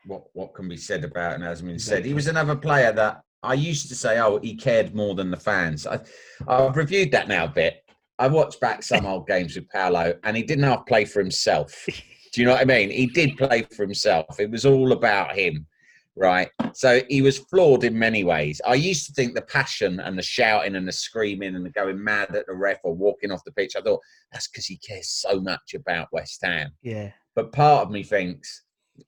what 0.06 0.24
what 0.32 0.54
can 0.54 0.68
be 0.68 0.76
said 0.76 1.04
about 1.04 1.34
him 1.34 1.42
has 1.42 1.62
been 1.62 1.78
said. 1.78 2.04
He 2.04 2.14
was 2.14 2.26
another 2.26 2.56
player 2.56 2.92
that 2.92 3.22
I 3.42 3.54
used 3.54 3.88
to 3.88 3.94
say, 3.94 4.18
oh, 4.18 4.38
he 4.38 4.56
cared 4.56 4.94
more 4.94 5.14
than 5.14 5.30
the 5.30 5.36
fans. 5.36 5.86
I, 5.86 6.00
I've 6.48 6.76
reviewed 6.76 7.12
that 7.12 7.28
now 7.28 7.44
a 7.44 7.48
bit. 7.48 7.84
I 8.18 8.26
watched 8.26 8.60
back 8.60 8.82
some 8.82 9.06
old 9.06 9.26
games 9.26 9.54
with 9.54 9.68
Paolo, 9.68 10.14
and 10.24 10.36
he 10.36 10.42
didn't 10.42 10.64
half 10.64 10.86
play 10.86 11.04
for 11.04 11.20
himself. 11.20 11.86
Do 12.32 12.40
you 12.40 12.46
know 12.46 12.52
what 12.52 12.60
I 12.60 12.64
mean? 12.64 12.90
He 12.90 13.06
did 13.06 13.36
play 13.36 13.62
for 13.74 13.82
himself. 13.82 14.38
It 14.38 14.50
was 14.50 14.66
all 14.66 14.92
about 14.92 15.34
him, 15.34 15.66
right? 16.14 16.50
So 16.74 17.00
he 17.08 17.22
was 17.22 17.38
flawed 17.38 17.84
in 17.84 17.98
many 17.98 18.22
ways. 18.22 18.60
I 18.66 18.74
used 18.74 19.06
to 19.06 19.12
think 19.12 19.34
the 19.34 19.42
passion 19.42 20.00
and 20.00 20.18
the 20.18 20.22
shouting 20.22 20.76
and 20.76 20.86
the 20.86 20.92
screaming 20.92 21.56
and 21.56 21.64
the 21.64 21.70
going 21.70 22.02
mad 22.02 22.34
at 22.36 22.46
the 22.46 22.54
ref 22.54 22.80
or 22.84 22.94
walking 22.94 23.32
off 23.32 23.44
the 23.44 23.52
pitch, 23.52 23.76
I 23.76 23.80
thought 23.80 24.00
that's 24.32 24.48
because 24.48 24.66
he 24.66 24.76
cares 24.76 25.08
so 25.08 25.40
much 25.40 25.74
about 25.74 26.08
West 26.12 26.40
Ham. 26.44 26.70
Yeah, 26.82 27.12
But 27.34 27.52
part 27.52 27.86
of 27.86 27.90
me 27.90 28.02
thinks, 28.02 28.64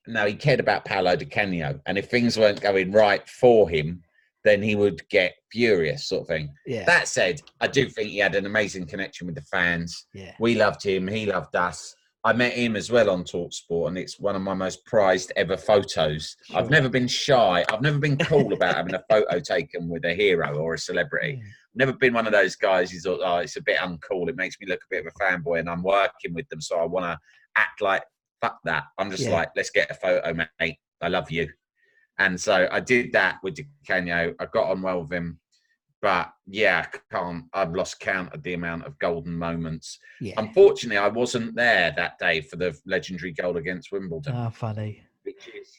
no, 0.07 0.25
he 0.25 0.33
cared 0.33 0.59
about 0.59 0.85
Paolo 0.85 1.15
Di 1.15 1.25
Canio. 1.25 1.79
And 1.85 1.97
if 1.97 2.09
things 2.09 2.39
weren't 2.39 2.61
going 2.61 2.91
right 2.91 3.27
for 3.27 3.69
him, 3.69 4.01
then 4.43 4.61
he 4.61 4.75
would 4.75 5.07
get 5.09 5.33
furious, 5.51 6.07
sort 6.07 6.21
of 6.23 6.27
thing. 6.27 6.53
yeah, 6.65 6.83
That 6.85 7.07
said, 7.07 7.41
I 7.59 7.67
do 7.67 7.87
think 7.87 8.09
he 8.09 8.17
had 8.17 8.35
an 8.35 8.45
amazing 8.45 8.87
connection 8.87 9.27
with 9.27 9.35
the 9.35 9.41
fans. 9.43 10.07
yeah. 10.13 10.33
We 10.39 10.55
loved 10.55 10.83
him. 10.83 11.07
He 11.07 11.25
loved 11.25 11.55
us. 11.55 11.95
I 12.23 12.33
met 12.33 12.53
him 12.53 12.75
as 12.75 12.91
well 12.91 13.09
on 13.09 13.23
Talksport, 13.23 13.87
and 13.87 13.97
it's 13.97 14.19
one 14.19 14.35
of 14.35 14.43
my 14.43 14.53
most 14.53 14.85
prized 14.85 15.31
ever 15.35 15.57
photos. 15.57 16.35
I've 16.53 16.69
never 16.69 16.87
been 16.87 17.07
shy. 17.07 17.65
I've 17.71 17.81
never 17.81 17.97
been 17.97 18.17
cool 18.17 18.53
about 18.53 18.75
having 18.75 18.93
a 18.93 19.03
photo 19.09 19.39
taken 19.39 19.89
with 19.89 20.05
a 20.05 20.13
hero 20.13 20.55
or 20.57 20.75
a 20.75 20.77
celebrity. 20.77 21.37
Mm. 21.37 21.47
Never 21.73 21.93
been 21.93 22.13
one 22.13 22.27
of 22.27 22.33
those 22.33 22.55
guys 22.55 22.91
who 22.91 22.99
thought, 22.99 23.21
oh, 23.23 23.37
it's 23.37 23.55
a 23.57 23.61
bit 23.61 23.77
uncool. 23.79 24.29
It 24.29 24.35
makes 24.35 24.57
me 24.61 24.67
look 24.67 24.81
a 24.81 24.87
bit 24.95 25.05
of 25.05 25.11
a 25.15 25.23
fanboy, 25.23 25.59
and 25.61 25.69
I'm 25.69 25.81
working 25.81 26.33
with 26.35 26.47
them, 26.49 26.61
so 26.61 26.77
I 26.79 26.85
want 26.85 27.05
to 27.05 27.17
act 27.57 27.81
like 27.81 28.03
fuck 28.39 28.57
that. 28.65 28.83
I'm 28.99 29.09
just 29.11 29.23
Yeah. 29.23 29.31
like, 29.33 29.49
let's 29.55 29.69
get 29.71 29.89
a 29.89 29.93
photo, 29.95 30.33
mate. 30.59 30.77
I 31.01 31.07
love 31.07 31.29
you. 31.31 31.47
And 32.19 32.39
so 32.39 32.67
I 32.71 32.79
did 32.79 33.11
that 33.13 33.37
with 33.43 33.55
Di 33.55 33.67
Canio. 33.87 34.33
I 34.39 34.45
got 34.45 34.69
on 34.69 34.81
well 34.81 35.01
with 35.03 35.11
him. 35.13 35.39
But 36.01 36.31
yeah, 36.47 36.85
I 36.91 36.97
can't. 37.15 37.45
I've 37.53 37.73
lost 37.75 37.99
count 37.99 38.33
of 38.33 38.41
the 38.43 38.53
amount 38.55 38.85
of 38.85 38.97
golden 38.97 39.37
moments. 39.37 39.99
Yeah. 40.19 40.33
Unfortunately, 40.37 40.97
I 40.97 41.07
wasn't 41.09 41.55
there 41.55 41.93
that 41.95 42.17
day 42.17 42.41
for 42.41 42.55
the 42.55 42.75
legendary 42.87 43.31
goal 43.33 43.57
against 43.57 43.91
Wimbledon, 43.91 44.35
Oh, 44.35 44.49
funny. 44.49 45.03
which 45.23 45.47
is 45.55 45.69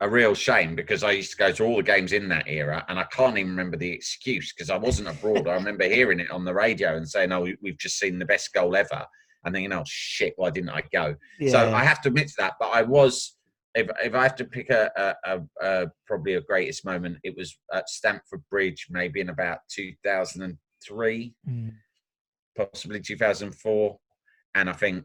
a 0.00 0.08
real 0.08 0.32
shame 0.34 0.74
because 0.74 1.02
I 1.02 1.10
used 1.10 1.32
to 1.32 1.36
go 1.36 1.52
to 1.52 1.64
all 1.64 1.76
the 1.76 1.82
games 1.82 2.12
in 2.14 2.28
that 2.28 2.48
era, 2.48 2.84
and 2.88 2.98
I 2.98 3.04
can't 3.04 3.36
even 3.36 3.50
remember 3.50 3.76
the 3.76 3.90
excuse 3.90 4.54
because 4.54 4.70
I 4.70 4.76
wasn't 4.78 5.08
abroad. 5.08 5.46
I 5.46 5.54
remember 5.54 5.84
hearing 5.88 6.20
it 6.20 6.30
on 6.30 6.44
the 6.46 6.54
radio 6.54 6.96
and 6.96 7.06
saying, 7.08 7.30
"Oh, 7.32 7.42
we- 7.42 7.58
we've 7.62 7.78
just 7.78 7.98
seen 7.98 8.18
the 8.18 8.24
best 8.24 8.54
goal 8.54 8.74
ever," 8.74 9.04
and 9.44 9.54
thinking, 9.54 9.72
"Oh 9.74 9.82
shit, 9.86 10.32
why 10.36 10.48
didn't 10.48 10.70
I 10.70 10.82
go?" 10.92 11.14
Yeah. 11.38 11.50
So 11.50 11.74
I 11.74 11.84
have 11.84 12.00
to 12.02 12.08
admit 12.08 12.28
to 12.28 12.34
that, 12.38 12.54
but 12.58 12.68
I 12.68 12.82
was. 12.82 13.34
If, 13.78 13.90
if 14.04 14.14
I 14.14 14.22
have 14.24 14.36
to 14.36 14.44
pick 14.44 14.70
a, 14.70 14.90
a, 14.96 15.36
a, 15.36 15.40
a 15.66 15.86
probably 16.06 16.34
a 16.34 16.40
greatest 16.40 16.84
moment, 16.84 17.18
it 17.22 17.36
was 17.36 17.56
at 17.72 17.88
Stamford 17.88 18.42
Bridge, 18.50 18.86
maybe 18.90 19.20
in 19.20 19.30
about 19.30 19.60
2003 19.70 21.34
Mm. 21.48 21.72
possibly 22.56 23.00
2004, 23.00 23.98
and 24.54 24.70
I 24.70 24.72
think 24.72 25.04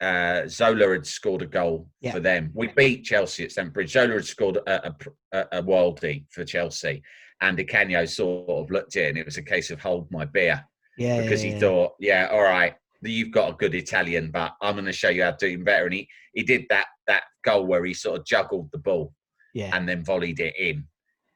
uh, 0.00 0.46
Zola 0.48 0.92
had 0.92 1.06
scored 1.06 1.42
a 1.42 1.46
goal 1.46 1.88
Yeah. 2.00 2.12
for 2.12 2.20
them. 2.20 2.50
We 2.54 2.68
beat 2.68 3.04
Chelsea 3.04 3.44
at 3.44 3.52
Stamford 3.52 3.74
Bridge. 3.74 3.92
Zola 3.92 4.14
had 4.14 4.24
scored 4.24 4.58
a, 4.58 4.88
a, 5.32 5.46
a, 5.58 5.62
worldie 5.62 6.24
for 6.30 6.44
Chelsea, 6.44 7.02
and 7.40 7.56
Di 7.56 7.64
Canio 7.64 8.04
sort 8.04 8.48
of 8.48 8.70
looked 8.70 8.96
at 8.96 9.02
it, 9.04 9.08
and 9.10 9.18
it 9.18 9.26
was 9.26 9.36
a 9.38 9.42
case 9.42 9.70
of 9.70 9.80
hold 9.80 10.10
my 10.10 10.24
beer 10.24 10.64
yeah, 10.96 11.20
because 11.22 11.42
yeah, 11.42 11.48
he 11.50 11.54
yeah. 11.54 11.60
thought, 11.60 11.92
yeah, 11.98 12.28
all 12.30 12.42
right, 12.42 12.74
you've 13.02 13.32
got 13.32 13.50
a 13.50 13.56
good 13.56 13.74
Italian, 13.74 14.30
but 14.30 14.54
I'm 14.60 14.74
going 14.74 14.84
to 14.86 14.92
show 14.92 15.08
you 15.08 15.22
how 15.22 15.32
to 15.32 15.36
do 15.48 15.54
it 15.54 15.64
better. 15.64 15.84
And 15.84 15.94
he 15.94 16.08
he 16.34 16.42
did 16.42 16.66
that 16.70 16.86
that 17.06 17.24
goal 17.48 17.66
where 17.66 17.84
he 17.84 17.94
sort 17.94 18.18
of 18.20 18.26
juggled 18.26 18.68
the 18.72 18.78
ball 18.78 19.12
yeah, 19.54 19.70
and 19.76 19.88
then 19.88 20.04
volleyed 20.04 20.40
it 20.40 20.54
in. 20.58 20.84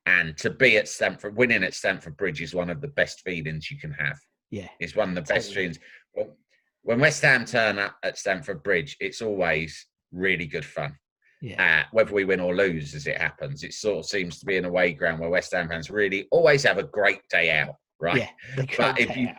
And 0.07 0.37
to 0.39 0.51
be 0.51 0.77
at 0.79 0.89
Stamford, 0.89 1.37
winning 1.37 1.63
at 1.65 1.75
Stamford 1.75 2.17
Bridge 2.17 2.41
is 2.43 2.55
one 2.55 2.71
of 2.71 2.81
the 2.81 2.89
best 2.89 3.21
feelings 3.21 3.71
you 3.71 3.79
can 3.79 3.93
have. 3.93 4.19
yeah, 4.51 4.69
It's 4.81 4.97
one 4.97 5.11
of 5.11 5.15
the 5.15 5.23
best 5.23 5.49
Totally. 5.49 5.55
feelings. 5.55 5.79
When- 6.13 6.37
When 6.85 6.99
West 6.99 7.23
Ham 7.23 7.45
turn 7.45 7.79
up 7.79 7.97
at 8.03 8.19
Stamford 8.19 8.65
Bridge, 8.65 8.97
it's 8.99 9.23
always 9.23 9.87
really 10.11 10.47
good 10.47 10.65
fun. 10.65 10.97
yeah, 11.41 11.63
Uh, 11.65 11.89
whether 11.93 12.13
we 12.13 12.25
win 12.25 12.41
or 12.41 12.55
lose, 12.57 12.93
as 12.95 13.07
it 13.07 13.19
happens, 13.19 13.63
it 13.63 13.73
sort 13.73 13.99
of 14.01 14.07
seems 14.07 14.41
to 14.41 14.47
be 14.47 14.57
an 14.57 14.65
away 14.65 14.93
ground 14.93 15.21
where 15.21 15.31
West 15.31 15.53
Ham 15.53 15.69
fans 15.69 15.91
really 15.91 16.27
always 16.33 16.63
have 16.65 16.79
a 16.79 16.83
great 16.99 17.21
day 17.29 17.51
out, 17.53 17.77
right? 18.01 18.17
yeah. 18.57 18.65
But 18.77 18.99
if 19.01 19.17
you- 19.17 19.29
out. 19.29 19.37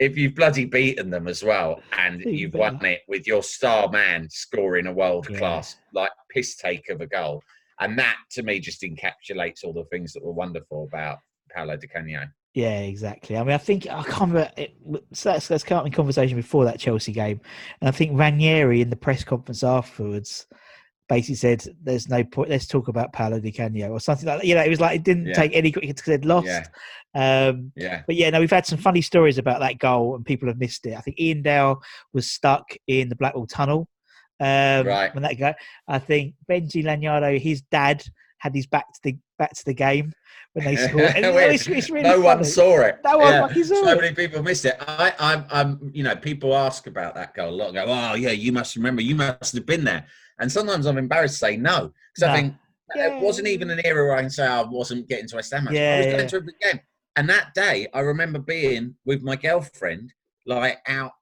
If 0.00 0.16
you've 0.18 0.34
bloody 0.34 0.64
beaten 0.64 1.10
them 1.10 1.28
as 1.28 1.44
well, 1.44 1.80
and 1.96 2.20
You 2.20 2.30
you've 2.32 2.54
won 2.54 2.84
it 2.84 3.02
with 3.08 3.26
your 3.26 3.42
star 3.42 3.88
man 3.90 4.28
scoring 4.30 4.86
a 4.86 4.92
world 4.92 5.28
Yeah. 5.30 5.38
class 5.38 5.76
like 5.92 6.10
piss 6.30 6.56
take 6.56 6.88
of 6.88 7.00
a 7.00 7.06
goal, 7.06 7.42
and 7.80 7.98
that 7.98 8.16
to 8.32 8.42
me 8.42 8.58
just 8.60 8.82
encapsulates 8.82 9.64
all 9.64 9.72
the 9.72 9.84
things 9.84 10.12
that 10.12 10.24
were 10.24 10.32
wonderful 10.32 10.84
about 10.84 11.18
Paolo 11.50 11.76
Di 11.76 11.86
Canio. 11.86 12.24
Yeah, 12.54 12.80
exactly. 12.80 13.36
I 13.36 13.42
mean, 13.42 13.52
I 13.52 13.58
think 13.58 13.88
I 13.88 14.02
can't 14.04 14.32
remember. 14.32 14.50
It, 14.56 14.76
so 15.12 15.32
let's, 15.32 15.50
let's 15.50 15.64
come 15.64 15.78
up 15.78 15.86
in 15.86 15.92
conversation 15.92 16.36
before 16.36 16.64
that 16.64 16.78
Chelsea 16.78 17.12
game, 17.12 17.40
and 17.80 17.88
I 17.88 17.92
think 17.92 18.18
Ranieri 18.18 18.80
in 18.80 18.90
the 18.90 18.96
press 18.96 19.24
conference 19.24 19.62
afterwards 19.62 20.46
basically 21.08 21.34
said, 21.36 21.64
"There's 21.82 22.08
no 22.08 22.24
point. 22.24 22.50
Let's 22.50 22.66
talk 22.66 22.88
about 22.88 23.12
Paolo 23.12 23.40
Di 23.40 23.52
Canio 23.52 23.90
or 23.90 24.00
something 24.00 24.26
like 24.26 24.40
that." 24.40 24.46
You 24.46 24.54
know, 24.54 24.62
it 24.62 24.70
was 24.70 24.80
like 24.80 24.96
it 24.96 25.04
didn't 25.04 25.26
Yeah. 25.26 25.34
take 25.34 25.54
any 25.54 25.70
quick 25.72 25.86
because 25.86 26.04
they'd 26.04 26.24
lost. 26.24 26.46
Yeah. 26.46 26.64
Um, 27.14 27.72
Yeah, 27.76 28.02
but 28.06 28.16
yeah, 28.16 28.30
no, 28.30 28.40
we've 28.40 28.50
had 28.50 28.66
some 28.66 28.78
funny 28.78 29.00
stories 29.00 29.38
about 29.38 29.60
that 29.60 29.78
goal, 29.78 30.16
and 30.16 30.24
people 30.24 30.48
have 30.48 30.58
missed 30.58 30.84
it. 30.86 30.96
I 30.96 31.00
think 31.00 31.16
Iain 31.20 31.42
Dale 31.42 31.80
was 32.12 32.30
stuck 32.30 32.64
in 32.86 33.08
the 33.08 33.16
Blackwall 33.16 33.46
Tunnel 33.46 33.88
um, 34.40 34.86
Right. 34.86 35.14
when 35.14 35.22
that 35.22 35.38
go. 35.38 35.52
I 35.86 35.98
think 35.98 36.34
Benji 36.50 36.82
Lanyado, 36.84 37.38
his 37.40 37.62
dad, 37.70 38.02
had 38.38 38.54
his 38.54 38.66
back 38.66 38.92
to 38.94 39.00
the 39.04 39.16
back 39.38 39.52
to 39.54 39.64
the 39.64 39.74
game 39.74 40.12
when 40.52 40.64
they 40.64 40.76
scored. 40.88 41.04
And, 41.16 41.24
it's, 41.24 41.66
it's 41.66 41.90
really 41.90 42.08
no 42.08 42.20
one 42.20 42.44
saw 42.44 42.80
it. 42.80 42.98
No 43.04 43.18
one 43.18 43.48
fucking 43.48 43.64
saw 43.64 43.84
so 43.84 43.88
it. 43.90 44.00
many 44.00 44.14
people 44.14 44.42
missed 44.42 44.64
it. 44.64 44.76
I, 44.80 45.12
I'm, 45.18 45.44
I'm, 45.50 45.90
you 45.92 46.02
know, 46.04 46.14
people 46.14 46.54
ask 46.54 46.86
about 46.86 47.14
that 47.16 47.34
goal 47.34 47.50
a 47.50 47.56
lot. 47.56 47.66
and 47.68 47.74
Go, 47.76 47.84
oh 47.88 48.14
yeah, 48.14 48.30
you 48.30 48.52
must 48.52 48.76
remember. 48.76 49.02
You 49.02 49.14
must 49.16 49.54
have 49.54 49.66
been 49.66 49.84
there. 49.84 50.06
And 50.38 50.50
sometimes 50.50 50.86
I'm 50.86 50.98
embarrassed 50.98 51.34
to 51.34 51.38
say 51.38 51.56
no 51.56 51.92
because 52.14 52.26
No. 52.26 52.28
I 52.28 52.36
think 52.36 52.54
Yeah. 52.96 53.16
it 53.16 53.22
wasn't 53.22 53.48
even 53.48 53.70
an 53.70 53.80
era 53.84 54.04
where 54.04 54.16
I 54.16 54.20
can 54.20 54.30
say 54.30 54.46
I 54.46 54.62
wasn't 54.62 55.08
getting 55.08 55.26
to 55.28 55.36
West 55.36 55.52
Ham. 55.52 55.64
match. 55.64 55.74
I 55.74 55.76
Yeah, 55.76 55.96
was 55.98 56.06
yeah. 56.06 56.12
going 56.12 56.28
to 56.28 56.36
every 56.36 56.52
game. 56.60 56.80
And 57.16 57.28
that 57.30 57.54
day, 57.54 57.86
I 57.94 58.00
remember 58.00 58.38
being 58.40 58.96
with 59.04 59.22
my 59.22 59.36
girlfriend, 59.36 60.12
like 60.46 60.78
out 60.88 61.12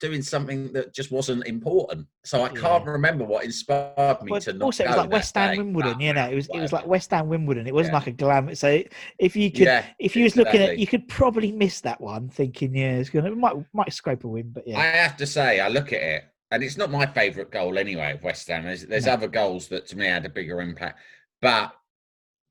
doing 0.00 0.22
something 0.22 0.72
that 0.72 0.92
just 0.92 1.12
wasn't 1.12 1.46
important. 1.46 2.06
So 2.24 2.42
I 2.42 2.48
can't 2.48 2.84
Yeah. 2.84 2.90
remember 2.90 3.24
what 3.24 3.44
inspired 3.44 4.22
me 4.22 4.30
But 4.30 4.42
to 4.42 4.52
not 4.54 4.64
also, 4.64 4.84
it 4.84 4.88
was 4.88 4.96
like 4.96 5.10
West 5.10 5.34
Ham. 5.36 5.56
Wimbledon. 5.56 6.00
You 6.00 6.12
know, 6.12 6.28
it 6.28 6.34
was 6.34 6.48
it 6.52 6.58
was 6.58 6.72
like. 6.72 6.86
West 6.86 7.10
Ham 7.12 7.28
Wimbledon. 7.28 7.66
It 7.66 7.72
wasn't 7.74 7.92
Yeah. 7.92 7.98
like 7.98 8.06
a 8.08 8.10
glam. 8.12 8.54
So 8.56 8.82
if 9.18 9.36
you 9.36 9.50
could, 9.52 9.60
yeah, 9.66 9.84
if 10.00 10.16
you 10.16 10.24
was 10.24 10.36
looking 10.36 10.60
at, 10.60 10.78
you 10.78 10.86
could 10.88 11.06
probably 11.08 11.52
miss 11.52 11.80
that 11.82 12.00
one, 12.00 12.28
thinking, 12.28 12.74
yeah, 12.74 12.96
it's 12.96 13.08
gonna 13.08 13.30
it 13.30 13.36
might 13.38 13.54
might 13.72 13.92
scrape 13.92 14.24
a 14.24 14.28
win, 14.28 14.50
but 14.50 14.66
yeah, 14.66 14.78
I 14.78 14.84
have 14.86 15.16
to 15.18 15.26
say, 15.26 15.60
I 15.60 15.68
look 15.68 15.92
at 15.92 16.02
it, 16.02 16.24
and 16.54 16.62
it's 16.62 16.76
not 16.76 16.90
my 16.90 17.04
favourite 17.06 17.50
goal 17.50 17.78
anyway 17.78 18.12
of 18.12 18.22
West 18.22 18.48
Ham. 18.48 18.64
There's, 18.64 18.86
there's 18.86 19.06
No. 19.06 19.12
other 19.12 19.28
goals 19.28 19.68
that 19.68 19.86
to 19.88 19.96
me 19.98 20.06
had 20.06 20.24
a 20.24 20.28
bigger 20.30 20.60
impact, 20.60 21.00
but 21.42 21.72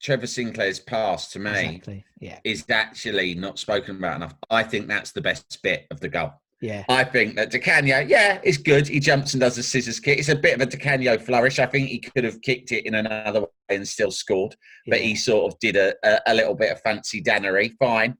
Trevor 0.01 0.28
Sinclair's 0.28 0.80
pass 0.80 1.32
to 1.32 1.39
me 1.39 1.49
exactly, 1.51 2.06
yeah, 2.20 2.39
is 2.43 2.66
actually 2.70 3.36
not 3.36 3.58
spoken 3.58 3.95
about 3.97 4.18
enough. 4.18 4.36
I 4.49 4.64
think 4.64 4.88
that's 4.88 5.12
the 5.12 5.22
best 5.22 5.60
bit 5.64 5.86
of 5.91 5.99
the 6.01 6.10
goal. 6.10 6.34
yeah, 6.62 6.84
I 6.89 7.06
think 7.06 7.36
that 7.38 7.51
Di 7.51 7.60
Canio, 7.60 7.99
yeah, 7.99 8.39
it's 8.43 8.58
good. 8.58 8.88
He 8.88 8.99
jumps 8.99 9.34
and 9.34 9.39
does 9.41 9.58
a 9.58 9.64
scissors 9.64 9.99
kick. 10.01 10.20
It's 10.20 10.28
a 10.30 10.36
bit 10.36 10.56
of 10.56 10.62
a 10.62 10.66
Di 10.66 10.78
Canio 10.78 11.18
flourish. 11.18 11.58
I 11.60 11.66
think 11.68 11.88
he 11.88 11.99
could 11.99 12.26
have 12.26 12.41
kicked 12.41 12.72
it 12.74 12.86
in 12.86 12.95
another 12.95 13.41
way 13.41 13.47
and 13.70 13.88
still 13.88 14.12
scored, 14.12 14.56
but 14.88 14.99
yeah, 14.99 15.06
he 15.08 15.16
sort 15.16 15.51
of 15.51 15.58
did 15.60 15.78
a, 15.78 15.93
a, 16.04 16.20
a 16.28 16.34
little 16.34 16.56
bit 16.56 16.72
of 16.74 16.82
fancy 16.82 17.22
dannery. 17.22 17.74
Fine. 17.80 18.18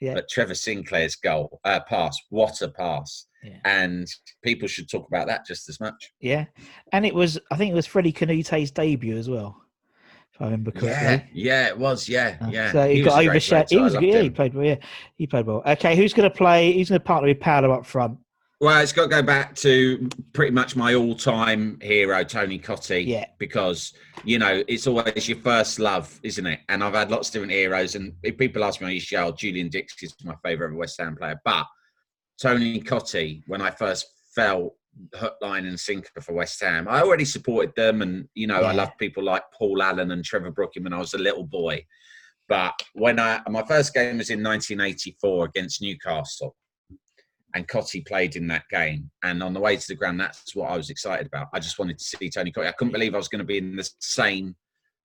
Yeah. 0.00 0.14
But 0.14 0.28
Trevor 0.28 0.54
Sinclair's 0.54 1.16
goal, 1.16 1.58
uh, 1.64 1.80
pass, 1.88 2.18
what 2.30 2.60
a 2.62 2.68
pass. 2.68 3.26
Yeah. 3.46 3.58
And 3.64 4.06
people 4.42 4.68
should 4.68 4.90
talk 4.90 5.06
about 5.08 5.26
that 5.28 5.46
just 5.46 5.68
as 5.68 5.78
much. 5.80 6.12
yeah, 6.20 6.46
and 6.92 7.06
it 7.06 7.14
was 7.14 7.38
I 7.50 7.56
think 7.56 7.70
it 7.72 7.74
was 7.74 7.86
Freddie 7.86 8.12
Kanouté's 8.12 8.70
debut 8.70 9.16
as 9.16 9.30
well, 9.30 9.56
if 10.34 10.40
I 10.40 10.44
remember 10.46 10.72
correctly. 10.72 11.30
yeah, 11.32 11.62
yeah 11.62 11.68
it 11.68 11.78
was. 11.78 12.08
Yeah, 12.08 12.36
Uh, 12.40 12.48
yeah. 12.50 12.72
So 12.72 12.88
he, 12.88 13.02
was 13.02 13.12
got 13.12 13.24
overshadowed. 13.24 13.70
He 13.70 13.78
was 13.78 13.94
good. 13.94 14.02
Yeah, 14.04 14.22
he 14.22 14.30
played 14.30 14.54
well. 14.54 14.66
Yeah, 14.66 14.76
he 15.16 15.26
played 15.26 15.46
well. 15.46 15.62
Okay, 15.66 15.94
who's 15.96 16.12
going 16.12 16.28
to 16.28 16.36
play? 16.36 16.72
Who's 16.72 16.88
going 16.88 17.00
to 17.00 17.04
partner 17.04 17.28
with 17.28 17.40
Paolo 17.40 17.72
up 17.72 17.86
front? 17.86 18.18
Well, 18.58 18.80
it's 18.80 18.92
got 18.92 19.02
to 19.02 19.08
go 19.10 19.22
back 19.22 19.54
to 19.56 20.08
pretty 20.32 20.50
much 20.52 20.76
my 20.76 20.94
all-time 20.94 21.78
hero, 21.82 22.24
Tony 22.24 22.58
Cottee. 22.58 23.06
Yeah. 23.06 23.26
Because 23.38 23.92
you 24.24 24.38
know 24.38 24.64
it's 24.66 24.86
always 24.86 25.28
your 25.28 25.36
first 25.38 25.78
love, 25.78 26.18
isn't 26.22 26.46
it? 26.46 26.60
And 26.70 26.82
I've 26.82 26.94
had 26.94 27.10
lots 27.10 27.28
of 27.28 27.34
different 27.34 27.52
heroes, 27.52 27.96
and 27.96 28.14
if 28.22 28.38
people 28.38 28.64
ask 28.64 28.80
me 28.80 28.86
on 28.86 28.92
each 28.92 29.02
show, 29.02 29.30
Julian 29.32 29.68
Dicks 29.68 30.02
is 30.02 30.14
my 30.24 30.34
favourite 30.42 30.74
West 30.74 30.98
Ham 30.98 31.16
player. 31.16 31.38
But 31.44 31.66
Tony 32.40 32.80
Cottee, 32.80 33.42
when 33.46 33.60
I 33.62 33.70
first 33.70 34.06
fell 34.34 34.76
hook, 35.14 35.36
line, 35.40 35.66
and 35.66 35.78
sinker 35.78 36.20
for 36.20 36.32
West 36.34 36.60
Ham, 36.62 36.86
I 36.88 37.02
already 37.02 37.24
supported 37.24 37.74
them, 37.76 38.02
and 38.02 38.28
you 38.34 38.46
know 38.46 38.56
I 38.56 38.72
Yeah. 38.72 38.72
love 38.72 38.98
people 38.98 39.22
like 39.22 39.42
Paul 39.52 39.82
Allen 39.82 40.10
and 40.10 40.24
Trevor 40.24 40.50
Brooking 40.50 40.84
when 40.84 40.92
I 40.92 40.98
was 40.98 41.14
a 41.14 41.18
little 41.18 41.44
boy. 41.44 41.84
But 42.48 42.74
when 42.92 43.18
I 43.18 43.40
my 43.48 43.64
first 43.64 43.92
game 43.94 44.18
was 44.18 44.30
in 44.30 44.42
1984 44.42 45.46
against 45.46 45.82
Newcastle 45.82 46.56
and 47.54 47.66
Cottee 47.66 48.06
played 48.06 48.36
in 48.36 48.46
that 48.48 48.64
game. 48.70 49.10
And 49.22 49.42
on 49.42 49.54
the 49.54 49.60
way 49.60 49.76
to 49.76 49.88
the 49.88 49.94
ground, 49.94 50.20
that's 50.20 50.54
what 50.54 50.70
I 50.70 50.76
was 50.76 50.90
excited 50.90 51.26
about. 51.26 51.48
I 51.54 51.58
just 51.58 51.78
wanted 51.78 51.98
to 51.98 52.04
see 52.04 52.28
Tony 52.28 52.52
Cottee. 52.52 52.68
I 52.68 52.72
couldn't 52.72 52.92
believe 52.92 53.14
I 53.14 53.18
was 53.18 53.28
going 53.28 53.38
to 53.40 53.46
be 53.46 53.56
in 53.58 53.76
the 53.76 53.90
same 53.98 54.54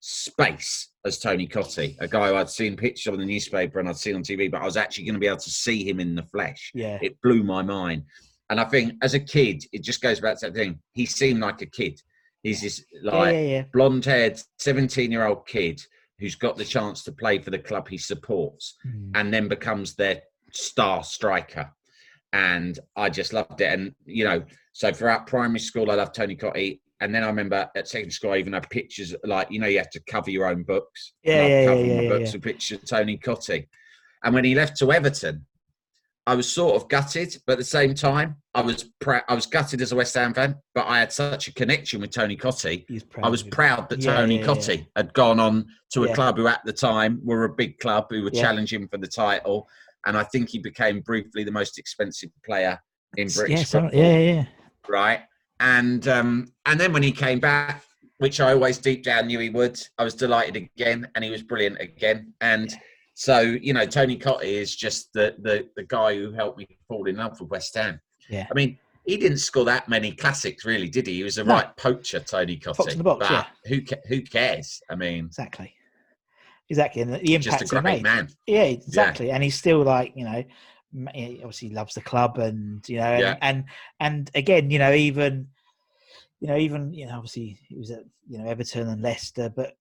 space 0.04 0.88
as 1.06 1.18
Tony 1.18 1.46
Cottee, 1.46 1.96
a 2.00 2.08
guy 2.08 2.28
who 2.28 2.34
I'd 2.34 2.50
seen 2.50 2.76
pictures 2.76 3.12
on 3.12 3.20
the 3.20 3.24
newspaper 3.24 3.78
and 3.78 3.88
I'd 3.88 3.96
seen 3.96 4.16
on 4.16 4.22
TV, 4.24 4.50
but 4.50 4.60
I 4.60 4.64
was 4.64 4.76
actually 4.76 5.04
going 5.04 5.14
to 5.14 5.20
be 5.20 5.28
able 5.28 5.36
to 5.38 5.50
see 5.50 5.88
him 5.88 6.00
in 6.00 6.16
the 6.16 6.24
flesh. 6.24 6.72
Yeah. 6.74 6.98
It 7.00 7.20
blew 7.22 7.44
my 7.44 7.62
mind. 7.62 8.02
And 8.50 8.60
I 8.60 8.64
think 8.64 8.94
as 9.00 9.14
a 9.14 9.20
kid, 9.20 9.64
it 9.72 9.82
just 9.82 10.02
goes 10.02 10.18
back 10.20 10.38
to 10.40 10.46
that 10.46 10.54
thing. 10.54 10.80
He 10.92 11.06
seemed 11.06 11.40
like 11.40 11.62
a 11.62 11.66
kid. 11.66 12.00
He's 12.42 12.60
this 12.60 12.84
like 13.02 13.32
yeah, 13.32 13.40
yeah. 13.40 13.64
blonde 13.72 14.04
haired 14.04 14.40
17 14.58 15.12
year 15.12 15.24
old 15.24 15.46
kid 15.46 15.80
who's 16.18 16.34
got 16.34 16.56
the 16.56 16.64
chance 16.64 17.04
to 17.04 17.12
play 17.12 17.38
for 17.38 17.50
the 17.50 17.58
club 17.58 17.88
he 17.88 17.96
supports 17.98 18.76
Mm. 18.84 19.12
and 19.14 19.32
then 19.32 19.46
becomes 19.48 19.94
their 19.94 20.22
star 20.52 21.04
striker. 21.04 21.70
And 22.32 22.78
I 22.96 23.08
just 23.08 23.32
loved 23.32 23.60
it. 23.60 23.72
And, 23.72 23.94
you 24.04 24.24
know, 24.24 24.42
so 24.72 24.92
throughout 24.92 25.26
primary 25.28 25.60
school, 25.60 25.90
I 25.90 25.94
loved 25.94 26.14
Tony 26.14 26.34
Cottee. 26.34 26.80
And 27.02 27.12
then 27.12 27.24
I 27.24 27.26
remember 27.26 27.68
at 27.74 27.88
secondary 27.88 28.12
school, 28.12 28.30
I 28.30 28.36
even 28.36 28.52
had 28.52 28.70
pictures 28.70 29.12
like, 29.24 29.50
you 29.50 29.58
know, 29.58 29.66
you 29.66 29.78
have 29.78 29.90
to 29.90 30.00
cover 30.06 30.30
your 30.30 30.46
own 30.46 30.62
books. 30.62 31.14
Yeah, 31.24 31.48
yeah, 31.48 31.64
cover 31.64 31.84
yeah, 31.84 31.94
my 31.96 32.02
yeah, 32.02 32.08
books 32.08 32.26
yeah. 32.26 32.32
with 32.34 32.42
pictures 32.42 32.78
of 32.78 32.88
Tony 32.88 33.18
Cottee. 33.18 33.66
And 34.22 34.32
when 34.32 34.44
he 34.44 34.54
left 34.54 34.76
to 34.78 34.92
Everton, 34.92 35.44
I 36.28 36.36
was 36.36 36.50
sort 36.50 36.76
of 36.76 36.88
gutted, 36.88 37.36
but 37.44 37.54
at 37.54 37.58
the 37.58 37.64
same 37.64 37.94
time, 37.94 38.36
I 38.54 38.60
was 38.60 38.84
proud. 39.00 39.24
I 39.28 39.34
was 39.34 39.46
gutted 39.46 39.80
as 39.80 39.90
a 39.90 39.96
West 39.96 40.14
Ham 40.14 40.32
fan, 40.32 40.54
but 40.76 40.86
I 40.86 41.00
had 41.00 41.10
such 41.10 41.48
a 41.48 41.54
connection 41.54 42.00
with 42.00 42.12
Tony 42.12 42.36
Cottee 42.36 42.86
I 43.20 43.28
was 43.28 43.42
proud 43.42 43.88
that 43.88 44.00
Yeah, 44.00 44.14
Tony 44.14 44.36
yeah, 44.36 44.42
yeah. 44.42 44.46
Cottee 44.46 44.86
had 44.94 45.12
gone 45.14 45.40
on 45.40 45.66
to 45.94 46.04
a 46.04 46.08
Yeah. 46.08 46.14
club 46.14 46.36
who, 46.36 46.46
at 46.46 46.60
the 46.64 46.72
time, 46.72 47.20
were 47.24 47.42
a 47.42 47.52
big 47.52 47.80
club 47.80 48.06
who 48.10 48.22
were 48.22 48.30
Yeah. 48.32 48.42
challenging 48.42 48.86
for 48.86 48.98
the 48.98 49.08
title. 49.08 49.68
And 50.06 50.16
I 50.16 50.22
think 50.22 50.50
he 50.50 50.60
became 50.60 51.00
briefly 51.00 51.42
the 51.42 51.50
most 51.50 51.76
expensive 51.78 52.30
player 52.44 52.78
in 53.16 53.26
British 53.26 53.58
yeah, 53.72 53.80
football, 53.80 54.00
yeah, 54.00 54.18
yeah, 54.18 54.32
yeah. 54.34 54.44
right? 54.88 55.20
And 55.62 56.08
um, 56.08 56.52
and 56.66 56.78
then 56.78 56.92
when 56.92 57.02
he 57.02 57.12
came 57.12 57.38
back, 57.40 57.84
which 58.18 58.40
I 58.40 58.52
always 58.52 58.78
deep 58.78 59.04
down 59.04 59.28
knew 59.28 59.38
he 59.38 59.48
would, 59.48 59.80
I 59.96 60.04
was 60.04 60.14
delighted 60.14 60.56
again, 60.56 61.08
and 61.14 61.24
he 61.24 61.30
was 61.30 61.42
brilliant 61.42 61.80
again. 61.80 62.34
And 62.40 62.74
so 63.14 63.40
you 63.40 63.72
know, 63.72 63.86
Tony 63.86 64.18
Cottee 64.18 64.42
is 64.60 64.74
just 64.76 65.12
the 65.14 65.36
the 65.40 65.68
the 65.76 65.84
guy 65.84 66.16
who 66.16 66.32
helped 66.32 66.58
me 66.58 66.66
fall 66.88 67.06
in 67.06 67.16
love 67.16 67.40
with 67.40 67.48
West 67.50 67.74
Ham. 67.76 68.00
Yeah. 68.28 68.46
I 68.50 68.54
mean, 68.54 68.76
he 69.06 69.16
didn't 69.16 69.38
score 69.38 69.64
that 69.66 69.88
many 69.88 70.12
classics, 70.12 70.64
really, 70.64 70.88
did 70.88 71.06
he? 71.06 71.14
He 71.14 71.22
was 71.22 71.38
a 71.38 71.44
No. 71.44 71.54
right 71.54 71.76
poacher, 71.76 72.20
Tony 72.20 72.56
Cottee. 72.56 72.92
in 72.92 72.98
the 72.98 73.04
box, 73.04 73.28
but 73.28 73.30
yeah. 73.30 73.46
who 73.66 73.80
who 74.08 74.20
cares? 74.22 74.80
I 74.90 74.96
mean, 74.96 75.26
Exactly. 75.26 75.74
Exactly. 76.68 77.02
And 77.02 77.12
the 77.12 77.18
just 77.38 77.46
impact 77.46 77.62
a 77.72 77.76
he 77.76 77.80
great 77.82 78.02
man. 78.02 78.28
Yeah, 78.46 78.62
exactly. 78.62 79.30
And 79.30 79.42
he's 79.42 79.56
still 79.56 79.82
like, 79.82 80.12
you 80.16 80.24
know, 80.24 80.42
obviously 80.94 81.70
loves 81.70 81.94
the 81.94 82.00
club 82.00 82.38
and, 82.38 82.86
you 82.88 82.96
know, 82.98 83.04
and, 83.04 83.22
Yeah. 83.22 83.38
and, 83.42 83.64
and 84.00 84.30
again, 84.34 84.70
you 84.70 84.78
know, 84.78 84.92
even, 84.92 85.48
you 86.40 86.48
know, 86.48 86.56
even, 86.56 86.92
you 86.92 87.06
know, 87.06 87.14
obviously 87.16 87.58
he 87.68 87.76
was 87.76 87.90
at, 87.90 88.04
you 88.28 88.38
know, 88.38 88.46
Everton 88.48 88.88
and 88.88 89.02
Leicester, 89.02 89.48
but 89.48 89.76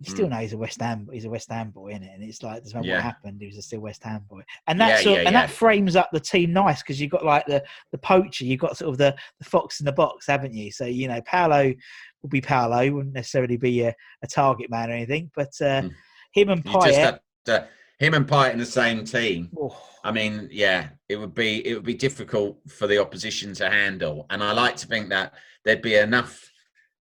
you 0.00 0.10
still 0.10 0.26
Mm. 0.26 0.30
know 0.30 0.36
he's 0.38 0.52
a 0.54 0.58
West 0.58 0.80
Ham, 0.80 1.08
he's 1.12 1.26
a 1.26 1.30
West 1.30 1.50
Ham 1.50 1.70
boy, 1.70 1.90
is 1.90 1.96
it? 1.98 2.10
And 2.14 2.22
it's 2.24 2.42
like, 2.42 2.62
doesn't 2.62 2.74
matter 2.74 2.88
Yeah. 2.88 2.96
what 2.96 3.02
happened, 3.02 3.40
he 3.40 3.46
was 3.46 3.58
a 3.58 3.62
still 3.62 3.80
West 3.80 4.02
Ham 4.02 4.24
boy. 4.28 4.42
And 4.66 4.80
Yeah, 4.80 4.88
that's, 4.88 5.02
sort 5.02 5.18
yeah, 5.18 5.26
and 5.26 5.34
yeah. 5.34 5.42
that 5.42 5.50
frames 5.50 5.94
up 5.94 6.08
the 6.10 6.20
team 6.20 6.52
nice 6.52 6.82
because 6.82 7.00
you've 7.00 7.10
got 7.10 7.24
like 7.24 7.46
the, 7.46 7.62
the 7.92 7.98
poacher, 7.98 8.44
you've 8.44 8.60
got 8.60 8.78
sort 8.78 8.90
of 8.90 8.98
the, 8.98 9.14
the 9.38 9.44
fox 9.44 9.80
in 9.80 9.86
the 9.86 9.92
box, 9.92 10.26
haven't 10.26 10.54
you? 10.54 10.72
So, 10.72 10.86
you 10.86 11.06
know, 11.06 11.20
Paolo 11.22 11.74
will 12.22 12.30
be 12.30 12.40
Paolo, 12.40 12.90
wouldn't 12.90 13.14
necessarily 13.14 13.58
be 13.58 13.82
a, 13.82 13.94
a 14.22 14.26
target 14.26 14.70
man 14.70 14.90
or 14.90 14.94
anything, 14.94 15.30
but 15.34 15.52
uh, 15.60 15.82
Mm. 15.82 15.94
him 16.32 16.48
and 16.48 16.64
Payet, 16.64 16.94
had 16.94 17.20
to, 17.44 17.68
him 18.00 18.14
and 18.14 18.26
Payet 18.26 18.52
in 18.54 18.58
the 18.58 18.66
same 18.66 19.04
team. 19.04 19.50
oh, 19.60 19.80
I 20.02 20.10
mean, 20.10 20.48
yeah, 20.50 20.88
it 21.08 21.16
would 21.16 21.34
be 21.34 21.64
it 21.66 21.74
would 21.74 21.84
be 21.84 21.94
difficult 21.94 22.58
for 22.68 22.86
the 22.88 22.98
opposition 23.00 23.54
to 23.54 23.70
handle, 23.70 24.26
and 24.30 24.42
I 24.42 24.52
like 24.52 24.76
to 24.78 24.86
think 24.88 25.10
that 25.10 25.34
there'd 25.64 25.82
be 25.82 25.94
enough 25.94 26.50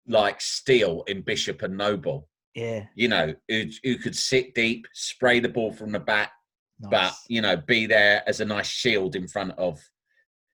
like 0.08 0.42
steel 0.42 1.04
in 1.08 1.22
Bishop 1.22 1.62
and 1.62 1.78
Noble, 1.78 2.28
yeah, 2.56 2.86
you 2.96 3.08
know, 3.08 3.36
who 3.48 3.66
who 3.84 3.98
could 3.98 4.16
sit 4.16 4.54
deep, 4.56 4.88
spray 4.94 5.40
the 5.40 5.50
ball 5.50 5.72
from 5.72 5.92
the 5.92 6.00
back, 6.00 6.32
nice. 6.80 6.90
but 6.92 7.14
you 7.28 7.42
know, 7.42 7.56
be 7.56 7.86
there 7.86 8.24
as 8.28 8.40
a 8.42 8.46
nice 8.46 8.68
shield 8.68 9.16
in 9.16 9.28
front 9.28 9.52
of 9.58 9.80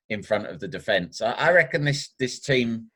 in 0.10 0.22
front 0.22 0.48
of 0.48 0.60
the 0.60 0.68
defense. 0.68 1.22
I, 1.22 1.32
I 1.32 1.52
reckon 1.54 1.86
this 1.86 2.14
this 2.20 2.42
team 2.42 2.92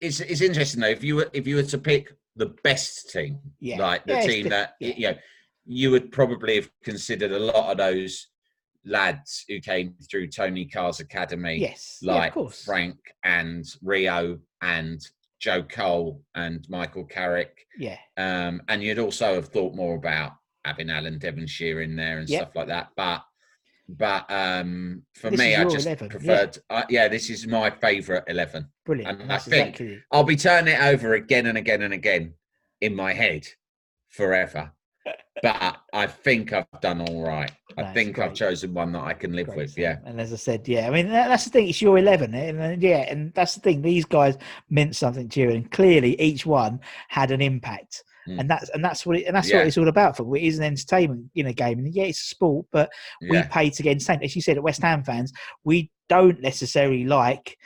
is 0.00 0.20
is 0.20 0.40
interesting 0.40 0.80
though. 0.82 0.88
If 0.88 1.02
you 1.02 1.16
were 1.16 1.30
if 1.32 1.48
you 1.48 1.56
were 1.56 1.62
to 1.64 1.78
pick 1.78 2.12
the 2.36 2.54
best 2.62 3.10
team, 3.10 3.40
Yeah. 3.58 3.78
like 3.78 4.06
the 4.06 4.12
Yeah, 4.14 4.20
team 4.26 4.42
diff- 4.44 4.50
that 4.50 4.74
yeah. 4.78 4.94
you 4.96 5.06
know, 5.10 5.16
you 5.64 5.90
would 5.90 6.10
probably 6.12 6.56
have 6.56 6.70
considered 6.82 7.32
a 7.32 7.38
lot 7.38 7.70
of 7.70 7.76
those 7.78 8.28
lads 8.84 9.44
who 9.48 9.60
came 9.60 9.94
through 10.10 10.26
Tony 10.28 10.64
Carr's 10.64 11.00
academy, 11.00 11.56
Yes, 11.58 11.98
yeah, 12.02 12.14
like 12.14 12.34
course. 12.34 12.64
Frank 12.64 12.96
and 13.24 13.64
Rio 13.82 14.38
and 14.60 15.00
Joe 15.38 15.62
Cole 15.62 16.20
and 16.34 16.66
Michael 16.68 17.04
Carrick. 17.04 17.66
Yeah, 17.78 17.98
Um, 18.16 18.62
and 18.68 18.82
you'd 18.82 18.98
also 18.98 19.34
have 19.36 19.48
thought 19.48 19.74
more 19.74 19.94
about 19.94 20.32
having 20.64 20.90
Alan 20.90 21.18
Devonshire 21.18 21.80
in 21.82 21.96
there 21.96 22.18
and 22.18 22.28
Yep. 22.28 22.40
stuff 22.42 22.56
like 22.56 22.68
that. 22.68 22.88
But 22.96 23.22
but 23.88 24.30
um, 24.30 25.02
for 25.14 25.28
This 25.30 25.38
me, 25.40 25.54
I 25.56 25.64
just 25.64 25.86
11, 25.86 26.06
yeah. 26.06 26.10
preferred. 26.10 26.58
Uh, 26.70 26.84
yeah, 26.88 27.08
this 27.08 27.28
is 27.28 27.46
my 27.46 27.68
favourite 27.68 28.22
eleven. 28.28 28.68
brilliant. 28.86 29.20
And 29.22 29.32
I 29.32 29.38
think 29.38 29.80
exactly. 29.80 30.00
I'll 30.12 30.22
be 30.24 30.36
turning 30.36 30.74
it 30.74 30.80
over 30.82 31.14
again 31.14 31.46
and 31.46 31.58
again 31.58 31.82
and 31.82 31.92
again 31.92 32.34
in 32.80 32.94
my 32.94 33.12
head 33.12 33.46
forever. 34.08 34.72
But 35.42 35.76
I 35.92 36.06
think 36.06 36.52
I've 36.52 36.66
done 36.80 37.00
all 37.00 37.22
right. 37.22 37.50
I 37.76 37.84
think 37.92 38.18
I've 38.18 38.34
chosen 38.34 38.74
one 38.74 38.92
that 38.92 39.02
I 39.02 39.14
can 39.14 39.32
live 39.32 39.46
Great 39.46 39.56
with. 39.58 39.78
Yeah. 39.78 39.96
And 40.04 40.20
as 40.20 40.32
I 40.32 40.36
said, 40.36 40.68
yeah, 40.68 40.86
I 40.86 40.90
mean 40.90 41.08
that, 41.08 41.28
that's 41.28 41.44
the 41.44 41.50
thing. 41.50 41.68
It's 41.68 41.82
your 41.82 41.98
eleven, 41.98 42.34
and 42.34 42.60
uh, 42.60 42.76
yeah, 42.78 43.06
and 43.10 43.32
that's 43.34 43.54
the 43.54 43.60
thing. 43.60 43.82
These 43.82 44.04
guys 44.04 44.36
meant 44.70 44.94
something 44.94 45.28
to 45.30 45.40
you, 45.40 45.50
and 45.50 45.70
clearly 45.70 46.20
each 46.20 46.46
one 46.46 46.80
had 47.08 47.30
an 47.30 47.40
impact. 47.40 48.04
Mm. 48.28 48.40
And 48.40 48.50
that's 48.50 48.68
and 48.70 48.84
that's 48.84 49.04
what 49.04 49.16
it, 49.16 49.24
and 49.24 49.34
that's 49.34 49.50
Yeah. 49.50 49.58
what 49.58 49.66
it's 49.66 49.78
all 49.78 49.88
about. 49.88 50.16
For 50.16 50.36
it 50.36 50.42
is 50.42 50.58
an 50.58 50.64
entertainment, 50.64 51.30
you 51.34 51.44
know, 51.44 51.52
game, 51.52 51.78
and 51.78 51.92
yeah, 51.94 52.04
it's 52.04 52.20
a 52.20 52.26
sport, 52.26 52.66
but 52.70 52.90
we 53.22 53.36
Yeah. 53.36 53.48
pay 53.50 53.70
to 53.70 53.82
get 53.82 53.90
entertained. 53.92 54.22
As 54.22 54.36
you 54.36 54.42
said, 54.42 54.56
at 54.58 54.62
West 54.62 54.82
Ham 54.82 55.02
fans, 55.02 55.32
we 55.64 55.90
don't 56.08 56.40
necessarily 56.40 57.04
like. 57.04 57.56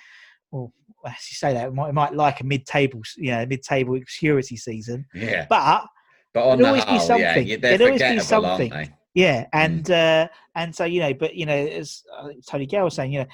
Well, 0.52 0.72
as 1.04 1.12
you 1.30 1.34
say 1.34 1.52
that, 1.52 1.70
we 1.70 1.76
might, 1.76 1.86
we 1.88 1.92
might 1.92 2.14
like 2.14 2.40
a 2.40 2.44
mid-table, 2.44 3.02
you 3.16 3.32
know, 3.32 3.44
mid-table 3.44 3.96
obscurity 3.96 4.56
season, 4.56 5.04
Yeah. 5.14 5.46
but 5.50 5.84
But 6.36 6.48
on 6.48 6.58
there'd 6.58 6.64
the 6.64 6.68
always 6.68 6.84
be 6.84 6.90
whole, 6.90 7.18
yeah, 7.18 7.32
something. 7.34 7.46
you- 7.48 7.56
they're 7.58 7.72
always 7.72 7.92
be 7.92 7.98
forgettable, 8.18 8.46
aren't 8.46 8.58
something. 8.58 8.70
they? 8.70 8.90
Yeah, 9.14 9.46
and 9.54 9.90
uh, 9.90 10.28
and 10.54 10.74
so 10.74 10.84
you 10.84 11.00
know, 11.00 11.14
but 11.14 11.34
you 11.34 11.46
know, 11.46 11.54
as 11.56 12.02
uh, 12.14 12.28
Tony 12.46 12.66
Gale 12.66 12.84
was 12.84 12.94
saying, 12.94 13.12
you 13.12 13.20
know, 13.20 13.26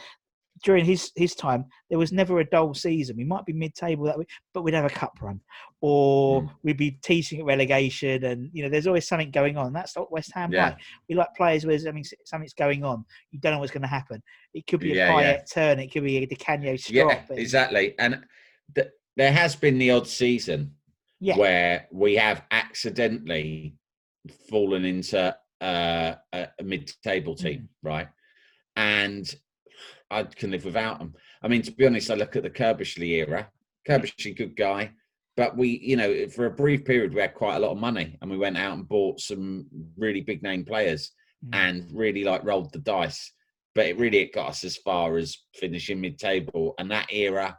during 0.62 0.84
his 0.84 1.10
his 1.16 1.34
time, 1.34 1.64
there 1.90 1.98
was 1.98 2.12
never 2.12 2.38
a 2.38 2.44
dull 2.48 2.72
season. 2.74 3.16
We 3.16 3.24
might 3.24 3.44
be 3.44 3.52
mid-table 3.52 4.04
that 4.04 4.16
week, 4.16 4.28
but 4.54 4.62
we'd 4.62 4.74
have 4.74 4.84
a 4.84 4.88
cup 4.90 5.14
run, 5.20 5.40
or 5.80 6.42
Mm. 6.42 6.50
we'd 6.62 6.76
be 6.76 6.92
teasing 7.02 7.40
at 7.40 7.44
relegation, 7.46 8.22
and 8.24 8.48
you 8.52 8.62
know, 8.62 8.68
there's 8.68 8.86
always 8.86 9.08
something 9.08 9.32
going 9.32 9.56
on. 9.56 9.72
That's 9.72 9.96
what 9.96 10.12
West 10.12 10.30
Ham 10.34 10.52
Yeah. 10.52 10.66
like. 10.66 10.76
We 11.08 11.16
like 11.16 11.34
players 11.36 11.66
where 11.66 11.76
something 11.80 12.04
something's 12.24 12.54
going 12.54 12.84
on. 12.84 13.04
You 13.32 13.40
don't 13.40 13.52
know 13.54 13.58
what's 13.58 13.72
going 13.72 13.82
to 13.82 13.88
happen. 13.88 14.22
It 14.54 14.68
could 14.68 14.78
be 14.78 14.92
a 14.92 14.94
Yeah, 14.94 15.10
Payet 15.10 15.22
yeah. 15.38 15.42
turn. 15.52 15.80
It 15.80 15.88
could 15.92 16.04
be 16.04 16.18
a 16.18 16.26
Di 16.26 16.36
Canio 16.36 16.76
strop. 16.76 16.94
Yeah, 17.28 17.36
exactly. 17.36 17.96
And 17.98 18.24
th- 18.76 18.86
there 19.16 19.32
has 19.32 19.56
been 19.56 19.78
the 19.78 19.90
odd 19.90 20.06
season 20.06 20.76
Yeah, 21.24 21.36
where 21.36 21.86
we 21.92 22.16
have 22.16 22.42
accidentally 22.50 23.76
fallen 24.50 24.84
into 24.84 25.36
uh, 25.60 26.14
a, 26.32 26.48
a 26.58 26.62
mid-table 26.64 27.34
Mm. 27.36 27.42
team, 27.44 27.68
right? 27.82 28.08
And 28.74 29.32
I 30.10 30.24
can 30.24 30.50
live 30.50 30.64
without 30.64 30.98
them. 30.98 31.14
I 31.40 31.46
mean, 31.46 31.62
to 31.62 31.70
be 31.70 31.86
honest, 31.86 32.10
I 32.10 32.14
look 32.14 32.34
at 32.34 32.42
the 32.42 32.50
Curbishley 32.50 33.10
era. 33.24 33.48
Curbishley, 33.88 34.36
good 34.36 34.56
guy, 34.56 34.90
but 35.36 35.56
we, 35.56 35.68
you 35.82 35.96
know, 35.96 36.28
for 36.28 36.46
a 36.46 36.50
brief 36.50 36.84
period, 36.84 37.14
we 37.14 37.20
had 37.20 37.34
quite 37.34 37.54
a 37.56 37.60
lot 37.60 37.70
of 37.72 37.78
money, 37.78 38.18
and 38.20 38.28
we 38.28 38.36
went 38.36 38.58
out 38.58 38.76
and 38.76 38.88
bought 38.88 39.20
some 39.20 39.66
really 39.96 40.22
big 40.22 40.42
name 40.42 40.64
players, 40.64 41.12
Mm. 41.44 41.54
and 41.54 41.90
really 41.92 42.24
like 42.24 42.42
rolled 42.44 42.72
the 42.72 42.78
dice. 42.80 43.32
But 43.76 43.86
it 43.86 43.96
really 43.98 44.18
it 44.18 44.34
got 44.34 44.50
us 44.50 44.64
as 44.64 44.76
far 44.76 45.16
as 45.18 45.38
finishing 45.54 46.00
mid-table, 46.00 46.74
and 46.78 46.90
that 46.90 47.12
era 47.12 47.58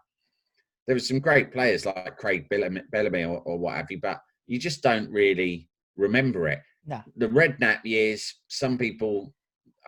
there 0.88 0.96
were 0.96 1.00
some 1.00 1.20
great 1.20 1.52
players 1.52 1.86
like 1.86 2.18
Craig 2.18 2.48
Bellamy, 2.50 2.82
Bellamy 2.92 3.24
or, 3.24 3.40
or 3.40 3.58
what 3.58 3.76
have 3.76 3.90
you, 3.90 4.00
but 4.02 4.20
you 4.48 4.60
just 4.60 4.82
don't 4.84 5.10
really 5.10 5.70
remember 5.96 6.48
it. 6.48 6.60
No. 6.86 7.02
The 7.16 7.30
Redknapp 7.30 7.86
years, 7.86 8.34
some 8.48 8.78
people 8.78 9.34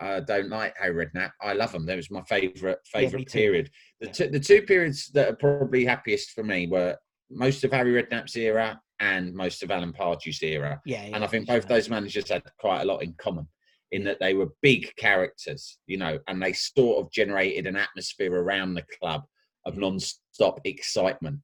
uh, 0.00 0.20
don't 0.20 0.48
like 0.48 0.74
Harry 0.78 1.06
Redknapp. 1.06 1.32
I 1.42 1.52
love 1.52 1.72
them. 1.72 1.86
That 1.86 1.96
was 1.96 2.10
my 2.10 2.22
favourite 2.22 2.78
favourite 2.86 3.28
too. 3.28 3.38
period. 3.38 3.70
The 4.00 4.06
Yeah. 4.06 4.12
two, 4.12 4.28
the 4.28 4.40
two 4.40 4.62
periods 4.62 5.08
that 5.12 5.28
are 5.28 5.36
probably 5.36 5.84
happiest 5.84 6.30
for 6.30 6.42
me 6.44 6.66
were 6.66 6.96
most 7.30 7.64
of 7.64 7.72
Harry 7.72 7.92
Redknapp's 8.02 8.36
era 8.36 8.80
and 9.00 9.34
most 9.34 9.62
of 9.62 9.70
Alan 9.70 9.92
Pardew's 9.92 10.42
era. 10.42 10.80
Yeah, 10.86 11.06
yeah, 11.06 11.14
and 11.16 11.24
I 11.24 11.26
think 11.26 11.46
both 11.46 11.64
sure. 11.64 11.68
those 11.68 11.90
managers 11.90 12.30
had 12.30 12.42
quite 12.58 12.82
a 12.82 12.86
lot 12.86 13.02
in 13.02 13.14
common 13.18 13.46
in 13.92 14.02
that 14.04 14.18
they 14.20 14.34
were 14.34 14.48
big 14.62 14.92
characters, 14.96 15.78
you 15.86 15.96
know, 15.96 16.18
and 16.28 16.42
they 16.42 16.52
sort 16.52 17.04
of 17.04 17.12
generated 17.12 17.66
an 17.66 17.76
atmosphere 17.76 18.34
around 18.34 18.74
the 18.74 18.84
club 19.00 19.22
of 19.66 19.76
non-stop 19.76 20.60
excitement 20.64 21.40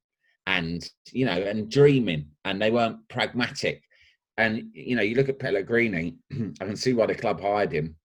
and 0.47 0.89
you 1.13 1.25
know 1.25 1.33
and 1.33 1.71
dreaming 1.71 2.27
and 2.45 2.61
they 2.61 2.71
weren't 2.71 3.09
pragmatic. 3.09 3.83
And 4.39 4.71
you 4.73 4.97
know 4.97 5.03
you 5.03 5.15
look 5.15 5.29
at 5.29 5.39
Pellegrini 5.39 6.17
I 6.61 6.65
can 6.65 6.77
see 6.77 6.95
why 6.95 7.07
the 7.07 7.15
club 7.15 7.41
hired 7.41 7.73
him 7.73 7.97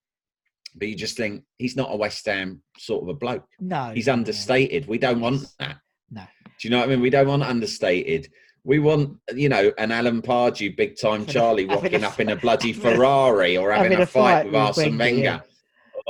but 0.77 0.87
you 0.87 0.95
just 0.95 1.17
think 1.17 1.43
he's 1.57 1.75
not 1.75 1.91
a 1.91 1.95
West 1.95 2.25
Ham 2.25 2.61
sort 2.77 3.03
of 3.03 3.09
a 3.09 3.13
bloke. 3.13 3.45
No, 3.59 3.91
he's 3.93 4.07
no, 4.07 4.13
no. 4.13 4.19
understated. 4.19 4.87
We 4.87 4.97
don't 4.97 5.19
want 5.19 5.45
that. 5.59 5.77
No. 6.09 6.23
do 6.59 6.67
you 6.67 6.69
know 6.69 6.79
what 6.79 6.87
I 6.87 6.91
mean? 6.91 7.01
We 7.01 7.09
don't 7.09 7.27
want 7.27 7.43
understated. 7.43 8.29
We 8.63 8.79
want 8.79 9.17
you 9.33 9.49
know 9.49 9.71
an 9.77 9.91
Alan 9.91 10.21
Pardew 10.21 10.75
big 10.75 10.99
time 10.99 11.25
Charlie 11.25 11.65
rocking 11.69 12.03
up 12.03 12.19
in 12.19 12.29
a 12.29 12.35
bloody 12.35 12.73
Ferrari 12.73 13.57
or 13.57 13.71
having, 13.71 13.91
having 13.91 14.03
a, 14.03 14.05
fight 14.05 14.43
fight 14.43 14.45
with 14.45 14.55
Arsene 14.55 14.97
Wenger, 14.97 15.21
Wenger 15.21 15.43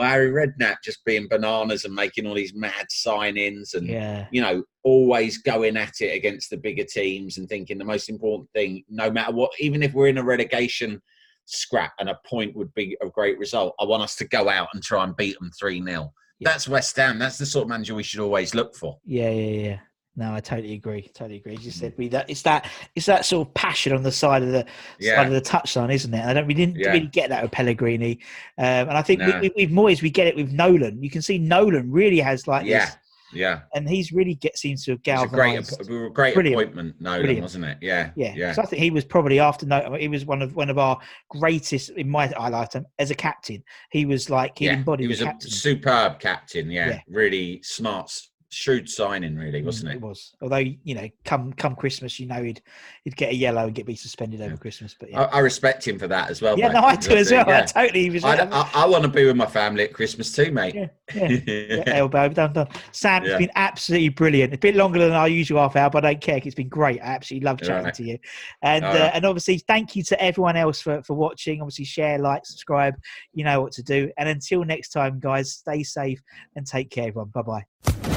Harry 0.05 0.31
Redknapp 0.31 0.77
just 0.83 1.03
being 1.05 1.27
bananas 1.27 1.85
and 1.85 1.93
making 1.93 2.27
all 2.27 2.35
these 2.35 2.53
mad 2.53 2.87
signings 2.91 3.73
and 3.73 3.87
Yeah, 3.87 4.27
you 4.31 4.41
know, 4.41 4.63
always 4.83 5.39
going 5.39 5.77
at 5.77 6.01
it 6.01 6.15
against 6.15 6.49
the 6.49 6.57
bigger 6.57 6.83
teams 6.83 7.37
and 7.37 7.49
thinking 7.49 7.77
the 7.77 7.85
most 7.85 8.09
important 8.09 8.49
thing, 8.51 8.83
no 8.89 9.09
matter 9.09 9.33
what, 9.33 9.51
even 9.59 9.83
if 9.83 9.93
we're 9.93 10.07
in 10.07 10.17
a 10.17 10.23
relegation 10.23 11.01
scrap 11.45 11.93
and 11.99 12.09
a 12.09 12.19
point 12.25 12.55
would 12.55 12.73
be 12.73 12.97
a 13.01 13.09
great 13.09 13.37
result, 13.39 13.73
I 13.79 13.85
want 13.85 14.03
us 14.03 14.15
to 14.17 14.27
go 14.27 14.49
out 14.49 14.69
and 14.73 14.83
try 14.83 15.03
and 15.03 15.15
beat 15.15 15.39
them 15.39 15.51
3 15.59 15.83
0. 15.83 16.13
Yeah. 16.39 16.49
That's 16.51 16.67
West 16.67 16.95
Ham. 16.97 17.17
That's 17.17 17.37
the 17.37 17.45
sort 17.45 17.63
of 17.63 17.69
manager 17.69 17.95
we 17.95 18.03
should 18.03 18.19
always 18.19 18.53
look 18.53 18.75
for. 18.75 18.99
yeah, 19.05 19.29
yeah, 19.29 19.69
yeah. 19.69 19.79
No, 20.19 20.33
I 20.33 20.39
totally 20.39 20.73
agree. 20.73 21.09
Totally 21.13 21.37
agree. 21.37 21.53
As 21.53 21.59
Mm. 21.59 21.65
you 21.65 21.71
said, 21.71 21.93
we 21.95 22.07
that 22.09 22.27
it's 22.29 22.41
that 22.41 22.69
it's 22.95 23.05
that 23.05 23.23
sort 23.23 23.47
of 23.47 23.53
passion 23.53 23.93
on 23.93 24.01
the 24.01 24.11
side 24.11 24.41
of 24.41 24.49
the 24.51 24.65
Yeah. 24.99 25.15
side 25.15 25.27
of 25.27 25.33
the 25.33 25.41
touchline, 25.41 25.93
isn't 25.93 26.11
it? 26.13 26.25
I 26.25 26.33
don't 26.33 26.47
we 26.47 26.55
didn't 26.55 26.75
Yeah. 26.77 26.91
really 26.91 27.05
get 27.07 27.29
that 27.29 27.43
with 27.43 27.51
Pellegrini, 27.51 28.19
um, 28.57 28.89
and 28.89 28.97
I 28.97 29.03
think 29.03 29.21
No. 29.21 29.39
we, 29.39 29.51
we, 29.55 29.65
with 29.67 29.71
Moyes 29.75 30.01
we 30.01 30.09
get 30.09 30.25
it 30.27 30.35
with 30.35 30.51
Nolan. 30.51 31.01
You 31.03 31.11
can 31.11 31.21
see 31.21 31.37
Nolan 31.37 31.91
really 31.91 32.19
has 32.19 32.47
like 32.47 32.65
Yeah. 32.65 32.85
this, 32.85 32.97
Yeah. 33.31 33.59
and 33.75 33.87
he's 33.87 34.11
really 34.11 34.33
get 34.33 34.57
seems 34.57 34.85
to 34.85 34.91
have 34.91 35.01
It 35.05 35.11
was 35.11 35.23
a 35.23 35.27
great, 35.27 35.45
galvanized. 35.53 35.81
app- 35.81 35.87
we 35.87 35.97
were 35.99 36.05
a 36.07 36.11
great 36.11 36.33
Brilliant. 36.33 36.61
appointment, 36.63 36.95
Nolan, 36.99 37.19
Brilliant. 37.21 37.41
wasn't 37.43 37.65
it? 37.65 37.77
Yeah. 37.81 38.09
Yeah, 38.15 38.33
Yeah. 38.35 38.53
So 38.53 38.63
I 38.63 38.65
think 38.65 38.81
he 38.81 38.89
was 38.89 39.05
probably 39.05 39.39
after 39.39 39.67
no, 39.67 39.93
he 39.99 40.07
was 40.07 40.25
one 40.25 40.41
of 40.41 40.55
one 40.55 40.71
of 40.71 40.79
our 40.79 40.97
greatest 41.29 41.91
in 41.91 42.09
my 42.09 42.25
him 42.27 42.85
as 42.97 43.11
a 43.11 43.15
captain. 43.15 43.63
He 43.91 44.07
was 44.07 44.31
like 44.31 44.57
he 44.57 44.65
yeah. 44.65 44.73
embodied 44.73 45.03
He 45.03 45.07
was 45.09 45.21
a 45.21 45.35
superb 45.41 46.19
captain. 46.19 46.71
Yeah. 46.71 46.87
Yeah. 46.87 46.99
Really 47.07 47.61
smart, 47.61 48.11
shrewd 48.49 48.89
signing, 48.89 49.35
really, 49.35 49.61
wasn't 49.61 49.91
Mm, 49.91 49.95
it? 49.95 50.01
was. 50.01 50.33
Although 50.41 50.57
you 50.57 50.95
know, 50.95 51.07
come 51.25 51.51
come 51.53 51.75
Christmas, 51.75 52.19
you 52.19 52.27
know 52.27 52.41
he'd 52.43 52.61
he'd 53.03 53.15
get 53.15 53.31
a 53.31 53.35
yellow 53.35 53.65
and 53.65 53.75
get 53.75 53.85
be 53.85 53.95
suspended 53.95 54.41
over 54.41 54.51
Yeah. 54.51 54.55
Christmas. 54.57 54.95
But 54.99 55.09
I, 55.09 55.11
yeah, 55.11 55.29
I 55.33 55.39
respect 55.39 55.87
him 55.87 55.99
for 55.99 56.07
that 56.07 56.29
as 56.29 56.41
well. 56.41 56.57
yeah, 56.57 56.67
mate, 56.67 56.73
no, 56.75 56.79
I 56.81 56.95
do 56.95 57.15
as 57.15 57.31
well. 57.31 57.45
think, 57.45 57.57
I 57.75 57.85
totally. 57.85 58.09
Was. 58.09 58.23
I, 58.23 58.35
I, 58.49 58.71
I 58.73 58.85
want 58.85 59.03
to 59.03 59.09
be 59.09 59.25
with 59.25 59.35
my 59.35 59.45
family 59.45 59.83
at 59.83 59.93
Christmas 59.93 60.31
too, 60.31 60.51
mate. 60.51 60.75
yeah, 60.75 60.87
yeah. 61.13 61.37
Yeah, 61.45 61.83
elbow 61.87 62.29
done 62.29 62.53
done. 62.53 62.67
Sam, 62.91 63.23
it's 63.23 63.31
Yeah. 63.31 63.37
been 63.37 63.51
absolutely 63.55 64.09
brilliant. 64.09 64.53
A 64.53 64.57
bit 64.57 64.75
longer 64.75 64.99
than 64.99 65.11
our 65.11 65.27
usual 65.27 65.59
half 65.59 65.75
hour, 65.75 65.89
but 65.89 66.05
I 66.05 66.13
don't 66.13 66.21
care. 66.21 66.39
It's 66.43 66.55
been 66.55 66.69
great. 66.69 67.01
I 67.01 67.05
absolutely 67.05 67.45
love 67.45 67.61
chatting 67.61 67.85
Right. 67.85 67.93
to 67.95 68.03
you. 68.03 68.17
And 68.61 68.83
All 68.85 68.95
uh, 68.95 69.11
and 69.13 69.25
obviously, 69.25 69.57
thank 69.59 69.95
you 69.95 70.03
to 70.03 70.21
everyone 70.21 70.55
else 70.55 70.79
for 70.81 71.01
for 71.03 71.15
watching. 71.15 71.61
Obviously, 71.61 71.85
share, 71.85 72.17
like, 72.17 72.45
subscribe. 72.45 72.95
You 73.33 73.43
know 73.43 73.61
what 73.61 73.73
to 73.73 73.83
do. 73.83 74.09
And 74.17 74.29
until 74.29 74.63
next 74.63 74.89
time, 74.89 75.19
guys, 75.19 75.51
stay 75.53 75.83
safe 75.83 76.21
and 76.55 76.65
take 76.65 76.89
care, 76.89 77.09
everyone. 77.09 77.29
Bye 77.33 77.41
bye. 77.41 78.16